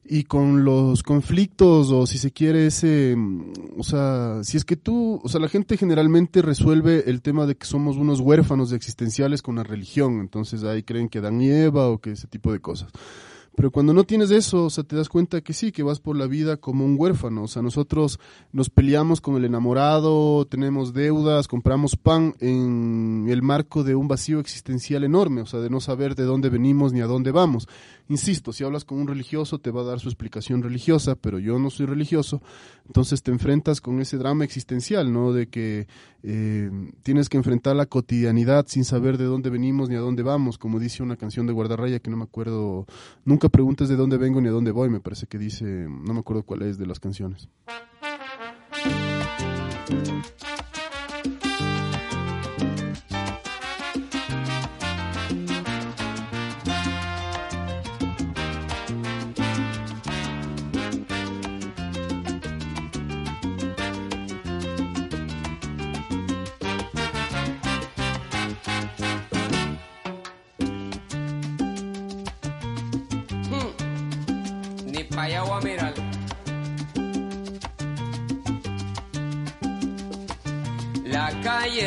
Y 0.03 0.23
con 0.23 0.65
los 0.65 1.03
conflictos 1.03 1.91
o 1.91 2.05
si 2.05 2.17
se 2.17 2.31
quiere 2.31 2.67
ese, 2.67 3.15
mm, 3.15 3.53
o 3.77 3.83
sea, 3.83 4.43
si 4.43 4.57
es 4.57 4.65
que 4.65 4.75
tú, 4.75 5.21
o 5.23 5.29
sea, 5.29 5.39
la 5.39 5.47
gente 5.47 5.77
generalmente 5.77 6.41
resuelve 6.41 7.09
el 7.09 7.21
tema 7.21 7.45
de 7.45 7.55
que 7.55 7.65
somos 7.65 7.97
unos 7.97 8.19
huérfanos 8.19 8.73
existenciales 8.73 9.41
con 9.41 9.55
la 9.55 9.63
religión, 9.63 10.19
entonces 10.19 10.63
ahí 10.63 10.83
creen 10.83 11.09
que 11.09 11.21
Dan 11.21 11.41
y 11.41 11.49
Eva 11.49 11.87
o 11.89 11.99
que 11.99 12.11
ese 12.11 12.27
tipo 12.27 12.51
de 12.51 12.59
cosas. 12.59 12.91
Pero 13.55 13.69
cuando 13.69 13.93
no 13.93 14.05
tienes 14.05 14.31
eso, 14.31 14.65
o 14.65 14.69
sea, 14.69 14.83
te 14.83 14.95
das 14.95 15.09
cuenta 15.09 15.41
que 15.41 15.53
sí, 15.53 15.71
que 15.71 15.83
vas 15.83 15.99
por 15.99 16.15
la 16.15 16.25
vida 16.25 16.57
como 16.57 16.85
un 16.85 16.95
huérfano. 16.97 17.43
O 17.43 17.47
sea, 17.47 17.61
nosotros 17.61 18.19
nos 18.53 18.69
peleamos 18.69 19.19
con 19.19 19.35
el 19.35 19.45
enamorado, 19.45 20.45
tenemos 20.45 20.93
deudas, 20.93 21.47
compramos 21.47 21.97
pan 21.97 22.33
en 22.39 23.25
el 23.29 23.41
marco 23.41 23.83
de 23.83 23.95
un 23.95 24.07
vacío 24.07 24.39
existencial 24.39 25.03
enorme, 25.03 25.41
o 25.41 25.45
sea, 25.45 25.59
de 25.59 25.69
no 25.69 25.81
saber 25.81 26.15
de 26.15 26.23
dónde 26.23 26.49
venimos 26.49 26.93
ni 26.93 27.01
a 27.01 27.07
dónde 27.07 27.31
vamos. 27.31 27.67
Insisto, 28.11 28.51
si 28.51 28.63
hablas 28.63 28.83
con 28.83 28.99
un 28.99 29.07
religioso 29.07 29.59
te 29.59 29.71
va 29.71 29.81
a 29.81 29.85
dar 29.85 29.99
su 30.01 30.09
explicación 30.09 30.61
religiosa, 30.61 31.15
pero 31.15 31.39
yo 31.39 31.59
no 31.59 31.69
soy 31.69 31.85
religioso, 31.85 32.41
entonces 32.85 33.23
te 33.23 33.31
enfrentas 33.31 33.79
con 33.79 34.01
ese 34.01 34.17
drama 34.17 34.43
existencial, 34.43 35.13
¿no? 35.13 35.31
De 35.31 35.47
que 35.47 35.87
eh, 36.23 36.69
tienes 37.03 37.29
que 37.29 37.37
enfrentar 37.37 37.75
la 37.75 37.85
cotidianidad 37.85 38.65
sin 38.67 38.83
saber 38.83 39.17
de 39.17 39.23
dónde 39.23 39.49
venimos 39.49 39.87
ni 39.87 39.95
a 39.95 39.99
dónde 39.99 40.23
vamos, 40.23 40.57
como 40.57 40.77
dice 40.77 41.03
una 41.03 41.15
canción 41.15 41.47
de 41.47 41.53
Guardarraya 41.53 41.99
que 41.99 42.09
no 42.09 42.17
me 42.17 42.23
acuerdo, 42.23 42.85
nunca 43.23 43.40
preguntes 43.49 43.89
de 43.89 43.95
dónde 43.95 44.17
vengo 44.17 44.41
ni 44.41 44.49
a 44.49 44.51
dónde 44.51 44.71
voy, 44.71 44.89
me 44.89 44.99
parece 44.99 45.27
que 45.27 45.37
dice, 45.37 45.65
no 45.65 46.13
me 46.13 46.19
acuerdo 46.19 46.43
cuál 46.43 46.61
es 46.63 46.77
de 46.77 46.85
las 46.85 46.99
canciones. 46.99 47.49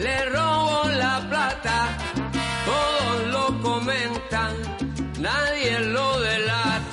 le 0.00 0.24
robo 0.30 0.88
la 0.88 1.20
plata, 1.28 1.88
todos 2.64 3.26
lo 3.34 3.60
comentan, 3.60 4.52
nadie 5.18 5.78
lo 5.80 6.18
delata. 6.20 6.89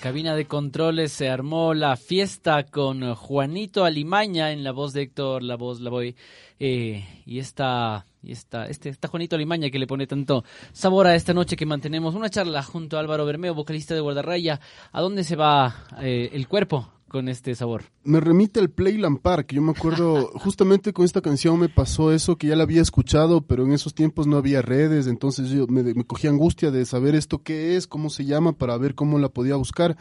Cabina 0.00 0.34
de 0.34 0.46
controles 0.46 1.12
se 1.12 1.28
armó 1.28 1.74
la 1.74 1.94
fiesta 1.96 2.64
con 2.64 3.14
Juanito 3.14 3.84
Alimaña 3.84 4.50
en 4.50 4.64
la 4.64 4.72
voz 4.72 4.94
de 4.94 5.02
Héctor, 5.02 5.42
la 5.42 5.56
voz 5.56 5.80
la 5.80 5.90
voy. 5.90 6.16
Eh, 6.58 7.04
y 7.26 7.38
esta, 7.38 8.06
y 8.22 8.32
esta, 8.32 8.66
este, 8.66 8.88
está 8.88 9.08
Juanito 9.08 9.36
Alimaña 9.36 9.68
que 9.68 9.78
le 9.78 9.86
pone 9.86 10.06
tanto 10.06 10.42
sabor 10.72 11.06
a 11.06 11.14
esta 11.14 11.34
noche 11.34 11.54
que 11.54 11.66
mantenemos 11.66 12.14
una 12.14 12.30
charla 12.30 12.62
junto 12.62 12.96
a 12.96 13.00
Álvaro 13.00 13.26
Bermeo, 13.26 13.54
vocalista 13.54 13.94
de 13.94 14.00
Guardarraya. 14.00 14.58
¿A 14.90 15.02
dónde 15.02 15.22
se 15.22 15.36
va 15.36 15.84
eh, 16.00 16.30
el 16.32 16.48
cuerpo 16.48 16.90
con 17.10 17.28
este 17.28 17.54
sabor? 17.54 17.82
Me 18.04 18.20
remite 18.20 18.58
al 18.60 18.70
Playland 18.70 19.20
Park. 19.20 19.52
Yo 19.52 19.60
me 19.60 19.72
acuerdo, 19.72 20.30
justamente 20.36 20.94
con 20.94 21.04
esta 21.04 21.20
canción 21.20 21.58
me 21.58 21.68
pasó 21.68 22.12
eso, 22.12 22.36
que 22.36 22.46
ya 22.46 22.56
la 22.56 22.62
había 22.62 22.80
escuchado, 22.80 23.42
pero 23.42 23.66
en 23.66 23.72
esos 23.72 23.94
tiempos 23.94 24.26
no 24.26 24.38
había 24.38 24.62
redes, 24.62 25.06
entonces 25.06 25.50
yo 25.50 25.66
me, 25.66 25.82
me 25.82 26.04
cogía 26.04 26.30
angustia 26.30 26.70
de 26.70 26.86
saber 26.86 27.14
esto 27.14 27.42
qué 27.42 27.76
es, 27.76 27.86
cómo 27.86 28.08
se 28.08 28.24
llama, 28.24 28.52
para 28.52 28.78
ver 28.78 28.94
cómo 28.94 29.18
la 29.18 29.28
podía 29.28 29.56
buscar. 29.56 29.98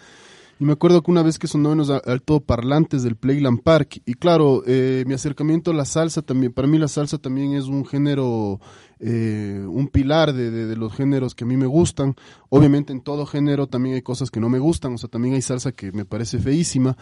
Y 0.59 0.65
me 0.65 0.73
acuerdo 0.73 1.01
que 1.01 1.11
una 1.11 1.23
vez 1.23 1.39
que 1.39 1.47
sonó 1.47 1.71
en 1.71 1.77
los 1.77 1.89
altoparlantes 1.89 3.01
del 3.01 3.15
Playland 3.15 3.61
Park, 3.63 4.01
y 4.05 4.13
claro, 4.15 4.61
eh, 4.67 5.05
mi 5.07 5.13
acercamiento 5.13 5.71
a 5.71 5.73
la 5.73 5.85
salsa 5.85 6.21
también, 6.21 6.51
para 6.51 6.67
mí 6.67 6.77
la 6.77 6.89
salsa 6.89 7.17
también 7.17 7.53
es 7.53 7.65
un 7.65 7.85
género, 7.85 8.59
eh, 9.01 9.63
un 9.67 9.87
pilar 9.87 10.33
de, 10.33 10.51
de- 10.51 10.65
de 10.65 10.75
los 10.75 10.93
géneros 10.93 11.33
que 11.35 11.43
a 11.45 11.47
mí 11.47 11.55
me 11.57 11.65
gustan. 11.67 12.15
Obviamente 12.49 12.91
en 12.91 13.01
todo 13.01 13.25
género 13.25 13.67
también 13.67 13.95
hay 13.95 14.01
cosas 14.01 14.29
que 14.31 14.39
no 14.39 14.49
me 14.49 14.59
gustan, 14.59 14.93
o 14.93 14.97
sea, 14.97 15.07
también 15.09 15.35
hay 15.35 15.41
salsa 15.41 15.71
que 15.71 15.91
me 15.91 16.03
parece 16.05 16.39
feísima. 16.39 16.97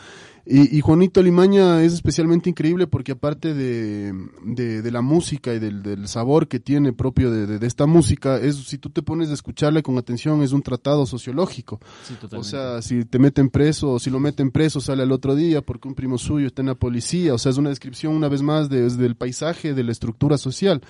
Y, 0.46 0.78
y 0.78 0.82
Juanito 0.82 1.22
Limaña 1.24 1.82
es 1.84 1.94
especialmente 1.94 2.50
increíble 2.50 2.86
porque 2.88 3.14
aparte 3.14 3.54
de, 3.54 4.14
de, 4.46 4.82
de 4.82 4.92
la 4.92 5.02
música 5.02 5.54
y 5.54 5.60
del, 5.60 5.82
del 5.84 6.08
sabor 6.08 6.48
que 6.48 6.60
tiene 6.60 6.94
propio 6.94 7.32
de, 7.32 7.66
esta 7.66 7.86
música, 7.86 8.38
es 8.38 8.56
si 8.56 8.78
tú 8.78 8.90
te 8.90 9.02
pones 9.02 9.30
a 9.30 9.34
escucharle 9.34 9.82
con 9.84 9.98
atención, 9.98 10.44
es 10.44 10.52
un 10.54 10.62
tratado 10.62 11.06
sociológico. 11.06 11.80
Sí, 12.08 12.14
O 12.38 12.44
sea, 12.44 12.82
si 12.82 13.04
te 13.06 13.20
meten 13.20 13.50
preso, 13.50 13.94
o 13.94 14.00
si 14.00 14.10
lo 14.10 14.20
meten 14.20 14.52
preso, 14.52 14.80
sale 14.80 15.04
al 15.04 15.12
otro 15.12 15.36
día 15.36 15.62
porque 15.62 15.88
un 15.88 15.96
primo 15.96 16.18
suyo 16.18 16.48
está 16.48 16.62
en 16.62 16.68
la 16.68 16.76
policía. 16.76 17.34
O 17.34 17.38
sea, 17.38 17.50
es 17.52 17.58
una 17.58 17.70
descripción 17.70 18.14
una 18.14 18.30
vez 18.30 18.42
más 18.42 18.70
de- 18.70 18.90
del 18.90 19.16
paisaje, 19.16 19.74
de 19.74 19.84
la 19.84 19.92
estructura 19.92 20.38
social. 20.38 20.82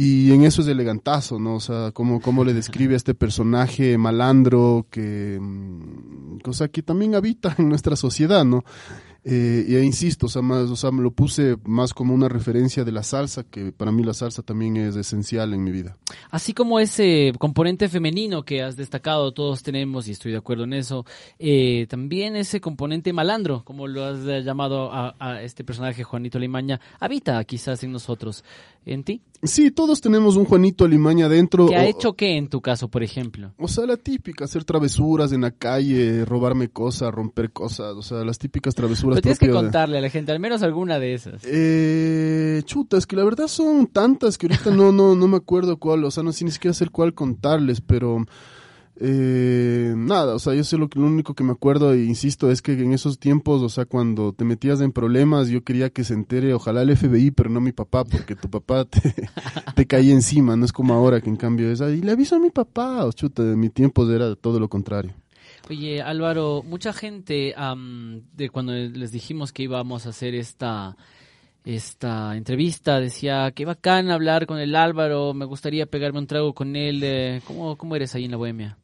Y 0.00 0.30
en 0.30 0.44
eso 0.44 0.62
es 0.62 0.68
elegantazo, 0.68 1.40
¿no? 1.40 1.56
O 1.56 1.60
sea, 1.60 1.90
cómo, 1.90 2.20
cómo 2.20 2.44
le 2.44 2.54
describe 2.54 2.94
a 2.94 2.96
este 2.96 3.14
personaje 3.14 3.98
malandro 3.98 4.86
que, 4.92 5.40
mm, 5.40 6.38
o 6.44 6.52
sea, 6.52 6.68
que 6.68 6.84
también 6.84 7.16
habita 7.16 7.56
en 7.58 7.68
nuestra 7.68 7.96
sociedad, 7.96 8.44
¿no? 8.44 8.62
Eh, 9.24 9.64
y 9.68 9.76
insisto, 9.78 10.26
o 10.26 10.28
sea, 10.28 10.42
más, 10.42 10.70
o 10.70 10.76
sea, 10.76 10.90
me 10.90 11.02
lo 11.02 11.10
puse 11.10 11.56
más 11.64 11.92
como 11.92 12.14
una 12.14 12.28
referencia 12.28 12.84
de 12.84 12.92
la 12.92 13.02
salsa, 13.02 13.42
que 13.44 13.72
para 13.72 13.92
mí 13.92 14.02
la 14.02 14.14
salsa 14.14 14.42
también 14.42 14.76
es 14.76 14.96
esencial 14.96 15.52
en 15.52 15.64
mi 15.64 15.70
vida. 15.70 15.96
Así 16.30 16.54
como 16.54 16.80
ese 16.80 17.32
componente 17.38 17.88
femenino 17.88 18.44
que 18.44 18.62
has 18.62 18.76
destacado, 18.76 19.32
todos 19.32 19.62
tenemos, 19.62 20.08
y 20.08 20.12
estoy 20.12 20.32
de 20.32 20.38
acuerdo 20.38 20.64
en 20.64 20.72
eso, 20.72 21.04
eh, 21.38 21.86
también 21.90 22.36
ese 22.36 22.60
componente 22.60 23.12
malandro, 23.12 23.64
como 23.64 23.86
lo 23.86 24.04
has 24.04 24.20
llamado 24.44 24.92
a, 24.92 25.14
a 25.18 25.42
este 25.42 25.64
personaje, 25.64 26.04
Juanito 26.04 26.38
Limaña, 26.38 26.80
habita 27.00 27.42
quizás 27.44 27.82
en 27.82 27.92
nosotros. 27.92 28.44
¿En 28.86 29.04
ti? 29.04 29.20
Sí, 29.42 29.70
todos 29.70 30.00
tenemos 30.00 30.36
un 30.36 30.46
Juanito 30.46 30.86
Alimaña 30.86 31.28
dentro. 31.28 31.66
¿Qué 31.66 31.76
ha 31.76 31.82
o- 31.82 31.84
hecho 31.84 32.14
qué 32.14 32.38
en 32.38 32.48
tu 32.48 32.62
caso, 32.62 32.88
por 32.88 33.02
ejemplo? 33.02 33.52
O 33.58 33.68
sea, 33.68 33.84
la 33.84 33.98
típica, 33.98 34.46
hacer 34.46 34.64
travesuras 34.64 35.30
en 35.32 35.42
la 35.42 35.50
calle, 35.50 36.24
robarme 36.24 36.68
cosas, 36.70 37.12
romper 37.12 37.52
cosas, 37.52 37.94
o 37.96 38.02
sea, 38.02 38.24
las 38.24 38.38
típicas 38.38 38.74
travesuras 38.74 39.07
Pero 39.16 39.22
tienes 39.22 39.38
que 39.38 39.46
de- 39.48 39.52
contarle 39.52 39.98
a 39.98 40.00
la 40.00 40.10
gente, 40.10 40.32
al 40.32 40.40
menos 40.40 40.62
alguna 40.62 40.98
de 40.98 41.14
esas. 41.14 41.42
Eh, 41.44 42.62
chuta, 42.64 42.96
es 42.96 43.06
que 43.06 43.16
la 43.16 43.24
verdad 43.24 43.48
son 43.48 43.86
tantas 43.86 44.38
que 44.38 44.46
ahorita 44.46 44.70
no, 44.70 44.92
no, 44.92 45.14
no 45.14 45.28
me 45.28 45.36
acuerdo 45.36 45.76
cuál, 45.78 46.04
o 46.04 46.10
sea, 46.10 46.22
no 46.22 46.32
sé 46.32 46.44
ni 46.44 46.50
siquiera 46.50 46.72
hacer 46.72 46.90
cuál 46.90 47.14
contarles, 47.14 47.80
pero 47.80 48.24
eh, 49.00 49.94
nada, 49.96 50.34
o 50.34 50.38
sea, 50.40 50.54
yo 50.54 50.64
sé 50.64 50.76
lo, 50.76 50.88
que, 50.88 50.98
lo 50.98 51.06
único 51.06 51.34
que 51.34 51.44
me 51.44 51.52
acuerdo 51.52 51.92
e 51.92 52.02
insisto 52.04 52.50
es 52.50 52.62
que 52.62 52.72
en 52.72 52.92
esos 52.92 53.18
tiempos, 53.20 53.62
o 53.62 53.68
sea, 53.68 53.84
cuando 53.84 54.32
te 54.32 54.44
metías 54.44 54.80
en 54.80 54.90
problemas, 54.90 55.48
yo 55.48 55.62
quería 55.62 55.90
que 55.90 56.02
se 56.02 56.14
entere, 56.14 56.52
ojalá 56.52 56.82
el 56.82 56.96
FBI, 56.96 57.30
pero 57.30 57.48
no 57.48 57.60
mi 57.60 57.70
papá, 57.72 58.04
porque 58.04 58.34
tu 58.34 58.50
papá 58.50 58.84
te, 58.86 59.14
te 59.76 59.86
caía 59.86 60.12
encima, 60.12 60.56
no 60.56 60.64
es 60.64 60.72
como 60.72 60.94
ahora 60.94 61.20
que 61.20 61.30
en 61.30 61.36
cambio 61.36 61.70
es, 61.70 61.80
y 61.80 62.00
le 62.02 62.10
aviso 62.10 62.34
a 62.36 62.40
mi 62.40 62.50
papá, 62.50 63.04
o 63.04 63.12
chuta, 63.12 63.42
en 63.42 63.60
mi 63.60 63.70
tiempo 63.70 64.10
era 64.10 64.34
todo 64.34 64.58
lo 64.58 64.68
contrario. 64.68 65.14
Oye, 65.70 66.00
Álvaro, 66.00 66.62
mucha 66.64 66.92
gente 66.92 67.54
de 68.32 68.50
cuando 68.50 68.72
les 68.72 69.12
dijimos 69.12 69.52
que 69.52 69.64
íbamos 69.64 70.06
a 70.06 70.10
hacer 70.10 70.34
esta 70.34 70.96
esta 71.64 72.34
entrevista 72.34 72.98
decía 72.98 73.50
que 73.50 73.66
bacán 73.66 74.10
hablar 74.10 74.46
con 74.46 74.58
el 74.58 74.74
Álvaro, 74.74 75.34
me 75.34 75.44
gustaría 75.44 75.84
pegarme 75.84 76.20
un 76.20 76.26
trago 76.26 76.54
con 76.54 76.76
él. 76.76 77.00
eh, 77.02 77.42
¿Cómo, 77.46 77.76
cómo 77.76 77.94
eres 77.94 78.14
ahí 78.14 78.24
en 78.24 78.30
la 78.30 78.38
bohemia? 78.38 78.78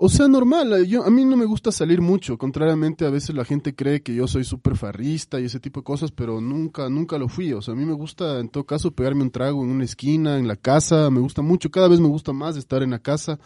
O 0.00 0.08
sea, 0.08 0.28
normal, 0.28 0.72
eh, 0.72 0.86
yo, 0.86 1.04
a 1.04 1.10
mí 1.10 1.24
no 1.24 1.36
me 1.36 1.44
gusta 1.44 1.72
salir 1.72 2.00
mucho, 2.00 2.38
contrariamente 2.38 3.04
a 3.04 3.10
veces 3.10 3.34
la 3.34 3.44
gente 3.44 3.74
cree 3.74 4.00
que 4.00 4.14
yo 4.14 4.28
soy 4.28 4.44
súper 4.44 4.76
farrista 4.76 5.40
y 5.40 5.44
ese 5.46 5.58
tipo 5.58 5.80
de 5.80 5.84
cosas, 5.84 6.12
pero 6.12 6.40
nunca, 6.40 6.88
nunca 6.88 7.18
lo 7.18 7.28
fui, 7.28 7.52
o 7.52 7.60
sea, 7.60 7.74
a 7.74 7.76
mí 7.76 7.84
me 7.84 7.94
gusta 7.94 8.38
en 8.38 8.48
todo 8.48 8.64
caso 8.64 8.92
pegarme 8.92 9.22
un 9.22 9.32
trago 9.32 9.64
en 9.64 9.70
una 9.70 9.82
esquina, 9.82 10.38
en 10.38 10.46
la 10.46 10.54
casa, 10.54 11.10
me 11.10 11.18
gusta 11.18 11.42
mucho, 11.42 11.70
cada 11.70 11.88
vez 11.88 11.98
me 11.98 12.06
gusta 12.06 12.32
más 12.32 12.56
estar 12.56 12.84
en 12.84 12.90
la 12.90 13.00
casa, 13.00 13.40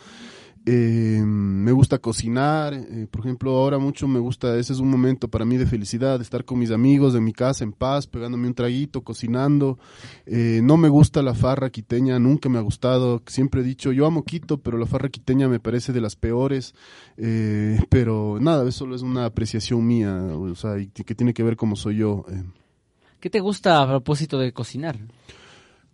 eh, 0.65 1.21
me 1.25 1.73
gusta 1.73 1.99
cocinar, 1.99 2.73
eh, 2.75 3.09
por 3.11 3.23
ejemplo, 3.23 3.57
ahora 3.57 3.79
mucho 3.79 4.07
me 4.07 4.21
gusta, 4.21 4.57
ese 4.59 4.73
es 4.73 4.79
un 4.79 4.91
momento 4.91 5.27
para 5.29 5.45
mí 5.45 5.57
de 5.57 5.67
felicidad, 5.67 6.21
estar 6.21 6.45
con 6.45 6.59
mis 6.59 6.71
amigos 6.71 7.15
en 7.17 7.25
mi 7.25 7.33
casa 7.33 7.65
en 7.65 7.73
paz, 7.73 8.07
pegándome 8.07 8.47
un 8.47 8.55
traguito, 8.55 9.03
cocinando. 9.03 9.79
Eh, 10.25 10.61
no 10.63 10.77
me 10.77 10.89
gusta 10.89 11.23
la 11.23 11.35
farra 11.35 11.71
quiteña, 11.71 12.19
nunca 12.21 12.49
me 12.49 12.59
ha 12.59 12.63
gustado, 12.63 13.23
siempre 13.27 13.63
he 13.63 13.65
dicho, 13.65 13.91
yo 13.91 14.07
amo 14.07 14.25
Quito, 14.25 14.59
pero 14.59 14.79
la 14.79 14.87
farra 14.87 15.09
quiteña 15.09 15.49
me 15.49 15.59
parece 15.59 15.93
de 15.93 16.01
las 16.01 16.15
peores, 16.15 16.75
eh, 17.17 17.81
pero 17.89 18.39
nada, 18.41 18.63
eso 18.69 18.83
solo 18.83 18.95
es 18.95 19.03
una 19.03 19.25
apreciación 19.25 19.87
mía, 19.87 20.15
o 20.15 20.55
sea, 20.55 20.77
que 20.93 21.15
tiene 21.15 21.35
que 21.35 21.43
ver 21.43 21.57
como 21.57 21.77
soy 21.77 21.97
yo. 21.97 22.25
¿Qué 23.21 23.31
te 23.31 23.39
gusta 23.39 23.81
a 23.81 23.87
propósito 23.87 24.39
de 24.39 24.53
cocinar? 24.53 24.99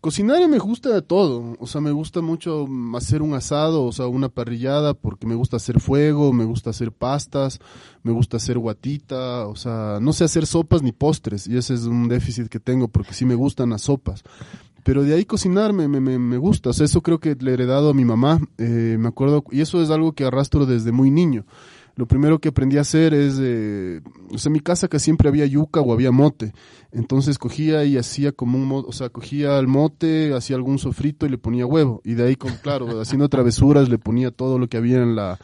Cocinar 0.01 0.47
me 0.49 0.59
gusta 0.59 0.91
de 0.91 1.03
todo, 1.03 1.57
o 1.59 1.67
sea, 1.67 1.81
me 1.81 1.91
gusta 1.91 2.21
mucho 2.21 2.69
hacer 2.95 3.21
un 3.21 3.35
asado, 3.35 3.83
o 3.85 3.91
sea, 3.91 4.07
una 4.07 4.29
parrillada, 4.29 4.95
porque 4.95 5.27
me 5.27 5.35
gusta 5.35 5.57
hacer 5.57 5.81
fuego, 5.81 6.33
me 6.33 6.45
gusta 6.45 6.71
hacer 6.71 6.93
pastas, 6.93 7.59
me 8.05 8.13
gusta 8.13 8.37
hacer 8.37 8.59
guatita, 8.61 9.49
o 9.49 9.57
sea, 9.57 9.99
no 10.01 10.13
sé 10.13 10.23
hacer 10.23 10.47
sopas 10.47 10.83
ni 10.85 10.93
postres, 10.93 11.49
y 11.49 11.57
ese 11.57 11.75
es 11.75 11.83
un 11.83 12.07
déficit 12.07 12.47
que 12.47 12.61
tengo, 12.61 12.87
porque 12.87 13.13
sí 13.13 13.25
me 13.25 13.35
gustan 13.35 13.71
las 13.71 13.83
sopas. 13.83 14.23
Pero 14.85 15.03
de 15.03 15.15
ahí 15.15 15.25
cocinar 15.25 15.73
me, 15.73 15.89
me, 15.89 15.99
me- 16.01 16.19
me 16.21 16.37
gusta, 16.39 16.71
o 16.71 16.73
sea, 16.73 16.85
eso 16.87 17.01
creo 17.03 17.19
que 17.19 17.35
le 17.35 17.51
he 17.51 17.55
heredado 17.55 17.91
a 17.91 17.95
mi 17.95 18.05
mamá, 18.05 18.41
eh, 18.57 18.97
me 19.01 19.09
acuerdo, 19.09 19.43
y 19.51 19.63
eso 19.63 19.83
es 19.83 19.91
algo 19.91 20.13
que 20.13 20.25
arrastro 20.25 20.65
desde 20.65 20.93
muy 20.93 21.11
niño. 21.11 21.45
Lo 21.99 22.07
primero 22.07 22.39
que 22.39 22.51
aprendí 22.51 22.79
a 22.79 22.83
hacer 22.83 23.13
es, 23.13 23.41
eh, 23.41 24.03
o 24.33 24.39
sea, 24.39 24.51
en 24.51 24.53
mi 24.53 24.61
casa 24.61 24.87
que 24.87 25.01
siempre 25.01 25.29
había 25.29 25.47
yuca 25.47 25.81
o 25.81 25.93
había 25.93 26.13
mote. 26.13 26.53
Entonces 26.93 27.39
cogía 27.39 27.85
y 27.85 27.97
hacía 27.97 28.31
como 28.31 28.57
un, 28.57 28.85
o 28.87 28.93
sea, 28.93 29.09
cogía 29.09 29.59
el 29.59 29.67
mote, 29.67 30.33
hacía 30.33 30.55
algún 30.55 30.79
sofrito 30.79 31.27
y 31.27 31.29
le 31.29 31.39
ponía 31.39 31.67
huevo. 31.67 32.01
Y 32.05 32.15
de 32.15 32.29
ahí, 32.29 32.37
con, 32.37 32.53
claro, 32.63 32.87
haciendo 33.01 33.29
travesuras 33.29 33.89
le 33.89 33.99
ponía 33.99 34.31
todo 34.31 34.61
lo 34.61 34.69
que 34.69 34.77
había 34.77 35.03
en 35.03 35.17
la, 35.17 35.41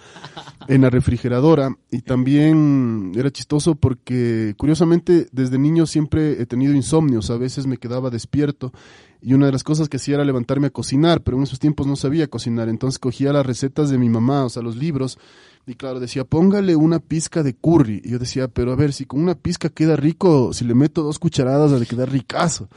en 0.68 0.82
la 0.82 0.90
refrigeradora. 0.90 1.76
Y 1.90 2.02
también 2.02 3.10
era 3.16 3.32
chistoso 3.32 3.74
porque, 3.74 4.54
curiosamente, 4.56 5.26
desde 5.32 5.58
niño 5.58 5.86
siempre 5.86 6.40
he 6.40 6.46
tenido 6.46 6.72
insomnios. 6.72 7.30
A 7.30 7.36
veces 7.36 7.66
me 7.66 7.78
quedaba 7.78 8.10
despierto. 8.10 8.72
Y 9.20 9.32
una 9.32 9.46
de 9.46 9.52
las 9.52 9.64
cosas 9.64 9.88
que 9.88 9.96
hacía 9.96 10.16
era 10.16 10.24
levantarme 10.24 10.66
a 10.66 10.70
cocinar, 10.70 11.22
pero 11.22 11.38
en 11.38 11.42
esos 11.42 11.58
tiempos 11.58 11.86
no 11.88 11.96
sabía 11.96 12.28
cocinar. 12.28 12.68
Entonces 12.68 12.98
cogía 13.00 13.32
las 13.32 13.44
recetas 13.44 13.90
de 13.90 13.98
mi 13.98 14.08
mamá, 14.08 14.44
o 14.44 14.50
sea, 14.50 14.62
los 14.62 14.76
libros, 14.76 15.18
y 15.66 15.74
claro, 15.74 15.98
decía, 15.98 16.24
póngale 16.24 16.76
una 16.76 16.98
pizca 16.98 17.42
de 17.42 17.54
curry. 17.54 18.02
Y 18.04 18.10
yo 18.10 18.18
decía, 18.18 18.48
pero 18.48 18.72
a 18.72 18.76
ver, 18.76 18.92
si 18.92 19.06
con 19.06 19.20
una 19.20 19.34
pizca 19.34 19.70
queda 19.70 19.96
rico, 19.96 20.52
si 20.52 20.64
le 20.64 20.74
meto 20.74 21.02
dos 21.02 21.18
cucharadas 21.18 21.72
ha 21.72 21.78
de 21.78 21.86
quedar 21.86 22.10
ricazo. 22.10 22.68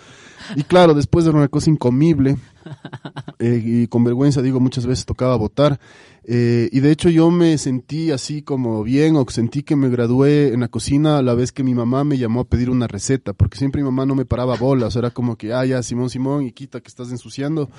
Y 0.56 0.64
claro, 0.64 0.94
después 0.94 1.26
era 1.26 1.38
una 1.38 1.50
cosa 1.50 1.70
incomible. 1.70 2.38
eh, 3.40 3.62
y 3.64 3.88
con 3.88 4.06
vergüenza, 4.06 4.42
digo, 4.42 4.62
muchas 4.62 4.86
veces 4.86 5.06
tocaba 5.06 5.36
votar. 5.36 5.80
Eh, 6.24 6.70
y 6.72 6.80
de 6.80 6.92
hecho 6.92 7.10
yo 7.10 7.32
me 7.32 7.58
sentí 7.58 8.12
así 8.12 8.42
como 8.42 8.84
bien, 8.84 9.16
o 9.16 9.26
sentí 9.30 9.64
que 9.64 9.76
me 9.76 9.90
gradué 9.90 10.54
en 10.54 10.62
la 10.62 10.68
cocina 10.68 11.18
a 11.18 11.22
la 11.22 11.34
vez 11.34 11.52
que 11.52 11.64
mi 11.64 11.74
mamá 11.74 12.04
me 12.04 12.18
llamó 12.18 12.42
a 12.42 12.46
pedir 12.46 12.70
una 12.70 12.88
receta, 12.88 13.34
porque 13.34 13.58
siempre 13.58 13.82
mi 13.82 13.86
mamá 13.86 14.06
no 14.06 14.16
me 14.16 14.26
paraba 14.26 14.56
bolas, 14.56 14.96
era 14.96 15.12
como 15.12 15.38
que, 15.38 15.54
ah, 15.54 15.66
ya, 15.66 15.82
Simón, 15.84 16.10
Simón, 16.10 16.44
y 16.44 16.52
quita 16.52 16.82
que 16.82 16.90
estás 16.90 17.12
ensuciando. 17.12 17.70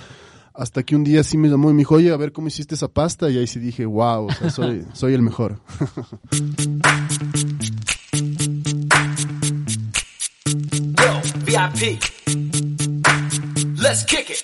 Hasta 0.59 0.83
que 0.83 0.97
un 0.97 1.05
día 1.05 1.23
sí 1.23 1.39
me 1.39 1.49
llamó 1.49 1.71
y 1.71 1.73
me 1.73 1.79
dijo, 1.79 1.95
oye, 1.95 2.11
a 2.11 2.17
ver 2.17 2.33
cómo 2.33 2.49
hiciste 2.49 2.75
esa 2.75 2.89
pasta, 2.89 3.31
y 3.31 3.39
ahí 3.39 3.47
sí 3.47 3.61
dije, 3.61 3.87
wow, 3.87 4.27
o 4.27 4.33
sea, 4.33 4.51
soy, 4.51 4.85
soy 4.93 5.15
el 5.15 5.23
mejor. 5.23 5.61
Yo, 10.97 11.21
VIP. 11.47 12.03
Let's 13.81 14.03
kick 14.05 14.31
it. 14.31 14.43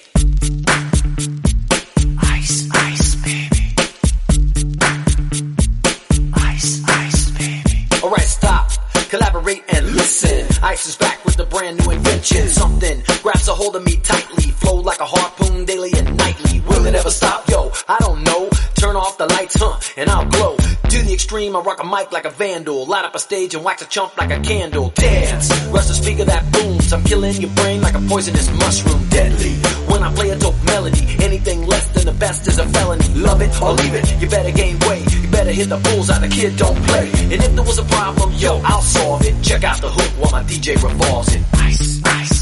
Ice, 2.39 2.69
ice, 2.93 3.17
baby. 3.25 3.75
Ice, 6.55 6.81
ice, 7.09 7.33
baby. 7.33 7.89
Alright, 8.05 8.29
stop. 8.29 8.74
Collaborate 9.15 9.63
and 9.69 9.87
listen. 9.95 10.45
Ice 10.65 10.87
is 10.89 10.97
back 10.97 11.25
with 11.25 11.39
a 11.39 11.47
brand 11.47 11.79
new 11.79 11.93
invention. 11.93 12.49
Something 12.49 13.01
grabs 13.23 13.47
a 13.47 13.55
hold 13.55 13.77
of 13.77 13.85
me 13.85 13.97
tightly. 13.99 14.51
Flow 14.51 14.81
like 14.81 14.99
a 14.99 15.05
harpoon 15.05 15.65
daily 15.65 15.93
and 15.97 16.17
nightly. 16.17 16.59
Will 16.67 16.85
it 16.85 16.97
ever 16.97 17.11
stop? 17.11 17.49
Yo, 17.49 17.71
I 17.87 17.97
don't 18.01 18.25
know. 18.25 18.51
Turn 18.75 18.97
off 18.97 19.17
the 19.17 19.27
lights, 19.27 19.55
huh, 19.57 19.79
and 19.97 20.11
I'll 20.11 20.27
glow. 20.27 20.57
To 20.57 21.03
the 21.03 21.13
extreme, 21.15 21.55
I 21.55 21.61
rock 21.61 21.81
a 21.81 21.87
mic 21.87 22.11
like 22.11 22.25
a 22.25 22.31
vandal. 22.31 22.87
Light 22.87 23.05
up 23.05 23.15
a 23.15 23.21
stage 23.21 23.55
and 23.55 23.63
wax 23.63 23.83
a 23.83 23.87
chump 23.87 24.17
like 24.19 24.33
a 24.33 24.41
candle. 24.41 24.91
Dance, 24.97 25.49
rush 25.69 25.87
the 25.87 25.95
speaker 25.95 26.25
that 26.25 26.53
booms. 26.53 26.93
I'm 26.93 27.05
killing 27.05 27.41
your 27.41 27.51
brain 27.51 27.83
like 27.83 27.95
a 27.95 28.01
poisonous 28.01 28.51
mushroom. 28.59 29.09
Deadly. 29.11 29.55
When 29.91 30.03
I 30.03 30.13
play 30.13 30.31
a 30.31 30.37
dope 30.37 30.61
melody, 30.65 31.07
anything 31.23 31.67
less 31.67 31.87
than 31.95 32.07
the 32.07 32.19
best 32.19 32.49
is 32.49 32.59
a 32.59 32.67
felony. 32.67 33.07
Love 33.15 33.41
it 33.43 33.63
or 33.63 33.73
leave 33.75 33.95
it, 33.95 34.21
you 34.21 34.29
better 34.29 34.51
gain 34.51 34.77
weight. 34.89 35.07
You 35.15 35.29
better 35.29 35.53
hit 35.53 35.69
the 35.69 35.77
bullseye, 35.77 36.19
the 36.19 36.29
kid 36.29 36.57
don't 36.57 36.77
play. 36.89 37.11
And 37.33 37.41
if 37.47 37.55
there 37.55 37.65
was 37.65 37.79
a 37.79 37.85
problem, 37.85 38.33
yo, 38.35 38.61
I'll 38.65 38.83
solve 38.83 39.04
it. 39.05 39.43
Check 39.43 39.65
out 39.65 39.81
the 39.81 39.89
hook 39.89 40.11
while 40.19 40.33
my 40.33 40.43
DJ 40.49 40.75
revolves 40.83 41.35
it. 41.35 41.43
Ice, 41.55 42.01
ice, 42.05 42.34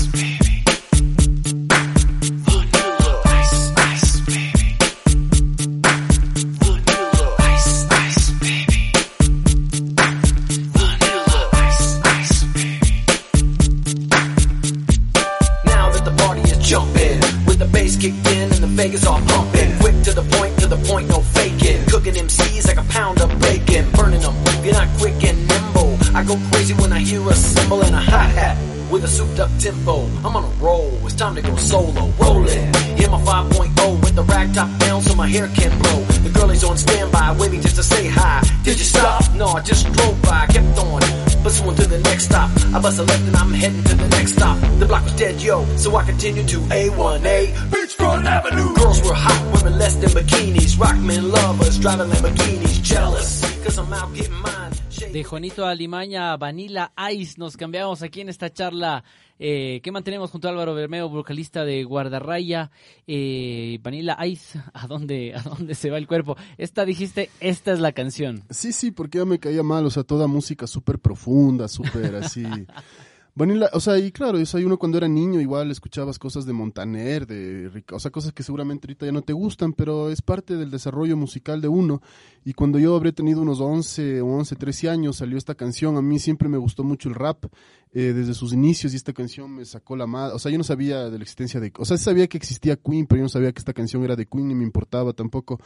De 55.22 55.28
Juanito 55.28 55.64
Alimaña, 55.64 56.36
Vanilla 56.36 56.92
Ice, 57.12 57.36
nos 57.38 57.56
cambiamos 57.56 58.02
aquí 58.02 58.22
en 58.22 58.28
esta 58.28 58.52
charla 58.52 59.04
eh, 59.38 59.78
que 59.80 59.92
mantenemos 59.92 60.32
junto 60.32 60.48
a 60.48 60.50
Álvaro 60.50 60.74
Bermeo, 60.74 61.08
vocalista 61.08 61.64
de 61.64 61.84
Guardarraya. 61.84 62.72
Eh, 63.06 63.78
Vanilla 63.84 64.18
Ice, 64.26 64.60
¿a 64.74 64.88
dónde, 64.88 65.32
¿a 65.36 65.42
dónde 65.42 65.76
se 65.76 65.90
va 65.90 65.98
el 65.98 66.08
cuerpo? 66.08 66.36
Esta 66.58 66.84
dijiste, 66.84 67.30
esta 67.38 67.72
es 67.72 67.78
la 67.78 67.92
canción. 67.92 68.42
Sí, 68.50 68.72
sí, 68.72 68.90
porque 68.90 69.18
ya 69.18 69.24
me 69.24 69.38
caía 69.38 69.62
mal, 69.62 69.86
o 69.86 69.90
sea, 69.90 70.02
toda 70.02 70.26
música 70.26 70.66
súper 70.66 70.98
profunda, 70.98 71.68
súper 71.68 72.16
así. 72.16 72.42
Vanilla, 73.34 73.70
o 73.72 73.80
sea, 73.80 73.98
y 73.98 74.12
claro, 74.12 74.38
o 74.38 74.44
sea, 74.44 74.64
uno 74.64 74.78
cuando 74.78 74.98
era 74.98 75.08
niño 75.08 75.40
igual 75.40 75.70
escuchabas 75.70 76.18
cosas 76.18 76.44
de 76.44 76.52
Montaner, 76.52 77.26
de 77.26 77.82
o 77.90 77.98
sea, 77.98 78.10
cosas 78.10 78.34
que 78.34 78.42
seguramente 78.42 78.86
ahorita 78.86 79.06
ya 79.06 79.12
no 79.12 79.22
te 79.22 79.32
gustan, 79.32 79.72
pero 79.72 80.10
es 80.10 80.20
parte 80.20 80.56
del 80.56 80.70
desarrollo 80.70 81.16
musical 81.16 81.62
de 81.62 81.68
uno. 81.68 82.02
Y 82.44 82.52
cuando 82.52 82.78
yo 82.78 82.94
habré 82.94 83.12
tenido 83.12 83.40
unos 83.40 83.60
11 83.60 84.20
o 84.20 84.26
11, 84.26 84.56
13 84.56 84.90
años, 84.90 85.16
salió 85.16 85.38
esta 85.38 85.54
canción. 85.54 85.96
A 85.96 86.02
mí 86.02 86.18
siempre 86.18 86.50
me 86.50 86.58
gustó 86.58 86.84
mucho 86.84 87.08
el 87.08 87.14
rap 87.14 87.46
eh, 87.94 88.12
desde 88.12 88.34
sus 88.34 88.52
inicios 88.52 88.92
y 88.92 88.96
esta 88.96 89.14
canción 89.14 89.50
me 89.50 89.64
sacó 89.64 89.96
la 89.96 90.06
madre. 90.06 90.34
O 90.34 90.38
sea, 90.38 90.52
yo 90.52 90.58
no 90.58 90.64
sabía 90.64 91.08
de 91.08 91.16
la 91.16 91.22
existencia 91.22 91.58
de... 91.58 91.72
O 91.78 91.86
sea, 91.86 91.96
sabía 91.96 92.26
que 92.26 92.36
existía 92.36 92.76
Queen, 92.76 93.06
pero 93.06 93.20
yo 93.20 93.22
no 93.24 93.28
sabía 93.30 93.52
que 93.52 93.60
esta 93.60 93.72
canción 93.72 94.04
era 94.04 94.14
de 94.14 94.26
Queen 94.26 94.48
ni 94.48 94.54
me 94.54 94.64
importaba 94.64 95.14
tampoco. 95.14 95.58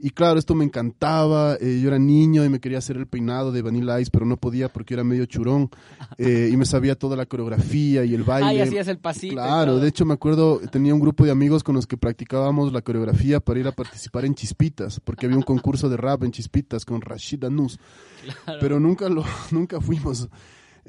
Y 0.00 0.10
claro, 0.10 0.38
esto 0.38 0.54
me 0.54 0.64
encantaba. 0.64 1.56
eh, 1.60 1.80
yo 1.82 1.88
era 1.88 1.98
niño 1.98 2.44
y 2.44 2.48
me 2.48 2.60
quería 2.60 2.78
hacer 2.78 2.96
el 2.96 3.06
peinado 3.06 3.52
de 3.52 3.62
Vanilla 3.62 4.00
Ice, 4.00 4.10
pero 4.12 4.26
no 4.26 4.36
podía 4.36 4.68
porque 4.68 4.94
era 4.94 5.04
medio 5.04 5.26
churón. 5.26 5.70
eh, 6.18 6.50
y 6.52 6.56
me 6.56 6.64
sabía 6.64 6.94
toda 6.94 7.16
la 7.16 7.26
coreografía 7.26 8.04
y 8.04 8.14
el 8.14 8.22
baile. 8.22 8.48
Ay, 8.48 8.60
hacías 8.60 8.88
el 8.88 8.98
pasito. 8.98 9.26
y 9.26 9.36
Claro, 9.36 9.78
de 9.78 9.88
hecho 9.88 10.04
me 10.04 10.14
acuerdo, 10.14 10.60
tenía 10.70 10.94
un 10.94 11.00
grupo 11.00 11.24
de 11.24 11.30
amigos 11.30 11.62
con 11.62 11.74
los 11.74 11.86
que 11.86 11.96
practicábamos 11.96 12.72
la 12.72 12.82
coreografía 12.82 13.40
para 13.40 13.60
ir 13.60 13.66
a 13.66 13.72
participar 13.72 14.24
en 14.24 14.34
Chispitas, 14.34 15.00
porque 15.00 15.26
había 15.26 15.36
un 15.38 15.42
concurso 15.42 15.88
de 15.88 15.96
rap 15.96 16.22
en 16.24 16.32
Chispitas 16.32 16.84
con 16.84 17.00
Rashid 17.00 17.44
Anus, 17.44 17.78
pero 18.60 18.78
nunca 18.80 19.08
lo, 19.08 19.24
nunca 19.50 19.80
fuimos. 19.80 20.28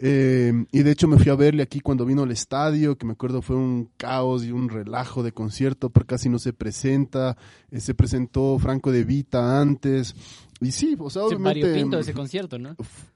Eh, 0.02 0.54
y 0.72 0.84
de 0.84 0.92
hecho 0.92 1.08
me 1.08 1.18
fui 1.18 1.30
a 1.30 1.36
verle 1.36 1.64
aquí 1.64 1.80
cuando 1.82 2.06
vino 2.06 2.24
al 2.24 2.32
estadio, 2.32 2.98
que 2.98 3.06
me 3.06 3.14
acuerdo 3.14 3.42
fue 3.42 3.56
un 3.56 3.90
caos 3.98 4.46
y 4.46 4.52
un 4.52 4.70
relajo 4.70 5.24
de 5.24 5.32
concierto, 5.32 5.90
porque 5.90 6.16
casi 6.16 6.30
no 6.30 6.40
se 6.40 6.54
presenta, 6.54 7.38
eh, 7.70 7.80
se 7.80 7.94
presentó 7.94 8.58
Franco 8.60 8.92
de 8.92 9.04
Vita 9.04 9.60
antes, 9.60 10.16
y 10.62 10.72
sí, 10.72 10.96
o 11.00 11.10
sea, 11.10 11.24
obviamente... 11.24 11.62
variopinto 11.62 12.00
ese 12.00 12.14
concierto, 12.14 12.60
¿no? 12.60 12.76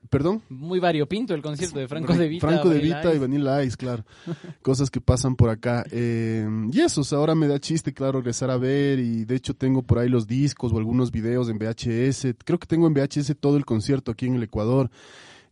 ¿Perdón? 0.10 0.42
Muy 0.48 0.80
variopinto 0.80 1.34
el 1.34 1.42
concierto 1.42 1.80
de 1.80 1.88
Franco 1.88 2.14
de 2.14 2.28
Vita. 2.28 2.48
Franco 2.48 2.70
de 2.70 2.80
Vita 2.80 3.14
y. 3.14 3.18
Vanilla 3.18 3.64
Ice, 3.64 3.76
claro. 3.76 4.06
Cosas 4.62 4.90
que 4.90 5.02
pasan 5.02 5.36
por 5.36 5.50
acá. 5.50 5.84
Eh, 5.92 6.48
y 6.72 6.80
eso, 6.80 7.02
o 7.02 7.04
sea, 7.04 7.18
ahora 7.18 7.36
me 7.36 7.48
da 7.48 7.60
chiste, 7.60 7.94
claro, 7.94 8.20
regresar 8.20 8.50
a 8.50 8.58
ver. 8.58 9.00
Y 9.00 9.26
de 9.26 9.36
hecho 9.36 9.56
tengo 9.56 9.82
por 9.82 10.00
ahí 10.00 10.08
los 10.08 10.26
discos 10.26 10.72
o 10.72 10.78
algunos 10.78 11.12
videos 11.12 11.50
en 11.50 11.58
VHS. 11.58 12.36
Creo 12.46 12.60
que 12.60 12.68
tengo 12.68 12.88
en 12.88 12.94
VHS 12.94 13.36
todo 13.40 13.58
el 13.58 13.66
concierto 13.66 14.12
aquí 14.12 14.28
en 14.28 14.36
el 14.36 14.44
Ecuador. 14.44 14.90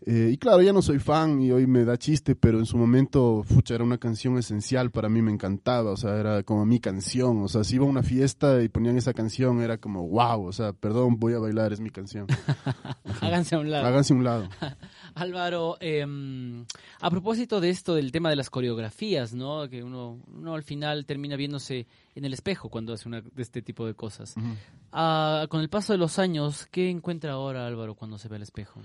Eh, 0.03 0.31
y 0.33 0.37
claro, 0.37 0.63
ya 0.63 0.73
no 0.73 0.81
soy 0.81 0.97
fan 0.97 1.41
y 1.41 1.51
hoy 1.51 1.67
me 1.67 1.85
da 1.85 1.95
chiste, 1.97 2.35
pero 2.35 2.57
en 2.57 2.65
su 2.65 2.75
momento, 2.75 3.43
fucha, 3.43 3.75
era 3.75 3.83
una 3.83 3.99
canción 3.99 4.37
esencial 4.37 4.89
para 4.89 5.09
mí, 5.09 5.21
me 5.21 5.31
encantaba, 5.31 5.91
o 5.91 5.97
sea, 5.97 6.17
era 6.17 6.41
como 6.41 6.65
mi 6.65 6.79
canción, 6.79 7.43
o 7.43 7.47
sea, 7.47 7.63
si 7.63 7.75
iba 7.75 7.85
a 7.85 7.89
una 7.89 8.01
fiesta 8.01 8.63
y 8.63 8.69
ponían 8.69 8.97
esa 8.97 9.13
canción, 9.13 9.61
era 9.61 9.77
como, 9.77 10.07
wow, 10.07 10.47
o 10.47 10.51
sea, 10.51 10.73
perdón, 10.73 11.19
voy 11.19 11.33
a 11.33 11.39
bailar, 11.39 11.71
es 11.71 11.79
mi 11.79 11.91
canción. 11.91 12.25
Háganse 13.21 13.55
a 13.55 13.59
un 13.59 13.69
lado. 13.69 13.85
Háganse 13.85 14.13
a 14.13 14.17
un 14.17 14.23
lado. 14.23 14.49
Álvaro, 15.13 15.77
eh, 15.79 16.03
a 16.99 17.09
propósito 17.11 17.61
de 17.61 17.69
esto 17.69 17.93
del 17.93 18.11
tema 18.11 18.31
de 18.31 18.37
las 18.37 18.49
coreografías, 18.49 19.33
¿no? 19.33 19.69
Que 19.69 19.83
uno, 19.83 20.19
uno 20.33 20.55
al 20.55 20.63
final 20.63 21.05
termina 21.05 21.35
viéndose 21.35 21.85
en 22.15 22.25
el 22.25 22.33
espejo 22.33 22.69
cuando 22.69 22.93
hace 22.93 23.07
una 23.07 23.21
de 23.21 23.41
este 23.41 23.61
tipo 23.61 23.85
de 23.85 23.93
cosas. 23.93 24.35
Ah, 24.91 25.45
con 25.49 25.61
el 25.61 25.69
paso 25.69 25.93
de 25.93 25.99
los 25.99 26.17
años, 26.17 26.67
¿qué 26.71 26.89
encuentra 26.89 27.33
ahora 27.33 27.67
Álvaro 27.67 27.93
cuando 27.93 28.17
se 28.17 28.29
ve 28.29 28.37
al 28.37 28.41
espejo? 28.41 28.81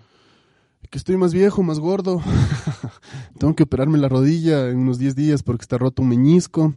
Que 0.90 0.98
estoy 0.98 1.16
más 1.16 1.32
viejo, 1.32 1.62
más 1.62 1.81
gordo. 1.81 2.20
Tengo 3.39 3.55
que 3.55 3.65
operarme 3.65 3.98
la 3.98 4.09
rodilla 4.09 4.69
en 4.69 4.78
unos 4.78 4.98
10 4.98 5.15
días 5.15 5.43
porque 5.43 5.62
está 5.62 5.78
roto 5.78 6.03
un 6.03 6.09
meñisco. 6.09 6.74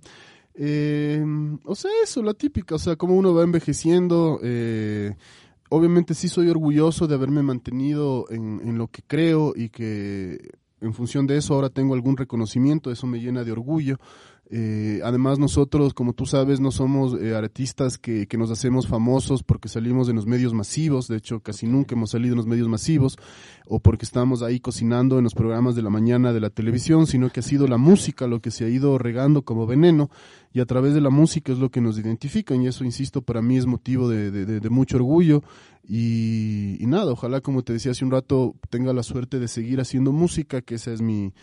Eh, 0.55 1.23
o 1.63 1.75
sea, 1.75 1.91
eso, 2.03 2.21
la 2.21 2.33
típica, 2.33 2.75
o 2.75 2.79
sea, 2.79 2.95
como 2.95 3.15
uno 3.15 3.33
va 3.33 3.43
envejeciendo. 3.43 4.39
eh, 4.43 5.15
obviamente 5.69 6.15
sí 6.15 6.27
soy 6.27 6.49
orgulloso 6.49 7.07
de 7.07 7.15
haberme 7.15 7.43
mantenido 7.43 8.25
en, 8.29 8.59
en 8.63 8.77
lo 8.77 8.87
que 8.87 9.03
creo 9.05 9.53
y 9.55 9.69
que 9.69 10.49
en 10.81 10.93
función 10.93 11.27
de 11.27 11.37
eso 11.37 11.53
ahora 11.53 11.69
tengo 11.69 11.93
algún 11.93 12.17
reconocimiento, 12.17 12.91
eso 12.91 13.07
me 13.07 13.19
llena 13.19 13.43
de 13.43 13.51
orgullo. 13.51 13.97
Eh, 14.51 14.99
además 15.03 15.37
nosotros, 15.37 15.93
como 15.93 16.13
tú 16.13 16.25
sabes, 16.25 16.59
no 16.59 16.71
somos 16.71 17.13
eh, 17.21 17.35
artistas 17.35 17.99
que, 17.99 18.25
que 18.25 18.35
nos 18.35 18.49
hacemos 18.49 18.87
famosos 18.87 19.43
porque 19.43 19.69
salimos 19.69 20.09
en 20.09 20.15
los 20.15 20.25
medios 20.25 20.55
masivos, 20.55 21.07
de 21.07 21.17
hecho 21.17 21.41
casi 21.41 21.67
nunca 21.67 21.93
hemos 21.93 22.09
salido 22.09 22.33
en 22.33 22.37
los 22.37 22.47
medios 22.47 22.67
masivos, 22.67 23.17
o 23.67 23.79
porque 23.79 24.05
estamos 24.05 24.41
ahí 24.41 24.59
cocinando 24.59 25.19
en 25.19 25.23
los 25.23 25.35
programas 25.35 25.75
de 25.75 25.83
la 25.83 25.91
mañana 25.91 26.33
de 26.33 26.39
la 26.39 26.49
televisión, 26.49 27.05
sino 27.05 27.29
que 27.29 27.41
ha 27.41 27.43
sido 27.43 27.67
la 27.67 27.77
música 27.77 28.25
lo 28.25 28.41
que 28.41 28.49
se 28.49 28.65
ha 28.65 28.69
ido 28.69 28.97
regando 28.97 29.43
como 29.43 29.67
veneno 29.67 30.09
y 30.51 30.61
a 30.61 30.65
través 30.65 30.95
de 30.95 31.01
la 31.01 31.11
música 31.11 31.51
es 31.51 31.59
lo 31.59 31.69
que 31.69 31.79
nos 31.79 31.99
identifican. 31.99 32.59
Y 32.63 32.67
eso, 32.67 32.83
insisto, 32.83 33.21
para 33.21 33.43
mí 33.43 33.55
es 33.57 33.67
motivo 33.67 34.09
de, 34.09 34.31
de- 34.31 34.47
de- 34.47 34.59
de 34.59 34.69
mucho 34.71 34.97
orgullo. 34.97 35.43
Y, 35.87 36.77
y 36.79 36.87
nada, 36.87 37.11
ojalá, 37.11 37.41
como 37.41 37.61
te 37.63 37.73
decía 37.73 37.91
hace 37.91 38.03
un 38.05 38.11
rato, 38.11 38.55
tenga 38.71 38.93
la 38.93 39.03
suerte 39.03 39.37
de 39.39 39.47
seguir 39.47 39.79
haciendo 39.79 40.11
música, 40.11 40.61
que 40.61 40.75
ese 40.75 40.93
es 40.93 41.01
mi, 41.01 41.33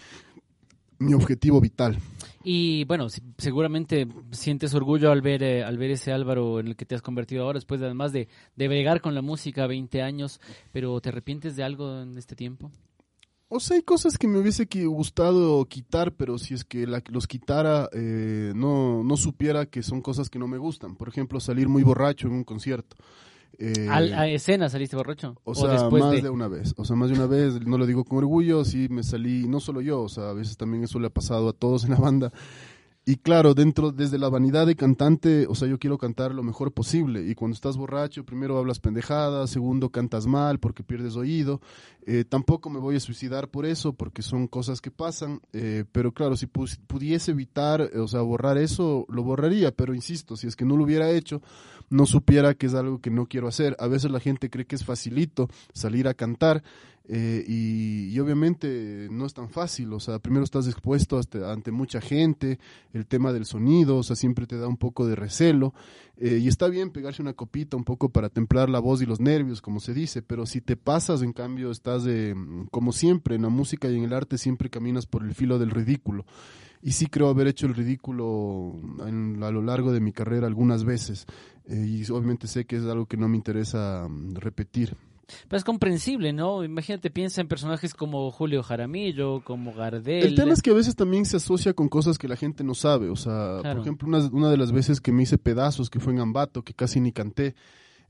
mi 0.98 1.14
objetivo 1.14 1.60
vital. 1.60 1.98
Y 2.42 2.84
bueno, 2.84 3.08
seguramente 3.38 4.06
sientes 4.30 4.72
orgullo 4.74 5.10
al 5.10 5.20
ver, 5.20 5.42
eh, 5.42 5.64
al 5.64 5.78
ver 5.78 5.90
ese 5.90 6.12
Álvaro 6.12 6.60
en 6.60 6.68
el 6.68 6.76
que 6.76 6.84
te 6.84 6.94
has 6.94 7.02
convertido 7.02 7.42
ahora, 7.42 7.56
después 7.56 7.80
de, 7.80 7.86
además 7.86 8.12
de, 8.12 8.28
de 8.54 8.68
bregar 8.68 9.00
con 9.00 9.14
la 9.14 9.22
música 9.22 9.66
20 9.66 10.00
años, 10.02 10.40
pero 10.72 11.00
¿te 11.00 11.08
arrepientes 11.08 11.56
de 11.56 11.64
algo 11.64 12.02
en 12.02 12.16
este 12.16 12.36
tiempo? 12.36 12.70
O 13.48 13.60
sea, 13.60 13.76
hay 13.76 13.82
cosas 13.82 14.18
que 14.18 14.26
me 14.26 14.38
hubiese 14.38 14.66
gustado 14.86 15.64
quitar, 15.66 16.12
pero 16.12 16.36
si 16.36 16.54
es 16.54 16.64
que 16.64 16.84
la, 16.84 17.00
los 17.10 17.28
quitara, 17.28 17.88
eh, 17.92 18.52
no, 18.56 19.04
no 19.04 19.16
supiera 19.16 19.66
que 19.66 19.84
son 19.84 20.00
cosas 20.00 20.28
que 20.28 20.38
no 20.38 20.48
me 20.48 20.58
gustan. 20.58 20.96
Por 20.96 21.08
ejemplo, 21.08 21.38
salir 21.38 21.68
muy 21.68 21.84
borracho 21.84 22.26
en 22.26 22.34
un 22.34 22.44
concierto. 22.44 22.96
Eh, 23.58 23.88
¿Al- 23.90 24.12
¿A 24.12 24.28
escena 24.28 24.68
saliste 24.68 24.96
borracho? 24.96 25.36
O 25.44 25.54
sea, 25.54 25.88
más 25.90 26.10
de... 26.10 26.22
de... 26.22 26.30
una 26.30 26.48
vez. 26.48 26.74
O 26.76 26.84
sea, 26.84 26.94
más 26.96 27.08
de 27.10 27.16
una 27.16 27.26
vez, 27.26 27.64
no 27.66 27.78
lo 27.78 27.86
digo 27.86 28.04
con 28.04 28.18
orgullo, 28.18 28.64
sí 28.64 28.88
me 28.90 29.02
salí, 29.02 29.48
no 29.48 29.60
solo 29.60 29.80
yo, 29.80 30.02
o 30.02 30.08
sea, 30.08 30.30
a 30.30 30.32
veces 30.34 30.56
también 30.56 30.84
eso 30.84 30.98
le 30.98 31.06
ha 31.06 31.10
pasado 31.10 31.48
a 31.48 31.52
todos 31.52 31.84
en 31.84 31.90
la 31.90 31.96
banda. 31.96 32.32
Y 33.08 33.18
claro, 33.18 33.54
dentro, 33.54 33.92
desde 33.92 34.18
la 34.18 34.28
vanidad 34.28 34.66
de 34.66 34.74
cantante, 34.74 35.46
o 35.46 35.54
sea, 35.54 35.68
yo 35.68 35.78
quiero 35.78 35.96
cantar 35.96 36.34
lo 36.34 36.42
mejor 36.42 36.72
posible. 36.72 37.24
Y 37.30 37.36
cuando 37.36 37.54
estás 37.54 37.76
borracho, 37.76 38.24
primero 38.24 38.58
hablas 38.58 38.80
pendejadas, 38.80 39.48
segundo 39.50 39.90
cantas 39.90 40.26
mal 40.26 40.58
porque 40.58 40.82
pierdes 40.82 41.14
oído. 41.14 41.60
Eh, 42.04 42.24
tampoco 42.28 42.68
me 42.68 42.80
voy 42.80 42.96
a 42.96 43.00
suicidar 43.00 43.48
por 43.48 43.64
eso, 43.64 43.92
porque 43.92 44.22
son 44.22 44.48
cosas 44.48 44.80
que 44.80 44.90
pasan. 44.90 45.40
eh, 45.52 45.84
pero 45.92 46.10
claro, 46.10 46.36
si 46.36 46.48
pudiese 46.48 47.30
evitar, 47.30 47.80
eh, 47.80 48.00
o 48.00 48.08
sea, 48.08 48.22
borrar 48.22 48.58
eso, 48.58 49.06
lo 49.08 49.22
borraría. 49.22 49.70
Pero 49.70 49.94
insisto, 49.94 50.34
si 50.34 50.48
es 50.48 50.56
que 50.56 50.64
no 50.64 50.76
lo 50.76 50.82
hubiera 50.82 51.08
hecho, 51.08 51.42
no 51.90 52.06
supiera 52.06 52.54
que 52.54 52.66
es 52.66 52.74
algo 52.74 53.00
que 53.00 53.12
no 53.12 53.26
quiero 53.26 53.46
hacer. 53.46 53.76
A 53.78 53.86
veces 53.86 54.10
la 54.10 54.18
gente 54.18 54.50
cree 54.50 54.66
que 54.66 54.74
es 54.74 54.84
facilito 54.84 55.48
salir 55.72 56.08
a 56.08 56.14
cantar. 56.14 56.64
Eh, 57.08 57.44
y, 57.46 58.18
obviamente 58.18 59.08
no 59.10 59.26
es 59.26 59.34
tan 59.34 59.48
fácil, 59.48 59.92
o 59.92 60.00
sea, 60.00 60.18
primero 60.18 60.42
estás 60.42 60.66
expuesto 60.66 61.20
ante 61.46 61.70
mucha 61.70 62.00
gente, 62.00 62.58
el 62.92 63.06
tema 63.06 63.32
del 63.32 63.44
sonido, 63.44 63.98
o 63.98 64.02
sea, 64.02 64.16
siempre 64.16 64.46
te 64.46 64.56
da 64.56 64.66
un 64.66 64.76
poco 64.76 65.06
de 65.06 65.14
recelo, 65.14 65.72
eh, 66.16 66.40
y 66.42 66.48
está 66.48 66.66
bien 66.68 66.90
pegarse 66.90 67.22
una 67.22 67.34
copita 67.34 67.76
un 67.76 67.84
poco 67.84 68.08
para 68.08 68.28
templar 68.28 68.68
la 68.70 68.80
voz 68.80 69.02
y 69.02 69.06
los 69.06 69.20
nervios, 69.20 69.60
como 69.62 69.78
se 69.78 69.94
dice, 69.94 70.22
pero 70.22 70.46
si 70.46 70.60
te 70.60 70.76
pasas, 70.76 71.22
en 71.22 71.32
cambio, 71.32 71.70
estás 71.70 72.02
de, 72.02 72.34
como 72.72 72.90
siempre, 72.92 73.36
en 73.36 73.42
la 73.42 73.50
música 73.50 73.88
y 73.88 73.96
en 73.96 74.04
el 74.04 74.12
arte 74.12 74.36
siempre 74.38 74.70
caminas 74.70 75.06
por 75.06 75.22
el 75.22 75.34
filo 75.34 75.58
del 75.58 75.70
ridículo. 75.70 76.24
Y 76.82 76.92
sí 76.92 77.06
creo 77.06 77.28
haber 77.28 77.48
hecho 77.48 77.66
el 77.66 77.74
ridículo 77.74 78.74
a 79.00 79.50
lo 79.50 79.62
largo 79.62 79.92
de 79.92 80.00
mi 80.00 80.12
carrera 80.12 80.46
algunas 80.46 80.84
veces, 80.84 81.26
eh, 81.66 81.84
y 81.86 82.10
obviamente 82.10 82.48
sé 82.48 82.64
que 82.64 82.76
es 82.76 82.84
algo 82.84 83.06
que 83.06 83.16
no 83.16 83.28
me 83.28 83.36
interesa 83.36 84.08
mm, 84.08 84.34
repetir. 84.36 84.96
Pero 85.48 85.58
es 85.58 85.64
comprensible, 85.64 86.32
¿no? 86.32 86.62
Imagínate, 86.64 87.10
piensa 87.10 87.40
en 87.40 87.48
personajes 87.48 87.94
como 87.94 88.30
Julio 88.30 88.62
Jaramillo, 88.62 89.42
como 89.42 89.72
Gardel. 89.74 90.24
El 90.24 90.34
tema 90.34 90.52
es 90.52 90.62
que 90.62 90.70
a 90.70 90.74
veces 90.74 90.94
también 90.94 91.24
se 91.24 91.38
asocia 91.38 91.74
con 91.74 91.88
cosas 91.88 92.16
que 92.18 92.28
la 92.28 92.36
gente 92.36 92.62
no 92.64 92.74
sabe. 92.74 93.08
O 93.10 93.16
sea, 93.16 93.58
Claro. 93.60 93.76
por 93.76 93.82
ejemplo, 93.82 94.08
una, 94.08 94.18
una 94.32 94.50
de 94.50 94.56
las 94.56 94.72
veces 94.72 95.00
que 95.00 95.12
me 95.12 95.24
hice 95.24 95.38
pedazos, 95.38 95.90
que 95.90 96.00
fue 96.00 96.12
en 96.12 96.20
Ambato, 96.20 96.62
que 96.62 96.74
casi 96.74 97.00
ni 97.00 97.12
canté, 97.12 97.54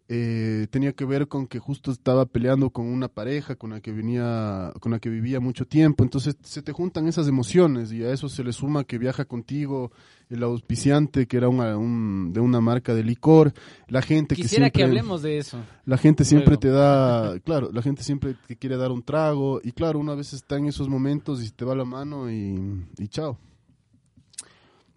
eh, 0.09 0.69
tenía 0.71 0.93
que 0.93 1.05
ver 1.05 1.27
con 1.27 1.47
que 1.49 1.59
justo 1.59 1.91
estaba 1.91 2.27
peleando 2.27 2.71
con 2.71 2.87
una 2.87 3.09
pareja 3.09 3.57
con 3.57 3.71
la 3.71 3.81
que 3.81 3.91
venía, 3.91 4.73
con 4.81 4.93
la 4.93 5.01
que 5.01 5.09
vivía 5.09 5.41
mucho 5.41 5.67
tiempo. 5.67 6.05
Entonces 6.05 6.37
se 6.43 6.63
te 6.63 6.71
juntan 6.73 7.09
esas 7.09 7.27
emociones 7.27 7.91
y 7.93 8.05
a 8.05 8.13
eso 8.13 8.29
se 8.29 8.45
le 8.45 8.53
suma 8.53 8.85
que 8.85 8.99
viaja 8.99 9.25
contigo 9.25 9.91
el 10.31 10.43
auspiciante 10.45 11.27
que 11.27 11.37
era 11.37 11.49
una, 11.49 11.77
un- 11.77 12.33
de 12.33 12.41
una 12.41 12.61
marca 12.61 12.95
de 12.95 13.03
licor, 13.05 13.53
la 13.89 14.01
gente 14.03 14.37
que 14.37 14.43
Quisiera 14.43 14.71
que 14.71 14.79
siempre 14.79 14.99
hablemos 14.99 15.23
de 15.23 15.39
eso. 15.39 15.59
la 15.85 15.97
gente 15.99 16.25
siempre 16.25 16.57
te 16.57 16.69
da, 16.69 17.39
claro, 17.45 17.71
la 17.73 17.83
gente 17.83 18.03
siempre 18.05 18.37
te 18.47 18.57
quiere 18.57 18.77
dar 18.77 18.91
un 18.93 19.03
trago 19.03 19.61
y 19.63 19.73
claro, 19.73 19.99
una 19.99 20.15
vez 20.15 20.33
está 20.33 20.57
en 20.57 20.67
esos 20.67 20.89
momentos 20.89 21.45
y 21.45 21.51
te 21.51 21.65
va 21.65 21.75
la 21.75 21.85
mano 21.85 22.31
y, 22.31 22.85
y 22.99 23.09
chao. 23.09 23.39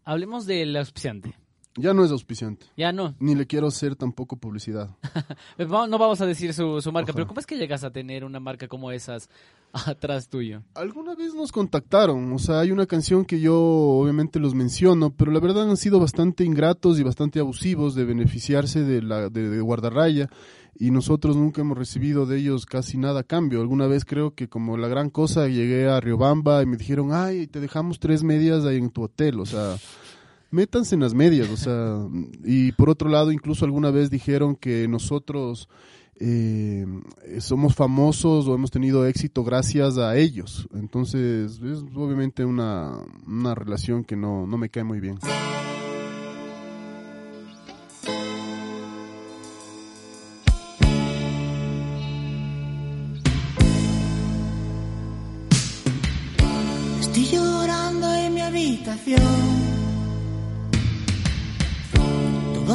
Hablemos 0.06 0.46
del 0.48 0.76
auspiciante. 0.76 1.36
Ya 1.80 1.94
no 1.94 2.04
es 2.04 2.12
auspiciante. 2.12 2.66
Ya 2.78 2.92
no. 2.92 3.16
Ni 3.20 3.36
le 3.36 3.48
quiero 3.48 3.68
hacer 3.68 3.96
tampoco 3.96 4.36
publicidad. 4.36 4.90
No 5.60 5.98
vamos 5.98 6.22
a 6.22 6.26
decir 6.26 6.54
su, 6.54 6.82
su 6.82 6.92
marca, 6.92 7.14
pero 7.14 7.28
¿cómo 7.28 7.40
es 7.40 7.46
que 7.46 7.58
llegas 7.58 7.84
a 7.84 7.92
tener 7.92 8.24
una 8.24 8.40
marca 8.40 8.68
como 8.68 8.92
esas 8.92 9.30
atrás 9.74 10.28
tuyo? 10.28 10.62
Alguna 10.76 11.16
vez 11.16 11.34
nos 11.34 11.52
contactaron, 11.52 12.32
o 12.34 12.40
sea, 12.40 12.60
hay 12.60 12.72
una 12.72 12.86
canción 12.86 13.26
que 13.26 13.40
yo 13.40 13.58
obviamente 13.58 14.40
los 14.40 14.56
menciono, 14.56 15.12
pero 15.12 15.32
la 15.32 15.40
verdad 15.40 15.70
han 15.70 15.78
sido 15.78 16.00
bastante 16.00 16.44
ingratos 16.44 17.00
y 17.00 17.04
bastante 17.04 17.40
abusivos 17.40 17.96
de 17.96 18.06
beneficiarse 18.06 18.84
de 18.84 19.02
la 19.02 19.30
de, 19.30 19.50
de 19.50 19.62
guardarraya 19.62 20.30
y 20.80 20.92
nosotros 20.92 21.36
nunca 21.36 21.62
hemos 21.62 21.78
recibido 21.78 22.26
de 22.26 22.40
ellos 22.40 22.66
casi 22.66 22.98
nada 22.98 23.20
a 23.20 23.24
cambio. 23.24 23.60
Alguna 23.60 23.86
vez 23.86 24.06
creo 24.06 24.34
que 24.34 24.48
como 24.48 24.78
la 24.78 24.88
gran 24.88 25.10
cosa 25.10 25.48
llegué 25.50 25.90
a 25.90 26.00
Riobamba 26.00 26.64
y 26.64 26.66
me 26.66 26.78
dijeron, 26.78 27.10
ay, 27.12 27.48
te 27.48 27.60
dejamos 27.60 28.00
tres 28.00 28.24
medias 28.24 28.64
ahí 28.64 28.78
en 28.78 28.90
tu 28.90 29.04
hotel, 29.04 29.42
o 29.42 29.46
sea, 29.46 29.76
métanse 30.52 30.96
en 30.96 31.02
las 31.02 31.14
medias, 31.14 31.50
o 31.50 31.58
sea, 31.58 32.08
y 32.44 32.72
por 32.74 32.90
otro 32.90 33.10
lado 33.10 33.32
incluso 33.32 33.66
alguna 33.66 33.92
vez 33.92 34.10
dijeron 34.10 34.56
que 34.56 34.88
nosotros 34.88 35.70
eh, 36.22 36.86
somos 37.40 37.76
famosos 37.76 38.48
o 38.48 38.54
hemos 38.54 38.72
tenido 38.72 39.06
éxito 39.06 39.44
gracias 39.44 39.98
a 39.98 40.18
ellos. 40.18 40.68
Entonces, 40.74 41.60
es 41.62 41.84
obviamente 41.96 42.44
una, 42.44 42.98
una 43.26 43.56
relación 43.56 44.04
que 44.04 44.16
no, 44.18 44.46
no 44.46 44.58
me 44.58 44.70
cae 44.70 44.84
muy 44.84 45.00
bien. 45.00 45.18
Estoy 57.00 57.26
llorando 57.26 58.14
en 58.14 58.34
mi 58.34 58.42
habitación. 58.42 59.59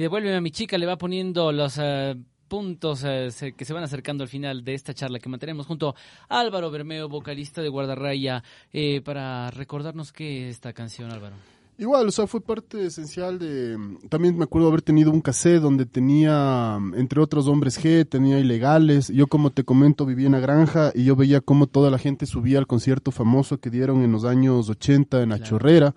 devuélveme 0.00 0.36
a 0.36 0.40
mi 0.40 0.50
chica 0.50 0.76
le 0.78 0.86
va 0.86 0.96
poniendo 0.98 1.52
los 1.52 1.78
eh, 1.80 2.16
puntos 2.48 3.04
eh, 3.04 3.30
se- 3.30 3.52
que 3.52 3.64
se 3.64 3.72
van 3.72 3.84
acercando 3.84 4.22
al 4.24 4.28
final 4.28 4.64
de 4.64 4.74
esta 4.74 4.92
charla 4.94 5.18
que 5.20 5.28
mantenemos 5.28 5.66
junto 5.66 5.94
a 6.28 6.40
Álvaro 6.40 6.70
Bermeo, 6.70 7.08
vocalista 7.08 7.62
de 7.62 7.68
Guardarraya, 7.68 8.42
eh, 8.72 9.00
para 9.02 9.50
recordarnos 9.52 10.12
qué 10.12 10.48
es 10.48 10.56
esta 10.56 10.72
canción, 10.72 11.10
Álvaro. 11.12 11.36
Igual, 11.78 12.08
o 12.08 12.10
sea, 12.10 12.26
fue 12.26 12.42
parte 12.42 12.84
esencial 12.84 13.38
de... 13.38 13.78
También 14.10 14.36
me 14.36 14.44
acuerdo 14.44 14.68
haber 14.68 14.82
tenido 14.82 15.10
un 15.10 15.22
cassette 15.22 15.62
donde 15.62 15.86
tenía, 15.86 16.78
entre 16.94 17.22
otros, 17.22 17.46
Hombres 17.46 17.82
G, 17.82 18.06
tenía 18.06 18.38
Ilegales. 18.38 19.08
Yo, 19.08 19.28
como 19.28 19.48
te 19.50 19.64
comento, 19.64 20.04
vivía 20.04 20.26
en 20.26 20.32
la 20.32 20.40
granja 20.40 20.92
y 20.94 21.04
yo 21.04 21.16
veía 21.16 21.40
cómo 21.40 21.66
toda 21.68 21.90
la 21.90 21.96
gente 21.96 22.26
subía 22.26 22.58
al 22.58 22.66
concierto 22.66 23.12
famoso 23.12 23.60
que 23.60 23.70
dieron 23.70 24.02
en 24.02 24.12
los 24.12 24.26
años 24.26 24.68
80 24.68 25.22
en 25.22 25.30
la 25.30 25.40
Chorrera. 25.42 25.94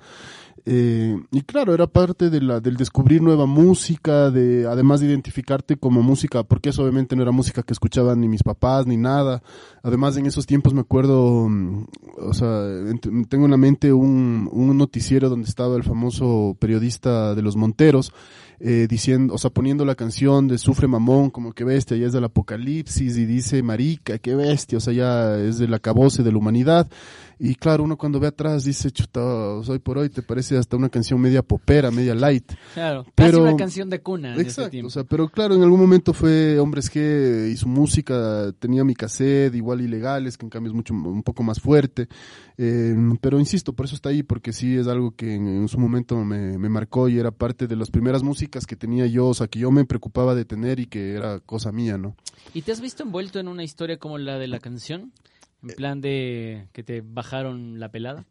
Eh, 0.65 1.17
y 1.31 1.41
claro, 1.41 1.73
era 1.73 1.87
parte 1.87 2.29
de 2.29 2.39
la, 2.39 2.59
del 2.61 2.77
descubrir 2.77 3.21
nueva 3.21 3.45
música, 3.45 4.31
de 4.31 4.65
además 4.65 5.01
de 5.01 5.07
identificarte 5.07 5.75
como 5.75 6.01
música, 6.01 6.43
porque 6.43 6.69
eso 6.69 6.83
obviamente 6.83 7.15
no 7.15 7.21
era 7.21 7.31
música 7.31 7.63
que 7.63 7.73
escuchaban 7.73 8.21
ni 8.21 8.29
mis 8.29 8.43
papás 8.43 8.87
ni 8.87 8.95
nada. 8.95 9.43
Además, 9.81 10.15
en 10.15 10.25
esos 10.25 10.45
tiempos 10.45 10.73
me 10.73 10.81
acuerdo, 10.81 11.49
mm, 11.49 11.85
o 12.17 12.33
sea, 12.33 12.63
tengo 13.27 13.45
en 13.45 13.51
la 13.51 13.57
mente 13.57 13.91
un, 13.91 14.49
un 14.51 14.77
noticiero 14.77 15.29
donde 15.29 15.49
estaba 15.49 15.75
el 15.75 15.83
famoso 15.83 16.55
periodista 16.59 17.35
de 17.35 17.41
los 17.41 17.57
Monteros, 17.57 18.13
eh, 18.65 18.87
diciendo, 18.89 19.33
o 19.33 19.37
sea, 19.37 19.49
poniendo 19.49 19.83
la 19.83 19.95
canción 19.95 20.47
de 20.47 20.57
Sufre 20.57 20.87
Mamón, 20.87 21.31
como 21.31 21.51
que 21.51 21.65
bestia, 21.65 21.97
ya 21.97 22.05
es 22.05 22.13
del 22.13 22.23
apocalipsis, 22.23 23.17
y 23.17 23.25
dice 23.25 23.61
Marica, 23.61 24.19
qué 24.19 24.35
bestia, 24.35 24.77
o 24.77 24.81
sea, 24.81 24.93
ya 24.93 25.37
es 25.37 25.57
del 25.57 25.73
acabose 25.73 26.23
de 26.23 26.31
la 26.31 26.37
humanidad. 26.37 26.87
Y 27.39 27.55
claro, 27.55 27.83
uno 27.83 27.97
cuando 27.97 28.19
ve 28.19 28.27
atrás 28.27 28.63
dice, 28.63 28.91
chuta, 28.91 29.21
hoy 29.23 29.79
por 29.79 29.97
hoy 29.97 30.09
te 30.09 30.21
parece 30.21 30.57
hasta 30.57 30.77
una 30.77 30.89
canción 30.89 31.19
media 31.19 31.41
popera, 31.41 31.91
media 31.91 32.15
light. 32.15 32.51
Claro, 32.73 33.05
Pero- 33.15 33.31
casi 33.39 33.41
una 33.41 33.55
canción 33.57 33.89
de 33.89 34.01
cuna 34.01 34.29
en 34.33 34.39
ese 34.41 34.49
Exacto, 34.49 34.69
tiempo. 34.71 34.87
o 34.87 34.91
sea, 34.91 35.03
pero 35.03 35.27
claro, 35.29 35.55
en 35.55 35.63
algún 35.63 35.79
momento 35.79 36.13
fue 36.13 36.59
Hombres 36.59 36.91
G 36.93 37.51
y 37.51 37.57
su 37.57 37.67
música, 37.67 38.53
tenía 38.59 38.83
mi 38.83 38.93
cassette, 38.95 39.55
igual 39.55 39.81
ilegales, 39.81 40.37
que 40.37 40.45
en 40.45 40.49
cambio 40.49 40.71
es 40.71 40.75
mucho, 40.75 40.93
un 40.93 41.23
poco 41.23 41.43
más 41.43 41.59
fuerte. 41.59 42.07
Eh, 42.57 42.95
pero 43.19 43.39
insisto, 43.39 43.73
por 43.73 43.85
eso 43.87 43.95
está 43.95 44.09
ahí, 44.09 44.23
porque 44.23 44.53
sí 44.53 44.75
es 44.77 44.87
algo 44.87 45.11
que 45.15 45.35
en, 45.35 45.47
en 45.47 45.67
su 45.67 45.79
momento 45.79 46.23
me, 46.23 46.57
me 46.57 46.69
marcó 46.69 47.09
y 47.09 47.17
era 47.17 47.31
parte 47.31 47.67
de 47.67 47.75
las 47.75 47.89
primeras 47.89 48.23
músicas 48.23 48.65
que 48.67 48.75
tenía 48.75 49.05
yo, 49.07 49.27
o 49.27 49.33
sea, 49.33 49.47
que 49.47 49.59
yo 49.59 49.71
me 49.71 49.85
preocupaba 49.85 50.35
de 50.35 50.45
tener 50.45 50.79
y 50.79 50.85
que 50.85 51.13
era 51.13 51.39
cosa 51.39 51.71
mía, 51.71 51.97
¿no? 51.97 52.15
¿Y 52.53 52.61
te 52.61 52.71
has 52.71 52.79
visto 52.81 53.03
envuelto 53.03 53.39
en 53.39 53.47
una 53.47 53.63
historia 53.63 53.97
como 53.97 54.17
la 54.17 54.37
de 54.37 54.47
la 54.47 54.59
canción? 54.59 55.11
En 55.63 55.75
plan 55.75 56.01
de 56.01 56.67
que 56.73 56.83
te 56.83 57.01
bajaron 57.01 57.79
la 57.79 57.89
pelada. 57.89 58.25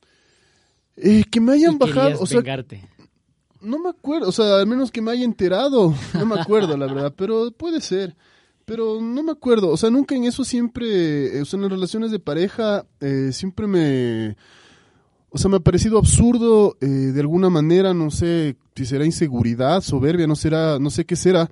Eh, 0.97 1.25
que 1.31 1.41
me 1.41 1.53
hayan 1.53 1.75
Y 1.75 1.79
bajado, 1.79 2.21
o 2.21 2.27
sea, 2.27 2.41
vengarte. 2.41 2.87
No 3.61 3.79
me 3.79 3.89
acuerdo, 3.89 4.29
o 4.29 4.33
sea, 4.33 4.57
al 4.57 4.67
menos 4.67 4.91
que 4.91 5.01
me 5.01 5.13
haya 5.13 5.25
enterado, 5.25 5.95
no 6.15 6.27
me 6.27 6.41
acuerdo, 6.41 6.77
la 6.77 6.87
verdad, 6.87 7.15
pero 7.17 7.51
puede 7.53 7.81
ser. 7.81 8.15
Pero 8.65 9.01
no 9.01 9.23
me 9.23 9.33
acuerdo, 9.33 9.71
o 9.71 9.77
sea, 9.77 9.91
nunca 9.91 10.15
en 10.15 10.25
eso 10.25 10.45
siempre, 10.45 11.41
o 11.41 11.45
sea, 11.45 11.57
en 11.57 11.63
las 11.63 11.73
relaciones 11.73 12.11
de 12.11 12.21
pareja, 12.21 12.87
eh, 13.01 13.31
siempre 13.33 13.67
me, 13.67 14.37
o 15.31 15.39
sea, 15.39 15.51
me 15.51 15.57
ha 15.57 15.61
parecido 15.61 15.99
absurdo, 15.99 16.77
eh, 16.81 16.87
de 16.87 17.21
alguna 17.21 17.51
manera, 17.51 17.93
no 17.93 18.11
sé 18.11 18.57
si 18.77 18.85
será 18.85 19.05
inseguridad, 19.05 19.81
soberbia, 19.81 20.27
no 20.27 20.37
será, 20.37 20.79
no 20.79 20.91
sé 20.91 21.05
qué 21.05 21.17
será, 21.17 21.51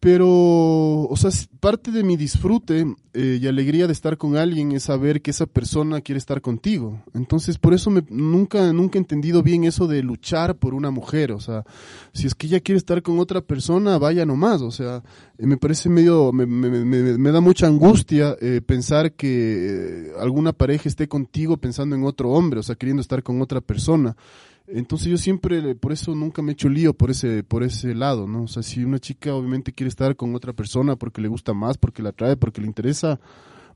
pero, 0.00 0.28
o 0.28 1.16
sea, 1.16 1.30
parte 1.58 1.90
de 1.90 2.04
mi 2.04 2.16
disfrute 2.16 2.86
eh, 3.14 3.38
y 3.40 3.46
alegría 3.46 3.86
de 3.86 3.92
estar 3.92 4.16
con 4.18 4.36
alguien 4.36 4.72
es 4.72 4.84
saber 4.84 5.22
que 5.22 5.30
esa 5.30 5.46
persona 5.46 6.00
quiere 6.00 6.18
estar 6.18 6.40
contigo. 6.40 7.02
Entonces, 7.14 7.58
por 7.58 7.74
eso 7.74 7.90
me, 7.90 8.04
nunca, 8.10 8.72
nunca 8.72 8.98
he 8.98 9.00
entendido 9.00 9.42
bien 9.42 9.64
eso 9.64 9.86
de 9.86 10.02
luchar 10.02 10.56
por 10.56 10.74
una 10.74 10.90
mujer. 10.90 11.32
O 11.32 11.40
sea, 11.40 11.64
si 12.12 12.26
es 12.26 12.34
que 12.34 12.46
ella 12.46 12.60
quiere 12.60 12.76
estar 12.78 13.02
con 13.02 13.18
otra 13.18 13.40
persona, 13.40 13.98
vaya 13.98 14.24
nomás. 14.26 14.62
O 14.62 14.70
sea, 14.70 15.02
eh, 15.38 15.46
me 15.46 15.56
parece 15.56 15.88
medio, 15.88 16.30
me, 16.32 16.46
me- 16.46 16.84
me- 16.84 17.18
me 17.18 17.30
da 17.32 17.40
mucha 17.40 17.66
angustia 17.66 18.36
eh, 18.40 18.60
pensar 18.64 19.12
que 19.14 20.08
eh, 20.08 20.12
alguna 20.20 20.52
pareja 20.52 20.88
esté 20.88 21.08
contigo 21.08 21.56
pensando 21.56 21.96
en 21.96 22.04
otro 22.04 22.30
hombre, 22.30 22.60
o 22.60 22.62
sea, 22.62 22.76
queriendo 22.76 23.00
estar 23.00 23.22
con 23.22 23.40
otra 23.40 23.60
persona. 23.60 24.16
Entonces 24.68 25.08
yo 25.08 25.16
siempre, 25.16 25.74
por 25.76 25.92
eso 25.92 26.14
nunca 26.14 26.42
me 26.42 26.50
he 26.50 26.54
hecho 26.54 26.68
lío 26.68 26.92
por 26.92 27.10
ese, 27.10 27.44
por 27.44 27.62
ese 27.62 27.94
lado, 27.94 28.26
¿no? 28.26 28.44
O 28.44 28.48
sea, 28.48 28.62
si 28.62 28.84
una 28.84 28.98
chica 28.98 29.34
obviamente 29.34 29.72
quiere 29.72 29.88
estar 29.88 30.16
con 30.16 30.34
otra 30.34 30.52
persona 30.52 30.96
porque 30.96 31.20
le 31.20 31.28
gusta 31.28 31.54
más, 31.54 31.78
porque 31.78 32.02
la 32.02 32.08
atrae, 32.08 32.36
porque 32.36 32.60
le 32.60 32.66
interesa, 32.66 33.20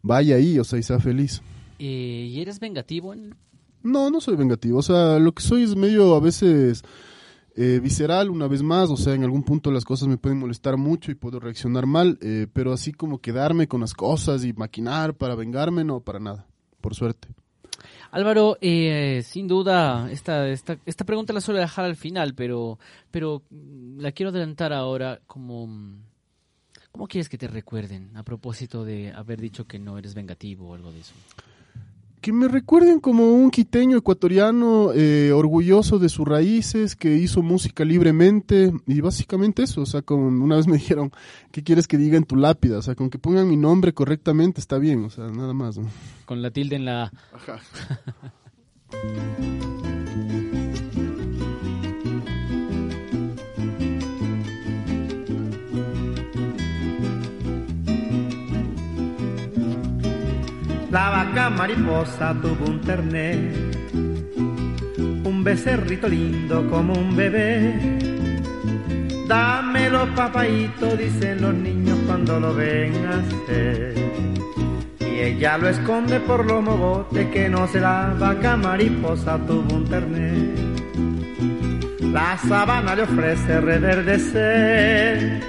vaya 0.03 0.37
ahí, 0.37 0.59
o 0.59 0.65
sea, 0.65 0.79
y 0.79 0.83
sea 0.83 0.99
feliz. 0.99 1.43
Eh, 1.79 2.29
¿Y 2.31 2.41
eres 2.41 2.59
vengativo? 2.59 3.13
En... 3.13 3.37
No, 3.83 4.11
no 4.11 4.21
soy 4.21 4.37
vengativo, 4.37 4.79
o 4.79 4.83
sea, 4.83 5.19
lo 5.19 5.33
que 5.33 5.43
soy 5.43 5.63
es 5.63 5.77
medio 5.77 6.15
a 6.15 6.21
veces 6.21 6.83
eh, 7.57 7.81
visceral, 7.83 8.31
una 8.31 8.49
vez 8.49 8.63
más, 8.63 8.91
o 8.91 8.97
sea, 8.97 9.15
en 9.15 9.23
algún 9.23 9.43
punto 9.43 9.71
las 9.71 9.85
cosas 9.85 10.09
me 10.09 10.19
pueden 10.19 10.39
molestar 10.39 10.77
mucho 10.77 11.11
y 11.11 11.15
puedo 11.15 11.41
reaccionar 11.41 11.87
mal, 11.87 12.19
eh, 12.21 12.47
pero 12.53 12.73
así 12.73 12.93
como 12.93 13.19
quedarme 13.19 13.69
con 13.69 13.81
las 13.81 13.95
cosas 13.95 14.45
y 14.45 14.53
maquinar 14.53 15.15
para 15.15 15.35
vengarme, 15.35 15.85
no, 15.85 16.01
para 16.01 16.21
nada, 16.21 16.47
por 16.81 16.95
suerte. 16.95 17.29
Álvaro, 18.11 18.59
eh, 18.61 19.23
sin 19.25 19.47
duda, 19.49 20.11
esta, 20.11 20.49
esta, 20.49 20.79
esta 20.87 21.05
pregunta 21.05 21.33
la 21.33 21.41
suelo 21.41 21.61
dejar 21.61 21.85
al 21.85 21.97
final, 21.97 22.35
pero, 22.35 22.79
pero 23.11 23.43
mm, 23.51 24.01
la 24.01 24.13
quiero 24.13 24.31
adelantar 24.31 24.73
ahora 24.73 25.21
como... 25.27 25.67
mm, 25.67 26.05
¿Cómo 26.93 27.07
quieres 27.07 27.29
que 27.29 27.39
te 27.39 27.47
recuerden 27.47 28.17
a 28.17 28.25
propósito 28.25 28.85
de 28.85 29.13
haber 29.13 29.41
dicho 29.41 29.65
que 29.65 29.79
no 29.79 29.97
eres 29.97 30.15
vengativo 30.15 30.71
o 30.71 30.75
algo 30.75 30.91
de 30.91 30.99
eso? 30.99 31.15
Que 32.21 32.33
me 32.33 32.49
recuerden 32.49 33.01
como 33.01 33.33
un 33.33 33.51
quiteño 33.51 33.97
ecuatoriano 33.97 34.93
eh, 34.95 35.33
orgulloso 35.33 35.99
de 35.99 36.09
sus 36.09 36.27
raíces, 36.27 36.95
que 36.95 37.17
hizo 37.17 37.43
música 37.43 37.85
libremente 37.85 38.73
y 38.87 39.01
básicamente 39.01 39.63
eso, 39.63 39.83
o 39.83 39.87
sea, 39.87 40.03
con, 40.03 40.43
una 40.43 40.57
vez 40.57 40.67
me 40.67 40.77
dijeron, 40.79 41.13
¿qué 41.51 41.63
quieres 41.63 41.89
que 41.89 41.97
diga 41.97 42.17
en 42.17 42.25
tu 42.25 42.37
lápida? 42.37 42.79
O 42.79 42.83
sea, 42.83 42.95
con 42.95 43.11
que 43.11 43.19
pongan 43.19 43.49
mi 43.49 43.57
nombre 43.57 43.95
correctamente 43.95 44.61
está 44.61 44.79
bien, 44.79 45.05
o 45.05 45.11
sea, 45.11 45.29
nada 45.29 45.55
más. 45.55 45.79
¿no? 45.79 45.89
Con 46.27 46.43
la 46.43 46.51
tilde 46.51 46.77
en 46.77 46.85
la... 46.85 47.13
Ajá. 47.33 47.61
La 60.91 61.09
vaca 61.09 61.51
mariposa 61.51 62.35
tuvo 62.43 62.67
un 62.69 62.81
terné, 62.81 63.53
un 63.95 65.45
becerrito 65.45 66.09
lindo 66.09 66.69
como 66.69 66.95
un 66.95 67.15
bebé. 67.15 67.79
Dámelo, 69.29 70.13
papaito, 70.17 70.97
dicen 70.97 71.43
los 71.43 71.55
niños 71.55 71.97
cuando 72.07 72.41
lo 72.41 72.53
ven 72.55 72.93
nacer. 73.05 73.95
Y 74.99 75.21
ella 75.21 75.59
lo 75.59 75.69
esconde 75.69 76.19
por 76.19 76.45
los 76.45 76.61
mogotes 76.61 77.29
que 77.29 77.49
no 77.49 77.69
se 77.69 77.79
la 77.79 78.13
vaca 78.19 78.57
mariposa 78.57 79.39
tuvo 79.47 79.77
un 79.77 79.85
terné. 79.85 80.71
La 82.13 82.37
sabana 82.37 82.97
le 82.97 83.03
ofrece 83.03 83.61
reverdecer. 83.61 85.41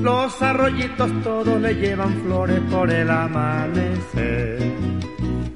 Los 0.00 0.40
arroyitos 0.42 1.10
todos 1.22 1.60
le 1.60 1.74
llevan 1.74 2.22
flores 2.22 2.60
por 2.70 2.90
el 2.90 3.10
amanecer. 3.10 4.58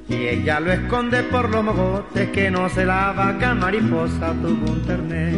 Y 0.07 0.13
ella 0.13 0.59
lo 0.59 0.71
esconde 0.71 1.23
por 1.23 1.49
los 1.49 1.63
mogotes 1.63 2.29
que 2.29 2.49
no 2.49 2.69
se 2.69 2.85
la 2.85 3.11
vaca 3.11 3.53
mariposa 3.53 4.33
tuvo 4.41 4.71
un 4.71 4.81
terné. 4.83 5.33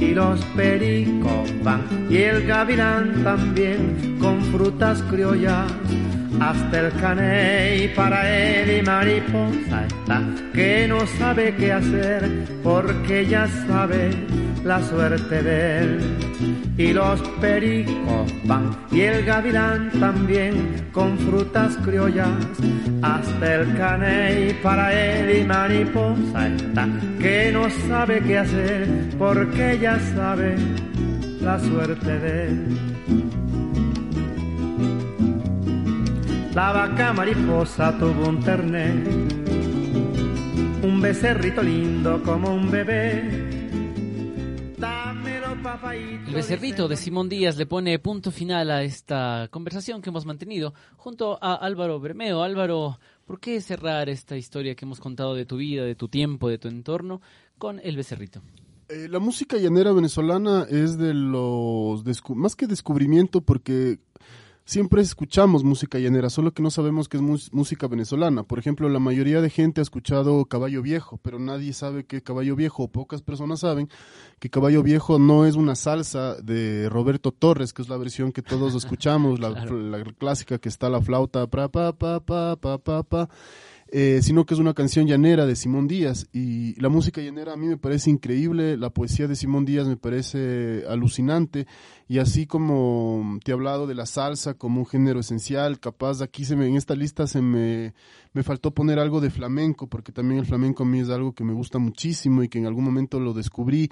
Y 0.00 0.14
los 0.14 0.44
pericos 0.56 1.50
van 1.62 1.82
y 2.10 2.16
el 2.16 2.46
gavilán 2.46 3.22
también 3.22 4.18
con 4.20 4.40
frutas 4.46 5.02
criollas. 5.04 5.72
Hasta 6.40 6.80
el 6.80 6.92
caney 6.94 7.88
para 7.94 8.28
él 8.28 8.78
y 8.78 8.82
mariposa 8.82 9.86
está 9.86 10.22
que 10.52 10.86
no 10.88 11.06
sabe 11.06 11.54
qué 11.56 11.72
hacer 11.72 12.28
porque 12.62 13.26
ya 13.26 13.46
sabe 13.66 14.10
la 14.64 14.82
suerte 14.82 15.42
de 15.42 15.78
él. 15.78 15.98
Y 16.76 16.92
los 16.92 17.20
pericos 17.40 18.32
van 18.44 18.70
y 18.90 19.00
el 19.00 19.24
gavilán 19.24 19.90
también 20.00 20.88
con 20.92 21.18
frutas 21.18 21.76
criollas. 21.84 22.28
Hasta 23.02 23.54
el 23.54 23.76
caney 23.76 24.54
para 24.62 24.92
él 24.92 25.42
y 25.42 25.44
mariposa 25.44 26.48
está 26.48 26.88
que 27.20 27.50
no 27.52 27.68
sabe 27.88 28.20
qué 28.20 28.38
hacer 28.38 28.88
porque 29.18 29.78
ya 29.80 29.98
sabe 30.14 30.56
la 31.40 31.58
suerte 31.58 32.18
de 32.18 32.48
él. 32.48 33.41
La 36.54 36.70
vaca 36.70 37.14
mariposa 37.14 37.96
tuvo 37.98 38.28
un 38.28 38.38
terné, 38.40 38.92
un 40.82 41.00
becerrito 41.00 41.62
lindo 41.62 42.22
como 42.22 42.54
un 42.54 42.70
bebé. 42.70 43.52
El 46.26 46.34
becerrito 46.34 46.88
de 46.88 46.96
Simón 46.96 47.30
Díaz 47.30 47.56
le 47.56 47.64
pone 47.64 47.98
punto 47.98 48.30
final 48.30 48.70
a 48.70 48.82
esta 48.82 49.48
conversación 49.50 50.02
que 50.02 50.10
hemos 50.10 50.26
mantenido 50.26 50.74
junto 50.96 51.38
a 51.40 51.54
Álvaro 51.54 51.98
Bermeo. 52.00 52.42
Álvaro, 52.42 52.98
¿por 53.24 53.40
qué 53.40 53.58
cerrar 53.62 54.10
esta 54.10 54.36
historia 54.36 54.74
que 54.74 54.84
hemos 54.84 55.00
contado 55.00 55.34
de 55.34 55.46
tu 55.46 55.56
vida, 55.56 55.84
de 55.84 55.94
tu 55.94 56.08
tiempo, 56.08 56.50
de 56.50 56.58
tu 56.58 56.68
entorno 56.68 57.22
con 57.56 57.80
el 57.82 57.96
becerrito? 57.96 58.42
Eh, 58.88 59.08
la 59.08 59.20
música 59.20 59.56
llanera 59.56 59.92
venezolana 59.92 60.66
es 60.68 60.98
de 60.98 61.14
los, 61.14 62.04
más 62.34 62.56
que 62.56 62.66
descubrimiento, 62.66 63.40
porque 63.40 64.00
siempre 64.72 65.02
escuchamos 65.02 65.64
música 65.64 65.98
llanera, 65.98 66.30
solo 66.30 66.52
que 66.54 66.62
no 66.62 66.70
sabemos 66.70 67.06
que 67.06 67.18
es 67.18 67.52
música 67.52 67.86
venezolana. 67.88 68.42
Por 68.42 68.58
ejemplo, 68.58 68.88
la 68.88 68.98
mayoría 68.98 69.42
de 69.42 69.50
gente 69.50 69.80
ha 69.80 69.82
escuchado 69.82 70.46
Caballo 70.46 70.80
Viejo, 70.80 71.18
pero 71.22 71.38
nadie 71.38 71.74
sabe 71.74 72.04
que 72.06 72.22
Caballo 72.22 72.56
Viejo, 72.56 72.84
o 72.84 72.88
pocas 72.88 73.20
personas 73.20 73.60
saben, 73.60 73.90
que 74.40 74.48
Caballo 74.48 74.82
Viejo 74.82 75.18
no 75.18 75.44
es 75.44 75.56
una 75.56 75.74
salsa 75.74 76.36
de 76.36 76.88
Roberto 76.88 77.32
Torres, 77.32 77.74
que 77.74 77.82
es 77.82 77.90
la 77.90 77.98
versión 77.98 78.32
que 78.32 78.40
todos 78.40 78.74
escuchamos, 78.82 79.40
la, 79.40 79.50
Claro. 79.52 79.78
la 79.78 80.02
clásica 80.04 80.56
que 80.56 80.70
está 80.70 80.88
la 80.88 81.02
flauta, 81.02 81.46
pra, 81.48 81.68
pa, 81.68 81.92
pa, 81.92 82.20
pa, 82.20 82.56
pa, 82.56 82.78
pa, 82.78 83.02
pa 83.02 83.28
eh, 83.94 84.20
sino 84.22 84.46
que 84.46 84.54
es 84.54 84.60
una 84.60 84.72
canción 84.72 85.06
llanera 85.06 85.44
de 85.44 85.54
Simón 85.54 85.86
Díaz 85.86 86.26
y 86.32 86.80
la 86.80 86.88
música 86.88 87.20
llanera 87.20 87.52
a 87.52 87.56
mí 87.58 87.66
me 87.66 87.76
parece 87.76 88.08
increíble, 88.08 88.78
la 88.78 88.88
poesía 88.88 89.28
de 89.28 89.36
Simón 89.36 89.66
Díaz 89.66 89.86
me 89.86 89.98
parece 89.98 90.84
alucinante 90.88 91.66
y 92.08 92.18
así 92.18 92.46
como 92.46 93.38
te 93.44 93.50
he 93.50 93.54
hablado 93.54 93.86
de 93.86 93.94
la 93.94 94.06
salsa 94.06 94.54
como 94.54 94.80
un 94.80 94.86
género 94.86 95.20
esencial, 95.20 95.78
capaz 95.78 96.22
aquí 96.22 96.46
se 96.46 96.56
me, 96.56 96.66
en 96.66 96.76
esta 96.76 96.94
lista 96.94 97.26
se 97.26 97.42
me, 97.42 97.92
me 98.32 98.42
faltó 98.42 98.70
poner 98.70 98.98
algo 98.98 99.20
de 99.20 99.28
flamenco 99.28 99.86
porque 99.88 100.10
también 100.10 100.40
el 100.40 100.46
flamenco 100.46 100.84
a 100.84 100.86
mí 100.86 101.00
es 101.00 101.10
algo 101.10 101.34
que 101.34 101.44
me 101.44 101.52
gusta 101.52 101.78
muchísimo 101.78 102.42
y 102.42 102.48
que 102.48 102.56
en 102.56 102.66
algún 102.66 102.84
momento 102.84 103.20
lo 103.20 103.34
descubrí 103.34 103.90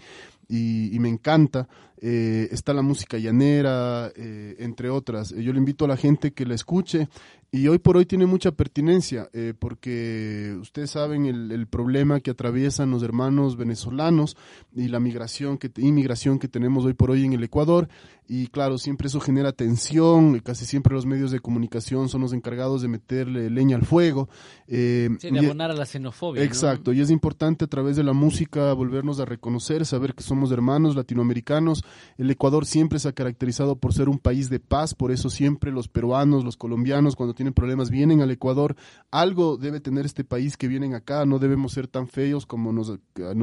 y, 0.49 0.97
y 0.97 0.99
me 0.99 1.11
encanta. 1.11 1.69
Eh, 2.03 2.49
está 2.51 2.73
la 2.73 2.83
música 2.83 3.19
llanera, 3.19 4.11
eh, 4.17 4.57
entre 4.59 4.89
otras. 4.91 5.33
Eh, 5.33 5.43
yo 5.43 5.53
le 5.53 5.59
invito 5.59 5.85
a 5.85 5.89
la 5.89 5.97
gente 5.97 6.33
que 6.33 6.47
la 6.47 6.55
escuche 6.55 7.09
y 7.53 7.67
hoy 7.69 7.79
por 7.79 7.97
hoy 7.97 8.07
tiene 8.07 8.27
mucha 8.27 8.53
pertinencia 8.53 9.29
eh, 9.33 9.55
porque 9.59 10.57
ustedes 10.61 10.91
saben 10.93 11.27
el, 11.27 11.51
el 11.51 11.67
problema 11.67 12.21
que 12.21 12.31
atraviesan 12.31 12.91
los 12.93 13.03
hermanos 13.03 13.57
venezolanos 13.57 14.37
y 14.73 14.87
la 14.89 15.01
migración 15.01 15.59
que 15.59 15.69
inmigración 15.79 16.39
que 16.39 16.47
tenemos 16.49 16.85
hoy 16.85 16.95
por 16.95 17.11
hoy 17.11 17.25
en 17.25 17.33
el 17.33 17.43
Ecuador 17.43 17.89
y 18.29 18.47
claro 18.47 18.79
siempre 18.79 19.09
eso 19.09 19.19
genera 19.19 19.51
tensión 19.51 20.37
y 20.37 20.41
casi 20.41 20.65
siempre 20.65 20.95
los 20.95 21.07
medios 21.07 21.33
de 21.33 21.41
comunicación 21.41 22.09
son 22.09 22.21
los 22.21 22.33
encargados 22.33 22.83
de 22.83 22.89
meterle 22.89 23.51
leña 23.51 23.77
al 23.77 23.85
fuego 23.85 24.29
eh, 24.69 25.09
Sí, 25.19 25.31
de 25.33 25.43
y- 25.43 25.45
abonar 25.45 25.73
a 25.73 25.75
la 25.75 25.87
xenofobia. 25.87 26.41
¿no? 26.43 26.47
Exacto, 26.47 26.93
y 26.93 27.01
es 27.01 27.11
importante 27.11 27.65
a 27.65 27.69
través 27.69 27.97
de 27.97 28.05
la 28.05 28.13
música 28.13 28.73
volvernos 28.75 29.19
a 29.19 29.25
reconocer, 29.25 29.85
saber 29.85 30.15
que 30.15 30.23
somos 30.23 30.53
hermanos 30.53 30.95
latinoamericanos. 30.95 31.83
El 32.19 32.31
Ecuador 32.31 32.67
siempre 32.67 32.99
se 32.99 33.09
ha 33.09 33.13
caracterizado 33.13 33.77
por 33.77 33.93
ser 33.93 34.09
un 34.09 34.19
país 34.19 34.51
de 34.51 34.61
paz, 34.61 34.95
por 34.95 35.11
eso 35.11 35.31
siempre 35.31 35.73
los 35.73 35.89
peruanos, 35.89 36.45
los 36.45 36.57
colombianos, 36.57 37.17
cuando 37.17 37.35
tienen 37.35 37.55
problemas 37.55 37.91
vienen 37.91 38.21
al 38.21 38.31
Ecuador. 38.31 38.77
Algo 39.11 39.57
debe 39.57 39.81
tener 39.81 40.07
este 40.07 40.25
país 40.25 40.57
que 40.57 40.69
vienen 40.69 40.95
acá, 40.95 41.25
no 41.27 41.39
debemos 41.39 41.73
ser 41.73 41.87
tan 41.87 42.09
feos 42.09 42.47
como 42.47 42.73
nos, 42.73 42.99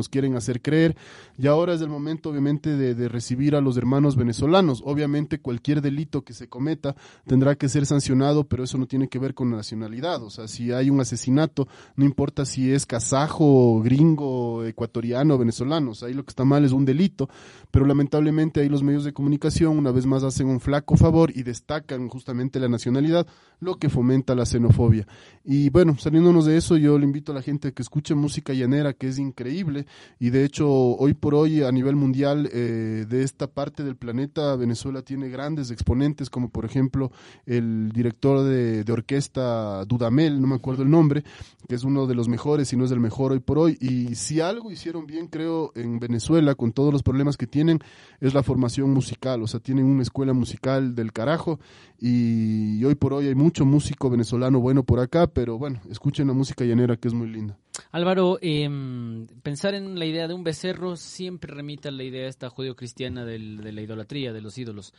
quieren 0.09 0.35
hacer 0.35 0.61
creer. 0.61 0.95
Y 1.37 1.47
ahora 1.47 1.73
es 1.73 1.81
el 1.81 1.89
momento, 1.89 2.29
obviamente, 2.29 2.75
de, 2.75 2.95
de 2.95 3.09
recibir 3.09 3.55
a 3.55 3.61
los 3.61 3.77
hermanos 3.77 4.15
venezolanos. 4.15 4.81
Obviamente, 4.85 5.39
cualquier 5.39 5.81
delito 5.81 6.23
que 6.23 6.33
se 6.33 6.47
cometa 6.47 6.95
tendrá 7.25 7.55
que 7.55 7.69
ser 7.69 7.85
sancionado, 7.85 8.47
pero 8.47 8.63
eso 8.63 8.77
no 8.77 8.87
tiene 8.87 9.07
que 9.07 9.19
ver 9.19 9.33
con 9.33 9.49
nacionalidad. 9.51 10.23
O 10.23 10.29
sea, 10.29 10.47
si 10.47 10.71
hay 10.71 10.89
un 10.89 10.99
asesinato, 10.99 11.67
no 11.95 12.05
importa 12.05 12.45
si 12.45 12.71
es 12.71 12.85
kazajo, 12.85 13.81
gringo, 13.81 14.63
ecuatoriano, 14.65 15.37
venezolano. 15.37 15.91
O 15.91 15.95
sea, 15.95 16.07
ahí 16.07 16.13
lo 16.13 16.23
que 16.23 16.31
está 16.31 16.45
mal 16.45 16.63
es 16.65 16.71
un 16.71 16.85
delito, 16.85 17.29
pero 17.71 17.85
lamentablemente 17.85 18.36
ahí 18.37 18.69
los 18.69 18.83
medios 18.83 19.03
de 19.03 19.13
comunicación 19.13 19.77
una 19.77 19.91
vez 19.91 20.05
más 20.05 20.23
hacen 20.23 20.47
un 20.47 20.59
flaco 20.59 20.95
favor 20.95 21.31
y 21.35 21.43
destacan 21.43 22.07
justamente 22.07 22.59
la 22.59 22.69
nacionalidad, 22.69 23.25
lo 23.59 23.75
que 23.75 23.89
fomenta 23.89 24.35
la 24.35 24.45
xenofobia. 24.45 25.07
Y 25.43 25.69
bueno, 25.69 25.97
saliéndonos 25.97 26.45
de 26.45 26.57
eso, 26.57 26.77
yo 26.77 26.97
le 26.99 27.05
invito 27.05 27.31
a 27.31 27.35
la 27.35 27.41
gente 27.41 27.71
que 27.71 27.81
escuche 27.81 28.15
música 28.15 28.53
llanera, 28.53 28.93
que 28.93 29.07
es 29.07 29.17
increíble, 29.17 29.85
y 30.19 30.29
de 30.29 30.43
hecho, 30.43 30.69
hoy 30.69 31.13
por 31.13 31.35
hoy, 31.35 31.63
a 31.63 31.71
nivel 31.71 31.95
mundial, 31.95 32.49
eh, 32.51 33.05
de 33.07 33.23
esta 33.23 33.47
parte 33.47 33.83
del 33.83 33.95
planeta, 33.95 34.55
Venezuela 34.55 35.01
tiene 35.01 35.29
grandes 35.29 35.71
exponentes, 35.71 36.29
como 36.29 36.49
por 36.49 36.65
ejemplo 36.65 37.11
el 37.45 37.91
director 37.93 38.43
de, 38.43 38.83
orquesta 38.91 39.85
Dudamel, 39.85 40.41
no 40.41 40.47
me 40.47 40.55
acuerdo 40.55 40.83
el 40.83 40.89
nombre, 40.89 41.23
que 41.67 41.75
es 41.75 41.83
uno 41.83 42.07
de 42.07 42.15
los 42.15 42.27
mejores, 42.27 42.69
si 42.69 42.77
no 42.77 42.85
es 42.85 42.91
el 42.91 42.99
mejor 42.99 43.31
hoy 43.31 43.39
por 43.39 43.57
hoy. 43.57 43.77
Y 43.79 44.15
si 44.15 44.41
algo 44.41 44.71
hicieron 44.71 45.05
bien, 45.05 45.27
creo, 45.27 45.71
en 45.75 45.99
Venezuela, 45.99 46.55
con 46.55 46.71
todos 46.71 46.91
los 46.91 47.03
problemas 47.03 47.37
que 47.37 47.47
tienen, 47.47 47.79
es 48.19 48.33
la 48.33 48.43
formación 48.43 48.91
musical. 48.91 49.41
O 49.43 49.47
sea, 49.47 49.59
tienen 49.59 49.85
una 49.85 50.01
escuela 50.01 50.33
musical 50.33 50.95
del 50.95 51.11
carajo. 51.11 51.59
Y 51.99 52.83
hoy 52.83 52.95
por 52.95 53.13
hoy 53.13 53.27
hay 53.27 53.35
mucho 53.47 53.65
músico 53.65 54.09
venezolano 54.09 54.59
bueno 54.59 54.83
por 54.83 54.99
acá, 54.99 55.27
pero 55.27 55.57
bueno, 55.57 55.79
escuchen 55.89 56.27
la 56.27 56.33
música 56.33 56.65
llanera 56.65 56.97
que 56.97 57.07
es 57.07 57.13
muy 57.13 57.27
linda. 57.29 57.57
Álvaro, 57.91 58.37
em, 58.41 59.25
pensar 59.41 59.73
en 59.73 59.97
la 59.97 60.05
idea 60.05 60.27
de 60.27 60.33
un 60.33 60.43
becerro 60.43 60.95
siempre 60.95 61.53
remite 61.53 61.87
a 61.87 61.91
la 61.91 62.03
idea 62.03 62.27
esta 62.27 62.49
judío-cristiana 62.49 63.23
del- 63.25 63.57
de 63.57 63.71
la 63.71 63.81
idolatría, 63.81 64.33
de 64.33 64.41
los 64.41 64.57
ídolos. 64.57 64.93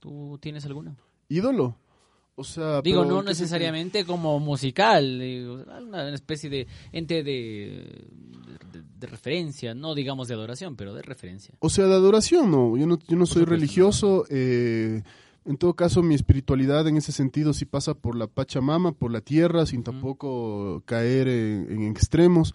¿Tú 0.00 0.38
tienes 0.40 0.64
alguna? 0.66 0.96
¿Ídolo? 1.28 1.76
O 2.36 2.42
sea, 2.42 2.82
Digo, 2.82 3.02
pero 3.02 3.12
no 3.12 3.18
¿en 3.20 3.26
qué 3.26 3.30
necesariamente 3.30 4.04
como 4.04 4.40
musical, 4.40 5.20
digo, 5.20 5.62
una 5.80 6.12
especie 6.12 6.50
de 6.50 6.66
ente 6.90 7.22
de, 7.22 8.02
de, 8.72 8.82
de 8.98 9.06
referencia, 9.06 9.72
no 9.72 9.94
digamos 9.94 10.26
de 10.26 10.34
adoración, 10.34 10.74
pero 10.74 10.94
de 10.94 11.02
referencia. 11.02 11.54
O 11.60 11.70
sea, 11.70 11.86
de 11.86 11.94
adoración, 11.94 12.50
no. 12.50 12.76
Yo 12.76 12.86
no, 12.88 12.98
yo 13.06 13.16
no 13.16 13.24
soy 13.26 13.44
religioso. 13.44 14.24
eh, 14.30 15.02
en 15.44 15.56
todo 15.58 15.74
caso, 15.74 16.02
mi 16.02 16.14
espiritualidad 16.14 16.88
en 16.88 16.96
ese 16.96 17.12
sentido 17.12 17.52
sí 17.52 17.66
pasa 17.66 17.94
por 17.94 18.16
la 18.16 18.26
Pachamama, 18.26 18.92
por 18.92 19.10
la 19.10 19.20
tierra, 19.20 19.66
sin 19.66 19.82
tampoco 19.82 20.82
caer 20.86 21.28
en, 21.28 21.70
en 21.70 21.82
extremos. 21.82 22.54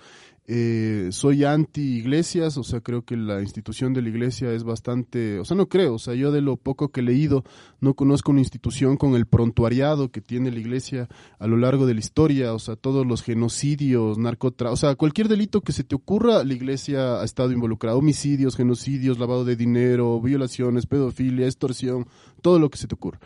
Eh, 0.51 1.09
soy 1.11 1.43
anti 1.43 1.97
iglesias, 1.97 2.57
o 2.57 2.63
sea, 2.63 2.81
creo 2.81 3.05
que 3.05 3.15
la 3.15 3.39
institución 3.39 3.93
de 3.93 4.01
la 4.01 4.09
iglesia 4.09 4.51
es 4.51 4.63
bastante, 4.63 5.37
o 5.37 5.45
sea, 5.45 5.55
no 5.55 5.69
creo, 5.69 5.93
o 5.93 5.99
sea, 5.99 6.15
yo 6.15 6.31
de 6.31 6.41
lo 6.41 6.57
poco 6.57 6.89
que 6.89 7.01
he 7.01 7.03
leído, 7.03 7.43
no 7.81 7.93
conozco 7.93 8.31
una 8.31 8.39
institución 8.39 8.97
con 8.97 9.13
el 9.13 9.27
prontuariado 9.27 10.09
que 10.09 10.21
tiene 10.21 10.49
la 10.49 10.57
iglesia 10.57 11.07
a 11.37 11.45
lo 11.45 11.55
largo 11.55 11.85
de 11.85 11.93
la 11.93 11.99
historia, 11.99 12.55
o 12.55 12.57
sea, 12.57 12.75
todos 12.75 13.05
los 13.05 13.21
genocidios, 13.21 14.17
narcotra, 14.17 14.71
o 14.71 14.75
sea, 14.75 14.95
cualquier 14.95 15.27
delito 15.27 15.61
que 15.61 15.71
se 15.71 15.83
te 15.83 15.93
ocurra, 15.93 16.43
la 16.43 16.53
iglesia 16.55 17.21
ha 17.21 17.25
estado 17.25 17.51
involucrada, 17.51 17.95
homicidios, 17.95 18.55
genocidios, 18.55 19.19
lavado 19.19 19.45
de 19.45 19.55
dinero, 19.55 20.19
violaciones, 20.19 20.87
pedofilia, 20.87 21.45
extorsión, 21.45 22.07
todo 22.41 22.57
lo 22.57 22.71
que 22.71 22.79
se 22.79 22.87
te 22.87 22.95
ocurra. 22.95 23.19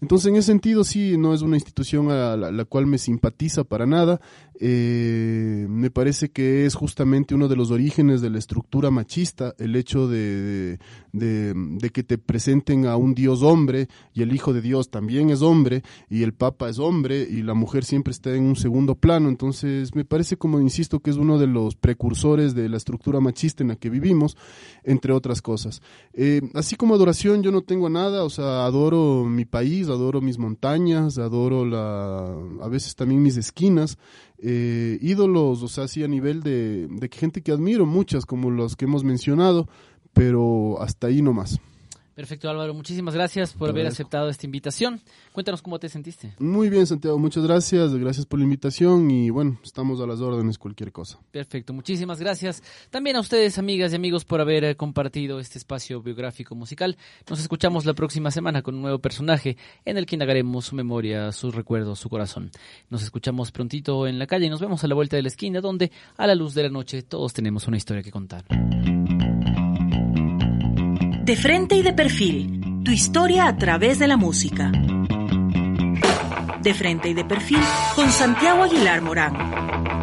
Entonces, 0.00 0.28
en 0.28 0.36
ese 0.36 0.46
sentido, 0.46 0.84
sí, 0.84 1.16
no 1.16 1.34
es 1.34 1.42
una 1.42 1.56
institución 1.56 2.10
a 2.10 2.36
la, 2.36 2.64
cual 2.64 2.86
me 2.86 2.98
simpatiza 2.98 3.64
para 3.64 3.86
nada. 3.86 4.20
Eh, 4.58 5.66
me 5.68 5.90
parece 5.90 6.30
que 6.30 6.64
es 6.64 6.74
justamente 6.74 7.34
uno 7.34 7.48
de 7.48 7.56
los 7.56 7.70
orígenes 7.70 8.20
de 8.22 8.30
la 8.30 8.38
estructura 8.38 8.90
machista, 8.90 9.54
el 9.58 9.76
hecho 9.76 10.08
de, 10.08 10.78
de, 11.12 11.52
de 11.54 11.90
que 11.90 12.02
te 12.02 12.16
presenten 12.16 12.86
a 12.86 12.96
un 12.96 13.14
Dios 13.14 13.42
hombre 13.42 13.88
y 14.14 14.22
el 14.22 14.34
Hijo 14.34 14.54
de 14.54 14.62
Dios 14.62 14.90
también 14.90 15.28
es 15.30 15.42
hombre 15.42 15.82
y 16.08 16.22
el 16.22 16.32
Papa 16.32 16.70
es 16.70 16.78
hombre 16.78 17.26
y 17.28 17.42
la 17.42 17.54
mujer 17.54 17.84
siempre 17.84 18.12
está 18.12 18.34
en 18.34 18.44
un 18.44 18.56
segundo 18.56 18.94
plano. 18.94 19.28
Entonces, 19.28 19.94
me 19.94 20.04
parece, 20.04 20.36
como 20.36 20.60
insisto, 20.60 21.00
que 21.00 21.10
es 21.10 21.16
uno 21.16 21.38
de 21.38 21.46
los 21.46 21.76
precursores 21.76 22.54
de 22.54 22.68
la 22.68 22.76
estructura 22.76 23.20
machista 23.20 23.62
en 23.62 23.68
la 23.68 23.76
que 23.76 23.90
vivimos, 23.90 24.36
entre 24.84 25.12
otras 25.12 25.42
cosas. 25.42 25.82
Eh, 26.12 26.40
así 26.54 26.76
como 26.76 26.94
adoración, 26.94 27.42
yo 27.42 27.50
no 27.50 27.62
tengo 27.62 27.88
nada, 27.88 28.24
o 28.24 28.30
sea, 28.30 28.64
adoro 28.64 29.24
mi 29.24 29.44
país, 29.44 29.88
adoro 29.96 30.20
mis 30.20 30.38
montañas, 30.38 31.18
adoro 31.18 31.64
la, 31.66 32.34
a 32.62 32.68
veces 32.68 32.94
también 32.94 33.22
mis 33.22 33.36
esquinas, 33.36 33.98
eh, 34.38 34.98
ídolos, 35.02 35.62
o 35.62 35.68
sea, 35.68 35.88
sí 35.88 36.04
a 36.04 36.08
nivel 36.08 36.42
de, 36.42 36.86
de 36.88 37.08
gente 37.12 37.42
que 37.42 37.52
admiro, 37.52 37.84
muchas 37.84 38.24
como 38.24 38.50
los 38.50 38.76
que 38.76 38.84
hemos 38.84 39.02
mencionado, 39.04 39.68
pero 40.12 40.80
hasta 40.80 41.08
ahí 41.08 41.20
nomás. 41.20 41.60
Perfecto, 42.16 42.48
Álvaro. 42.48 42.72
Muchísimas 42.72 43.12
gracias 43.14 43.52
por 43.52 43.68
Te 43.68 43.72
haber 43.72 43.80
agradezco. 43.82 44.02
aceptado 44.04 44.30
esta 44.30 44.46
invitación. 44.46 45.02
Cuéntanos 45.32 45.60
cómo 45.60 45.78
te 45.78 45.90
sentiste. 45.90 46.32
Muy 46.38 46.70
bien, 46.70 46.86
Santiago, 46.86 47.18
muchas 47.18 47.44
gracias, 47.44 47.94
gracias 47.94 48.24
por 48.24 48.38
la 48.38 48.44
invitación 48.46 49.10
y 49.10 49.28
bueno, 49.28 49.58
estamos 49.62 50.00
a 50.00 50.06
las 50.06 50.20
órdenes, 50.22 50.56
cualquier 50.56 50.92
cosa. 50.92 51.18
Perfecto, 51.30 51.74
muchísimas 51.74 52.18
gracias. 52.18 52.62
También 52.88 53.16
a 53.16 53.20
ustedes, 53.20 53.58
amigas 53.58 53.92
y 53.92 53.96
amigos, 53.96 54.24
por 54.24 54.40
haber 54.40 54.64
eh, 54.64 54.76
compartido 54.76 55.38
este 55.40 55.58
espacio 55.58 56.00
biográfico 56.00 56.54
musical. 56.54 56.96
Nos 57.28 57.38
escuchamos 57.38 57.84
la 57.84 57.92
próxima 57.92 58.30
semana 58.30 58.62
con 58.62 58.76
un 58.76 58.80
nuevo 58.80 58.98
personaje 58.98 59.58
en 59.84 59.98
el 59.98 60.06
que 60.06 60.14
indagaremos 60.14 60.64
su 60.64 60.74
memoria, 60.74 61.30
sus 61.32 61.54
recuerdos, 61.54 61.98
su 61.98 62.08
corazón. 62.08 62.50
Nos 62.88 63.02
escuchamos 63.02 63.52
prontito 63.52 64.06
en 64.06 64.18
la 64.18 64.26
calle 64.26 64.46
y 64.46 64.50
nos 64.50 64.60
vemos 64.62 64.82
a 64.82 64.88
la 64.88 64.94
vuelta 64.94 65.16
de 65.16 65.22
la 65.22 65.28
esquina 65.28 65.60
donde, 65.60 65.92
a 66.16 66.26
la 66.26 66.34
luz 66.34 66.54
de 66.54 66.62
la 66.62 66.70
noche, 66.70 67.02
todos 67.02 67.34
tenemos 67.34 67.68
una 67.68 67.76
historia 67.76 68.02
que 68.02 68.10
contar. 68.10 68.46
De 71.26 71.34
frente 71.34 71.74
y 71.74 71.82
de 71.82 71.92
perfil, 71.92 72.82
tu 72.84 72.92
historia 72.92 73.48
a 73.48 73.56
través 73.56 73.98
de 73.98 74.06
la 74.06 74.16
música. 74.16 74.70
De 76.62 76.72
frente 76.72 77.08
y 77.08 77.14
de 77.14 77.24
perfil 77.24 77.58
con 77.96 78.08
Santiago 78.12 78.62
Aguilar 78.62 79.02
Morán. 79.02 79.95